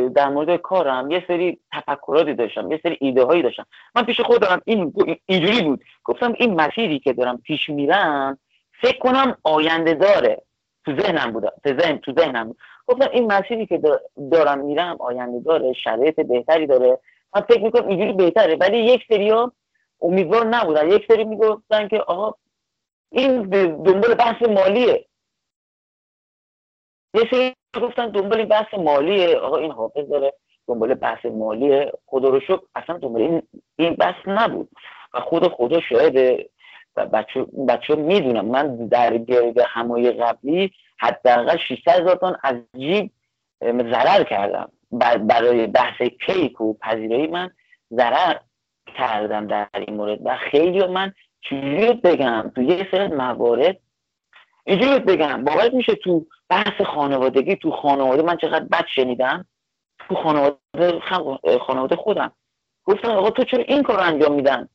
در 0.10 0.30
مورد 0.30 0.56
کارم 0.56 1.12
یه 1.12 1.24
سری 1.28 1.60
تفکراتی 1.74 2.34
داشتم 2.34 2.72
یه 2.72 2.80
سری 2.84 2.98
ایده 3.02 3.24
هایی 3.24 3.42
داشتم. 3.42 3.66
من 3.96 4.06
پیش 4.06 4.22
خودم 4.22 4.62
این 4.66 4.94
اینجوری 5.26 5.62
بود. 5.62 5.84
گفتم 6.04 6.34
این 6.38 6.62
مسیری 6.62 7.00
که 7.00 7.14
دارم 7.14 7.38
پیش 7.38 7.70
میرم 7.70 8.38
فکر 8.82 9.00
کنم 9.00 9.38
آینده 9.44 9.94
داره. 9.94 10.42
تو 10.86 10.98
ذهنم 11.02 11.32
بود 11.32 11.44
تو 11.64 11.80
ذهن 11.80 11.98
تو 11.98 12.14
ذهنم. 12.20 12.48
بود 12.48 12.58
گفتم 12.88 13.10
این 13.14 13.32
مسیری 13.32 13.66
که 13.66 13.78
دا- 13.78 14.30
دارم 14.32 14.60
میرم 14.60 14.98
آینده 15.00 15.40
داره 15.40 15.74
شرایط 15.74 16.20
بهتری 16.20 16.68
داره. 16.68 17.00
من 17.36 17.42
فکر 17.42 17.62
می‌کنم 17.64 17.88
اینجوری 17.88 18.14
بهتره. 18.14 18.56
ولی 18.56 18.78
یک 18.78 19.04
سری 19.10 19.34
امیدوار 20.02 20.46
نبودن. 20.46 20.92
یک 20.92 21.06
سری 21.08 21.24
می‌گفتن 21.24 21.88
که 21.88 22.00
آقا 22.00 22.34
این 23.12 23.42
دنبال 23.84 24.14
بحث 24.14 24.42
مالیه. 24.42 25.06
یه 27.14 27.22
سری 27.32 27.56
گفتن 27.82 28.10
دنبال 28.10 28.46
بحث 28.46 28.74
مالیه. 28.74 29.38
آقا 29.38 29.58
این 29.58 29.72
حافظ 29.72 30.10
داره 30.10 30.34
دنبال 30.68 30.94
بحث 30.94 31.26
مالیه. 31.26 31.92
خدا 32.06 32.30
رو 32.30 32.40
شکر 32.40 32.62
اصلا 32.76 32.98
دنبال 32.98 33.22
این, 33.22 33.42
این 33.76 33.96
بحث 33.96 34.28
نبود. 34.28 34.70
و 35.14 35.20
خود 35.20 35.48
خدا 35.48 35.82
شاهده 35.82 36.50
و 36.96 37.06
بچه, 37.06 37.44
بچه 37.44 37.96
می‌دونم. 37.96 38.46
من 38.46 38.88
در 38.88 39.18
گرد 39.18 39.60
همای 39.60 40.12
قبلی 40.12 40.72
حداقل 41.00 41.58
600 41.58 41.92
هزار 41.92 42.16
تن 42.16 42.36
از 42.44 42.56
جیب 42.78 43.12
ضرر 43.64 44.24
کردم. 44.24 44.72
بر- 44.92 45.18
برای 45.18 45.68
بحث 45.68 46.02
کیک 46.02 46.62
و 46.62 46.74
پذیرایی 46.74 47.28
من 47.28 47.52
ضرر 47.94 48.38
کردم 48.98 49.48
در 49.48 49.68
این 49.74 49.96
مورد. 49.96 50.20
و 50.26 50.36
خیلی 50.36 50.88
من 50.88 51.14
چجوری 51.42 51.94
بگم. 51.94 52.52
تو 52.56 52.62
یه 52.62 52.88
سری 52.92 53.08
موارد 53.08 53.80
اینجوری 54.64 55.00
بگم. 55.00 55.44
باورت 55.44 55.74
میشه 55.74 55.96
تو 55.96 56.26
بحث 56.50 56.82
خانوادگی 56.82 57.56
تو 57.56 57.72
خانواده 57.72 58.24
من 58.24 58.38
چقدر 58.38 58.66
بد 58.66 58.86
شنیدم. 58.88 59.46
تو 60.00 60.16
خانواده 60.16 61.00
خانواده 61.60 61.96
خودم. 61.96 62.32
گفتن 62.84 63.10
آقا 63.10 63.30
تو 63.30 63.44
چرا 63.44 63.64
این 63.64 63.84
کار 63.84 64.00
انجام 64.00 64.34
میدن؟ 64.34 64.70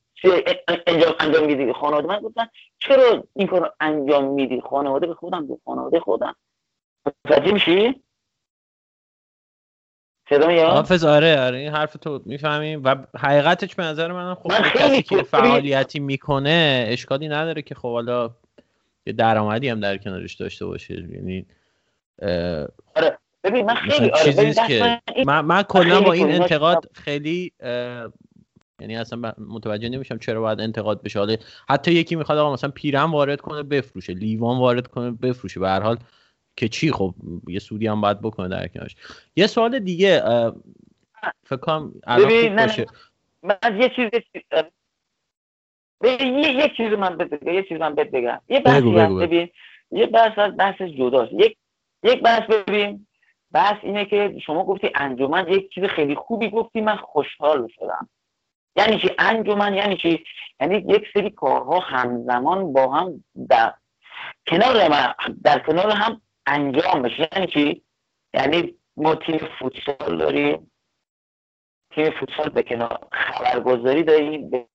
انجام 0.87 1.15
انجام 1.21 1.47
میدی؟ 1.47 1.73
خانواده 1.73 2.09
من 2.09 2.21
گفتن 2.21 2.49
چرا 2.79 3.25
این 3.35 3.47
کار 3.47 3.73
انجام 3.81 4.25
میدی؟ 4.25 4.61
خانواده 4.61 5.07
به 5.07 5.15
خودم 5.15 5.47
به 5.47 5.59
خانواده 5.65 6.01
خودم. 6.01 6.35
متوجه 7.25 7.53
میشی؟ 7.53 8.03
صدا 10.29 10.47
میاد؟ 10.47 10.71
حافظ 10.71 11.05
آره 11.05 11.41
آره 11.41 11.59
این 11.59 11.73
حرف 11.73 11.93
تو 11.93 12.23
می‌فهمیم 12.25 12.85
و 12.85 12.97
حقیقتش 13.19 13.75
به 13.75 13.83
نظر 13.83 14.13
من 14.13 14.35
خب 14.35 14.53
من 14.53 14.63
خیلی 14.63 14.85
کسی 14.85 15.03
که 15.03 15.23
فعالیتی 15.23 16.01
می‌کنه 16.01 16.87
اشکالی 16.89 17.29
نداره 17.29 17.63
که 17.63 17.75
خب 17.75 17.93
حالا 17.93 18.31
یه 19.07 19.13
درآمدی 19.13 19.69
هم 19.69 19.81
در 19.81 19.97
کنارش 19.97 20.35
داشته 20.35 20.67
باشه. 20.67 20.95
یعنی 20.95 21.47
اه، 22.23 22.67
ببین 23.45 23.67
من 23.67 23.75
خیلی 23.75 24.11
آره 24.11 24.25
چیزی 24.25 24.67
که 24.67 25.01
من 25.27 25.41
من, 25.41 25.63
کلا 25.63 26.01
با 26.01 26.13
این 26.13 26.33
انتقاد 26.33 26.91
خیلی 26.95 27.53
اه، 27.61 28.13
یعنی 28.81 28.97
اصلا 28.97 29.33
متوجه 29.39 29.89
نمیشم 29.89 30.19
چرا 30.19 30.41
باید 30.41 30.61
انتقاد 30.61 31.03
بشه. 31.03 31.19
حالا 31.19 31.37
حتی 31.69 31.93
یکی 31.93 32.17
می‌خواد 32.17 32.39
آقا 32.39 32.53
مثلا 32.53 32.71
پیرم 32.71 33.13
وارد 33.13 33.41
کنه 33.41 33.63
بفروشه. 33.63 34.13
لیوان 34.13 34.59
وارد 34.59 34.87
کنه 34.87 35.11
بفروشه. 35.11 35.61
به 35.61 35.69
هر 35.69 35.81
حال 35.81 35.99
که 36.57 36.69
چی؟ 36.69 36.93
خب 36.93 37.15
یه 37.49 37.59
سودی 37.59 37.87
هم 37.87 38.01
باید 38.01 38.21
بکنه 38.21 38.49
در 38.49 38.69
کنارش. 38.69 38.97
یه 39.37 39.47
سوال 39.47 39.79
دیگه 39.79 40.23
فکر 41.45 41.57
کنم. 41.57 41.93
باشه. 42.57 42.87
من 43.43 43.81
یه 43.81 43.89
چیز 43.89 44.11
ببین، 46.01 46.39
یه 46.39 46.53
یک 46.53 46.77
چیز 46.77 46.93
من 46.93 47.17
بگم 47.17 47.53
یه 47.53 47.63
چیز 47.63 47.79
من 47.79 47.95
بگم. 47.95 48.41
یه 48.49 48.61
بگو. 48.61 49.17
ببین 49.17 49.49
یه 49.91 50.07
بحث 50.07 50.39
از 50.39 50.57
بحث 50.57 50.83
جداست. 50.83 51.33
یک 51.33 51.57
یک 52.03 52.23
بحث 52.23 52.43
ببین 52.51 53.07
بحث 53.53 53.77
اینه 53.83 54.05
که 54.05 54.39
شما 54.47 54.65
گفتی 54.65 54.91
انجمن 54.95 55.49
یک 55.49 55.71
چیز 55.71 55.85
خیلی 55.85 56.15
خوبی 56.15 56.51
گفتی 56.51 56.81
من 56.81 56.97
خوشحال 56.97 57.69
شدم. 57.79 58.09
یعنی 58.77 58.99
چی؟ 58.99 59.11
انجمن 59.19 59.75
یعنی 59.75 59.97
چی؟ 59.97 60.25
یعنی 60.61 60.85
یک 60.89 61.05
سری 61.15 61.31
کارها 61.31 61.79
همزمان 61.79 62.73
با 62.73 62.93
هم 62.93 63.25
در 63.49 63.75
کنار 64.47 64.89
من 64.89 65.15
در 65.45 65.59
کنار 65.59 65.91
هم 65.91 66.21
انجام 66.47 67.03
بشه. 67.03 67.29
یعنی 67.33 67.47
چی؟ 67.47 67.83
یعنی 68.35 68.75
ما 68.97 69.15
تیم 69.15 69.39
فوتسال 69.59 70.19
داریم. 70.19 70.71
تیم 71.91 72.11
فوتسال 72.11 72.49
به 72.49 72.63
کنار 72.63 72.99
خبرگزاری 73.13 74.03
داریم 74.03 74.51
به 74.51 74.67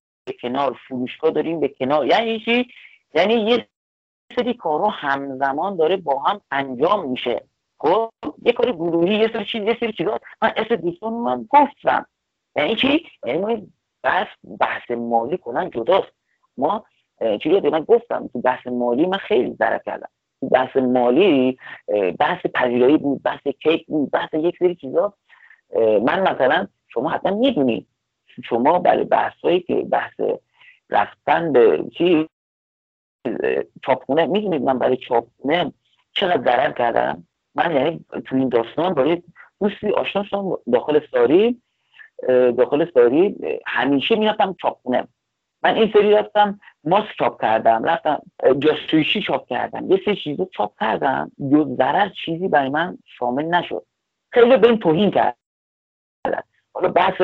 کنار 0.42 0.80
فروشگاه 0.88 1.32
داریم 1.32 1.60
به 1.60 1.68
کنار 1.68 2.06
یعنی 2.06 2.40
چی؟ 2.40 2.68
یعنی 3.14 3.34
یه 3.34 3.68
سری 4.36 4.54
کارها 4.54 4.90
همزمان 4.90 5.76
داره 5.76 5.98
با 5.98 6.20
هم 6.20 6.42
انجام 6.52 7.10
میشه. 7.10 7.44
خب؟ 7.78 8.12
یه 8.44 8.54
کار 8.54 8.72
گروهی 8.72 9.16
یه 9.16 9.30
سری 9.34 9.46
چیز 9.46 9.62
یه 9.62 9.78
سری 9.80 9.94
چیزا. 9.94 10.20
من 10.42 10.54
اسم 10.58 10.76
دوستان 10.76 11.14
من 11.14 11.48
گفتم. 11.50 12.06
یعنی 12.56 12.76
چی؟ 12.76 13.06
یعنی 13.26 13.74
بحث 14.04 14.28
بحث 14.60 14.92
مالی 14.92 15.38
کلا 15.38 15.70
جداست. 15.70 16.12
ما 16.58 16.86
اه، 17.22 17.38
چی 17.38 17.50
یاد 17.50 17.66
من 17.68 17.84
گفتم. 17.84 18.28
تو 18.28 18.42
بحث 18.42 18.68
مالی 18.68 19.06
من 19.06 19.18
خیلی 19.18 19.54
ضرر 19.54 19.78
کردم. 19.78 20.10
بحث 20.52 20.78
مالی 20.78 21.58
بحث 22.20 22.46
پذیرایی 22.54 22.98
بود 22.98 23.24
بحث 23.24 23.48
کیک 23.48 23.86
بود 23.86 24.12
بحث 24.12 24.34
یک 24.34 24.56
سری 24.60 24.76
چیزا. 24.76 25.14
من 25.78 26.22
مثلا 26.32 26.68
شما 26.88 27.10
حتما 27.10 27.38
می‌دونید. 27.38 27.88
شما 28.44 28.80
برای 28.80 29.04
بحثایی 29.04 29.60
که 29.60 29.76
بحث 29.76 30.20
رفتن 30.90 31.54
به 31.54 31.86
چی 31.98 32.28
اه، 33.26 33.64
چاپخونه 33.86 34.26
می‌دونید 34.26 34.62
من 34.62 34.80
برای 34.80 34.98
چاپخونه 34.98 35.74
چقدر 36.14 36.44
ضرر 36.44 36.72
کردم؟ 36.72 37.28
من 37.56 37.76
یعنی 37.76 38.06
تو 38.26 38.36
این 38.36 38.50
داستان 38.50 38.94
برای 38.94 39.24
دوستی 39.62 39.90
آشنا 39.90 40.60
داخل 40.74 41.00
ساری 41.12 41.62
داخل 42.58 42.92
ساری 42.94 43.36
همیشه 43.66 44.16
می‌رفتم 44.16 44.56
چاپخونه. 44.62 45.08
من 45.64 45.76
این 45.76 45.92
سری 45.94 46.12
رفتم 46.12 46.60
ماسک 46.84 47.18
چاپ 47.20 47.42
کردم 47.42 47.84
رفتم 47.84 48.22
جاسویشی 48.60 49.22
چاپ 49.22 49.48
کردم 49.48 49.92
یه 49.92 50.02
سری 50.06 50.16
چیزا 50.16 50.48
چاپ 50.52 50.80
کردم 50.80 51.32
جز 51.52 51.78
ضرر 51.78 52.10
چیزی 52.10 52.48
برای 52.48 52.70
من 52.70 52.98
شامل 53.06 53.46
نشد. 53.46 53.86
خیلی 54.32 54.58
به 54.58 54.68
این 54.68 54.80
توهین 54.80 55.12
کرد 55.12 55.38
حالا 56.74 56.90
بحث 56.90 57.22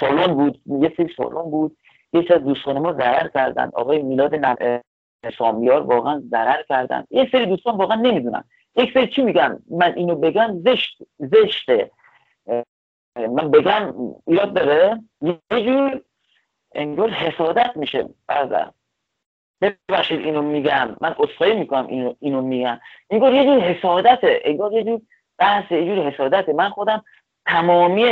سالن 0.00 0.34
بود 0.34 0.60
یه 0.66 0.92
سری 0.96 1.14
سالن 1.16 1.50
بود 1.50 1.76
یه 2.12 2.24
سری 2.28 2.38
دوستان 2.38 2.78
ما 2.78 2.92
ضرر 2.92 3.28
کردن 3.28 3.70
آقای 3.74 4.02
میلاد 4.02 4.34
سامیار 5.38 5.80
واقعا 5.80 6.22
ضرر 6.30 6.62
کردن. 6.68 7.04
یه 7.10 7.28
سری 7.32 7.46
دوستان 7.46 7.76
واقعا 7.76 7.96
نمی‌دونن. 7.96 8.44
یک 8.76 8.94
سری 8.94 9.06
چی 9.06 9.22
میگن؟ 9.22 9.62
من 9.70 9.94
اینو 9.96 10.14
بگم 10.14 10.62
زشت 10.64 11.02
زشته. 11.18 11.90
من 13.16 13.50
بگم 13.50 13.94
ایراد 14.26 14.54
داره؟ 14.54 15.02
یه 15.22 15.40
جور 15.50 16.02
انگار 16.74 17.10
حسادت 17.10 17.76
میشه 17.76 18.08
بعضا. 18.26 18.74
ببخشید 19.60 20.20
اینو 20.20 20.42
میگم. 20.42 20.96
من 21.00 21.14
اصخایی 21.18 21.54
می‌کنم 21.54 21.86
اینو, 21.86 22.14
اینو 22.20 22.42
میگم. 22.42 22.80
انگار 23.10 23.34
یه 23.34 23.44
جور 23.44 23.60
حسادته. 23.60 24.40
انگار 24.44 24.72
یه 24.72 24.84
جور 24.84 25.00
بحث 25.38 25.72
یه 25.72 25.84
جور 25.84 26.10
حسادته. 26.10 26.52
من 26.52 26.70
خودم 26.70 27.04
تمامی 27.46 28.04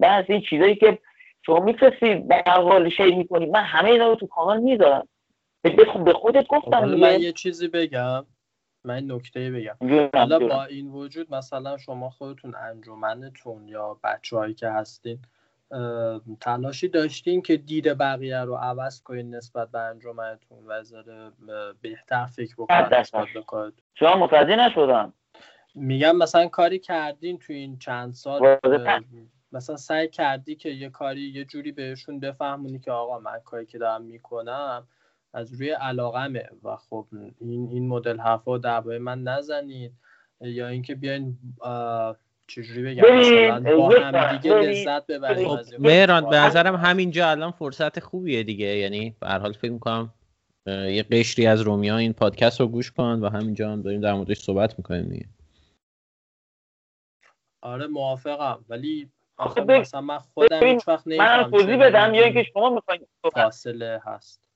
بحث 0.00 0.24
این 0.28 0.40
چیزایی 0.40 0.76
که 0.76 0.98
شما 1.46 1.60
میفرستید 1.60 2.28
به 2.28 2.42
حال 2.46 2.88
شیر 2.88 3.16
می‌کنید 3.16 3.50
من 3.50 3.62
همه 3.62 3.90
اینا 3.90 4.08
رو 4.08 4.14
تو 4.14 4.26
کانال 4.26 4.60
می‌ذارم. 4.60 5.08
به 6.04 6.12
خودت 6.12 6.46
گفتم 6.46 6.76
حالا 6.76 6.96
من 6.96 7.20
یه 7.20 7.32
چیزی 7.32 7.68
بگم. 7.68 8.26
من 8.86 9.10
نکته 9.10 9.50
بگم. 9.50 10.08
حالا. 10.14 10.38
با 10.38 10.64
این 10.64 10.90
وجود 10.90 11.34
مثلا 11.34 11.76
شما 11.76 12.10
خودتون 12.10 12.54
انجمنتون 12.54 13.68
یا 13.68 13.98
بچههایی 14.04 14.54
که 14.54 14.68
هستین 14.68 15.18
تلاشی 16.40 16.88
داشتین 16.88 17.42
که 17.42 17.56
دید 17.56 17.98
بقیه 17.98 18.40
رو 18.40 18.54
عوض 18.54 19.02
کنین 19.02 19.34
نسبت 19.34 19.70
به 19.70 19.78
انجمنتون 19.78 20.58
و 20.66 20.82
بهتر 21.82 22.26
فکر 22.26 22.54
کارتون؟ 23.46 23.72
شما 23.94 24.16
متوجه 24.16 24.56
نشدم. 24.56 25.12
میگم 25.74 26.16
مثلا 26.16 26.48
کاری 26.48 26.78
کردین 26.78 27.38
تو 27.38 27.52
این 27.52 27.78
چند 27.78 28.12
سال 28.12 28.58
مثلا 29.52 29.76
سعی 29.76 30.08
کردی 30.08 30.56
که 30.56 30.68
یه 30.68 30.90
کاری 30.90 31.20
یه 31.20 31.44
جوری 31.44 31.72
بهشون 31.72 32.20
بفهمونی 32.20 32.78
که 32.78 32.90
آقا 32.90 33.18
من 33.18 33.40
کاری 33.44 33.66
که 33.66 33.78
دارم 33.78 34.02
می‌کنم 34.02 34.86
از 35.32 35.52
روی 35.52 35.70
علاقمه 35.70 36.48
و 36.62 36.76
خب 36.76 37.06
این 37.40 37.68
این 37.68 37.88
مدل 37.88 38.20
حرفا 38.20 38.58
دعوای 38.58 38.98
من 38.98 39.22
نزنید 39.22 39.92
یا 40.40 40.68
اینکه 40.68 40.94
بیاین 40.94 41.38
چجوری 42.46 42.82
بگم؟ 42.82 43.16
مثلا 43.16 43.76
با 43.76 43.88
هم 44.00 44.36
دیگه 44.36 44.54
لذت 44.54 45.06
ببریم 45.06 45.48
مهران 45.78 46.30
به. 46.30 46.36
نظرم 46.36 46.76
همینجا 46.76 47.30
الان 47.30 47.50
فرصت 47.50 48.00
خوبیه 48.00 48.42
دیگه. 48.42 48.66
یعنی 48.66 49.16
به 49.20 49.28
هر 49.28 49.38
حال 49.38 49.52
فکر 49.52 49.70
می‌کنم 49.70 50.14
یه 50.66 51.02
قشری 51.02 51.46
از 51.46 51.60
رومیا 51.60 51.96
این 51.96 52.12
پادکست 52.12 52.60
رو 52.60 52.68
گوش 52.68 52.92
کن 52.92 53.20
و 53.20 53.28
همینجا 53.28 53.72
هم 53.72 53.82
داریم 53.82 54.00
در 54.00 54.12
موردش 54.12 54.38
صحبت 54.38 54.78
می‌کنیم 54.78 55.08
دیگه. 55.08 55.26
آره 57.62 57.86
موافقم. 57.86 58.64
ولی 58.68 59.10
آخه 59.36 59.60
ببین، 59.60 59.80
مثلا 59.80 60.00
من 60.00 60.18
خودم 60.18 60.60
ببین، 60.60 60.74
هیچ 60.74 60.88
وقت 60.88 61.06
من 61.06 61.50
توضیح 61.50 61.76
بدم 61.76 62.14
یا 62.14 62.24
اینکه 62.24 62.42
شما 62.42 62.70
می‌خواین 62.70 63.06
فاصله 63.34 64.00
هست. 64.04 64.50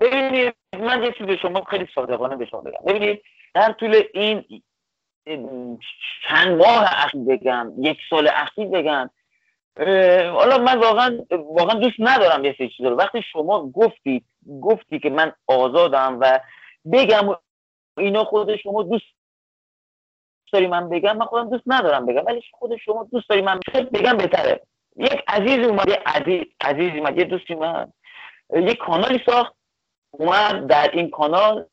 ببینید 0.00 0.54
من 0.72 1.02
یه 1.02 1.12
چیز 1.18 1.26
به 1.26 1.36
شما 1.36 1.64
خیلی 1.64 1.88
صادقانه 1.94 2.36
به 2.36 2.46
شما 2.46 2.60
بگم. 2.60 2.78
ببینید 2.86 3.22
در 3.54 3.72
طول 3.72 4.02
این 4.14 4.62
چند 6.28 6.58
ماه 6.58 7.04
اخیر 7.04 7.20
بگم 7.28 7.72
یک 7.78 7.98
سال 8.10 8.28
اخیر 8.32 8.68
بگم. 8.68 9.10
حالا 10.34 10.58
من 10.58 10.78
واقعا 10.78 11.18
واقعا 11.30 11.78
دوست 11.78 11.96
ندارم 11.98 12.44
یه 12.44 12.54
سری 12.58 12.68
چیزا 12.68 12.88
رو. 12.88 12.96
وقتی 12.96 13.22
شما 13.22 13.70
گفتید 13.70 14.24
گفتی 14.62 14.98
که 14.98 15.10
من 15.10 15.32
آزادم 15.46 16.18
و 16.20 16.40
بگم 16.92 17.36
اینا 17.98 18.24
خود 18.24 18.56
شما 18.56 18.82
دوست 18.82 19.04
داری 20.52 20.66
من 20.66 20.88
بگم 20.88 21.16
من 21.16 21.26
خودم 21.26 21.50
دوست 21.50 21.64
ندارم 21.66 22.06
بگم. 22.06 22.24
ولی 22.26 22.42
خود 22.52 22.76
شما 22.76 23.08
دوست 23.12 23.28
داری 23.28 23.42
من 23.42 23.60
بگم 23.92 24.16
بهتره. 24.16 24.60
یک 24.96 25.22
عزیز 25.28 25.66
اومد 25.66 25.88
یه 25.88 26.02
عزیز 26.06 26.44
عزیز 26.60 26.90
اومد 26.96 27.18
یه 27.18 27.24
دوستی 27.24 27.54
اومد. 27.54 27.92
یک 28.54 28.78
کانالی 28.78 29.20
ساخت 29.26 29.54
اومد 30.10 30.66
در 30.66 30.90
این 30.92 31.10
کانال 31.10 31.66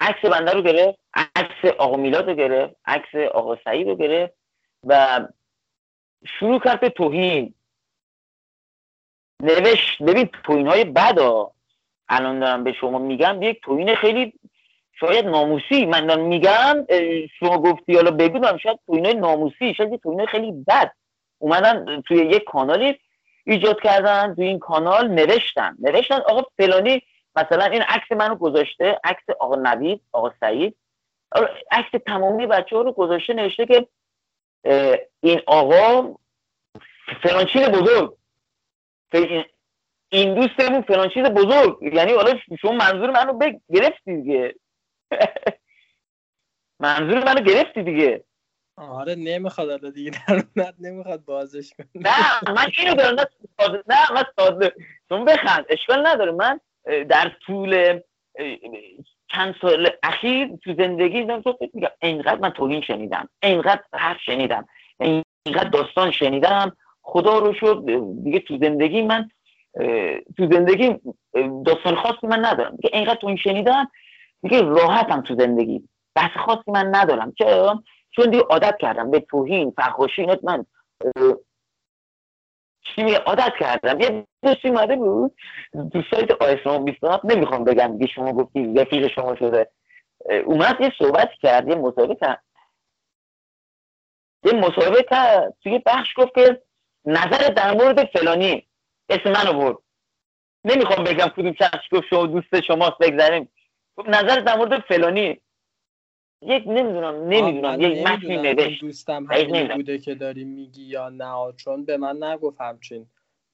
عکس 0.00 0.24
بنده 0.24 0.52
رو 0.52 0.62
گرفت 0.62 0.98
عکس 1.14 1.74
آقا 1.78 1.96
میلاد 1.96 2.28
رو 2.28 2.34
گرفت 2.34 2.76
عکس 2.84 3.14
آقا 3.14 3.56
سعید 3.64 3.88
رو 3.88 3.96
گرفت 3.96 4.34
و 4.84 5.20
شروع 6.24 6.60
کرد 6.60 6.80
به 6.80 6.88
توهین. 6.88 7.54
نوشت 9.42 10.02
ببین 10.02 10.30
توهین 10.44 10.66
های 10.66 10.84
بد 10.84 11.18
ها. 11.18 11.52
الان 12.08 12.40
دارم 12.40 12.64
به 12.64 12.72
شما 12.72 12.98
میگم 12.98 13.42
یک 13.42 13.60
توهین 13.62 13.94
خیلی 13.94 14.32
شاید 15.00 15.26
ناموسی. 15.26 15.86
من 15.86 16.06
دارم 16.06 16.20
میگم 16.20 16.86
شما 17.38 17.58
گفتی 17.58 17.94
حالا 17.94 18.10
دارم 18.10 18.56
شاید 18.58 18.78
توهین 18.86 19.04
های 19.04 19.14
ناموسی 19.14 19.74
شاید 19.74 20.00
توهین 20.00 20.26
خیلی 20.26 20.52
بد 20.52 20.92
اومدن 21.38 22.00
توی 22.00 22.16
یک 22.16 22.44
کانالی 22.44 22.98
ایجاد 23.44 23.80
کردن. 23.80 24.34
توی 24.34 24.46
این 24.46 24.58
کانال 24.58 25.08
نوشتن. 25.08 25.76
نوشتن 25.78 26.20
آقا 26.20 26.42
فلانی 26.56 27.02
مثلا 27.36 27.64
این 27.64 27.82
عکس 27.82 28.12
منو 28.12 28.34
گذاشته 28.34 29.00
عکس 29.04 29.22
آقا 29.40 29.56
نوید 29.56 30.02
آقا 30.12 30.32
سعید. 30.40 30.76
عکس 31.70 31.90
تمامی 32.06 32.46
بچه 32.46 32.76
ها 32.76 32.82
رو 32.82 32.92
گذاشته 32.92 33.34
نوشته 33.34 33.66
که 33.66 33.88
این 35.20 35.40
آقا 35.46 36.14
فلان 37.22 37.44
چیز 37.44 37.62
بزرگ. 37.68 38.16
این 40.08 40.34
دوستمون 40.34 40.82
فلان 40.82 41.08
چیز 41.08 41.24
بزرگ. 41.24 41.78
یعنی 41.82 42.12
حالا 42.12 42.34
شما 42.60 42.72
منظور 42.72 43.10
منو. 43.10 43.38
گرفتی 43.72 44.22
دیگه. 44.22 44.54
منظور 46.80 47.24
منو 47.24 47.40
گرفتی 47.40 47.82
دیگه. 47.82 48.24
آره 48.76 49.14
نمی‌خواد 49.14 49.70
حالا 49.70 49.90
دیگه. 49.90 50.10
در 50.10 50.34
اومد 50.56 50.74
نمی‌خواد 50.80 51.24
بازش 51.24 51.72
کنه. 51.74 51.86
نه 51.94 52.52
من 52.52 52.66
اینو 52.78 52.94
دارم 52.94 53.16
نه 53.88 54.12
من 54.12 54.24
ساده 54.36 54.74
شما 55.08 55.24
بخند 55.24 55.66
اشکال 55.68 56.06
نداره. 56.06 56.32
من 56.32 56.60
در 56.86 57.32
طول 57.46 58.00
چند 59.28 59.54
سال 59.60 59.90
اخیر 60.02 60.48
تو 60.64 60.74
زندگی 60.74 61.24
دارم 61.24 61.42
تو 61.42 61.58
میگم 61.74 61.88
اینقدر 62.02 62.40
من 62.40 62.50
توهین 62.50 62.80
شنیدم 62.80 63.28
اینقدر 63.42 63.82
حرف 63.92 64.20
شنیدم 64.20 64.68
اینقدر 64.98 65.68
داستان 65.72 66.10
شنیدم 66.10 66.76
خدا 67.02 67.38
رو 67.38 67.54
شد 67.54 67.84
دیگه 68.24 68.38
تو 68.38 68.58
زندگی 68.58 69.02
من 69.02 69.28
تو 70.36 70.52
زندگی 70.52 70.94
داستان 71.64 71.94
خاصی 71.94 72.26
من 72.26 72.44
ندارم. 72.44 72.76
دیگه 72.76 72.90
اینقدر 72.92 73.14
توهین 73.20 73.36
شنیدم 73.36 73.90
دیگه 74.42 74.62
راحتم 74.62 75.20
تو 75.20 75.34
زندگی. 75.34 75.88
بحث 76.14 76.36
خاصی 76.36 76.70
من 76.70 76.94
ندارم. 76.94 77.32
چرا؟ 77.38 77.82
چون 78.10 78.30
دیگه 78.30 78.42
عادت 78.42 78.76
کردم 78.80 79.10
به 79.10 79.20
توهین 79.20 79.74
اینات 80.16 80.40
من 80.44 80.66
میگه 83.04 83.18
عادت 83.18 83.52
کردم. 83.60 84.00
یه 84.00 84.26
دوستی 84.42 84.68
اومده 84.68 84.96
بود. 84.96 85.36
تو 85.92 86.02
سایت 86.10 86.30
آیسمان 86.42 86.84
27 86.84 87.24
نمی‌خوام 87.24 87.64
بگم 87.64 87.98
دیگه 87.98 88.12
شما 88.12 88.32
گفتی 88.32 88.74
رفیق 88.74 89.12
شما 89.14 89.36
شده. 89.36 89.70
اومد 90.44 90.80
یه 90.80 90.92
صحبت 90.98 91.30
کرد 91.42 91.68
یه 91.68 91.74
مصاحبه 91.74 92.16
یه 94.44 94.52
مصاحبه 94.52 95.02
کرد. 95.10 95.54
توی 95.62 95.82
بخش 95.86 96.08
گفت 96.16 96.34
که 96.34 96.62
نظر 97.04 97.48
در 97.48 97.74
مورد 97.74 98.04
فلانی 98.04 98.66
اسم 99.08 99.30
من 99.30 99.58
برد. 99.58 99.76
نمی‌خوام 100.64 101.04
بگم 101.04 101.26
کدوم 101.26 101.52
شخص 101.52 101.80
گفت 101.92 102.06
شما 102.10 102.26
دوست 102.26 102.60
شماست 102.60 102.98
بگذاریم 103.00 103.48
نظر 104.06 104.40
در 104.40 104.56
مورد 104.56 104.80
فلانی. 104.80 105.40
یک 106.42 106.62
نمی‌دونم 106.66 107.14
نمی‌دونم 107.28 107.80
یک 107.80 108.06
متنی 108.06 108.36
نوشت. 108.36 108.80
دوستم 108.80 109.26
دقیق 109.26 109.54
همین. 109.54 109.76
بوده 109.76 109.98
که 109.98 110.14
داری 110.14 110.44
میگی 110.44 110.82
یا 110.82 111.08
نه 111.08 111.52
چون 111.56 111.84
به 111.84 111.96
من 111.96 112.22
نگفت 112.22 112.60
همچین 112.60 113.06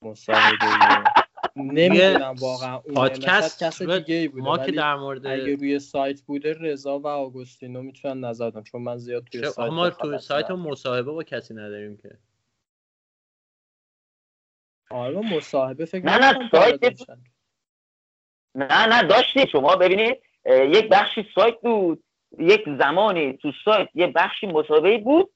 مصاحبه 0.02 0.66
نمی‌دونم 1.56 2.34
واقعا 2.40 2.76
اون 2.76 2.94
پادکست 2.94 3.64
کس 3.64 3.82
دیگه 3.82 4.14
ای 4.14 4.28
بوده 4.28 4.44
ما 4.44 4.58
که 4.58 4.72
در 4.72 4.94
مورد 4.94 5.26
اگه 5.26 5.56
روی 5.56 5.78
سایت 5.78 6.22
بوده 6.22 6.52
رضا 6.60 6.98
و 6.98 7.06
آگوستینو 7.06 7.82
می‌تونن 7.82 8.24
نظر 8.24 8.50
بدن 8.50 8.62
چون 8.62 8.82
من 8.82 8.96
زیاد 8.96 9.24
توی 9.24 9.44
سایت 9.44 9.72
ما 9.72 9.88
دخالت 9.88 10.12
تو 10.12 10.18
سایت. 10.18 10.50
مصاحبه 10.50 11.12
با 11.12 11.22
کسی 11.22 11.54
نداریم 11.54 11.96
که. 11.96 12.18
آره 14.90 15.36
مصاحبه 15.36 15.84
فکر 15.84 16.04
نه، 16.04 16.18
نه، 16.18 16.48
سایت. 16.50 17.00
نه 18.54 18.86
نه 18.86 19.02
داشتی 19.02 19.46
شما. 19.52 19.76
ببینید 19.76 20.18
یک 20.46 20.88
بخشی 20.88 21.26
سایت 21.34 21.60
بود. 21.62 22.04
یک 22.38 22.64
زمانی 22.78 23.32
تو 23.32 23.52
سایت 23.64 23.88
یه 23.94 24.06
بخشی 24.06 24.46
مصاحبه 24.46 24.98
بود 24.98 25.30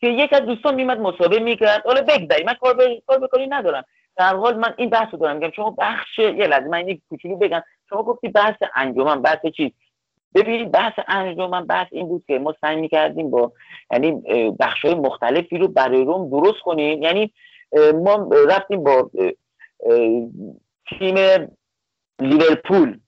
که 0.00 0.06
یک 0.06 0.32
از 0.32 0.40
دوستان 0.40 0.74
میمد 0.74 1.00
مصاحبه 1.00 1.38
می‌کرد. 1.38 1.82
حالا 1.86 2.02
بگذاری 2.02 2.44
من 2.44 2.54
کار 2.54 2.74
به 2.74 3.28
کار 3.30 3.46
ندارم. 3.48 3.84
در 4.16 4.36
حال 4.36 4.58
من 4.58 4.74
این 4.78 4.90
بحث 4.90 5.08
رو 5.12 5.18
دارم. 5.18 5.36
میگم 5.36 5.50
شما 5.50 5.70
بخش 5.78 6.18
یه 6.18 6.46
لحظه 6.46 6.68
من 6.68 6.88
یک 6.88 7.00
کوچولو 7.08 7.36
بگم. 7.36 7.62
شما 7.88 8.02
گفتی 8.02 8.28
بحث 8.28 8.56
انجمن 8.74 9.22
بحث 9.22 9.46
چی؟ 9.56 9.74
ببینید 10.34 10.72
بحث 10.72 10.92
انجمن 11.08 11.66
بحث 11.66 11.88
این 11.90 12.08
بود 12.08 12.24
که 12.26 12.38
ما 12.38 12.54
سعی 12.60 12.76
می‌کردیم 12.76 13.30
با 13.30 13.52
یعنی 13.92 14.12
بخش 14.60 14.84
های 14.84 14.94
مختلفی 14.94 15.58
رو 15.58 15.68
برای 15.68 16.04
روم 16.04 16.30
درست 16.30 16.60
کنیم. 16.60 17.02
یعنی 17.02 17.32
ما 17.94 18.30
رفتیم 18.48 18.84
با 18.84 19.10
تیم 20.88 21.16
لیورپول. 22.20 22.98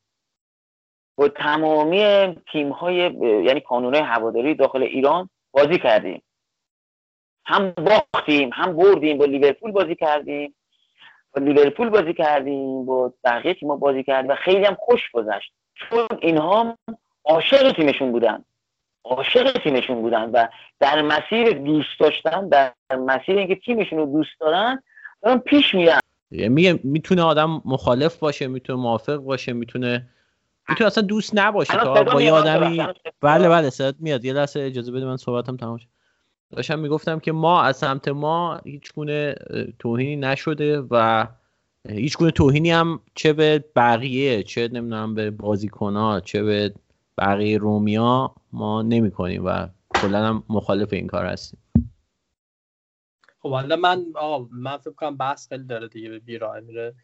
با 1.23 1.29
تمامی 1.29 2.37
تیم 2.53 2.73
های 2.73 2.97
یعنی 3.47 3.61
کانون 3.61 3.95
هواداری 3.95 4.55
داخل 4.55 4.83
ایران 4.83 5.31
بازی 5.53 5.79
کردیم. 5.79 6.23
هم 7.45 7.71
باختیم 7.71 8.51
هم 8.53 8.77
بردیم 8.77 9.19
با 9.19 9.25
لیورپول 9.25 9.73
بازی 9.73 9.95
کردیم. 9.95 10.55
با 11.35 11.43
لیورپول 11.43 11.89
بازی 11.89 12.15
کردیم 12.15 12.87
با 12.87 13.13
بقیه 13.25 13.55
تیم 13.55 13.77
بازی 13.77 14.03
کردیم 14.03 14.31
و 14.31 14.35
خیلی 14.35 14.65
هم 14.65 14.77
خوش 14.81 15.11
گذشت. 15.11 15.53
چون 15.75 16.07
اینها 16.21 16.79
عاشق 17.25 17.73
تیمشون 17.73 18.13
بودن. 18.13 18.45
عاشق 19.05 19.63
تیمشون 19.63 20.03
بودن 20.03 20.31
و 20.31 20.49
در 20.81 21.03
مسیر 21.03 21.51
دوست 21.51 22.01
داشتن 22.01 22.49
در 22.49 22.73
مسیر 22.91 23.39
اینکه 23.39 23.55
تیمشون 23.55 23.99
رو 23.99 24.07
دوست 24.07 24.41
دارن 24.41 24.83
دارن 25.23 25.39
پیش 25.39 25.75
میرن. 25.75 26.01
میگه 26.31 26.81
می‌تونه 26.85 27.23
آدم 27.23 27.63
مخالف 27.65 28.19
باشه 28.19 28.47
می‌تونه 28.47 28.79
موافق 28.83 29.17
باشه 29.17 29.53
می‌تونه 29.53 30.09
می‌تونه 30.69 30.87
اصلا 30.87 31.03
دوست 31.03 31.31
نباشه 31.35 31.73
تا 31.73 31.95
صدا 31.95 32.13
با 32.13 32.23
یه؟ 32.23 32.33
آدمی 32.33 32.87
بله 33.21 33.49
بله 33.49 33.71
صدات 33.71 33.95
میاد 33.99 34.25
یه 34.25 34.33
لحظه 34.33 34.61
اجازه 34.61 34.93
بده 34.93 35.05
من 35.05 35.17
صحبتم 35.17 35.57
تمام 35.57 35.79
شه. 35.79 35.87
داشتم 36.51 36.79
می‌گفتم 36.79 37.19
که 37.19 37.33
ما 37.33 37.63
از 37.63 37.77
سمت 37.77 38.09
ما 38.09 38.61
هیچ 38.65 38.93
گونه 38.93 39.35
توهینی 39.79 40.17
نشده 40.17 40.81
و 40.91 41.27
هیچ 41.89 42.19
گونه 42.19 42.31
توهینی 42.31 42.71
هم 42.71 43.01
چه 43.15 43.33
به 43.33 43.65
بقیه 43.77 44.43
چه 44.43 44.69
نمی‌دونم 44.69 45.15
به 45.15 45.31
بازیکنها 45.31 46.21
چه 46.21 46.43
به 46.43 46.75
بقیه 47.19 47.59
رومیا 47.59 48.35
ما 48.53 48.83
نمی 48.83 49.11
کنیم 49.11 49.45
و 49.45 49.69
کلا 49.95 50.27
هم 50.27 50.43
مخالف 50.49 50.93
این 50.93 51.07
کار 51.07 51.27
هستیم 51.27 51.59
خب 53.43 53.51
حالا 53.51 53.77
من 53.77 54.05
آقا 54.15 54.49
من 54.53 54.77
فکر 54.77 54.91
کنم 54.93 55.17
بحث 55.17 55.49
خیلی 55.49 55.65
داره 55.65 55.89
دیگه 55.89 56.09
به 56.09 56.19
بیراه 56.19 56.61
میره 56.61 56.95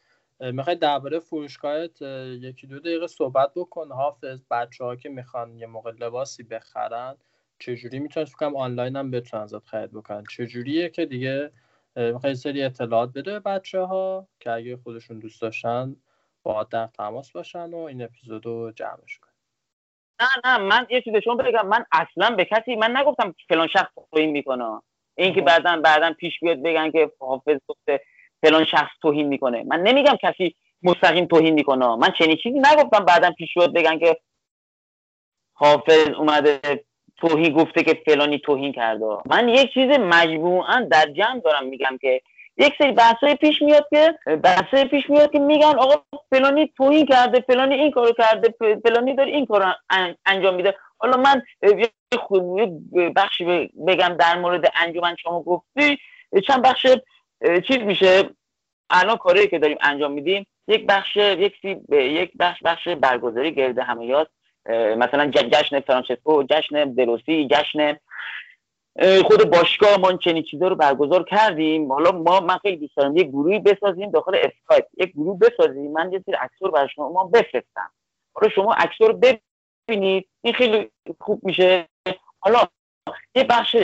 می‌خوای 0.40 0.76
درباره 0.76 1.20
فروشگاهت 1.20 2.02
اه، 2.02 2.28
یکی 2.28 2.66
دو 2.66 2.78
دقیقه 2.78 3.06
صحبت 3.06 3.50
بکن. 3.56 3.92
حافظ 3.92 4.42
بچه 4.50 4.84
ها 4.84 4.96
که 4.96 5.08
می‌خوان 5.08 5.56
یه 5.56 5.66
موقع 5.66 5.92
لباسی 6.00 6.42
بخرن 6.42 7.16
چجوری 7.58 7.98
می‌تونن 7.98 8.26
فکر 8.26 8.36
کنم 8.36 8.56
آنلاین 8.56 8.96
هم 8.96 9.10
بتونن 9.10 9.42
ازت 9.42 9.66
خرید 9.66 9.92
بکنن؟ 9.92 10.24
چجوریه 10.30 10.88
که 10.88 11.06
دیگه 11.06 11.52
می‌خوای 11.96 12.34
سری 12.34 12.62
اطلاعات 12.62 13.10
بده 13.12 13.32
به 13.32 13.40
بچه 13.40 13.80
ها 13.80 14.28
که 14.40 14.50
اگه 14.50 14.76
خودشون 14.76 15.18
دوست 15.18 15.42
داشتن 15.42 15.96
با 16.42 16.64
در 16.64 16.86
تماس 16.86 17.32
باشن 17.32 17.70
و 17.70 17.76
این 17.78 18.02
اپیزود 18.02 18.46
رو 18.46 18.72
جمعش 18.72 19.18
کنن. 19.18 19.32
نه 20.20 20.28
نه 20.44 20.58
من 20.58 20.86
یه 20.90 21.02
چیز 21.02 21.14
شما 21.24 21.34
بگم. 21.34 21.66
من 21.68 21.84
اصلا 21.92 22.36
به 22.36 22.44
کسی 22.44 22.76
من 22.76 22.96
نگفتم 22.96 23.34
فلان 23.48 23.68
شخص 23.68 23.92
توهین 24.10 24.30
می‌کنه. 24.30 24.82
این 25.14 25.34
که. 25.34 25.40
بعدا 25.40 25.80
بعدا 25.84 26.12
پیش 26.12 26.40
بیاد 26.40 26.62
بگن 26.62 26.90
که 26.90 27.12
حافظ 27.20 27.58
گفته 27.68 28.00
فلان 28.42 28.64
شخص 28.64 28.90
توهین 29.02 29.26
می‌کنه. 29.28 29.64
من 29.66 29.80
نمیگم 29.82 30.16
کسی 30.22 30.54
مستقیم 30.82 31.26
توهین 31.26 31.54
می‌کنه. 31.54 31.96
من 31.96 32.10
چنین 32.18 32.36
چیزی 32.36 32.58
نگفتم. 32.58 33.04
بعدا 33.04 33.30
پیش 33.30 33.54
بیاد 33.54 33.72
بگن 33.74 33.98
که 33.98 34.16
حافظ 35.54 36.08
اومده 36.18 36.60
توهین 37.16 37.52
گفته 37.52 37.82
که 37.82 38.02
فلانی 38.06 38.38
توهین 38.38 38.72
کرده. 38.72 39.06
من 39.26 39.48
یک 39.48 39.74
چیز 39.74 39.90
مجموعا 39.98 40.88
در 40.90 41.06
جمع 41.16 41.40
دارم 41.40 41.66
میگم 41.66 41.98
که 42.00 42.20
یک 42.56 42.74
سری 42.78 42.92
بحثای 42.92 43.34
پیش 43.34 43.62
میاد 43.62 43.86
که 43.90 44.18
بحثای 44.36 44.84
پیش 44.84 45.10
میاد 45.10 45.32
که 45.32 45.38
میگن 45.38 45.78
آقا 45.78 46.02
فلانی 46.30 46.72
توهین 46.76 47.06
کرده 47.06 47.40
فلانی 47.40 47.74
این 47.74 47.90
کارو 47.90 48.12
کرده 48.18 48.54
فلانی 48.84 49.14
داره 49.14 49.30
این 49.30 49.46
کارو 49.46 49.72
ان- 49.90 50.16
انجام 50.26 50.54
میده. 50.54 50.74
حالا 50.98 51.16
من 51.16 51.42
بخشی 53.16 53.44
بگم 53.86 54.16
در 54.20 54.38
مورد 54.38 54.72
انجمن 54.74 55.16
شما 55.16 55.42
گفتی. 55.42 55.98
چند 56.46 56.62
بخش 56.62 56.86
چیز 57.66 57.76
میشه؟ 57.76 58.30
الان 58.90 59.16
کاری 59.16 59.48
که 59.48 59.58
داریم 59.58 59.78
انجام 59.80 60.12
میدیم 60.12 60.46
یک 60.68 60.86
بخش 60.86 61.16
یک 61.16 61.54
سی 61.62 61.80
یک 61.92 62.32
بخش 62.38 62.62
بخش 62.62 62.88
برگزاری 62.88 63.54
گرد 63.54 63.78
همایات 63.78 64.28
اه، 64.66 64.94
مثلا 64.94 65.30
جشن 65.30 65.80
فرانچسکو 65.80 66.42
جشن 66.42 66.92
دروسی 66.94 67.48
جشن 67.50 67.96
خود 69.24 69.50
باشگاه 69.50 69.96
ما 69.96 70.12
چنین 70.12 70.42
چیزا 70.42 70.68
رو 70.68 70.76
برگزار 70.76 71.24
کردیم. 71.24 71.92
حالا 71.92 72.12
ما 72.12 72.40
من 72.40 72.58
خیلی 72.58 72.76
دوست 72.76 72.96
دارم 72.96 73.16
یک 73.16 73.28
گروهی 73.28 73.58
بسازیم 73.58 74.10
داخل 74.10 74.34
اسکایپ. 74.34 74.84
یک 74.98 75.12
گروه 75.12 75.38
بسازیم. 75.38 75.92
من 75.92 76.12
یه 76.12 76.22
سری 76.26 76.34
عکس‌ها 76.34 76.66
رو 76.66 76.70
برای 76.70 76.88
شما 76.88 77.24
بفرستم. 77.24 77.90
حالا 78.34 78.48
شما 78.54 78.74
عکس‌ها 78.74 79.06
رو 79.06 79.20
ببینید. 79.88 80.28
این 80.42 80.54
خیلی 80.54 80.90
خوب 81.20 81.40
میشه. 81.44 81.88
حالا 82.40 82.62
یه 83.34 83.44
بخش 83.44 83.76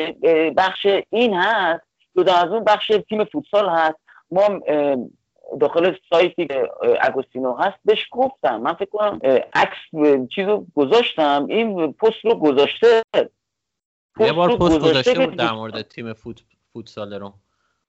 بخش 0.56 0.86
این 1.10 1.35
هست. 1.35 1.94
جدا 2.16 2.35
از 2.35 2.51
اون 2.51 2.65
بخش 2.65 2.93
تیم 3.09 3.24
فوتسال 3.24 3.69
هست. 3.69 3.97
ما 4.31 4.61
داخل 5.61 5.97
سایتی 6.11 6.47
که 6.47 6.70
اگوستینو 7.01 7.55
هست 7.55 7.78
بهش 7.85 8.09
گفتم. 8.11 8.61
من 8.61 8.74
فکر 8.74 8.91
کنم 8.91 9.20
عکس 9.53 9.78
چیز 10.35 10.47
رو 10.47 10.66
گذاشتم. 10.74 11.47
این 11.49 11.93
پست 11.93 12.24
رو 12.24 12.35
گذاشته 12.35 13.03
یه 14.20 14.32
بار 14.32 14.57
پست 14.57 14.78
گذاشته 14.78 15.27
بود 15.27 15.36
در 15.36 15.53
مورد 15.53 15.82
تیم 15.82 16.12
فوت 16.12 16.41
فوتسال 16.73 17.15
رو. 17.15 17.32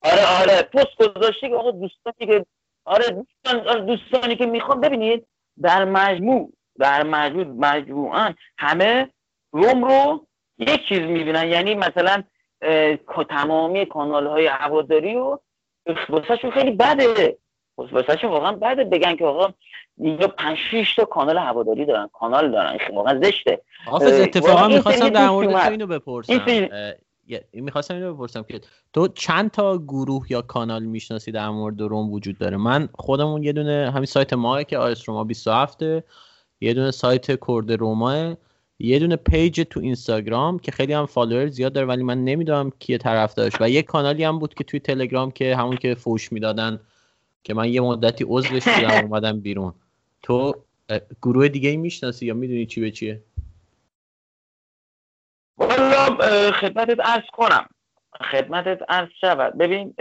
آره 0.02 0.42
آره. 0.42 0.62
پست 0.62 1.16
گذاشته 1.16 1.50
که 1.50 1.56
آقا 1.56 1.72
دوستانی 1.72 2.16
که 2.20 2.46
آره 2.86 3.10
دوستان 3.10 3.68
آره 3.68 3.82
دوستانی 3.82 4.36
که 4.36 4.46
می‌خوام 4.46 4.82
ببینید 4.82 5.28
در 5.62 5.86
مجموع 5.86 6.54
در 6.80 7.04
مجموع 7.04 7.46
مجموعا 7.46 8.34
همه 8.58 9.10
روم 9.52 9.86
رو 9.86 10.28
یک 10.58 10.88
چیز 10.88 11.00
می‌بینن. 11.00 11.48
یعنی 11.48 11.76
مثلا 11.76 12.24
تمامی 13.30 13.86
کانال 13.86 14.28
های 14.28 14.48
هواداری 14.48 15.14
رو 15.14 15.42
واسهشون 16.10 16.52
خیلی 16.52 16.72
بده. 16.72 17.38
واسهشون 17.78 18.30
واقعا 18.30 18.52
بده. 18.52 18.84
بگن 18.84 19.16
که 19.16 19.26
آقا 19.26 19.54
اینجا 19.98 20.28
5 20.28 20.58
6 20.72 20.96
تا 20.96 21.06
کانال 21.06 21.38
هواداری 21.38 21.86
دارن 21.86 22.10
کانال 22.14 22.52
دارن 22.52 22.78
خیلی 22.78 22.98
واقعا 22.98 23.22
زشته. 23.24 23.62
حافظ 23.86 24.20
اتفاقا 24.20 24.68
می‌خواستم 24.68 25.10
در 25.10 25.30
مورد 25.30 25.52
تو. 25.52 25.72
اینو 25.72 25.88
بپرسم. 25.88 26.42
این 27.52 27.64
می‌خواستم 27.64 27.96
اینو 27.96 28.14
بپرسم 28.14 28.44
که 28.44 28.62
تو 28.94 29.08
چند 29.08 29.52
تا 29.52 29.78
گروه 29.78 30.26
یا 30.30 30.42
کانال 30.42 30.84
می‌شناسی 30.84 31.32
در 31.32 31.50
مورد 31.50 31.82
روم 31.82 32.14
وجود 32.14 32.38
داره؟ 32.38 32.58
من 32.58 32.90
خودمون 32.94 33.44
یه 33.44 33.54
دونه 33.54 33.92
همین 33.92 34.06
سایت 34.06 34.34
ماه 34.34 34.64
که 34.64 34.78
آیس 34.78 35.10
روما 35.10 35.24
27 35.24 35.82
یه 36.62 36.74
دونه 36.74 36.92
سایت 36.92 37.26
کرد 37.48 37.72
روما 37.72 38.36
یه 38.80 39.00
دونه 39.00 39.16
page 39.16 39.62
تو 39.70 39.80
اینستاگرام 39.80 40.60
که 40.60 40.72
خیلی 40.72 40.94
هم 40.94 41.06
follower 41.06 41.48
زیاد 41.48 41.74
داره 41.74 41.88
ولی 41.88 42.04
من 42.04 42.24
نمی‌دونم 42.24 42.72
کیه 42.80 42.98
طرفدارش 42.98 43.54
و 43.60 43.70
یه 43.70 43.82
کانالی 43.82 44.24
هم 44.24 44.40
بود 44.40 44.54
که 44.54 44.64
توی 44.64 44.80
تلگرام 44.80 45.32
که 45.32 45.56
همون 45.56 45.78
که 45.78 45.96
فوش 45.96 46.32
می‌دادن 46.32 46.80
که 47.44 47.54
من 47.54 47.70
یه 47.70 47.82
مدتی 47.82 48.26
عضوش 48.28 48.68
بودم 48.68 48.92
اومدم 49.06 49.40
بیرون. 49.40 49.74
تو 50.24 50.56
گروه 51.22 51.48
دیگه 51.48 51.70
ای 51.70 51.78
می‌شناسی 51.78 52.26
یا 52.26 52.34
می‌دونی 52.34 52.66
چی 52.66 52.82
به 52.82 52.92
چیه؟ 52.92 53.22
والا 55.58 56.18
خدمتت 56.52 56.98
عرض 57.00 57.24
کنم. 57.34 57.66
خدمتت 58.32 58.80
عرض 58.90 59.10
شود. 59.22 59.58
ببین 59.58 59.94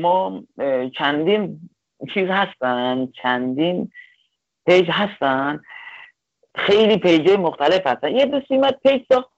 ما 0.00 0.42
چندین 0.98 1.60
چیز 2.14 2.28
هستن 2.28 3.08
چندین 3.22 3.90
page 4.66 4.86
هستن 4.90 5.60
خیلی 6.56 6.96
page 6.96 7.30
مختلف 7.30 7.86
هستن. 7.86 8.16
یه 8.16 8.26
دوستی 8.26 8.58
من 8.58 8.70
page 8.70 9.02
ساخت 9.12 9.28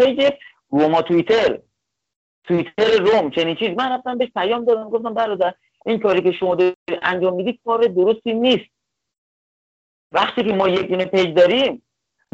page 0.00 0.32
روما 0.70 1.02
تویتر 1.02 1.58
تویتر 2.44 2.98
روم 2.98 3.30
چنین 3.30 3.56
چیز. 3.56 3.68
من 3.68 3.92
رفتم 3.92 4.18
بهش 4.18 4.28
پیام 4.34 4.64
دادم. 4.64 4.90
گفتم 4.90 5.14
برادر 5.14 5.54
این 5.86 5.98
کاری 5.98 6.22
که 6.22 6.32
شما 6.32 6.54
داری 6.54 6.74
انجام 7.02 7.34
میدی 7.34 7.60
کار 7.64 7.80
درستی 7.82 8.34
نیست. 8.34 8.70
وقتی 10.12 10.44
که 10.44 10.52
ما 10.52 10.68
یک 10.68 10.88
دونه 10.88 11.04
page 11.04 11.36
داریم 11.36 11.82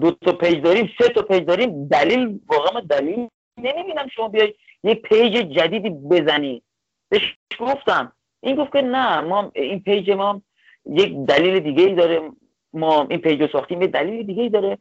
دو 0.01 0.11
تا 0.11 0.33
page 0.33 0.63
داریم 0.63 0.91
سه 0.99 1.09
تا 1.09 1.23
page 1.23 1.45
داریم 1.45 1.89
دلیل 1.89 2.41
واقعا 2.47 2.81
دلیل 2.81 3.29
نمی‌بینم. 3.59 4.09
شما 4.09 4.29
بیای 4.29 4.55
یه 4.85 4.95
page 4.95 5.33
جدیدی 5.33 5.91
بزنی. 5.91 6.63
بهش 7.09 7.37
گفتم. 7.61 8.13
این 8.41 8.57
گفت 8.57 8.73
که 8.73 8.83
نه 8.83 9.21
ما 9.21 9.51
این 9.55 9.81
page 9.81 10.11
ما 10.11 10.43
یک 10.87 11.17
دلیل 11.17 11.61
دیگه 11.61 11.85
ای 11.85 11.95
داره. 11.95 12.31
ما 12.75 13.07
این 13.11 13.21
page 13.21 13.41
رو 13.43 13.49
ساختیم 13.53 13.83
یه 13.83 13.87
دلیل 13.89 14.27
دیگه 14.27 14.43
ای 14.43 14.49
داره. 14.49 14.79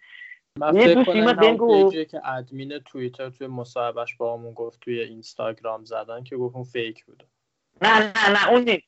من 0.59 0.76
یه 0.76 0.95
کنم 1.05 1.18
اومد 1.19 1.39
بهم 1.39 1.57
گفت- 1.57 2.05
که 2.05 2.27
ادمین 2.30 2.80
توییتر 2.80 3.30
توی 3.30 3.47
مصاحبهش 3.47 4.15
با 4.15 4.34
همون 4.38 4.53
گفت 4.53 4.80
توی 4.80 4.99
اینستاگرام 5.01 5.84
زدن 5.85 6.23
که 6.23 6.38
گفت 6.38 6.55
اون 6.55 6.63
fake 6.64 7.06
بوده. 7.05 7.26
نه 7.81 7.99
نه 7.99 8.30
نه 8.30 8.49
اون 8.49 8.61
نیست. 8.61 8.88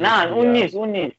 نه 0.00 0.32
اون. 0.32 0.46
نیست 0.52 0.74
اون 0.74 0.88
نیست. 0.88 1.16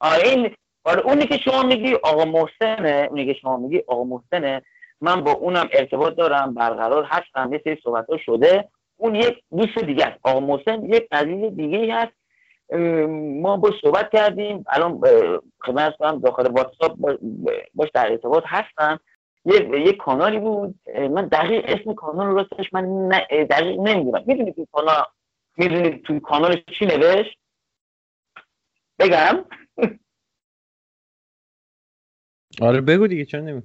آره 0.00 0.28
این 0.28 0.54
آره 0.84 1.00
اونی 1.00 1.26
که 1.26 1.36
شما 1.36 1.62
میگی 1.62 1.94
آقا 1.94 2.24
محسنه 2.24 3.06
اونی 3.10 3.26
که 3.26 3.32
شما 3.40 3.56
میگی 3.56 3.82
آقا 3.86 4.04
محسنه 4.04 4.62
من 5.00 5.20
با 5.24 5.32
اونم 5.32 5.68
ارتباط 5.72 6.14
دارم 6.14 6.54
برقرار 6.54 7.04
هستم 7.04 7.52
یه 7.52 7.60
سری 7.64 7.78
صحبت 7.84 8.06
شده. 8.26 8.68
اون 8.96 9.14
یک 9.14 9.42
دوست 9.56 9.78
دیگه 9.78 10.06
است. 10.06 10.20
آقا 10.22 10.40
محسن 10.40 10.84
یک 10.84 11.08
قضیه 11.12 11.50
دیگه 11.50 11.94
هست 11.94 12.12
ما 13.42 13.56
با 13.56 13.72
صحبت 13.82 14.10
کردیم. 14.12 14.64
الان 14.68 15.00
خدمت 15.60 15.96
کنم 15.96 16.20
داخل 16.20 16.52
واتساپ 16.52 16.96
با- 16.96 17.18
باش 17.74 17.88
در 17.94 18.10
ارتباط 18.10 18.44
هستم. 18.46 19.00
یک 19.44 19.68
یک 19.74 19.96
کانالی 19.96 20.38
بود. 20.38 20.80
من 21.10 21.26
دقیق 21.28 21.64
اسم 21.68 21.94
کانال 21.94 22.26
رو 22.26 22.34
راستش 22.36 22.72
من 22.72 23.08
دقیق 23.50 23.80
نمی‌دونم. 23.80 24.24
می‌دونی 24.26 24.52
تو 24.52 24.66
کانال 24.72 25.04
می‌دونی 25.56 25.98
تو 25.98 26.20
کانالش 26.20 26.58
چی 26.78 26.86
نوشت؟ 26.86 27.38
بگم. 28.98 29.44
آره 32.62 32.80
بگو 32.80 33.06
دیگه 33.06 33.24
چون 33.24 33.40
نمی 33.40 33.62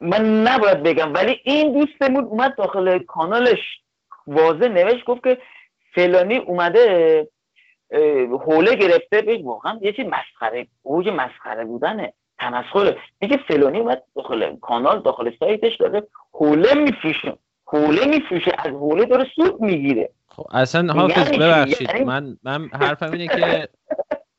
من 0.00 0.42
نباید 0.42 0.82
بگم 0.82 1.14
ولی 1.14 1.40
این 1.44 1.80
دوستمون 1.80 2.24
اومد 2.24 2.56
داخل 2.56 2.98
کانالش 2.98 3.58
واضح 4.26 4.68
نوشت 4.68 5.04
گفت 5.04 5.22
که 5.24 5.38
فلانی 5.94 6.36
اومده 6.36 7.28
حوله 8.30 8.74
گرفته. 8.74 9.22
بگه 9.22 9.44
واقعا 9.44 9.78
یه 9.82 9.92
چیز 9.92 10.06
مسخره 10.06 10.66
اوج 10.82 11.08
مسخره 11.08 11.64
بودنه 11.64 12.12
تمسخره. 12.38 12.96
میگه 13.20 13.36
فلانی 13.48 13.78
اومد 13.78 14.02
داخل 14.16 14.56
کانال 14.56 15.02
داخل 15.02 15.30
سایتش 15.38 15.76
داره 15.76 16.06
حوله 16.32 16.74
میفروشه 16.74 17.38
حوله 17.66 18.06
میفروشه 18.06 18.52
از 18.58 18.66
حوله 18.66 19.04
داره 19.04 19.26
سود 19.36 19.60
می‌گیره. 19.60 20.10
خب 20.26 20.46
اصلا 20.50 20.92
حافظ 20.92 21.18
یعنی 21.18 21.30
چی؟ 21.30 21.38
ببخشید. 21.38 21.88
یعنی- 21.88 22.04
من 22.04 22.36
من 22.42 22.68
حرفم 22.72 23.12
اینه 23.12 23.26
که 23.26 23.68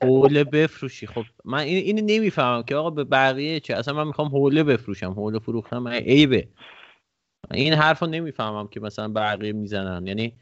حوله 0.03 0.43
بفروشی. 0.43 1.07
خب 1.07 1.23
من 1.45 1.59
این 1.59 1.77
اینو 1.77 2.01
نمی‌فهمم 2.05 2.63
که 2.63 2.75
آقا 2.75 2.89
به 2.89 3.03
بقیه 3.03 3.59
چه؟ 3.59 3.75
اصلا 3.75 3.93
من 3.93 4.07
می‌خوام 4.07 4.27
حوله 4.27 4.63
بفروشم 4.63 5.11
حوله 5.11 5.39
فروختم 5.39 5.87
عیبه. 5.87 6.47
این 7.51 7.73
حرفو 7.73 8.05
نمی‌فهمم 8.05 8.67
که 8.67 8.79
مثلا 8.79 9.07
بقیه 9.07 9.51
می‌زنن. 9.51 10.07
یعنی 10.07 10.33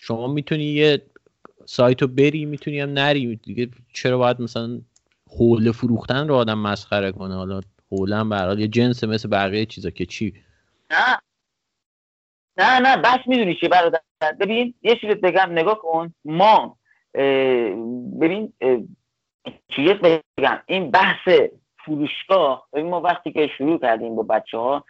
شما 0.00 0.26
می‌تونی 0.26 0.64
یه 0.64 1.02
سایتو 1.66 2.06
بری 2.06 2.44
می‌تونی 2.44 2.80
هم 2.80 2.90
نری. 2.90 3.36
دیگه 3.36 3.68
چرا 3.92 4.18
باید 4.18 4.40
مثلا 4.40 4.80
حوله 5.38 5.72
فروختن 5.72 6.28
رو 6.28 6.34
آدم 6.34 6.58
مسخره 6.58 7.12
کنه؟ 7.12 7.34
حالا 7.34 7.60
حوله 7.90 8.16
هم 8.16 8.28
به 8.28 8.36
هر 8.36 8.46
حال 8.46 8.60
یه 8.60 8.68
جنس 8.68 9.04
مثل 9.04 9.28
بقیه 9.28 9.66
چیزا 9.66 9.90
که 9.90 10.06
چی؟ 10.06 10.34
نه. 10.90 11.18
نه 12.56 12.78
نه. 12.78 12.96
بس 12.96 13.18
می‌دونی 13.26 13.54
چی 13.54 13.68
برادر؟ 13.68 14.00
ببین 14.40 14.74
یه 14.82 14.96
چیز 14.96 15.10
بگم 15.10 15.48
نگاه 15.52 15.78
کن. 15.78 16.14
ما 16.24 16.78
ببین 18.20 18.52
چیز 19.68 19.90
بگم؟ 19.90 20.58
این 20.66 20.90
بحث 20.90 21.28
فروشگاه 21.84 22.68
ببین 22.72 22.90
ما 22.90 23.00
وقتی 23.00 23.32
که 23.32 23.50
شروع 23.58 23.80
کردیم 23.80 24.16
با 24.16 24.22
بچه 24.22 24.58
ها 24.58 24.84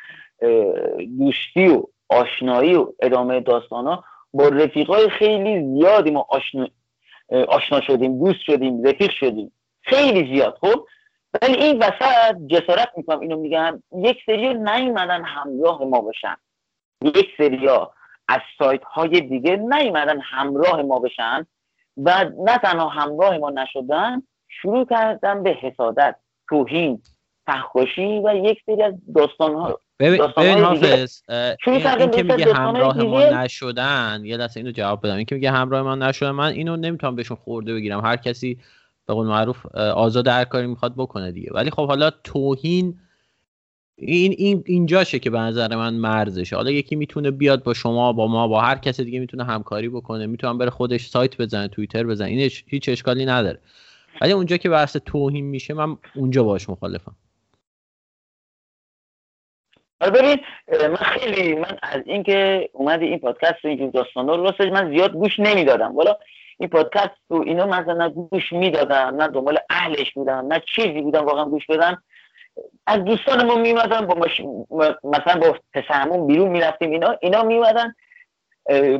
دوستی 1.18 1.68
و 1.68 1.82
آشنایی 2.08 2.74
و 2.74 2.92
ادامه 3.02 3.40
داستان 3.40 3.86
ها 3.86 4.04
با 4.32 4.48
رفیقای 4.48 5.10
خیلی 5.10 5.74
زیادی 5.74 6.10
ما 6.10 6.26
آشنا, 6.28 6.68
آشنا 7.48 7.80
شدیم 7.80 8.24
دوست 8.24 8.40
شدیم 8.40 8.82
رفیق 8.82 9.10
شدیم. 9.10 9.52
خیلی 9.82 10.34
زیاد 10.34 10.58
خب؟ 10.60 10.86
ولی 11.42 11.54
این 11.54 11.78
وسط 11.78 12.36
جسارت 12.46 12.88
می‌کنم 12.96 13.20
اینو 13.20 13.36
میگم 13.36 13.82
یک 13.96 14.18
سری 14.26 14.54
نیومدن 14.54 15.24
همراه 15.24 15.84
ما 15.84 16.00
بشن 16.00 16.36
یک 17.02 17.28
سریا 17.38 17.92
از 18.28 18.40
سایت 18.58 18.84
های 18.84 19.20
دیگه 19.20 19.56
نیومدن 19.56 20.20
همراه 20.20 20.82
ما 20.82 20.98
بشن 20.98 21.46
و 21.96 22.24
نه 22.38 22.58
تنها 22.58 22.88
همراه 22.88 23.38
ما 23.38 23.50
نشدن 23.50 24.22
شروع 24.48 24.86
کردن 24.86 25.42
به 25.42 25.50
حسادت 25.50 26.16
توهین 26.48 27.02
فحاشی 27.46 28.20
و 28.24 28.34
یک 28.34 28.62
سری 28.66 28.82
از 28.82 28.94
داستان 29.14 29.54
ها 29.54 29.80
ببین. 30.00 30.20
حافظ 30.20 31.22
این, 31.66 31.86
این 31.86 32.10
که 32.10 32.22
میگه 32.22 32.54
همراه 32.54 33.02
ما. 33.02 33.24
نشدن 33.24 34.22
یه 34.24 34.36
لحظه 34.36 34.60
اینو 34.60 34.72
جواب 34.72 35.06
بدم. 35.06 35.16
این 35.16 35.24
که 35.24 35.34
میگه 35.34 35.50
همراه 35.50 35.82
ما 35.82 35.94
نشدن 35.94 36.30
من 36.30 36.52
اینو 36.52 36.76
نمی‌تونم 36.76 37.16
بهشون 37.16 37.36
خورده 37.36 37.74
بگیرم. 37.74 38.00
هر 38.00 38.16
کسی 38.16 38.58
به 39.06 39.14
قول 39.14 39.26
معروف 39.26 39.66
آزاد 39.76 40.28
هر 40.28 40.44
کاری 40.44 40.66
می‌خواد 40.66 40.94
بکنه 40.96 41.32
دیگه. 41.32 41.50
ولی 41.54 41.70
خب 41.70 41.86
حالا 41.86 42.10
توهین 42.24 42.98
این 43.96 44.34
این 44.38 44.62
اینجاشه 44.66 45.18
که 45.18 45.30
به 45.30 45.38
نظر 45.38 45.76
من 45.76 45.94
مرزشه. 45.94 46.56
حالا 46.56 46.70
یکی 46.70 46.96
می‌تونه 46.96 47.30
بیاد 47.30 47.62
با 47.62 47.74
شما 47.74 48.12
با 48.12 48.26
ما 48.26 48.48
با 48.48 48.60
هر 48.60 48.78
کس 48.78 49.00
دیگه 49.00 49.20
می‌تونه 49.20 49.44
همکاری 49.44 49.88
بکنه. 49.88 50.26
می‌تونه 50.26 50.58
بره 50.58 50.70
خودش 50.70 51.06
سایت 51.06 51.36
بزنه 51.36 51.68
توییتر 51.68 52.04
بزنه. 52.04 52.28
این 52.28 52.50
هیچ 52.66 52.88
اشکالی 52.88 53.26
نداره. 53.26 53.58
ولی 54.20 54.32
اونجا 54.32 54.56
که 54.56 54.68
بحث 54.68 54.96
توهین 54.96 55.44
میشه 55.44 55.74
من 55.74 55.96
اونجا 56.14 56.44
باش 56.44 56.68
مخالفم. 56.68 57.16
ببین 60.00 60.40
اه، 60.68 60.88
من 60.88 60.96
خیلی 60.96 61.54
من 61.54 61.78
از 61.82 62.02
اینکه 62.06 62.70
اومدی 62.72 63.06
این 63.06 63.18
پادکست 63.18 63.64
و 63.64 63.68
اینجور 63.68 63.90
داستانا 63.90 64.34
رو 64.34 64.44
راستش 64.44 64.68
من 64.68 64.90
زیاد 64.90 65.12
گوش 65.12 65.38
نمی‌دادم. 65.38 65.96
والا 65.96 66.16
این 66.58 66.68
پادکست 66.68 67.30
و 67.30 67.34
اینا 67.34 67.66
مثلا 67.66 67.92
نه 67.92 68.08
گوش 68.08 68.52
می‌دادم 68.52 69.16
نه 69.22 69.28
دنبال 69.28 69.58
اهلش 69.70 70.12
بودم 70.14 70.46
نه 70.52 70.62
چیزی 70.74 71.00
بودم 71.00 71.24
واقعا 71.24 71.44
گوش 71.44 71.66
بدم. 71.66 72.02
از 72.86 73.04
دوستانمون 73.04 73.60
میمدن 73.60 74.06
با 74.06 74.14
ماش... 74.14 74.40
م- 74.70 74.94
مثلا 75.04 75.40
با 75.40 75.58
پسرمون 75.74 76.26
بیرون 76.26 76.48
می‌رفتیم 76.48 76.90
اینا 76.90 77.16
اینا 77.20 77.42
میمدن 77.42 77.94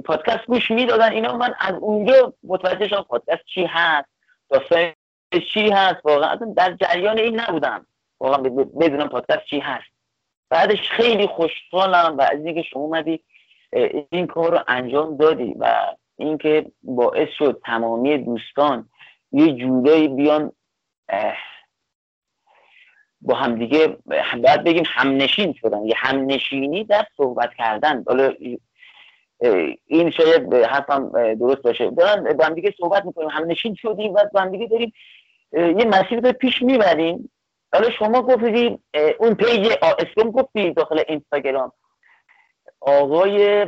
پادکست 0.04 0.46
گوش 0.46 0.70
می‌دادن. 0.70 1.12
اینا 1.12 1.36
من 1.36 1.54
از 1.58 1.74
اونجا 1.74 2.32
متوجه 2.42 2.88
شدم 2.88 3.02
پادکست 3.02 3.44
چی 3.54 3.64
هست 3.64 4.08
داستان 4.50 4.92
چی 5.54 5.70
هست 5.70 6.00
واقعا 6.04 6.34
در 6.56 6.72
جریان 6.72 7.18
این 7.18 7.40
نبودم. 7.40 7.86
واقعا 8.20 8.38
بدونم 8.80 9.08
پادکست 9.08 9.44
چی 9.50 9.58
هست. 9.58 9.97
بعدش 10.50 10.90
خیلی 10.90 11.26
خوشحالم 11.26 12.16
و 12.18 12.20
از 12.20 12.44
اینکه 12.44 12.62
شما 12.62 12.82
اومدی 12.82 13.20
این 14.10 14.26
کار 14.26 14.52
رو 14.52 14.64
انجام 14.68 15.16
دادی 15.16 15.54
و 15.58 15.94
اینکه 16.16 16.66
باعث 16.82 17.28
شد 17.38 17.60
تمامی 17.64 18.18
دوستان 18.18 18.88
یه 19.32 19.52
جورایی 19.52 20.08
بیان 20.08 20.52
با 23.20 23.34
همدیگه 23.34 23.96
باید 24.06 24.64
بگیم 24.64 24.84
همنشین 24.86 25.52
شدن. 25.52 25.84
یه 25.84 25.94
همنشینی 25.96 26.84
در 26.84 27.06
صحبت 27.16 27.54
کردن. 27.54 28.04
حالا 28.06 28.34
این 29.86 30.10
شاید 30.10 30.54
حرفم 30.54 31.34
درست 31.34 31.62
باشه. 31.62 31.90
دارن 31.90 32.36
با 32.36 32.44
همدیگه 32.44 32.74
صحبت 32.78 33.04
می‌کنیم. 33.04 33.28
همنشین 33.28 33.74
شدیم 33.74 34.14
و 34.14 34.18
با 34.32 34.40
همدیگه 34.40 34.66
داریم 34.66 34.92
یه 35.52 35.84
مسیر 35.84 36.20
رو 36.20 36.32
پیش 36.32 36.62
می‌بریم. 36.62 37.30
حالا 37.72 37.90
شما 37.90 38.22
گفتی 38.22 38.78
اون 39.18 39.34
پیج 39.34 39.72
اسم 39.82 40.30
گفتی 40.30 40.72
داخل 40.72 41.02
اینستاگرام. 41.08 41.72
آقای 42.80 43.66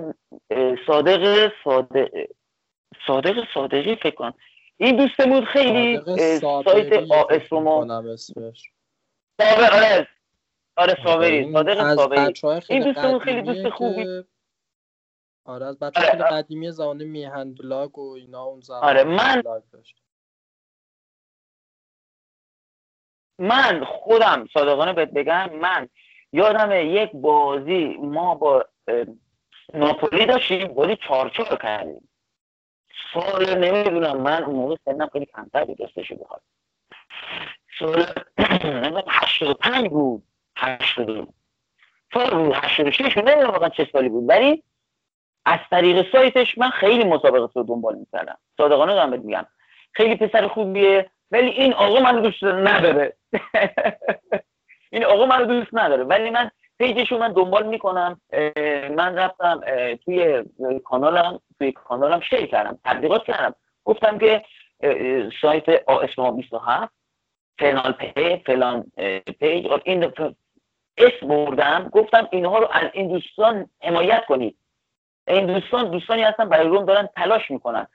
صادق 0.87 1.53
صادق 1.65 2.09
صادق 3.07 3.45
صادقی 3.55 3.97
فکر 3.97 4.15
کنم. 4.15 4.35
این 4.77 4.97
دوستمون 4.97 5.45
خیلی 5.45 6.01
صابری 6.41 6.91
سایت 6.91 7.11
آس 7.13 7.27
فکر 7.27 7.49
رو 7.51 7.61
ما 7.61 7.81
می‌کنم 7.81 8.09
اسمش. 8.09 8.71
صابر 9.41 9.71
آره. 9.73 10.09
آره 10.77 10.97
صابری 11.05 11.39
این 11.39 11.53
صادق 11.53 11.95
صابری 11.95 12.33
این 12.69 12.83
دوستمون 12.83 13.19
خیلی 13.19 13.43
دوست 13.43 13.69
خوبی. 13.69 14.05
که 14.05 14.25
آره 15.45 15.67
از 15.67 15.79
بچه 15.79 16.01
آره، 16.01 16.11
خیلی 16.11 16.23
آره. 16.23 16.33
قدیمی 16.37 16.71
زمان 16.71 17.05
میهن 17.05 17.55
بلاگ 17.55 17.99
و 17.99 18.13
اینا 18.13 18.43
اون 18.45 18.61
زمان 18.61 18.85
آره، 18.85 19.05
من- 19.05 19.43
من 23.41 23.85
خودم 23.85 24.47
صادقانه 24.55 24.93
بهت 24.93 25.11
بگم 25.11 25.51
من 25.53 25.89
یادم 26.33 26.73
یک 26.73 27.11
بازی 27.15 27.97
ما 28.01 28.35
با 28.35 28.65
ناپولی 29.75 30.27
داشتیم 30.27 30.69
بازی 30.69 30.97
چهار 30.97 31.29
چهار 31.29 31.59
کردیم. 31.59 32.09
سال 33.15 33.59
نمی‌دونم 33.59 34.17
من 34.17 34.45
اون 34.45 34.57
موقع 34.57 34.77
سنم 34.85 35.09
خیلی 35.13 35.27
کمتر 35.27 35.65
بود 35.65 35.79
دستشو 35.79 36.17
بخواد 36.17 36.43
سال 37.79 38.07
نمی‌دونم 38.65 39.03
هشتاد 39.09 39.49
و 39.49 39.55
پنج 39.55 39.89
بود 39.89 40.23
هشتاد 40.57 41.11
و 41.11 41.27
سال 42.15 42.31
بود 42.31 42.55
هشتاد 42.55 42.87
و 42.87 42.91
شش 42.91 43.17
نمی‌دونم 43.17 43.51
واقعا 43.51 43.69
چه 43.69 43.89
سالی 43.93 44.09
بود. 44.09 44.29
ولی 44.29 44.63
از 45.45 45.59
طریق 45.71 46.13
سایتش 46.13 46.59
من 46.59 46.71
خیلی 46.71 47.05
مسابقه 47.05 47.49
رو 47.55 47.63
دنبال 47.63 47.95
می‌کردم. 47.95 48.39
صادقانه 48.57 48.95
دارم 48.95 49.11
بهت 49.11 49.21
میگم. 49.21 49.47
خیلی 49.93 50.17
پسر 50.17 50.49
خوبیه. 50.49 51.11
ولی 51.31 51.51
این 51.51 51.73
آقا 51.73 52.01
منو 52.01 52.21
دوست 52.21 52.45
نداره. 52.45 53.17
این 54.93 55.05
آقا 55.05 55.27
منو 55.27 55.45
دوست 55.45 55.71
نداره. 55.73 56.05
ولی 56.05 56.31
من 56.31 56.51
پیجشو 56.79 57.19
من 57.19 57.33
دنبال 57.33 57.67
می‌کنم. 57.67 58.21
من 58.97 59.19
رفتم 59.19 59.61
توی 60.05 60.45
کانالم 60.85 61.41
توی 61.59 61.73
کانالم 61.73 62.21
شیر 62.21 62.47
کردم 62.47 62.79
تبلیغات 62.85 63.25
کردم. 63.25 63.55
گفتم 63.85 64.19
که 64.19 64.45
سایت 65.43 65.69
آسما 65.87 66.31
27 66.31 66.93
فلان 67.59 67.93
پی 67.93 68.37
فلان 68.47 68.93
page. 69.41 69.67
این 69.85 70.13
اسم 70.97 71.29
بردم. 71.29 71.89
گفتم 71.93 72.29
اینها 72.31 72.59
رو 72.59 72.69
از 72.73 72.91
این 72.93 73.09
دوستان 73.09 73.71
حمایت 73.83 74.25
کنید. 74.25 74.57
این 75.27 75.47
دوستان 75.47 75.91
دوستانی 75.91 76.23
هستن 76.23 76.49
برای 76.49 76.69
روم 76.69 76.85
دارن 76.85 77.09
تلاش 77.17 77.51
می‌کنن. 77.51 77.87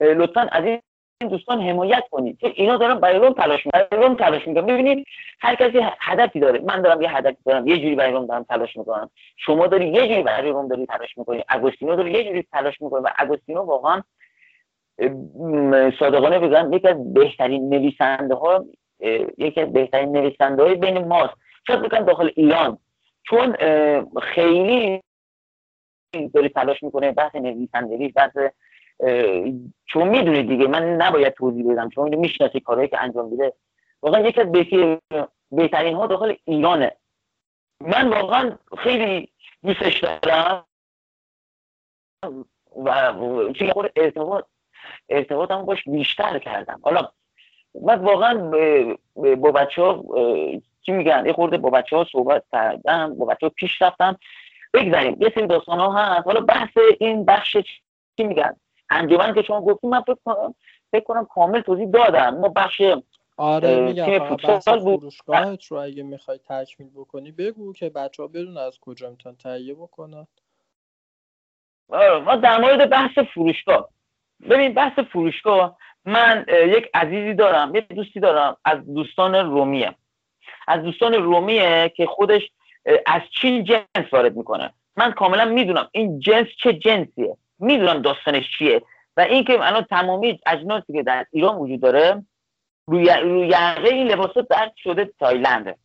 لطفا 0.00 0.48
از 0.52 0.64
این 0.64 0.82
دوستان 1.20 1.60
حمایت 1.60 2.04
کنید. 2.10 2.38
اینا 2.54 2.76
دارن 2.76 3.00
برای 3.00 3.34
تلاش 3.34 3.66
می‌کنن 3.66 3.86
برای 3.90 4.14
تلاش 4.14 4.48
می‌کنن. 4.48 4.66
ببینید 4.66 5.06
هر 5.40 5.54
کسی 5.54 5.80
هدفی 6.00 6.40
داره. 6.40 6.60
من 6.60 6.82
دارم 6.82 7.02
یه 7.02 7.16
هدفی 7.16 7.36
دارم. 7.46 7.66
یه 7.66 7.76
جوری 7.76 7.94
برای 7.94 8.26
دارم 8.26 8.42
تلاش 8.42 8.76
می‌کنم. 8.76 9.10
شما 9.36 9.66
داری 9.66 9.88
یه 9.88 10.08
جوری 10.08 10.22
برای 10.22 10.52
داری 10.68 10.86
تلاش 10.86 11.18
می‌کنی. 11.18 11.44
اگوستینو 11.48 11.96
داره 11.96 12.12
یه 12.12 12.24
جوری 12.24 12.46
تلاش 12.52 12.80
می‌کنه 12.80 13.00
و 13.00 13.08
اگوستینو 13.16 13.62
واقعا 13.62 14.02
صادقانه 15.98 16.38
بگم 16.38 16.72
یکی 16.72 16.88
از 16.88 17.14
بهترین 17.14 17.68
نویسنده 17.68 18.34
ها 18.34 18.64
یکی 19.38 19.60
از 19.60 19.72
بهترین 19.72 20.16
نویسنده 20.16 20.62
های 20.62 20.74
بین 20.74 20.98
ماست. 20.98 21.34
شاید 21.66 21.82
بگم 21.82 22.04
داخل 22.04 22.30
ایران. 22.36 22.78
چون 23.22 23.56
خیلی 24.22 25.00
داری 26.34 26.48
تلاش 26.48 26.82
می‌کنه. 26.82 27.12
بحث 27.12 27.34
نویسندگی 27.34 28.08
بحث 28.08 28.36
چون 29.86 30.08
می‌دونی 30.08 30.42
دیگه 30.42 30.66
من 30.66 30.96
نباید 30.96 31.34
توضیح 31.34 31.72
بدم 31.72 31.88
چون 31.88 32.04
اینو 32.04 32.20
می‌شناسی 32.20 32.60
کارهایی 32.60 32.88
که 32.88 33.02
انجام 33.02 33.28
میده. 33.28 33.52
واقعا 34.02 34.20
یکی 34.20 34.40
از 34.40 34.52
بهترین 35.50 35.94
ها 35.94 36.06
داخل 36.06 36.34
ایرانه. 36.44 36.96
من 37.80 38.08
واقعا 38.08 38.58
خیلی 38.78 39.28
دوستش 39.62 40.04
دارم 40.22 40.64
و 42.84 43.12
چون 43.52 43.72
خود 43.72 43.92
ارتباط 43.96 44.44
ارتباطم 45.08 45.64
باش 45.64 45.84
بیشتر 45.84 46.38
کردم. 46.38 46.80
حالا 46.82 47.08
من 47.82 47.98
واقعا 47.98 48.34
با 49.14 49.50
بچه 49.50 49.82
ها 49.82 50.04
چی 50.82 50.92
میگن؟ 50.92 51.26
یه 51.26 51.32
خورده 51.32 51.58
با 51.58 51.70
بچه 51.70 51.96
ها 51.96 52.06
صحبت 52.12 52.44
کردم 52.52 53.14
با 53.14 53.24
بچه 53.26 53.46
ها 53.46 53.52
پیش 53.56 53.82
رفتم. 53.82 54.18
بگذاریم 54.74 55.16
یه 55.20 55.32
سری 55.34 55.46
داستان 55.46 55.80
ها 55.80 55.92
هست. 55.92 56.26
حالا 56.26 56.40
بحث 56.40 56.78
این 57.00 57.24
بخش 57.24 57.56
چی 58.16 58.24
میگن؟ 58.24 58.56
انجمن 58.90 59.34
که 59.34 59.42
شما 59.42 59.60
گفتیم 59.60 59.90
من 59.90 60.00
فکر 60.00 60.18
کنم 60.24 60.54
فکر 60.92 61.04
کنم 61.04 61.24
کامل 61.24 61.60
توضیح 61.60 61.86
دادم 61.86 62.34
ما 62.36 62.48
بخش 62.48 62.82
آره 63.36 63.80
میگم 63.80 64.36
بحث 64.36 64.68
بود. 64.68 65.00
فروشگاهت 65.00 65.64
رو 65.64 65.76
اگه 65.76 66.02
می‌خوای 66.02 66.38
تکمیل 66.38 66.90
بکنی 66.94 67.32
بگو 67.32 67.72
که 67.72 67.90
بچه 67.90 68.22
ها 68.22 68.28
بدون 68.28 68.56
از 68.56 68.78
کجا 68.80 69.10
می‌تونن 69.10 69.36
تهیه 69.36 69.74
بکنن. 69.74 70.26
آره، 71.88 72.18
ما 72.18 72.36
در 72.36 72.60
مورد 72.60 72.90
بحث 72.90 73.18
فروشگاه 73.18 73.88
ببین 74.50 74.74
بحث 74.74 74.98
فروشگاه 74.98 75.78
من 76.04 76.46
یک 76.48 76.90
عزیزی 76.94 77.34
دارم 77.34 77.74
یه 77.74 77.80
دوستی 77.80 78.20
دارم 78.20 78.56
از 78.64 78.94
دوستان 78.94 79.34
رومیه. 79.34 79.94
از 80.68 80.82
دوستان 80.82 81.14
رومیه 81.14 81.92
که 81.96 82.06
خودش 82.06 82.50
از 83.06 83.22
چین 83.40 83.64
جنس 83.64 84.12
وارد 84.12 84.36
می‌کنه. 84.36 84.72
من 84.96 85.12
کاملا 85.12 85.44
می‌دونم 85.44 85.88
این 85.92 86.20
جنس 86.20 86.46
چه 86.62 86.72
جنسیه. 86.72 87.36
می‌دونم 87.58 88.02
داستانش 88.02 88.44
چیه. 88.58 88.82
و 89.16 89.20
اینکه 89.20 89.52
الان 89.52 89.82
تمامی 89.82 90.40
اجناسی 90.46 90.92
که 90.92 91.02
در 91.02 91.26
ایران 91.30 91.56
وجود 91.56 91.80
داره 91.80 92.24
روی 92.88 93.10
روی 93.22 93.54
این 93.88 94.08
لباسا 94.08 94.40
درد 94.40 94.72
شده 94.76 95.04
تایلنده. 95.18 95.76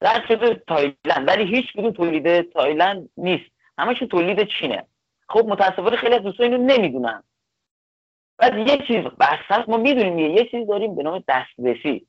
درد 0.00 0.26
شده 0.28 0.54
تایلند. 0.54 1.28
ولی 1.28 1.56
هیچ 1.56 1.72
کدوم 1.72 1.90
تولید 1.90 2.52
تایلند 2.52 3.08
نیست. 3.16 3.50
همشون 3.78 4.08
تولید 4.08 4.48
چینه. 4.48 4.86
خب 5.28 5.46
متاسفانه 5.46 5.96
خیلی 5.96 6.14
از 6.14 6.22
دوستان 6.22 6.52
اینو 6.52 6.64
نمی‌دونن. 6.66 7.22
بعد 8.38 8.68
یه 8.68 8.78
چیز 8.86 9.04
بحث 9.18 9.68
ما 9.68 9.76
می‌دونیم 9.76 10.18
یه 10.18 10.44
چیز 10.50 10.66
داریم 10.68 10.96
به 10.96 11.02
نام 11.02 11.24
دسترسی. 11.28 12.06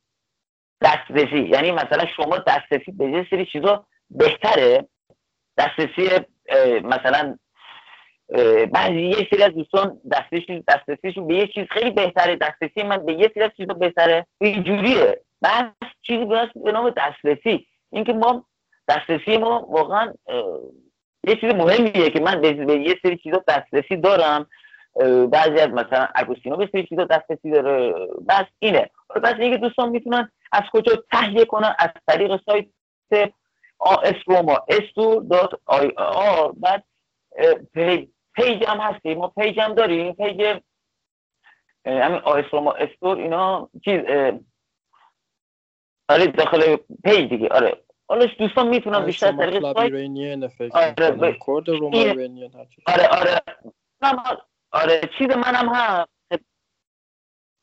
دسترسی. 0.81 1.39
یعنی 1.39 1.71
مثلا 1.71 2.05
شما 2.05 2.37
دسترسی 2.37 2.91
به 2.91 3.05
یه 3.05 3.27
سری 3.29 3.45
چیزا 3.45 3.85
بهتره. 4.09 4.87
دسترسی 5.57 6.09
مثلا 6.83 7.37
بعضی 8.73 9.01
یه 9.01 9.27
سری 9.31 9.43
از 9.43 9.51
دوستان 9.51 10.01
دسترسی 10.11 10.63
دسترسیشون 10.67 11.27
به 11.27 11.35
یه 11.35 11.47
چیز 11.47 11.65
خیلی 11.69 11.91
بهتره. 11.91 12.35
دسترسی 12.35 12.83
من 12.83 13.05
به 13.05 13.13
یه 13.13 13.31
سری 13.33 13.43
از 13.43 13.51
چیزا 13.57 13.73
بهتره. 13.73 14.25
اینجوریه 14.41 15.21
بس 15.43 15.65
چیزی 16.01 16.25
به 16.25 16.49
به 16.55 16.71
نام 16.71 16.89
دسترسی. 16.89 17.67
اینکه 17.91 18.13
ما 18.13 18.45
دسترسی 18.87 19.37
ما 19.37 19.65
واقعا 19.69 20.13
یه 21.27 21.35
چیز 21.35 21.53
مهمیه 21.53 22.09
که 22.09 22.19
من 22.19 22.41
به 22.41 22.79
یه 22.79 22.95
سری 23.03 23.17
چیزا 23.17 23.43
دسترسی 23.47 23.97
دارم. 23.97 24.47
بعضی 25.31 25.59
از 25.59 25.69
مثلا 25.69 26.07
اگوستینو 26.15 26.57
به 26.57 26.69
سری 26.71 26.87
چیزا 26.87 27.03
دسترسی 27.03 27.51
داره. 27.51 27.93
بحث 28.29 28.45
اینه. 28.59 28.89
بحث 29.23 29.33
اینکه 29.39 29.57
دوستان 29.57 29.89
می‌تونن 29.89 30.31
از 30.51 30.63
کجا 30.71 31.03
تهیه 31.11 31.45
کنن؟ 31.45 31.75
از 31.79 31.89
طریق 32.07 32.39
سایت 32.45 32.65
آس 33.79 34.13
روما 34.27 34.65
store 34.67 35.23
dot 35.23 35.51
IR 35.65 36.51
بعد 36.57 36.83
page 38.35 38.63
هم 38.67 38.77
هستیم 38.77 39.17
ما 39.17 39.27
page 39.27 39.59
هم 39.59 39.73
داریم 39.73 40.13
page 40.13 40.59
همین 41.85 42.19
آس 42.19 42.45
روما 42.51 42.71
store 42.73 43.17
اینا 43.17 43.69
چیز 43.85 43.99
آره 46.09 46.25
داخل 46.27 46.75
page 47.03 47.29
دیگه 47.29 47.47
آره. 47.47 47.83
حالا 48.07 48.25
دوستان 48.25 48.67
می‌تونن 48.67 49.05
بیشتر 49.05 49.27
از 49.27 49.37
طریق 49.37 49.61
سایت 49.61 49.77
آره، 49.77 50.89
هرچی. 52.55 52.81
آره 52.87 53.07
آره. 53.07 53.41
آره 54.71 55.01
چیز 55.17 55.27
منم 55.27 55.69
هست. 55.75 56.09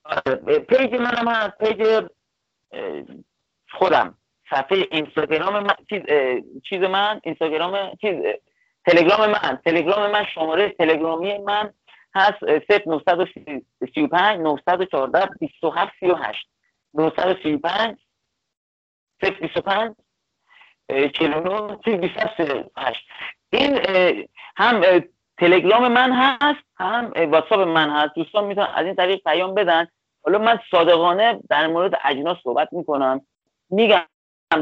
آره 0.04 0.58
page 0.58 0.94
منم 0.94 1.28
هست 1.28 1.58
page 1.58 2.06
خودم. 3.70 4.18
صفحه 4.50 4.88
اینستاگرام 4.90 5.58
من 5.62 5.74
چیز 5.90 6.02
چیز 6.68 6.80
من 6.82 7.20
اینستاگرام 7.24 7.94
چیز 8.00 8.14
تلگرام 8.86 9.30
من 9.30 9.58
تلگرام 9.64 10.10
من 10.10 10.24
شماره 10.34 10.68
تلگرامی 10.68 11.38
من 11.38 11.72
هست 12.14 12.42
اه، 12.42 12.60
935 12.86 14.40
914 14.40 15.26
27 15.40 15.92
38 16.00 16.48
935 16.94 17.96
025 19.22 19.94
49 21.12 21.76
28 21.96 23.00
این 23.50 23.80
هم 24.56 24.82
تلگرام 25.38 25.88
من 25.88 26.12
هست 26.12 26.64
هم 26.76 27.12
واتساپ 27.16 27.60
من 27.60 27.90
هست. 27.90 28.14
دوستان 28.14 28.44
می‌تونن 28.44 28.66
از 28.74 28.86
این 28.86 28.94
طریق 28.94 29.22
پیام 29.22 29.54
بدن. 29.54 29.86
حالا 30.24 30.38
من 30.38 30.58
صادقانه 30.70 31.40
در 31.48 31.66
مورد 31.66 32.00
اجناس 32.04 32.38
صحبت 32.44 32.68
می‌کنم. 32.72 33.26
میگم 33.70 34.04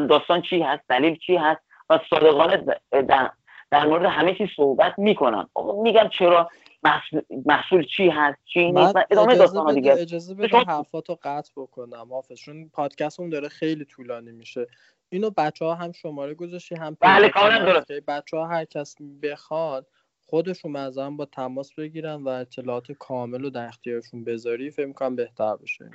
داستان 0.09 0.43
چی 0.43 0.63
هست 0.63 0.83
دلیل 0.89 1.19
چی 1.19 1.37
هست 1.37 1.61
و 1.91 2.01
صادقانه 2.11 2.65
در, 2.91 3.31
در 3.71 3.87
مورد 3.87 4.05
همه 4.05 4.35
چیز 4.35 4.49
صحبت 4.57 4.99
می‌کنم. 4.99 5.51
آقا 5.55 5.83
میگم 5.83 6.09
چرا 6.19 6.51
محصول, 6.83 7.23
محصول 7.47 7.87
چی 7.97 8.09
هست 8.09 8.39
چی 8.45 8.73
من 8.73 8.81
نیست 8.83 8.97
و 8.97 9.05
ادامه 9.11 9.35
داستان 9.35 9.75
دیگه. 9.75 9.93
اجازه 9.93 10.35
بده 10.35 10.49
شما- 10.49 10.65
حرفاتو 10.69 11.19
قطع 11.23 11.53
بکنم 11.57 12.07
حافظ 12.11 12.39
چون 12.39 12.69
پادکستمون 12.69 13.31
داره 13.31 13.49
خیلی 13.49 13.85
طولانی 13.85 14.33
میشه. 14.33 14.67
اینو 15.09 15.31
بچه 15.31 15.65
ها 15.65 15.75
هم 15.75 15.93
شماره 15.93 16.35
گذاشتی 16.35 16.75
هم 16.75 16.97
بله، 17.01 17.29
پیدا 17.29 17.41
کاملا 17.41 17.59
کنن 17.59 17.73
درست. 17.73 17.87
که 17.87 18.03
بچه 18.09 18.37
ها 18.37 18.47
هر 18.47 18.65
کس 18.65 18.97
بخواد 19.23 19.87
خودشون 20.27 20.73
مثلا 20.73 21.11
با 21.11 21.25
تماس 21.25 21.75
بگیرن 21.75 22.15
و 22.15 22.29
اطلاعات 22.29 22.93
کامل 22.93 23.43
رو 23.43 23.51
در 23.51 23.67
اختیارشون 23.67 24.25
بذاری. 24.25 24.71
فکر 24.71 24.87
می‌کنم 24.87 25.17
بهتر 25.17 25.57
بشه. 25.57 25.91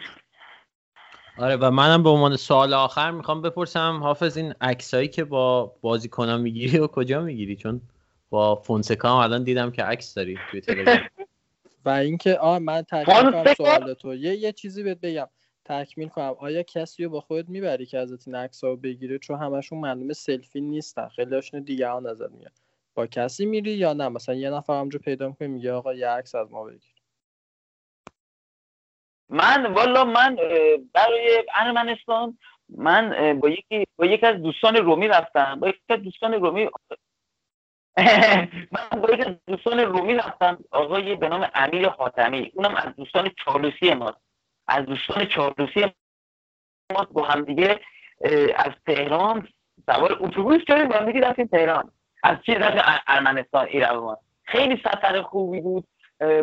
آره 1.37 1.55
و 1.55 1.71
منم 1.71 2.03
به 2.03 2.09
عنوان 2.09 2.35
سوال 2.35 2.73
آخر 2.73 3.11
می‌خوام 3.11 3.41
بپرسم 3.41 3.99
حافظ 4.03 4.37
این 4.37 4.53
عکسایی 4.61 5.07
که 5.07 5.23
با 5.23 5.75
بازیکنان 5.81 6.41
می‌گیری 6.41 6.79
و 6.79 6.87
کجا 6.87 7.21
می‌گیری؟ 7.21 7.55
چون 7.55 7.81
با 8.29 8.55
فونسکا 8.55 9.09
هم 9.09 9.15
الان 9.15 9.43
دیدم 9.43 9.71
که 9.71 9.83
عکس 9.83 10.13
داری 10.13 10.37
توی 10.51 10.61
تلگرام 10.61 10.97
و 11.85 11.89
اینکه 11.89 12.37
آ 12.37 12.59
من 12.59 12.81
تکمیل 12.81 13.31
کنم؟ 13.31 13.53
سوال 13.53 13.93
تو. 13.93 14.15
یه 14.15 14.35
یه 14.35 14.51
چیزی 14.51 14.83
بهت 14.83 14.99
بگم. 15.01 15.27
تکمیل 15.65 16.07
کنم. 16.07 16.35
آیا 16.39 16.63
کسی 16.63 17.03
رو 17.03 17.09
با 17.09 17.19
خودت 17.19 17.49
می‌بری 17.49 17.85
که 17.85 17.97
ازت 17.97 18.27
این 18.27 18.35
عکس 18.35 18.63
رو 18.63 18.77
بگیره؟ 18.77 19.19
چون 19.19 19.39
همشون 19.39 19.79
معلومه 19.79 20.13
سلفی 20.13 20.61
نیستن. 20.61 21.07
خیلی 21.07 21.35
هاشون 21.35 21.63
دیگران 21.63 22.07
ازت 22.07 22.31
میگن 22.31 22.51
با 22.95 23.07
کسی 23.07 23.45
میری 23.45 23.71
یا 23.71 23.93
نه؟ 23.93 24.09
مثلا 24.09 24.35
یه 24.35 24.49
نفر 24.49 24.79
همجا 24.79 24.99
پیدا 24.99 25.27
می‌کنی 25.27 25.47
میگه 25.47 25.71
آقا 25.71 25.93
یه 25.93 26.07
عکس 26.07 26.35
از 26.35 26.51
ما 26.51 26.63
بگیر. 26.63 26.92
من 29.29 29.65
والا 29.65 30.05
من 30.05 30.35
برای 30.93 31.43
ارمنستان 31.55 32.37
من 32.69 33.39
با 33.39 33.49
یکی 33.49 33.85
با 33.97 34.05
یکی 34.05 34.25
از 34.25 34.35
دوستان 34.41 34.75
رومی 34.75 35.07
رفتم. 35.07 35.59
با 35.59 35.67
یکی 35.69 35.79
از 35.89 35.99
دوستان 35.99 36.33
رومی 36.33 36.69
من 38.73 39.01
با 39.01 39.09
یکی 39.13 39.23
از 39.23 39.35
دوستان 39.47 39.79
رومی 39.79 40.13
رفتم. 40.13 40.57
آقای 40.71 41.15
به 41.15 41.29
نام 41.29 41.49
امیر 41.53 41.89
حاتمی 41.89 42.51
اونم 42.55 42.75
از 42.75 42.95
دوستان 42.95 43.31
چالوسی 43.45 43.93
ماست 43.93 44.17
از 44.67 44.85
دوستان 44.85 45.25
چالوسی 45.25 45.85
ماست 46.93 47.11
با 47.13 47.23
هم 47.25 47.41
دیگه 47.45 47.79
اه، 48.21 48.33
از 48.55 48.71
تهران 48.87 49.47
سوار 49.85 50.17
اتوبوس 50.19 50.61
شدیم. 50.67 50.87
با 50.87 50.95
هم 50.95 51.11
دیگه 51.11 51.27
رفتیم 51.27 51.47
تهران. 51.47 51.91
از 52.23 52.37
چی؟ 52.45 52.55
رفتیم 52.55 52.81
ار- 52.85 53.01
ارمنستان 53.07 53.65
ایران. 53.67 54.17
خیلی 54.43 54.77
سفر 54.77 55.21
خوبی 55.21 55.61
بود. 55.61 55.87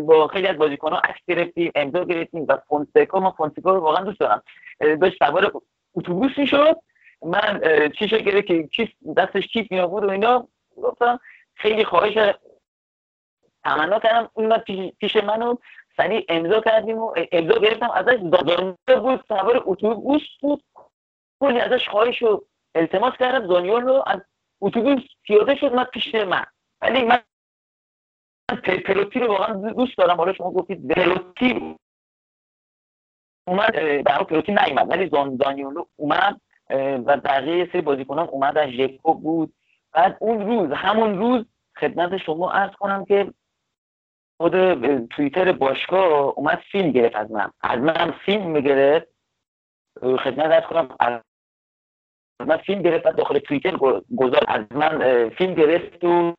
با 0.00 0.28
خیلی 0.28 0.46
از 0.46 0.56
بازیکن‌ها 0.56 0.98
عکس 0.98 1.20
گرفتیم 1.28 1.72
امضا 1.74 2.04
گرفتیم 2.04 2.46
و 2.48 2.58
فونسکا 2.68 3.20
ما 3.20 3.30
فونسکا 3.30 3.74
رو 3.74 3.80
واقعا 3.80 4.04
دوست 4.04 4.20
دارم. 4.20 4.42
داشت 4.80 5.24
سوار 5.24 5.52
اتوبوس 5.94 6.38
می‌شد. 6.38 6.76
من 7.22 7.60
اه، 7.62 7.88
چیشو 7.88 8.18
گرفت 8.18 8.46
که 8.46 8.62
کیف 8.62 8.90
دستش 9.16 9.46
کیف 9.46 9.72
می 9.72 9.80
آورد 9.80 10.04
و 10.04 10.10
اینا 10.10 10.48
گفتم 10.82 11.20
خیلی 11.54 11.84
خواهش 11.84 12.34
تمنا 13.64 13.98
کردم 13.98 14.30
اون 14.32 14.58
پیش, 14.98 15.16
منو 15.16 15.56
سریع 15.96 16.24
امضا 16.28 16.60
کردیم 16.60 16.98
و 16.98 17.14
امضا 17.32 17.58
گرفتم. 17.58 17.90
ازش 17.90 18.18
دادانده 18.32 19.00
بود 19.00 19.24
سوار 19.28 19.62
اتوبوس 19.66 20.22
بود. 20.40 20.64
کلی 21.40 21.60
ازش 21.60 21.88
خواهش 21.88 22.22
و 22.22 22.44
التماس 22.74 23.14
کردم. 23.16 23.46
دانیال 23.46 23.82
رو 23.82 24.02
از 24.06 24.20
اتوبوس 24.60 25.02
پیاده 25.22 25.54
شد 25.54 25.66
اومد 25.66 25.86
پیش 25.86 26.14
من. 26.14 26.44
ولی 26.80 27.04
من 27.04 27.18
پلوتی 28.56 29.18
رو 29.18 29.26
واقعا 29.26 29.54
دوست 29.54 29.98
دارم. 29.98 30.16
حالا 30.16 30.32
شما 30.32 30.50
گفتید 30.50 30.88
پلوتی 30.88 31.76
اومد 33.46 34.02
در 34.02 34.22
پلوتی 34.24 34.52
نیومد 34.52 34.90
ولی 34.90 35.08
دانیولو 35.36 35.84
اومد 35.96 36.40
و 37.06 37.16
بقیه 37.16 37.56
یه 37.56 37.68
سری 37.72 37.80
بازیکنان 37.80 38.28
اومدن. 38.28 38.70
ژکو 38.70 39.14
بود. 39.14 39.52
بعد 39.92 40.16
اون 40.20 40.46
روز 40.46 40.70
همون 40.72 41.18
روز 41.18 41.44
خدمت 41.76 42.16
شما 42.16 42.52
عرض 42.52 42.72
کنم 42.72 43.04
که 43.04 43.32
خود 44.40 44.52
توییتر 45.06 45.52
باشگاه 45.52 46.12
اومد 46.36 46.62
فیلم 46.72 46.90
گرفت 46.90 47.16
از 47.16 47.30
من. 47.30 47.50
از 47.60 47.78
من 47.78 48.10
فیلم 48.10 48.60
گرفت 48.60 49.06
اه، 50.02 50.16
خدمت 50.16 50.46
عرض 50.46 50.64
کنم 50.64 50.96
از 51.00 51.20
من 52.40 52.56
فیلم 52.56 52.82
گرفت. 52.82 53.08
داخل 53.08 53.38
توییتر 53.38 53.76
گذاشت. 54.16 54.44
از 54.48 54.64
من 54.70 55.28
فیلم 55.28 55.54
گرفت 55.54 56.04
و 56.04 56.34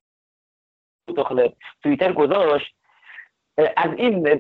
داخل 1.08 1.48
توییتر 1.84 2.14
گذاشت. 2.14 2.76
از 3.78 3.92
این 3.98 4.40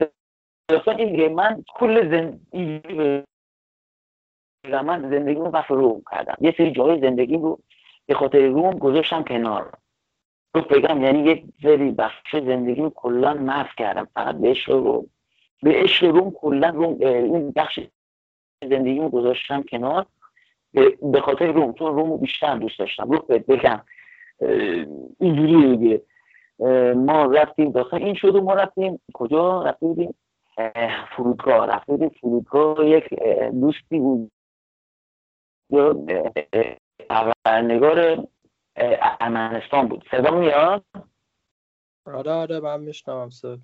داستان 0.69 0.97
این 0.99 1.17
که 1.17 1.29
من 1.29 1.63
کل 1.75 2.09
زندگی 2.11 3.23
من 4.83 5.09
زندگی 5.09 5.35
رو 5.39 5.45
وقت 5.45 5.71
روم 5.71 6.03
کردم. 6.11 6.35
یه 6.41 6.55
سری 6.57 6.71
جای 6.71 7.01
زندگی 7.01 7.38
رو 7.38 7.59
به 8.05 8.13
خاطر 8.15 8.47
روم 8.47 8.79
گذاشتم 8.79 9.23
کنار. 9.23 9.77
رو 10.55 10.61
بگم 10.61 11.03
یعنی 11.03 11.19
یک 11.31 11.43
سری 11.63 11.91
بخش 11.91 12.35
زندگی 12.35 12.81
رو 12.81 12.89
کلا 12.89 13.33
محو 13.33 13.67
کردم. 13.77 14.07
فقط 14.13 14.35
به 14.35 14.49
عشق 14.49 14.71
روم. 14.71 15.09
به 15.63 15.71
عشق 15.73 16.05
روم 16.05 16.31
کلا 16.31 16.69
روم 16.69 16.97
این 17.01 17.51
بخش 17.51 17.79
زندگی 18.69 18.99
رو 18.99 19.09
گذاشتم 19.09 19.63
کنار. 19.63 20.05
به- 20.73 21.21
خاطر 21.21 21.51
روم. 21.51 21.73
چون 21.73 21.95
روم 21.95 22.09
رو 22.11 22.17
بیشتر 22.17 22.55
دوست 22.57 22.79
داشتم. 22.79 23.11
رو 23.11 23.19
بگم 23.29 23.81
اینجوری 25.19 25.77
دیگه. 25.77 26.01
ما 26.95 27.25
رفتیم 27.25 27.71
داخل 27.71 27.97
این 27.97 28.15
شد 28.15 28.35
و 28.35 28.41
ما 28.41 28.53
رفتیم 28.53 29.01
کجا 29.13 29.63
رفته 29.63 29.85
بودیم؟ 29.85 30.15
اه، 30.57 31.09
فرودگاه. 31.15 31.67
رفته 31.67 31.91
بودیم 31.91 32.09
فرودگاه 32.09 32.85
یک 32.85 33.13
دوستی 33.61 33.99
بود. 33.99 34.31
خبرنگار 37.09 38.27
ارمنستان 38.75 39.88
بود. 39.88 40.03
صدا 40.11 40.31
میاد 40.31 40.83
آره 42.05 42.31
آره 42.31 42.59
من 42.59 42.79
میشنوم 42.79 43.29
صد 43.29 43.57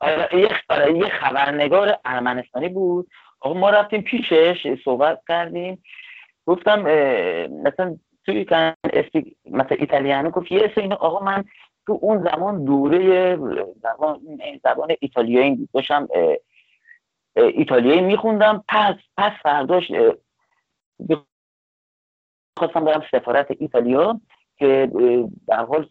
آره، 0.00 0.28
آره، 0.68 0.96
یک 0.98 1.12
خبرنگار 1.12 1.98
ارمنستانی 2.04 2.68
بود. 2.68 3.08
آقا 3.40 3.54
ما 3.54 3.70
رفتیم 3.70 4.02
پیشش 4.02 4.82
صحبت 4.84 5.22
کردیم. 5.28 5.82
گفتم 6.46 6.80
مثلا 7.48 7.98
توی 8.26 8.44
کن 8.44 8.72
اسپیک 8.84 9.36
مثلا 9.50 9.76
ایتالیانو 9.80 10.30
گفت 10.30 10.52
یه 10.52 10.72
اینو 10.76 10.94
آقا 10.94 11.24
من 11.24 11.44
تو 11.86 11.98
اون 12.02 12.22
زمان 12.22 12.64
دوره 12.64 13.36
زبان 13.82 14.20
زبان 14.64 14.94
ایتالیایی 15.00 15.68
داشتم 15.74 16.08
ایتالیایی 17.36 18.00
میخوندم. 18.00 18.64
پس 18.68 18.94
پس 19.16 19.32
فرداش 19.42 19.92
خواستم 22.58 22.84
برم 22.84 23.02
سفارت 23.10 23.46
ایتالیا 23.58 24.20
که 24.56 24.90
در 25.48 25.64
حال 25.64 25.88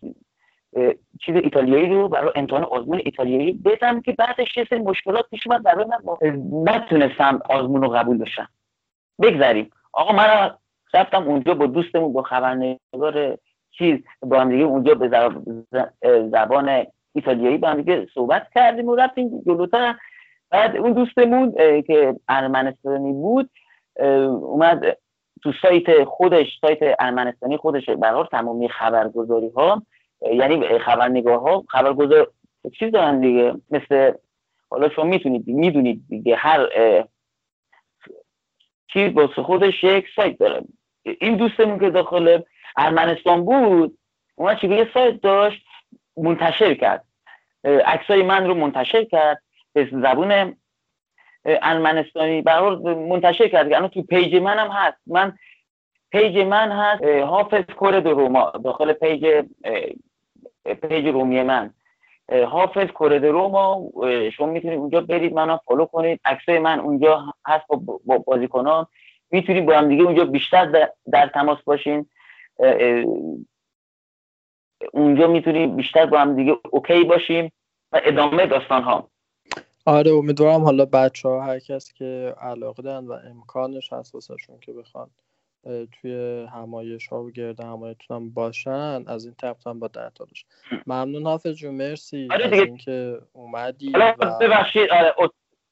چیز 1.21 1.35
ایتالیایی 1.35 1.89
رو 1.89 2.09
برای 2.09 2.31
امتحان 2.35 2.63
آزمون 2.63 3.01
ایتالیایی 3.05 3.51
بدم 3.51 4.01
که 4.01 4.11
بعدش 4.11 4.57
یه 4.57 4.67
سری 4.69 4.79
مشکلات 4.79 5.29
پیش 5.29 5.47
اومد 5.47 5.63
برای 5.63 5.85
من 5.85 5.97
نتونستم 6.73 7.39
آزمون 7.49 7.81
رو 7.81 7.89
قبول 7.89 8.17
بشم 8.17 8.49
بگذریم. 9.21 9.69
آقا 9.91 10.13
من 10.13 10.57
رفتم 10.93 11.23
اونجا 11.23 11.53
با 11.53 11.65
دوستمون 11.65 12.13
با 12.13 12.23
خبرنگار 12.23 13.37
چیز 13.71 13.99
با 14.21 14.39
هم 14.39 14.49
دیگه 14.49 14.63
اونجا 14.63 14.95
به 14.95 15.09
زبان 16.31 16.85
ایتالیایی 17.15 17.57
با 17.57 17.67
هم 17.67 17.77
دیگه 17.77 18.07
صحبت 18.13 18.47
کردیم 18.55 18.87
و 18.87 18.95
رفتیم 18.95 19.41
جلوتر. 19.45 19.95
بعد 20.49 20.77
اون 20.77 20.93
دوستمون 20.93 21.53
که 21.87 22.15
ارمنستانی 22.27 23.13
بود 23.13 23.49
اومد 23.99 24.97
تو 25.43 25.51
سایت 25.61 26.03
خودش 26.03 26.47
سایت 26.61 26.95
ارمنستانی 26.99 27.57
خودش 27.57 27.89
برای 27.89 28.25
تمامی 28.31 28.69
خبرگزاری 28.69 29.49
ها 29.49 29.83
یعنی 30.33 30.79
خبرنگار 30.79 31.37
ها 31.37 31.63
خبرگزار 31.69 32.31
چیز 32.79 32.91
دارن 32.91 33.19
دیگه 33.19 33.53
مثل 33.71 34.11
حالا 34.69 34.89
شما 34.89 35.05
می‌تونید 35.05 35.47
می‌دونید 35.47 36.03
دیگه 36.09 36.35
هر 36.35 36.69
چیز 38.87 39.13
واسه 39.13 39.43
خودش 39.43 39.83
یک 39.83 40.05
سایت 40.15 40.37
داره. 40.37 40.61
این 41.03 41.37
دوستمون 41.37 41.79
که 41.79 41.89
داخل 41.89 42.41
ارمنستان 42.77 43.45
بود 43.45 43.97
اومد 44.35 44.59
چیزی 44.59 44.75
یه 44.75 44.87
سایت 44.93 45.21
داشت 45.21 45.65
منتشر 46.17 46.73
کرد. 46.73 47.05
عکسای 47.63 48.23
من 48.23 48.47
رو 48.47 48.53
منتشر 48.53 49.03
کرد 49.03 49.41
به 49.73 49.89
زبون 49.91 50.55
ارمنستانی. 51.45 52.41
برای 52.41 52.75
منتشر 52.95 53.47
کرد. 53.47 53.73
الان 53.73 53.87
تو 53.87 54.01
page 54.01 54.35
منم 54.35 54.71
هست. 54.71 54.97
من 55.07 55.37
page 56.11 56.37
من 56.37 56.71
هست 56.71 57.03
حافظ 57.03 57.63
کورد 57.63 58.07
روما. 58.07 58.51
داخل 58.63 58.93
page 58.93 59.45
page 60.81 61.07
رومی 61.07 61.43
من. 61.43 61.73
حافظ 62.47 62.87
کورد 62.87 63.25
روما. 63.25 63.81
شما 64.37 64.47
می‌تونید 64.47 64.79
اونجا 64.79 65.01
برید 65.01 65.33
منو 65.33 65.57
follow 65.65 65.85
کنید. 65.85 66.19
عکسای 66.25 66.59
من 66.59 66.79
اونجا 66.79 67.25
هست 67.47 67.65
با 68.05 68.17
بازیکنان. 68.17 68.87
می‌تونید 69.33 69.65
با 69.65 69.77
هم 69.77 69.89
دیگه 69.89 70.03
اونجا 70.03 70.25
بیشتر 70.25 70.65
در, 70.65 70.91
در 71.11 71.27
تماس 71.27 71.61
باشین. 71.65 72.05
اه، 72.59 72.75
اه، 72.79 73.05
اونجا 74.93 75.27
می‌تونید 75.27 75.75
بیشتر 75.75 76.05
با 76.05 76.19
هم 76.19 76.35
دیگه 76.35 76.55
okay 76.71 77.03
باشیم 77.03 77.51
و 77.91 78.01
ادامه 78.03 78.45
داستان 78.45 78.83
ها 78.83 79.09
آره 79.85 80.11
امیدوارم 80.11 80.61
حالا 80.63 80.85
بچه 80.85 81.29
ها 81.29 81.41
هر 81.41 81.59
کس 81.59 81.93
که 81.93 82.35
علاقه 82.41 82.83
دارن 82.83 83.07
و 83.07 83.11
امکانش 83.11 83.93
هست 83.93 84.15
واسهشون 84.15 84.59
که 84.59 84.73
بخوان 84.73 85.09
توی 85.91 86.45
همایش 86.53 87.07
ها 87.07 87.23
و 87.23 87.31
گرد 87.31 87.59
همایتون 87.59 88.17
هم 88.17 88.29
باشن 88.29 89.03
از 89.07 89.25
این 89.25 89.35
طرف 89.41 89.67
هم 89.67 89.79
با 89.79 89.87
در 89.87 90.11
داشت 90.15 90.47
ممنون 90.87 91.23
حافظ 91.23 91.55
جون 91.55 91.75
مرسی 91.75 92.27
آره 92.31 92.45
از. 92.45 92.53
اینکه 92.53 93.21
اومدی 93.33 93.91
و 93.95 94.15
ببخشید. 94.41 94.89
آره, 94.89 95.15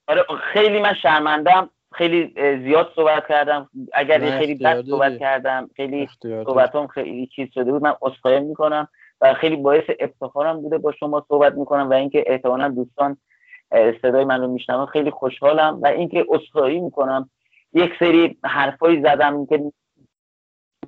آره 0.07 0.25
خیلی 0.53 0.79
من 0.79 0.93
شرمندم 0.93 1.69
خیلی 1.93 2.33
زیاد 2.63 2.91
صحبت 2.95 3.27
کردم. 3.27 3.69
اگر 3.93 4.39
خیلی 4.39 4.55
بد 4.55 4.85
صحبت. 4.85 5.19
کردم 5.19 5.69
خیلی. 5.75 6.09
صحبتام 6.21 6.87
خیلی 6.87 7.27
چیز 7.27 7.49
شده 7.53 7.71
بود. 7.71 7.83
من 7.83 7.93
عذرخواهی 8.01 8.39
می‌کنم 8.39 8.87
و 9.21 9.33
خیلی 9.33 9.55
باعث 9.55 9.83
افتخارم 9.99 10.61
بوده 10.61 10.77
با 10.77 10.91
شما 10.91 11.25
صحبت 11.27 11.53
می‌کنم 11.53 11.89
و 11.89 11.93
اینکه 11.93 12.23
احتمالا 12.27 12.69
دوستان 12.69 13.17
صدای 14.01 14.25
من 14.25 14.41
رو 14.41 14.47
میشنون. 14.47 14.85
خیلی 14.85 15.11
خوشحالم 15.11 15.81
و 15.81 15.87
اینکه 15.87 16.25
اصخایی 16.29 16.79
می‌کنم. 16.79 17.29
یک 17.73 17.93
سری 17.99 18.37
حرفایی 18.43 19.01
زدم 19.01 19.45
که 19.45 19.71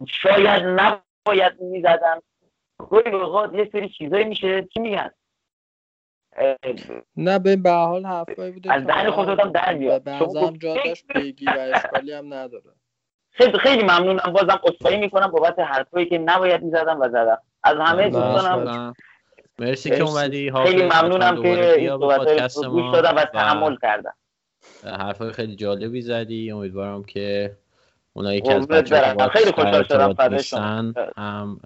شاید 0.08 0.64
نباید 0.64 1.62
می‌زدم. 1.62 2.22
گاهی 2.78 3.12
اوقات 3.12 3.54
یه 3.54 3.70
سری 3.72 3.90
چیزایی 3.90 4.26
میشه. 4.26 4.68
چی 4.74 4.80
میگن؟ 4.80 5.12
نه 7.18 7.39
به 7.39 7.55
به 7.55 7.72
حال 7.72 8.05
حرفایی 8.05 8.51
بوده 8.51 8.73
از 8.73 8.85
دهن 8.85 9.11
خودم 9.11 9.51
در 9.51 9.73
میاد. 9.73 10.03
به 10.03 10.11
نظرم 10.11 10.57
جا 10.57 10.76
داشت 10.85 11.05
بگی 11.15 11.45
و 11.45 11.72
اشکالی 11.73 12.14
هم 12.14 12.34
نداره. 12.34 12.64
خیلی 13.31 13.57
خیلی 13.57 13.84
ممنونم. 13.84 14.34
بازم 14.34 14.60
اصخایی 14.64 14.97
می‌کنم 14.97 15.27
بابت 15.27 15.60
حرفایی 15.60 16.05
که 16.05 16.18
نباید 16.18 16.64
می‌زدم 16.64 16.99
و 17.01 17.10
زدم. 17.10 17.38
از 17.64 17.77
همه 17.80 18.10
دوستانم 18.10 18.93
مرسی 19.60 19.89
که 19.89 20.03
اومدی. 20.03 20.51
خیلی 20.51 20.84
ممنونم 20.84 21.41
که 21.41 21.73
این 21.73 21.89
صحبت 21.89 22.57
رو 22.57 22.69
گوش 22.69 22.93
دادم 22.93 23.15
و 23.15 23.26
تحمل 23.26 23.76
کردم. 23.81 24.14
حرفای 24.84 25.31
خیلی 25.31 25.55
جالبی 25.55 26.01
زدی. 26.01 26.51
امیدوارم 26.51 27.03
که 27.03 27.57
اونایی 28.14 28.41
که 28.41 28.53
از 28.53 28.68
بچه‌ها 28.68 29.27
خیلی 29.27 29.51
خوشحال 29.51 29.84
شدم 29.84 30.93
هم 31.18 31.60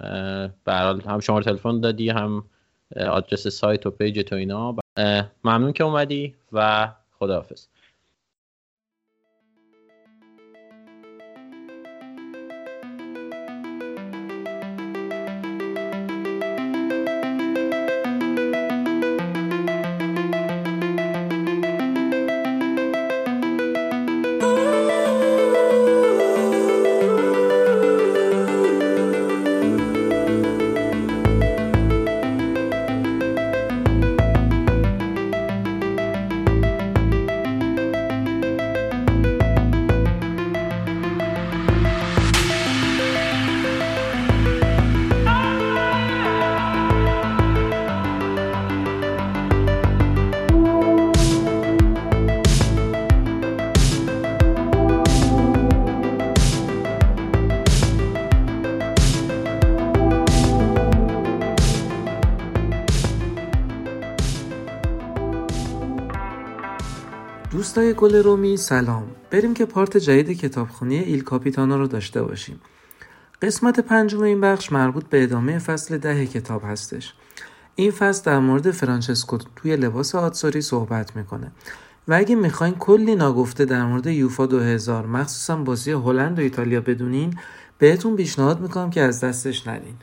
برحال 0.65 1.02
هم 1.02 1.19
شماره 1.19 1.45
تلفن 1.45 1.80
دادی 1.80 2.10
هم 2.10 2.44
آدرس 2.96 3.48
سایت 3.48 3.86
و 3.86 3.92
پیج 3.92 4.20
تو 4.20 4.36
اینا. 4.36 4.76
ممنون 5.44 5.74
که 5.74 5.84
اومدی 5.84 6.36
و 6.52 6.90
خداحافظ. 7.20 7.66
دوستای 67.78 67.94
گل 67.94 68.16
رومی 68.16 68.58
سلام. 68.58 69.08
بریم 69.32 69.54
که 69.54 69.66
part 69.66 69.98
جدید 69.98 70.40
کتابخونی 70.40 70.98
Il 70.98 71.24
Capitano 71.24 71.78
رو 71.78 71.88
داشته 71.88 72.24
باشیم. 72.24 72.60
قسمت 73.41 73.80
پنجم 73.80 74.22
این 74.22 74.41
بخش 74.41 74.72
مربوط 74.72 75.06
به 75.06 75.24
ادامه 75.24 75.60
فصل 75.60 75.98
ده 75.98 76.26
کتاب 76.26 76.62
هستش. 76.66 77.14
این 77.76 77.91
فصل 77.91 78.24
در 78.24 78.40
مورد 78.40 78.72
فرانچسکو 78.72 79.38
توی 79.56 79.76
لباس 79.76 80.16
azzurri 80.16 80.62
صحبت 80.62 81.16
می‌کنه. 81.16 81.52
و 82.08 82.14
اگه 82.14 82.36
می‌خواین 82.36 82.74
کلی 82.74 83.16
ناگفته 83.16 83.66
در 83.66 83.86
مورد 83.86 84.08
یورو 84.08 84.45
2000 84.45 85.06
مخصوصا 85.06 85.56
بازی 85.56 85.91
هلند 85.91 86.40
و 86.40 86.41
ایتالیا 86.41 86.82
بدونین 86.82 87.34
بهتون 87.78 88.16
پیشنهاد 88.16 88.62
می‌کنم 88.62 88.90
که 88.90 89.02
از 89.02 89.24
دستش 89.24 89.68
ندین 89.68 89.95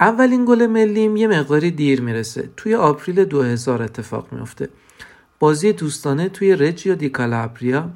اولین 0.00 0.44
گل 0.44 0.66
ملیم 0.66 1.16
یه 1.16 1.26
مقداری 1.26 1.70
دیر 1.70 2.00
می‌رسه. 2.00 2.50
توی 2.56 2.74
April 2.74 3.24
2000 3.24 3.82
اتفاق 3.82 4.32
میفته 4.32 4.68
بازی 5.38 5.72
دوستانه 5.72 6.28
توی 6.28 6.56
رجیو 6.56 6.94
دی 6.94 7.08
کالابریا 7.08 7.90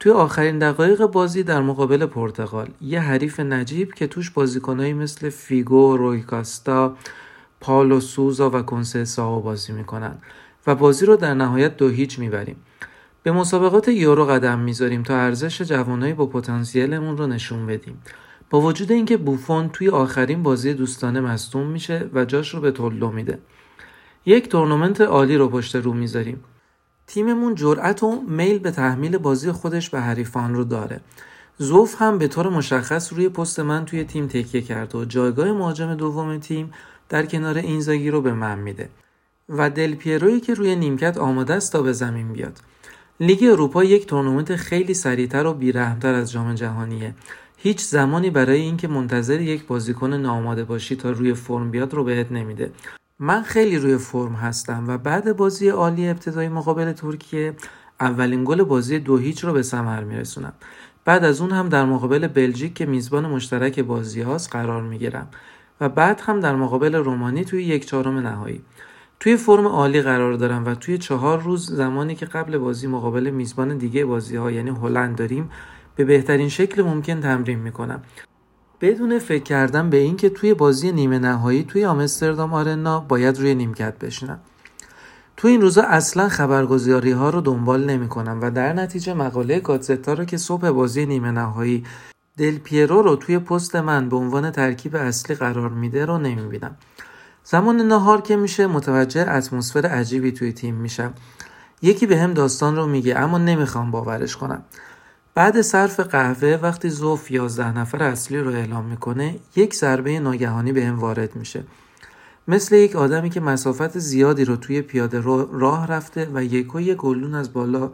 توی 0.00 0.12
آخرین 0.12 0.58
دقایق 0.58 1.06
بازی 1.06 1.42
در 1.42 1.60
مقابل 1.60 2.06
پرتغال. 2.06 2.68
یه 2.80 3.00
حریف 3.00 3.40
نجیب 3.40 3.94
که 3.94 4.06
توش 4.06 4.30
بازیکنایی 4.30 4.92
مثل 4.92 5.30
فیگو، 5.30 5.96
رویکاستا، 5.96 6.96
پالو 7.60 8.00
سوزا 8.00 8.50
و 8.50 8.62
کنسه 8.62 9.22
بازی 9.22 9.72
می‌کنن 9.72 10.18
و 10.66 10.74
بازی 10.74 11.06
رو 11.06 11.16
در 11.16 11.34
نهایت 11.34 11.76
دو 11.76 11.88
هیچ 11.88 12.18
می‌بریم. 12.18 12.56
به 13.22 13.32
مسابقات 13.32 13.88
یورو 13.88 14.24
قدم 14.24 14.58
می‌ذاریم 14.58 15.02
تا 15.02 15.16
ارزش 15.16 15.62
جوانایی 15.62 16.12
با 16.12 16.26
پتانسیلمون 16.26 17.16
رو 17.16 17.26
نشون 17.26 17.66
بدیم. 17.66 18.02
با 18.50 18.60
وجود 18.60 18.92
اینکه 18.92 19.16
بوفون 19.16 19.68
توی 19.68 19.88
آخرین 19.88 20.42
بازی 20.42 20.74
دوستانه 20.74 21.20
مصدوم 21.20 21.66
میشه 21.66 22.10
و 22.14 22.24
جاش 22.24 22.54
رو 22.54 22.60
به 22.60 22.70
تولو 22.70 23.10
میده. 23.10 23.38
یک 24.26 24.48
تورنمنت 24.48 25.00
عالی 25.00 25.36
رو 25.36 25.48
پشت 25.48 25.76
سر 25.76 25.92
می‌ذاریم. 25.92 26.44
تیممون 27.12 27.54
جرأت 27.54 28.02
و 28.02 28.20
میل 28.28 28.58
به 28.58 28.70
تحمیل 28.70 29.18
بازی 29.18 29.52
خودش 29.52 29.90
به 29.90 30.00
حریفان 30.00 30.54
رو 30.54 30.64
داره. 30.64 31.00
زوف 31.58 32.02
هم 32.02 32.18
به 32.18 32.28
طور 32.28 32.48
مشخص 32.48 33.12
روی 33.12 33.28
پست 33.28 33.60
من 33.60 33.84
توی 33.84 34.04
تیم 34.04 34.26
تکیه 34.26 34.62
کرد 34.62 34.94
و 34.94 35.04
جایگاه 35.04 35.52
مهاجم 35.52 35.94
دوم 35.94 36.38
تیم 36.38 36.72
در 37.08 37.26
کنار 37.26 37.58
اینزاگی 37.58 38.10
رو 38.10 38.20
به 38.20 38.32
من 38.32 38.58
میده 38.58 38.88
و 39.48 39.70
دل 39.70 39.94
پیروی 39.94 40.40
که 40.40 40.54
روی 40.54 40.76
نیمکت 40.76 41.18
آماده 41.18 41.54
است 41.54 41.72
تا 41.72 41.82
به 41.82 41.92
زمین 41.92 42.32
بیاد. 42.32 42.58
لیگ 43.20 43.44
اروپا 43.44 43.84
یک 43.84 44.06
تورنمنت 44.06 44.56
خیلی 44.56 44.94
سریعتر 44.94 45.46
و 45.46 45.54
بیرحمتر 45.54 46.14
از 46.14 46.32
جام 46.32 46.54
جهانیه. 46.54 47.14
هیچ 47.56 47.80
زمانی 47.80 48.30
برای 48.30 48.60
اینکه 48.60 48.88
منتظر 48.88 49.40
یک 49.40 49.66
بازیکن 49.66 50.14
ناآماده 50.14 50.64
باشی 50.64 50.96
تا 50.96 51.10
روی 51.10 51.34
فرم 51.34 51.70
بیاد 51.70 51.94
رو 51.94 52.04
بهت 52.04 52.32
نمیده. 52.32 52.70
من 53.24 53.42
خیلی 53.42 53.78
روی 53.78 53.96
فرم 53.96 54.34
هستم 54.34 54.84
و 54.88 54.98
بعد 54.98 55.36
بازی 55.36 55.68
عالی 55.68 56.08
ابتدایی 56.08 56.48
مقابل 56.48 56.92
ترکیه 56.92 57.54
اولین 58.00 58.44
گل 58.44 58.62
بازی 58.62 58.98
دو 58.98 59.16
هیچ 59.16 59.44
رو 59.44 59.52
به 59.52 59.62
ثمر 59.62 60.04
میرسونم. 60.04 60.52
بعد 61.04 61.24
از 61.24 61.40
اون 61.40 61.50
هم 61.50 61.68
در 61.68 61.84
مقابل 61.84 62.26
بلژیک 62.26 62.74
که 62.74 62.86
میزبان 62.86 63.26
مشترک 63.26 63.80
بازی 63.80 64.20
هاست 64.20 64.52
قرار 64.52 64.82
می‌گیرم 64.82 65.28
و 65.80 65.88
بعد 65.88 66.20
هم 66.20 66.40
در 66.40 66.56
مقابل 66.56 66.94
رومانی 66.94 67.44
توی 67.44 67.64
یک 67.64 67.86
چهارم 67.86 68.18
نهایی. 68.18 68.62
توی 69.20 69.36
فرم 69.36 69.66
عالی 69.66 70.02
قرار 70.02 70.32
دارم 70.32 70.64
و 70.66 70.74
توی 70.74 70.98
چهار 70.98 71.42
روز 71.42 71.70
زمانی 71.70 72.14
که 72.14 72.26
قبل 72.26 72.58
بازی 72.58 72.86
مقابل 72.86 73.30
میزبان 73.30 73.78
دیگه 73.78 74.04
بازی 74.04 74.36
ها 74.36 74.50
یعنی 74.50 74.70
هلند 74.70 75.16
داریم 75.16 75.50
به 75.96 76.04
بهترین 76.04 76.48
شکل 76.48 76.82
ممکن 76.82 77.20
تمرین 77.20 77.58
می‌کنم. 77.58 78.02
بدون 78.82 79.18
فکر 79.18 79.42
کردن 79.42 79.90
به 79.90 79.96
اینکه 79.96 80.30
توی 80.30 80.54
بازی 80.54 80.92
نیمه 80.92 81.18
نهایی 81.18 81.64
توی 81.64 81.84
آمستردام 81.84 82.54
آرنا 82.54 83.00
باید 83.00 83.38
روی 83.38 83.54
نیمکت 83.54 83.98
بشینم 83.98 84.40
تو 85.36 85.48
این 85.48 85.60
روزا 85.60 85.82
اصلا 85.82 86.28
خبرگزاری 86.28 87.10
ها 87.10 87.30
رو 87.30 87.40
دنبال 87.40 87.84
نمی 87.84 88.08
کنم 88.08 88.38
و 88.42 88.50
در 88.50 88.72
نتیجه 88.72 89.14
مقاله 89.14 89.60
گاتزتا 89.60 90.12
رو 90.12 90.24
که 90.24 90.36
صبح 90.36 90.70
بازی 90.70 91.06
نیمه 91.06 91.30
نهایی 91.30 91.84
دل 92.36 92.58
پیرو 92.58 93.02
رو 93.02 93.16
توی 93.16 93.38
پست 93.38 93.76
من 93.76 94.08
به 94.08 94.16
عنوان 94.16 94.50
ترکیب 94.50 94.96
اصلی 94.96 95.36
قرار 95.36 95.70
میده 95.70 96.06
رو 96.06 96.18
نمی 96.18 96.48
بینم. 96.48 96.76
زمان 97.44 97.76
نهار 97.76 98.20
که 98.20 98.36
میشه 98.36 98.66
متوجه 98.66 99.30
اتمسفر 99.30 99.86
عجیبی 99.86 100.32
توی 100.32 100.52
تیم 100.52 100.74
میشم. 100.74 101.14
یکی 101.82 102.06
به 102.06 102.18
هم 102.18 102.34
داستان 102.34 102.76
رو 102.76 102.86
میگه 102.86 103.18
اما 103.18 103.38
نمی‌خوام 103.38 103.90
باورش 103.90 104.36
کنم. 104.36 104.64
بعد 105.34 105.60
صرف 105.60 106.00
قهوه 106.00 106.58
وقتی 106.62 106.90
زوف 106.90 107.30
11 107.30 107.78
نفر 107.78 108.02
اصلی 108.02 108.38
رو 108.38 108.50
اعلام 108.50 108.84
می‌کنه 108.84 109.36
یک 109.56 109.74
ضربه 109.74 110.20
ناگهانی 110.20 110.72
به 110.72 110.86
هم 110.86 110.98
وارد 110.98 111.36
میشه. 111.36 111.64
مثل 112.48 112.74
یک 112.74 112.96
آدمی 112.96 113.30
که 113.30 113.40
مسافت 113.40 113.98
زیادی 113.98 114.44
رو 114.44 114.56
توی 114.56 114.82
پیاده 114.82 115.20
راه 115.52 115.86
رفته 115.86 116.28
و 116.34 116.44
یکو 116.44 116.80
یک 116.80 116.96
گلون 116.96 117.34
از 117.34 117.52
بالا 117.52 117.90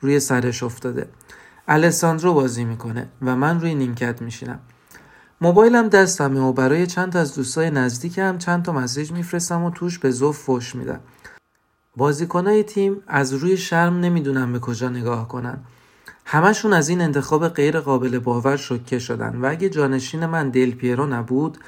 روی 0.00 0.20
سرش 0.20 0.62
افتاده. 0.62 1.08
الساندرو 1.68 2.34
بازی 2.34 2.64
می‌کنه 2.64 3.08
و 3.22 3.36
من 3.36 3.60
روی 3.60 3.74
نیمکت 3.74 4.22
میشینم. 4.22 4.58
موبایلم 5.40 5.88
دستمه 5.88 6.40
و 6.40 6.52
برای 6.52 6.86
چند 6.86 7.16
از 7.16 7.34
دوستای 7.34 7.70
نزدیکم 7.70 8.38
چند 8.38 8.62
تا 8.64 8.72
مسیج 8.72 9.12
میفرستم 9.12 9.64
و 9.64 9.70
توش 9.70 9.98
به 9.98 10.10
زوف 10.10 10.38
فوش 10.38 10.74
میدم. 10.74 11.00
بازیکنای 11.96 12.62
تیم 12.62 12.96
از 13.06 13.32
روی 13.34 13.56
شرم 13.56 14.00
نمی‌دونم 14.00 14.52
به 14.52 14.58
کجا 14.58 14.88
نگاه 14.88 15.28
کنن. 15.28 15.58
همشون 16.24 16.72
از 16.72 16.88
این 16.88 17.00
انتخاب 17.00 17.48
غیر 17.48 17.80
قابل 17.80 18.18
باور 18.18 18.56
شکه 18.56 18.98
شدن 18.98 19.36
و 19.36 19.46
اگه 19.50 19.68
جانشین 19.68 20.26
من 20.26 20.50
دل 20.50 20.70
پیرو 20.70 21.06
نبود 21.06 21.58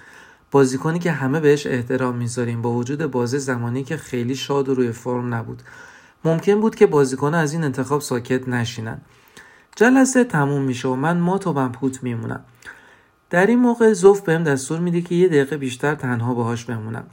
بازیکنی 0.50 0.98
که 0.98 1.12
همه 1.12 1.40
بهش 1.40 1.66
احترام 1.66 2.16
می‌ذاریم 2.16 2.62
با 2.62 2.70
وجود 2.70 3.06
بازی 3.06 3.38
زمانی 3.38 3.84
که 3.84 3.96
خیلی 3.96 4.34
شاد 4.34 4.68
و 4.68 4.74
روی 4.74 4.92
فرم 4.92 5.34
نبود. 5.34 5.62
ممکن 6.24 6.60
بود 6.60 6.74
که 6.74 6.86
بازیکن 6.86 7.34
از 7.34 7.52
این 7.52 7.64
انتخاب 7.64 8.00
ساکت 8.00 8.48
نشینن. 8.48 9.00
جلسه 9.76 10.24
تموم 10.24 10.62
میشه 10.62 10.88
و 10.88 10.94
من 10.94 11.18
ما 11.18 11.38
تو 11.38 11.68
پوت 11.68 12.02
میمونم. 12.02 12.44
در 13.30 13.46
این 13.46 13.58
موقع 13.58 13.92
زوف 13.92 14.20
بهم 14.20 14.44
دستور 14.44 14.80
میده 14.80 15.00
که 15.00 15.14
یه 15.14 15.28
دقیقه 15.28 15.56
بیشتر 15.56 15.94
تنها 15.94 16.34
باهاش 16.34 16.64
بمونم. 16.64 17.04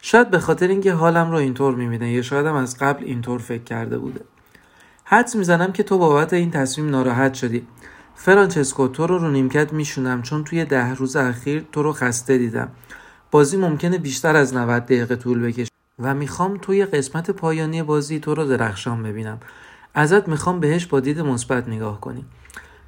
شاید 0.00 0.30
به 0.30 0.38
خاطر 0.38 0.68
اینکه 0.68 0.92
حالم 0.92 1.30
رو 1.30 1.36
اینطور 1.36 1.74
می‌بینه 1.74 2.12
یا 2.12 2.22
شاید 2.22 2.46
هم 2.46 2.54
از 2.54 2.78
قبل 2.78 3.04
اینطور 3.04 3.38
فکر 3.38 3.62
کرده 3.62 3.98
بوده. 3.98 4.20
حدس 5.08 5.36
می‌زنم 5.36 5.72
که 5.72 5.82
تو 5.82 5.98
بابت 5.98 6.32
این 6.32 6.50
تصمیم 6.50 6.90
ناراحت 6.90 7.34
شدی. 7.34 7.66
فرانچسکو 8.14 8.88
تو 8.88 9.06
رو 9.06 9.18
رو 9.18 9.30
نیمکت 9.30 9.72
میشونم 9.72 10.22
چون 10.22 10.44
توی 10.44 10.64
ده 10.64 10.94
روز 10.94 11.16
اخیر 11.16 11.66
تو 11.72 11.82
رو 11.82 11.92
خسته 11.92 12.38
دیدم. 12.38 12.68
بازی 13.30 13.56
ممکنه 13.56 13.98
بیشتر 13.98 14.36
از 14.36 14.54
90 14.54 14.84
دقیقه 14.84 15.16
طول 15.16 15.42
بکشه 15.42 15.70
و 15.98 16.14
می‌خوام 16.14 16.58
توی 16.62 16.84
قسمت 16.84 17.30
پایانی 17.30 17.82
بازی 17.82 18.20
تو 18.20 18.34
رو 18.34 18.44
درخشان 18.44 19.02
ببینم. 19.02 19.40
ازت 19.94 20.28
می‌خوام 20.28 20.60
بهش 20.60 20.86
با 20.86 21.00
دید 21.00 21.20
مثبت 21.20 21.68
نگاه 21.68 22.00
کنی. 22.00 22.24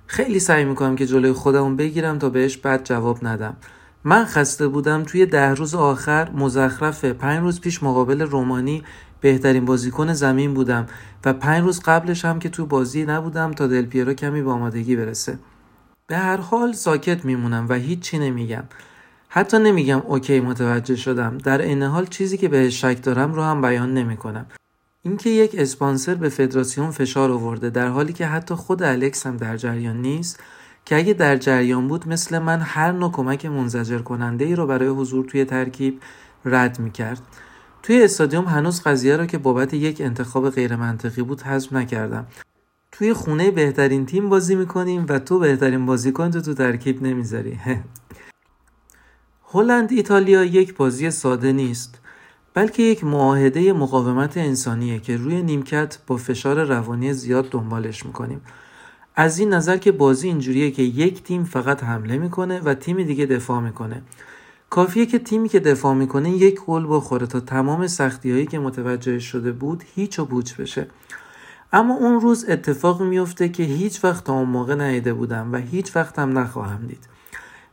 خیلی 0.06 0.40
سعی 0.40 0.64
می‌کنم 0.64 0.96
که 0.96 1.06
جلوی 1.06 1.32
خودمون 1.32 1.76
بگیرم 1.76 2.18
تا 2.18 2.30
بهش 2.30 2.56
بد 2.56 2.84
جواب 2.84 3.18
ندم. 3.22 3.56
من 4.04 4.24
خسته 4.24 4.68
بودم 4.68 5.02
توی 5.02 5.26
ده 5.26 5.54
روز 5.54 5.74
آخر 5.74 6.30
مزخرفه 6.30 7.12
پنج 7.12 7.40
روز 7.40 7.60
پیش 7.60 7.82
مقابل 7.82 8.22
رومانی 8.22 8.84
بهترین 9.20 9.64
بازیکن 9.64 10.12
زمین 10.12 10.54
بودم 10.54 10.86
و 11.24 11.32
پنج 11.32 11.62
روز 11.62 11.80
قبلش 11.80 12.24
هم 12.24 12.38
که 12.38 12.48
تو 12.48 12.66
بازی 12.66 13.04
نبودم 13.04 13.52
تا 13.52 13.66
دل 13.66 13.86
پیرو 13.86 14.14
کمی 14.14 14.42
به 14.42 14.50
آمادگی 14.50 14.96
برسه. 14.96 15.38
به 16.06 16.16
هر 16.16 16.36
حال 16.36 16.72
ساکت 16.72 17.24
میمونم 17.24 17.66
و 17.68 17.74
هیچی 17.74 18.18
نمیگم. 18.18 18.64
حتی 19.28 19.58
نمیگم 19.58 20.02
اوکی 20.06 20.40
متوجه 20.40 20.96
شدم. 20.96 21.38
در 21.38 21.62
این 21.62 21.82
حال 21.82 22.06
چیزی 22.06 22.36
که 22.36 22.48
بهش 22.48 22.80
شک 22.80 23.02
دارم 23.02 23.34
رو 23.34 23.42
هم 23.42 23.62
بیان 23.62 23.94
نمی‌کنم. 23.94 24.46
اینکه 25.02 25.30
یک 25.30 25.54
اسپانسر 25.58 26.14
به 26.14 26.28
فدراسیون 26.28 26.90
فشار 26.90 27.30
آورده 27.30 27.70
در 27.70 27.88
حالی 27.88 28.12
که 28.12 28.26
حتی 28.26 28.54
خود 28.54 28.82
الکس 28.82 29.26
هم 29.26 29.36
در 29.36 29.56
جریان 29.56 30.02
نیست 30.02 30.40
که 30.84 30.96
اگه 30.96 31.12
در 31.12 31.36
جریان 31.36 31.88
بود 31.88 32.08
مثل 32.08 32.38
من 32.38 32.60
هر 32.60 32.92
نوع 32.92 33.12
کمک 33.12 33.46
منزجر 33.46 33.98
کننده 33.98 34.44
ای 34.44 34.54
رو 34.54 34.66
برای 34.66 34.88
حضور 34.88 35.24
توی 35.24 35.44
ترکیب 35.44 36.00
رد 36.44 36.78
می‌کرد. 36.80 37.22
توی 37.82 38.02
استادیوم 38.02 38.44
هنوز 38.44 38.82
قضیه 38.82 39.16
رو 39.16 39.26
که 39.26 39.38
بابت 39.38 39.74
یک 39.74 40.00
انتخاب 40.00 40.50
غیر 40.50 40.76
منطقی 40.76 41.22
بود 41.22 41.42
حذف 41.42 41.72
نکردم. 41.72 42.26
توی 42.92 43.12
خونه 43.12 43.50
بهترین 43.50 44.06
تیم 44.06 44.28
بازی 44.28 44.54
می‌کنیم 44.54 45.06
و 45.08 45.18
تو 45.18 45.38
بهترین 45.38 45.86
بازیکن 45.86 46.30
تو 46.30 46.40
تو 46.40 46.54
ترکیب 46.54 47.02
نمی‌ذاری. 47.02 47.60
هلند 49.52 49.92
ایتالیا 49.92 50.44
یک 50.44 50.76
بازی 50.76 51.10
ساده 51.10 51.52
نیست 51.52 51.98
بلکه 52.54 52.82
یک 52.82 53.04
معاهده 53.04 53.72
مقاومت 53.72 54.36
انسانیه 54.36 54.98
که 54.98 55.16
روی 55.16 55.42
نیمکت 55.42 55.98
با 56.06 56.16
فشار 56.16 56.64
روانی 56.64 57.12
زیاد 57.12 57.50
دنبالش 57.50 58.06
می‌کنیم. 58.06 58.40
از 59.14 59.38
این 59.38 59.54
نظر 59.54 59.76
که 59.76 59.92
بازی 59.92 60.28
اینجوریه 60.28 60.70
که 60.70 60.82
یک 60.82 61.22
تیم 61.22 61.44
فقط 61.44 61.84
حمله 61.84 62.18
می‌کنه 62.18 62.60
و 62.60 62.74
تیم 62.74 63.02
دیگه 63.02 63.26
دفاع 63.26 63.60
می‌کنه. 63.60 64.02
کافیه 64.70 65.06
که 65.06 65.18
تیمی 65.18 65.48
که 65.48 65.60
دفاع 65.60 65.94
می‌کنه 65.94 66.30
یک 66.30 66.60
گل 66.60 66.86
بخوره 66.88 67.26
تا 67.26 67.40
تمام 67.40 67.86
سختی 67.86 68.32
هایی 68.32 68.46
که 68.46 68.58
متوجه 68.58 69.18
شده 69.18 69.52
بود 69.52 69.84
هیچ 69.94 70.18
و 70.18 70.24
بوچ 70.24 70.54
بشه. 70.54 70.86
اما 71.72 71.94
اون 71.94 72.20
روز 72.20 72.46
اتفاق 72.48 73.02
میفته 73.02 73.48
که 73.48 73.62
هیچ 73.62 74.04
وقت 74.04 74.24
تا 74.24 74.32
اون 74.32 74.48
موقع 74.48 74.74
ندیده 74.74 75.14
بودم 75.14 75.52
و 75.52 75.56
هیچ 75.56 75.96
وقت 75.96 76.18
هم 76.18 76.38
نخواهم 76.38 76.86
دید. 76.86 77.08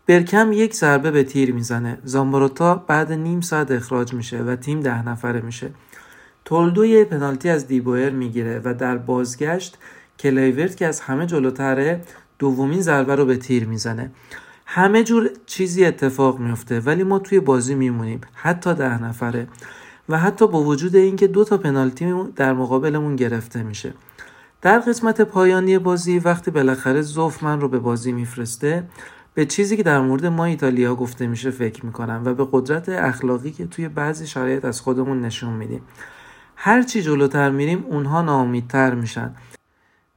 برکم 0.07 0.51
یک 0.51 0.73
ضربه 0.73 1.11
به 1.11 1.23
تیر 1.23 1.53
می‌زنه. 1.53 1.97
زامبروتا 2.03 2.75
بعد 2.75 3.11
نیم 3.11 3.41
ساعت 3.41 3.71
اخراج 3.71 4.13
میشه 4.13 4.43
و 4.43 4.55
تیم 4.55 4.79
ده 4.79 5.07
نفره 5.09 5.41
میشه. 5.41 5.69
تولدو 6.45 6.85
یه 6.85 7.05
پنالتی 7.05 7.49
از 7.49 7.67
دیبویر 7.67 8.09
می‌گیره 8.09 8.61
و 8.63 8.73
در 8.73 8.97
بازگشت 8.97 9.77
کلیورت 10.19 10.77
که 10.77 10.87
از 10.87 10.99
همه 10.99 11.25
جلوتره 11.25 12.01
دومین 12.39 12.81
ضربه 12.81 13.15
رو 13.15 13.25
به 13.25 13.37
تیر 13.37 13.65
می‌زنه. 13.67 14.11
همه 14.65 15.03
جور 15.03 15.29
چیزی 15.45 15.85
اتفاق 15.85 16.39
میفته 16.39 16.79
ولی 16.79 17.03
ما 17.03 17.19
توی 17.19 17.39
بازی 17.39 17.75
میمونیم. 17.75 18.21
حتی 18.33 18.73
ده 18.73 19.03
نفره. 19.03 19.47
و 20.09 20.19
حتی 20.19 20.47
با 20.47 20.63
وجود 20.63 20.95
اینکه 20.95 21.27
دو 21.27 21.43
تا 21.43 21.57
پنالتی 21.57 22.13
در 22.35 22.53
مقابلمون 22.53 23.15
گرفته 23.15 23.63
میشه. 23.63 23.93
در 24.61 24.79
قسمت 24.79 25.21
پایانی 25.21 25.79
بازی 25.79 26.19
وقتی 26.19 26.51
بالاخره 26.51 27.01
زوف 27.01 27.43
من 27.43 27.61
رو 27.61 27.69
به 27.69 27.79
بازی 27.79 28.11
میفرسته 28.11 28.83
به 29.33 29.45
چیزی 29.45 29.77
که 29.77 29.83
در 29.83 29.99
مورد 29.99 30.25
ما 30.25 30.45
ایتالیا 30.45 30.95
گفته 30.95 31.27
میشه 31.27 31.51
فکر 31.51 31.85
می‌کنم 31.85 32.21
و 32.25 32.33
به 32.33 32.47
قدرت 32.51 32.89
اخلاقی 32.89 33.51
که 33.51 33.65
توی 33.65 33.87
بعضی 33.87 34.27
شرایط 34.27 34.65
از 34.65 34.81
خودمون 34.81 35.21
نشون 35.21 35.53
میدیم. 35.53 35.81
هرچی 36.55 37.01
جلوتر 37.01 37.49
میریم 37.49 37.85
اونها 37.89 38.21
ناامیدتر 38.21 38.95
میشن. 38.95 39.35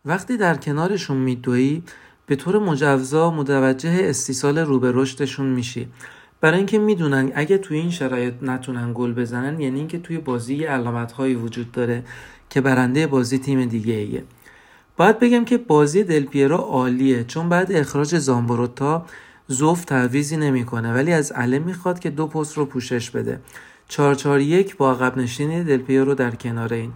وقتی 0.05 0.37
در 0.37 0.55
کنارشون 0.55 1.17
میدویی 1.17 1.83
به 2.29 2.37
طور 2.37 2.59
مجوزا 2.59 3.31
متوجه 3.31 4.01
استیصال 4.03 4.59
رو 4.59 4.79
به 4.79 4.93
رشدشون 4.95 5.47
میشی. 5.47 5.89
برای 6.41 6.57
اینکه 6.57 6.79
می‌دونن 6.79 7.33
اگه 7.35 7.59
توی 7.59 7.79
این 7.79 7.91
شرایط 7.91 8.35
نتونن 8.43 8.93
گل 8.95 9.13
بزنن 9.13 9.61
یعنی 9.61 9.79
اینکه 9.79 9.99
توی 9.99 10.19
بازی 10.19 10.65
علامت 10.65 11.13
هایی 11.13 11.35
وجود 11.35 11.73
داره 11.73 12.05
که 12.51 12.61
برنده 12.61 13.07
بازی 13.07 13.39
تیم 13.39 13.65
دیگه 13.65 13.95
ایه. 13.95 14.25
باید 14.97 15.19
بگم 15.19 15.45
که 15.45 15.59
بازی 15.59 16.05
دل 16.05 16.25
پیرو 16.25 16.57
عالیه 16.57 17.25
چون 17.25 17.49
بعد 17.49 17.73
اخراج 17.73 18.19
زامبروتا 18.19 19.07
زوف 19.47 19.85
تعویزی 19.85 20.37
نمی‌کنه 20.37 20.93
ولی 20.93 21.13
از 21.13 21.33
اله 21.35 21.59
می‌خواد 21.59 21.99
که 21.99 22.11
دو 22.11 22.27
پست 22.27 22.59
رو 22.59 22.65
پوشش 22.65 23.11
بده. 23.11 23.41
441 23.89 24.77
با 24.77 24.93
عقب 24.93 25.19
نشینی 25.19 25.65
دل 25.65 25.79
پیرو 25.79 26.15
در 26.15 26.31
کنار 26.31 26.73
این. 26.75 26.93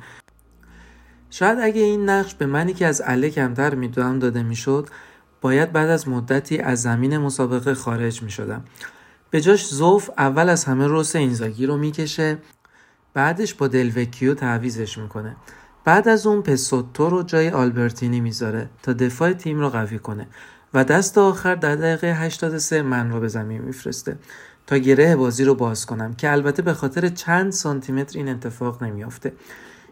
شاید 1.31 1.59
اگه 1.63 1.83
این 1.83 2.09
نقش 2.09 2.35
به 2.35 2.47
منی 2.47 2.73
که 2.73 2.87
از 2.87 3.03
اله 3.07 3.31
کمتر 3.31 3.75
می‌دونم 3.75 4.19
داده 4.19 4.43
می‌شد 4.43 4.89
باید 5.43 5.73
بعد 5.73 5.89
از 5.89 6.09
مدتی 6.09 6.59
از 6.59 6.83
زمین 6.83 7.19
مسابقه 7.19 7.75
خارج 7.75 8.23
می‌شدم. 8.23 8.65
به 9.31 9.41
جاش 9.41 9.67
زوف 9.67 10.11
اول 10.19 10.49
از 10.49 10.65
همه 10.65 10.87
روس 10.87 11.17
اینزاگی 11.17 11.67
رو 11.67 11.77
می‌کشه 11.77 12.39
بعدش 13.15 13.55
با 13.55 13.69
دلوکیو 13.69 14.35
تعویزش 14.35 14.99
می‌کنه. 14.99 15.37
بعد 15.85 16.09
از 16.09 16.27
اون 16.27 16.43
پسوتو 16.43 17.11
رو 17.11 17.23
جای 17.23 17.51
آلبرتینی 17.51 18.21
می‌ذاره 18.21 18.71
تا 18.83 18.93
دفاع 18.93 19.33
تیم 19.33 19.61
رو 19.61 19.69
قوی 19.69 19.99
کنه 19.99 20.27
و 20.75 20.85
دست 20.85 21.19
آخر 21.19 21.55
در 21.55 21.77
دقیقه 21.77 22.07
83 22.07 22.83
من 22.83 23.11
رو 23.11 23.21
به 23.21 23.29
زمین 23.29 23.63
میفرسته 23.63 24.19
تا 24.67 24.77
گره 24.77 25.17
بازی 25.17 25.45
رو 25.45 25.55
باز 25.55 25.87
کنم 25.87 26.15
که 26.15 26.33
البته 26.33 26.63
به 26.63 26.73
خاطر 26.73 27.09
چند 27.09 27.53
سانتیمتر 27.53 28.19
این 28.19 28.29
اتفاق 28.29 28.83
نمیافته. 28.83 29.33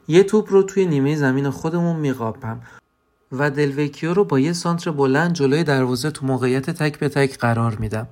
یه 0.09 0.23
توپ 0.23 0.53
رو 0.53 0.63
توی 0.63 0.87
نیمه 0.87 1.17
زمین 1.17 1.51
خودمون 1.51 1.97
میقاپم. 1.97 2.61
و 3.33 3.51
دلوکیو 3.51 4.15
رو 4.15 4.25
با 4.25 4.39
یه 4.39 4.53
سانتر 4.53 4.91
بلند 4.91 5.33
جلوی 5.33 5.65
دروازه 5.65 6.11
تو 6.11 6.27
موقعیت 6.27 6.71
تک 6.71 6.99
به 6.99 7.09
تک 7.09 7.39
قرار 7.39 7.77
میدم. 7.77 8.09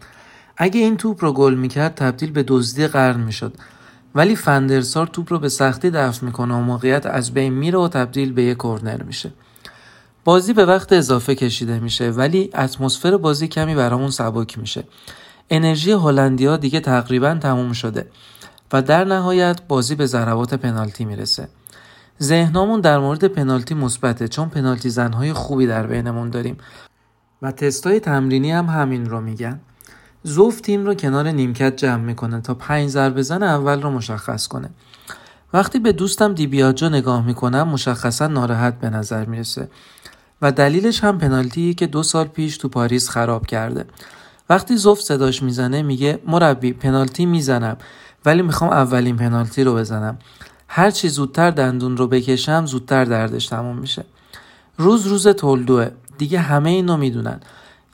اگه 0.57 0.81
این 0.81 0.97
توپ 0.97 1.25
رو 1.25 1.33
گل 1.33 1.55
می‌کرد 1.55 1.95
تبدیل 1.95 2.31
به 2.31 2.43
دزدی 2.43 2.87
قرن 2.87 3.21
می‌شد. 3.21 3.55
ولی 4.15 4.37
فندرسار 4.37 5.07
توپ 5.07 5.33
رو 5.33 5.39
به 5.39 5.49
سختی 5.49 5.91
دفع 5.91 6.27
می‌کنه 6.27 6.55
و 6.55 6.61
موقعیت 6.61 7.07
از 7.07 7.35
بین 7.35 7.53
میره 7.53 7.79
و 7.79 7.89
تبدیل 7.89 8.33
به 8.33 8.43
یک 8.43 8.59
کرنر 8.59 9.03
میشه. 9.03 9.33
بازی 10.25 10.53
به 10.53 10.67
وقت 10.67 10.93
اضافه 10.93 11.35
کشیده 11.35 11.79
میشه 11.79 12.11
ولی 12.11 12.51
اتمسفر 12.55 13.17
بازی 13.17 13.49
کمی 13.49 13.75
برامون 13.75 14.11
سبک 14.11 14.59
میشه. 14.59 14.85
انرژی 15.51 15.93
هلندیا 15.93 16.57
دیگه 16.57 16.81
تقریبا 16.81 17.35
تموم 17.35 17.73
شده 17.73 18.07
و 18.73 18.83
در 18.83 19.05
نهایت 19.05 19.61
بازی 19.69 19.95
به 19.95 20.07
ضربات 20.07 20.55
پنالتی 20.55 21.05
می‌رسه. 21.05 21.49
ذهنمون 22.23 22.81
در 22.81 22.99
مورد 22.99 23.25
پنالتی 23.25 23.75
مثبته 23.75 24.29
چون 24.29 24.49
پنالتی 24.49 24.91
زنهای 24.91 25.33
خوبی 25.33 25.67
در 25.67 25.87
بینمون 25.87 26.31
داریم. 26.31 26.57
و 27.43 27.53
تستای 27.53 28.01
تمرینی 28.01 28.53
هم 28.53 28.67
همین 28.67 29.11
رو 29.11 29.21
میگن. 29.21 29.61
زوف 30.23 30.61
تیم 30.61 30.87
رو 30.87 30.95
کنار 30.95 31.29
نیمکت 31.29 31.77
جمع 31.77 32.03
می‌کنه 32.03 32.41
تا 32.41 32.55
پنج 32.55 32.89
ضربه 32.89 33.23
زن 33.23 33.43
اول 33.43 33.83
رو 33.83 33.91
مشخص 33.91 34.49
کنه. 34.49 34.71
وقتی 35.53 35.79
به 35.79 35.93
دوستم 35.93 36.35
دیبیاجو 36.35 36.89
نگاه 36.89 37.27
می‌کنم 37.27 37.69
مشخصا 37.69 38.27
ناراحت 38.27 38.81
به 38.81 38.91
نظر 38.91 39.25
می‌رسه. 39.25 39.69
و 40.43 40.53
دلیلش 40.53 41.05
هم 41.05 41.19
پنالتی 41.19 41.75
که 41.75 41.87
دو 41.87 42.03
سال 42.03 42.27
پیش 42.27 42.59
تو 42.59 42.69
پاریس 42.69 43.09
خراب 43.09 43.47
کرده. 43.47 43.85
وقتی 44.51 44.77
زوف 44.77 45.01
صداش 45.01 45.43
می‌زنه 45.43 45.83
میگه 45.83 46.19
مربی 46.27 46.73
پنالتی 46.73 47.27
می‌زنم 47.27 47.77
ولی 48.25 48.43
می‌خوام 48.43 48.71
اولین 48.71 49.17
پنالتی 49.17 49.65
رو 49.65 49.75
بزنم. 49.75 50.19
هر 50.69 50.91
چی 50.91 51.09
زودتر 51.09 51.51
دندون 51.51 51.97
رو 51.97 52.07
بکشم 52.07 52.67
زودتر 52.67 53.05
دردش 53.05 53.47
تموم 53.47 53.79
میشه. 53.79 54.05
روز 54.77 55.07
روز 55.07 55.29
تولدوه. 55.29 55.91
دیگه 56.19 56.39
همه 56.39 56.71
اینو 56.71 56.97
می‌دونن. 56.97 57.41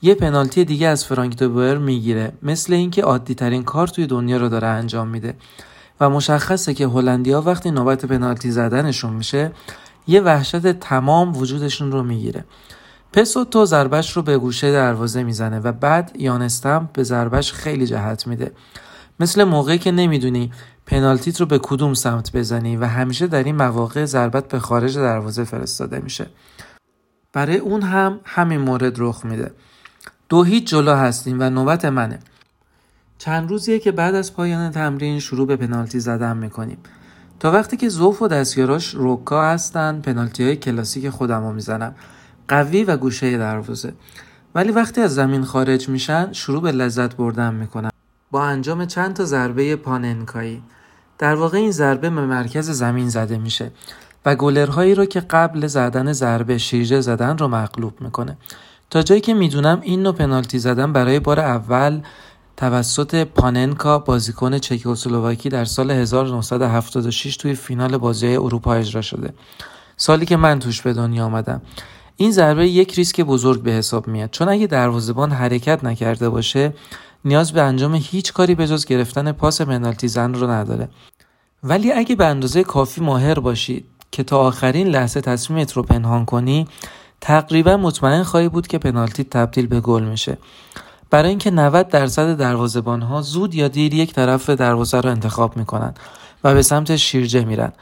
یه 0.01 0.15
پنالتی 0.15 0.65
دیگه 0.65 0.87
از 0.87 1.05
فرانک 1.05 1.37
دوبر 1.37 1.77
می‌گیره. 1.77 2.33
مثل 2.43 2.73
اینکه 2.73 3.01
عادی 3.01 3.35
ترین 3.35 3.63
کار 3.63 3.87
توی 3.87 4.07
دنیا 4.07 4.37
رو 4.37 4.49
داره 4.49 4.67
انجام 4.67 5.07
میده. 5.07 5.35
و 5.99 6.09
مشخصه 6.09 6.73
که 6.73 6.87
هلندیا 6.87 7.41
وقتی 7.41 7.71
نوبت 7.71 8.05
پنالتی 8.05 8.51
زدنشون 8.51 9.13
میشه 9.13 9.51
یه 10.07 10.21
وحشت 10.21 10.71
تمام 10.71 11.37
وجودشون 11.37 11.91
رو 11.91 12.03
می‌گیره. 12.03 12.45
پسوتو 13.13 13.65
ضربش 13.65 14.11
رو 14.11 14.21
به 14.21 14.37
گوشه 14.37 14.71
دروازه 14.71 15.23
می‌زنه 15.23 15.59
و 15.59 15.71
بعد 15.71 16.11
یانستم 16.19 16.89
به 16.93 17.03
ضربش 17.03 17.53
خیلی 17.53 17.87
جهت 17.87 18.27
میده. 18.27 18.51
مثل 19.19 19.43
موقعی 19.43 19.77
که 19.77 19.91
نمی‌دونی 19.91 20.51
پنالتیت 20.85 21.39
رو 21.39 21.45
به 21.45 21.59
کدوم 21.63 21.93
سمت 21.93 22.31
بزنی 22.31 22.77
و 22.77 22.85
همیشه 22.85 23.27
در 23.27 23.43
این 23.43 23.55
مواقع 23.55 24.05
ضربت 24.05 24.47
به 24.47 24.59
خارج 24.59 24.97
دروازه 24.97 25.43
فرستاده 25.43 25.99
میشه. 25.99 26.27
برای 27.33 27.57
اون 27.57 27.81
هم 27.81 28.19
همین 28.25 28.61
مورد 28.61 28.93
رخ 28.97 29.25
میده. 29.25 29.51
دو 30.29 30.43
هیچ 30.43 30.67
جلو 30.67 30.93
هستیم 30.93 31.37
و 31.39 31.49
نوبت 31.49 31.85
منه. 31.85 32.19
چند 33.17 33.49
روزیه 33.49 33.79
که 33.79 33.91
بعد 33.91 34.15
از 34.15 34.33
پایان 34.33 34.71
تمرین 34.71 35.19
شروع 35.19 35.47
به 35.47 35.55
پنالتی 35.55 35.99
زدن 35.99 36.37
می‌کنیم. 36.37 36.77
تا 37.39 37.51
وقتی 37.51 37.77
که 37.77 37.89
زوف 37.89 38.21
و 38.21 38.27
دستیاراش 38.27 38.95
روکا 38.95 39.43
هستن 39.43 40.01
پنالتی 40.01 40.43
های 40.43 40.55
کلاسیک 40.55 41.09
خودم 41.09 41.43
رو 41.43 41.53
می‌زنم. 41.53 41.95
قوی 42.47 42.83
و 42.83 42.97
گوشه 42.97 43.37
دروازه. 43.37 43.93
ولی 44.55 44.71
وقتی 44.71 45.01
از 45.01 45.15
زمین 45.15 45.43
خارج 45.43 45.89
میشن 45.89 46.33
شروع 46.33 46.61
به 46.61 46.71
لذت 46.71 47.15
بردن 47.15 47.53
می‌کنن 47.53 47.89
با 48.31 48.43
انجام 48.43 48.85
چند 48.85 49.13
تا 49.13 49.25
ضربه 49.25 49.75
پاننکایی. 49.75 50.63
در 51.17 51.35
واقع 51.35 51.57
این 51.57 51.71
ضربه 51.71 52.09
به 52.09 52.21
مرکز 52.21 52.69
زمین 52.69 53.09
زده 53.09 53.37
میشه 53.37 53.71
و 54.25 54.35
گلرهایی 54.35 54.95
رو 54.95 55.05
که 55.05 55.19
قبل 55.19 55.67
زدن 55.67 56.13
ضربه 56.13 56.57
شیرجه 56.57 57.01
زدن 57.01 57.37
رو 57.37 57.47
مغلوب 57.47 58.01
می‌کنه. 58.01 58.37
تا 58.89 59.01
جایی 59.01 59.21
که 59.21 59.33
می‌دونم 59.33 59.79
این 59.81 60.03
نوع 60.03 60.13
پنالتی 60.13 60.59
زدن 60.59 60.93
برای 60.93 61.19
بار 61.19 61.39
اول 61.39 62.01
توسط 62.57 63.23
پاننکا 63.23 63.99
بازیکن 63.99 64.57
چکسلواکی 64.57 65.49
در 65.49 65.65
سال 65.65 65.91
1976 65.91 67.37
توی 67.37 67.55
فینال 67.55 67.97
بازی 67.97 68.35
اروپا 68.35 68.73
اجرا 68.73 69.01
شده. 69.01 69.33
سالی 69.97 70.25
که 70.25 70.37
من 70.37 70.59
توش 70.59 70.81
به 70.81 70.93
دنیا 70.93 71.25
آمدم. 71.25 71.61
این 72.17 72.31
ضربه 72.31 72.67
یک 72.67 72.93
ریسک 72.93 73.21
بزرگ 73.21 73.61
به 73.61 73.71
حساب 73.71 74.07
میاد. 74.07 74.29
چون 74.29 74.49
اگه 74.49 74.67
دروازه‌بان 74.67 75.31
حرکت 75.31 75.83
نکرده 75.83 76.29
باشه 76.29 76.73
نیاز 77.25 77.51
به 77.51 77.61
انجام 77.61 77.95
هیچ 77.95 78.33
کاری 78.33 78.55
به 78.55 78.67
جز 78.67 78.85
گرفتن 78.85 79.31
پاس 79.31 79.61
پنالتی 79.61 80.07
زن 80.07 80.33
رو 80.33 80.49
نداره. 80.49 80.89
ولی 81.63 81.91
اگه 81.91 82.15
به 82.15 82.25
اندازه 82.25 82.63
کافی 82.63 83.01
ماهر 83.01 83.39
باشی 83.39 83.85
که 84.11 84.23
تا 84.23 84.39
آخرین 84.39 84.87
لحظه 84.87 85.21
تصمیمت 85.21 85.73
رو 85.73 85.83
پنهان 85.83 86.25
کنی 86.25 86.67
تقریبا 87.21 87.77
مطمئن 87.77 88.23
خواهی 88.23 88.49
بود 88.49 88.67
که 88.67 88.77
پنالتی 88.77 89.23
تبدیل 89.23 89.67
به 89.67 89.79
گل 89.81 90.03
میشه. 90.03 90.37
برای 91.09 91.29
اینکه 91.29 91.51
90 91.51 91.87
درصد 91.87 92.37
دروازه‌بان 92.37 93.01
ها 93.01 93.21
زود 93.21 93.55
یا 93.55 93.67
دیر 93.67 93.93
یک 93.93 94.13
طرف 94.13 94.49
دروازه 94.49 95.01
رو 95.01 95.09
انتخاب 95.09 95.57
می‌کنن 95.57 95.93
و 96.43 96.53
به 96.53 96.61
سمت 96.61 96.95
شیرجه 96.95 97.45
میرن. 97.45 97.73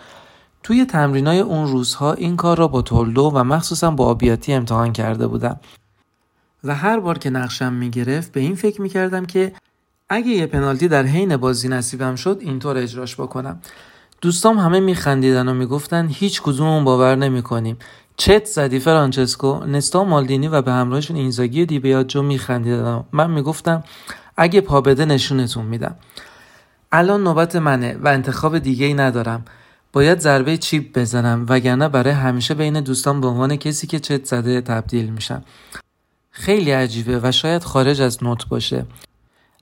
توی 0.64 0.86
تمرینای 0.86 1.40
اون 1.40 1.68
روزها 1.68 2.14
این 2.14 2.36
کار 2.36 2.58
را 2.58 2.68
با 2.68 2.82
تولدو 2.82 3.32
و 3.36 3.44
مخصوصا 3.44 3.92
با 3.92 4.06
آبیاتی 4.06 4.54
امتحان 4.54 4.94
کرده 4.94 5.28
بودم. 5.28 5.60
و 6.64 6.76
هر 6.76 7.00
بار 7.00 7.18
که 7.18 7.30
نقشم 7.30 7.74
می‌گرفت 7.74 8.32
به 8.32 8.40
این 8.40 8.56
فکر 8.56 8.82
می‌کردم 8.82 9.26
که 9.26 9.52
اگه 10.10 10.28
یه 10.28 10.46
پنالتی 10.46 10.88
در 10.88 11.04
حین 11.04 11.38
بازی 11.38 11.68
نصیبم 11.68 12.16
شد 12.16 12.38
اینطور 12.42 12.78
اجراش 12.78 13.16
بکنم. 13.16 13.60
دوستام 14.22 14.58
همه 14.60 14.80
میخندیدن 14.80 15.48
و 15.48 15.54
می‌گفتن 15.54 16.08
هیچ 16.08 16.42
کدوممون 16.42 16.84
باور 16.84 17.16
نمی‌کنیم. 17.16 17.78
چت 18.18 18.46
زدی 18.46 18.80
فرانچسکو 18.80 19.66
نستا 19.66 20.04
مالدینی 20.04 20.48
و 20.48 20.62
به 20.62 20.72
همراهشون 20.72 21.18
اینزاگی 21.18 21.62
و 21.62 21.66
دیبیاجو 21.66 22.24
میخندیدن 22.24 23.04
من 23.12 23.32
می‌گفتم 23.32 23.84
اگه 24.38 24.62
پا 24.62 24.82
بده 24.82 25.06
نشونتون 25.06 25.66
میدم. 25.66 25.96
الان 26.92 27.24
نوبت 27.24 27.56
منه 27.56 27.98
و 28.04 28.08
انتخاب 28.08 28.60
دیگه 28.60 28.86
ای 28.86 28.94
ندارم. 28.94 29.46
باید 29.94 30.20
ضربه 30.20 30.58
چیپ 30.58 31.00
بزنم 31.00 31.46
وگرنه 31.50 31.90
برای 31.90 32.14
همیشه 32.14 32.54
بین 32.54 32.82
دوستان 32.82 33.22
به 33.22 33.28
عنوان 33.28 33.56
کسی 33.56 33.88
که 33.88 34.00
چت 34.00 34.26
زده 34.26 34.62
تبدیل 34.62 35.10
میشم. 35.10 35.44
خیلی 36.36 36.72
عجیبه 36.72 37.20
و 37.24 37.32
شاید 37.32 37.64
خارج 37.64 38.02
از 38.02 38.24
نوت 38.24 38.48
باشه. 38.48 38.86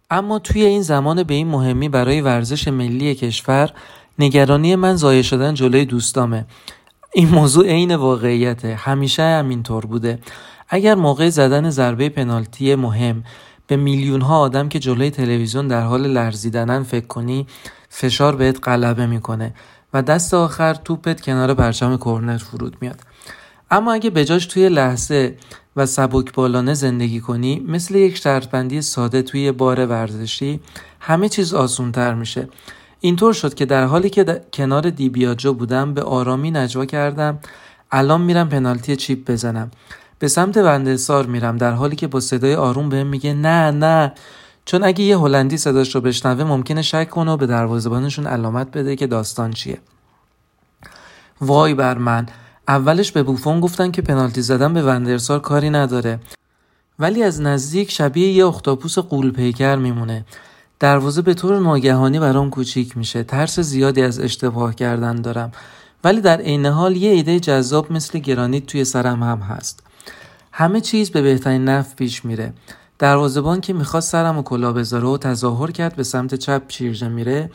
اما 0.09 0.39
توی 0.39 0.65
این 0.65 0.81
زمان 0.81 1.23
به 1.23 1.33
این 1.33 1.47
مهمی 1.47 1.89
برای 1.89 2.21
ورزش 2.21 2.67
ملی 2.67 3.15
کشور 3.15 3.73
نگرانی 4.19 4.75
من 4.75 4.95
ضایع 4.95 5.21
شدن 5.21 5.53
جلوی 5.53 5.85
دوستامه. 5.85 6.45
این 7.13 7.29
موضوع 7.29 7.67
عین 7.67 7.95
واقعیته. 7.95 8.75
همیشه 8.75 9.23
همینطور 9.23 9.85
بوده. 9.85 10.19
اگر 10.69 10.95
موقع 10.95 11.29
زدن 11.29 11.69
ضربه 11.69 12.09
پنالتی 12.09 12.75
مهم 12.75 13.23
به 13.67 13.75
میلیون 13.75 14.21
ها 14.21 14.39
آدم 14.39 14.69
که 14.69 14.79
جلوی 14.79 15.09
تلویزیون 15.09 15.67
در 15.67 15.83
حال 15.83 16.07
لرزیدنن 16.07 16.83
فکر 16.83 17.07
کنی 17.07 17.47
فشار 17.89 18.35
بهت 18.35 18.67
غلبه 18.67 19.07
می‌کنه 19.07 19.53
و 19.93 20.01
دست 20.01 20.33
آخر 20.33 20.73
توپت 20.73 21.21
کنار 21.21 21.53
پرچم 21.53 21.97
کرنر 21.97 22.37
فرود 22.37 22.77
میاد. 22.81 22.99
اما 23.71 23.93
اگه 23.93 24.09
بجاش 24.09 24.45
توی 24.45 24.69
لحظه 24.69 25.35
و 25.75 25.85
سبک 25.85 26.33
بالانه 26.33 26.73
زندگی 26.73 27.19
کنی 27.19 27.59
مثل 27.67 27.95
یک 27.95 28.17
شرطبندی 28.17 28.81
ساده 28.81 29.21
توی 29.21 29.51
بار 29.51 29.85
ورزشی 29.85 30.59
همه 30.99 31.29
چیز 31.29 31.53
آسونتر 31.53 32.13
میشه. 32.13 32.47
اینطور 32.99 33.33
شد 33.33 33.53
که 33.53 33.65
در 33.65 33.85
حالی 33.85 34.09
که 34.09 34.41
کنار 34.53 34.89
دیبیاجو 34.89 35.53
بودم 35.53 35.93
به 35.93 36.01
آرامی 36.01 36.51
نجوا 36.51 36.85
کردم. 36.85 37.39
الان 37.91 38.21
میرم 38.21 38.49
پنالتی 38.49 38.95
چیپ 38.95 39.31
بزنم. 39.31 39.71
به 40.19 40.27
سمت 40.27 40.57
وندسار 40.57 41.25
میرم 41.25 41.57
در 41.57 41.71
حالی 41.71 41.95
که 41.95 42.07
با 42.07 42.19
صدای 42.19 42.55
آروم 42.55 42.89
بهم 42.89 43.07
میگه 43.07 43.33
نه 43.33 43.71
نه. 43.71 44.13
چون 44.65 44.83
اگه 44.83 45.03
یه 45.03 45.17
هلندی 45.17 45.57
صداش 45.57 45.95
رو 45.95 46.01
بشنوه 46.01 46.43
ممکنه 46.43 46.81
شک 46.81 47.09
کنه 47.09 47.31
و 47.31 47.37
به 47.37 47.47
دروازه‌بانشون 47.47 48.27
علامت 48.27 48.71
بده 48.71 48.95
که 48.95 49.07
داستان 49.07 49.51
چیه. 49.51 49.77
وای 51.41 51.73
بر 51.73 51.97
من. 51.97 52.25
اولش 52.71 53.11
به 53.11 53.23
بوفون 53.23 53.59
گفتن 53.59 53.91
که 53.91 54.01
پنالتی 54.01 54.41
زدن 54.41 54.73
به 54.73 54.83
وندرسار 54.83 55.39
کاری 55.39 55.69
نداره. 55.69 56.19
ولی 56.99 57.23
از 57.23 57.41
نزدیک 57.41 57.91
شبیه 57.91 58.31
یه 58.31 58.45
اختاپوس 58.45 58.99
قول 58.99 59.31
پیکر 59.31 59.75
میمونه. 59.75 60.25
دروازه 60.79 61.21
به 61.21 61.33
طور 61.33 61.59
ناگهانی 61.59 62.19
برام 62.19 62.49
کوچیک 62.49 62.97
میشه. 62.97 63.23
ترس 63.23 63.59
زیادی 63.59 64.01
از 64.01 64.19
اشتباه 64.19 64.75
کردن 64.75 65.15
دارم. 65.15 65.51
ولی 66.03 66.21
در 66.21 66.41
عین 66.41 66.65
حال 66.65 66.95
یه 66.95 67.11
ایده 67.11 67.39
جذاب 67.39 67.91
مثل 67.91 68.19
گرانیت 68.19 68.65
توی 68.65 68.85
سرم 68.85 69.23
هم 69.23 69.39
هست. 69.39 69.83
همه 70.51 70.81
چیز 70.81 71.11
به 71.11 71.21
بهترین 71.21 71.65
نفع 71.65 71.95
پیش 71.95 72.25
میره. 72.25 72.53
دروازهبان 72.99 73.61
که 73.61 73.73
می‌خواست 73.73 74.11
سرم 74.11 74.37
و 74.37 74.41
کلا 74.43 74.73
بذاره 74.73 75.07
و 75.07 75.17
تظاهر 75.17 75.71
کرد 75.71 75.95
به 75.95 76.03
سمت 76.03 76.35
چپ 76.35 76.61
شیرجه 76.67 77.07
میره 77.07 77.51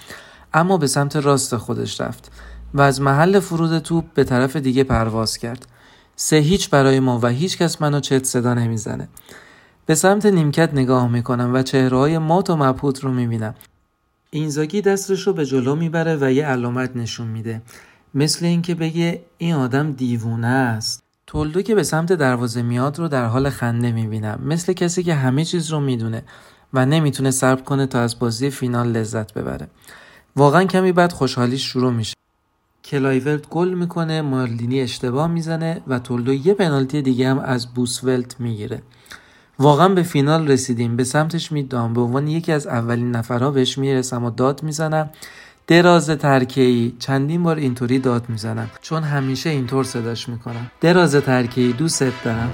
اما 0.54 0.76
به 0.76 0.86
سمت 0.86 1.16
راست 1.16 1.56
خودش 1.56 2.00
رفت. 2.00 2.30
و 2.76 2.80
از 2.80 3.00
محل 3.00 3.40
فرود 3.40 3.78
توپ 3.78 4.04
به 4.14 4.24
طرف 4.24 4.56
دیگه 4.56 4.84
پرواز 4.84 5.38
کرد. 5.38 5.66
سه 6.16 6.36
هیچ 6.36 6.70
برای 6.70 7.00
ما 7.00 7.20
و 7.22 7.26
هیچ 7.26 7.58
کس 7.58 7.82
منو 7.82 8.00
چت 8.00 8.24
صدا 8.24 8.54
نمی‌زنه. 8.54 9.08
به 9.86 9.94
سمت 9.94 10.26
نیمکت 10.26 10.74
نگاه 10.74 11.08
می‌کنم 11.08 11.54
و 11.54 11.62
چهره 11.62 11.98
های 11.98 12.18
مات 12.18 12.50
و 12.50 12.56
مبهوت 12.56 13.04
رو 13.04 13.12
می‌بینم. 13.12 13.54
اینزاگی 14.30 14.82
دستش 14.82 15.26
رو 15.26 15.32
به 15.32 15.46
جلو 15.46 15.76
می‌بره 15.76 16.18
و 16.20 16.32
یه 16.32 16.46
علامت 16.46 16.96
نشون 16.96 17.26
میده. 17.26 17.62
مثل 18.14 18.46
اینکه 18.46 18.74
بگه 18.74 19.22
این 19.38 19.54
آدم 19.54 19.92
دیوونه 19.92 20.46
است. 20.46 21.02
تولدو 21.26 21.62
که 21.62 21.74
به 21.74 21.82
سمت 21.82 22.12
دروازه 22.12 22.62
میاد 22.62 22.98
رو 22.98 23.08
در 23.08 23.24
حال 23.24 23.50
خنده 23.50 23.92
می‌بینم. 23.92 24.40
مثل 24.44 24.72
کسی 24.72 25.02
که 25.02 25.14
همه 25.14 25.44
چیز 25.44 25.70
رو 25.70 25.80
می‌دونه 25.80 26.22
و 26.72 26.86
نمی‌تونه 26.86 27.30
صبر 27.30 27.62
کنه 27.62 27.86
تا 27.86 28.00
از 28.00 28.18
بازی 28.18 28.50
فینال 28.50 28.88
لذت 28.88 29.34
ببره. 29.34 29.68
واقعا 30.36 30.64
کمی 30.64 30.92
بعد 30.92 31.12
خوشحالیش 31.12 31.62
شروع 31.62 31.92
میشه. 31.92 32.16
کلایورت 32.86 33.48
گل 33.48 33.74
می‌کنه 33.74 34.22
مالدینی 34.22 34.80
اشتباه 34.80 35.26
می‌زنه 35.26 35.82
و 35.86 35.98
تولدو 35.98 36.32
یه 36.34 36.54
پنالتی 36.54 37.02
دیگه 37.02 37.30
هم 37.30 37.38
از 37.38 37.74
بوسفلت 37.74 38.40
می‌گیره. 38.40 38.82
واقعا 39.58 39.88
به 39.88 40.02
فینال 40.02 40.48
رسیدیم. 40.48 40.96
به 40.96 41.04
سمتش 41.04 41.52
میدام. 41.52 41.94
به 41.94 42.00
عنوان 42.00 42.28
یکی 42.28 42.52
از 42.52 42.66
اولین 42.66 43.10
نفرها 43.10 43.50
بهش 43.50 43.78
می‌رسم 43.78 44.24
و 44.24 44.30
داد 44.30 44.62
می‌زنم. 44.62 45.10
دراز 45.66 46.10
ترکیی 46.10 46.96
چندین 46.98 47.42
بار 47.42 47.56
اینطوری 47.56 47.98
داد 47.98 48.28
می‌زنم. 48.28 48.70
چون 48.80 49.02
همیشه 49.02 49.50
اینطور 49.50 49.84
صداش 49.84 50.28
می‌کنم. 50.28 50.70
دراز 50.80 51.14
ترکیی 51.14 51.72
دوست 51.72 52.04
دارم. 52.24 52.50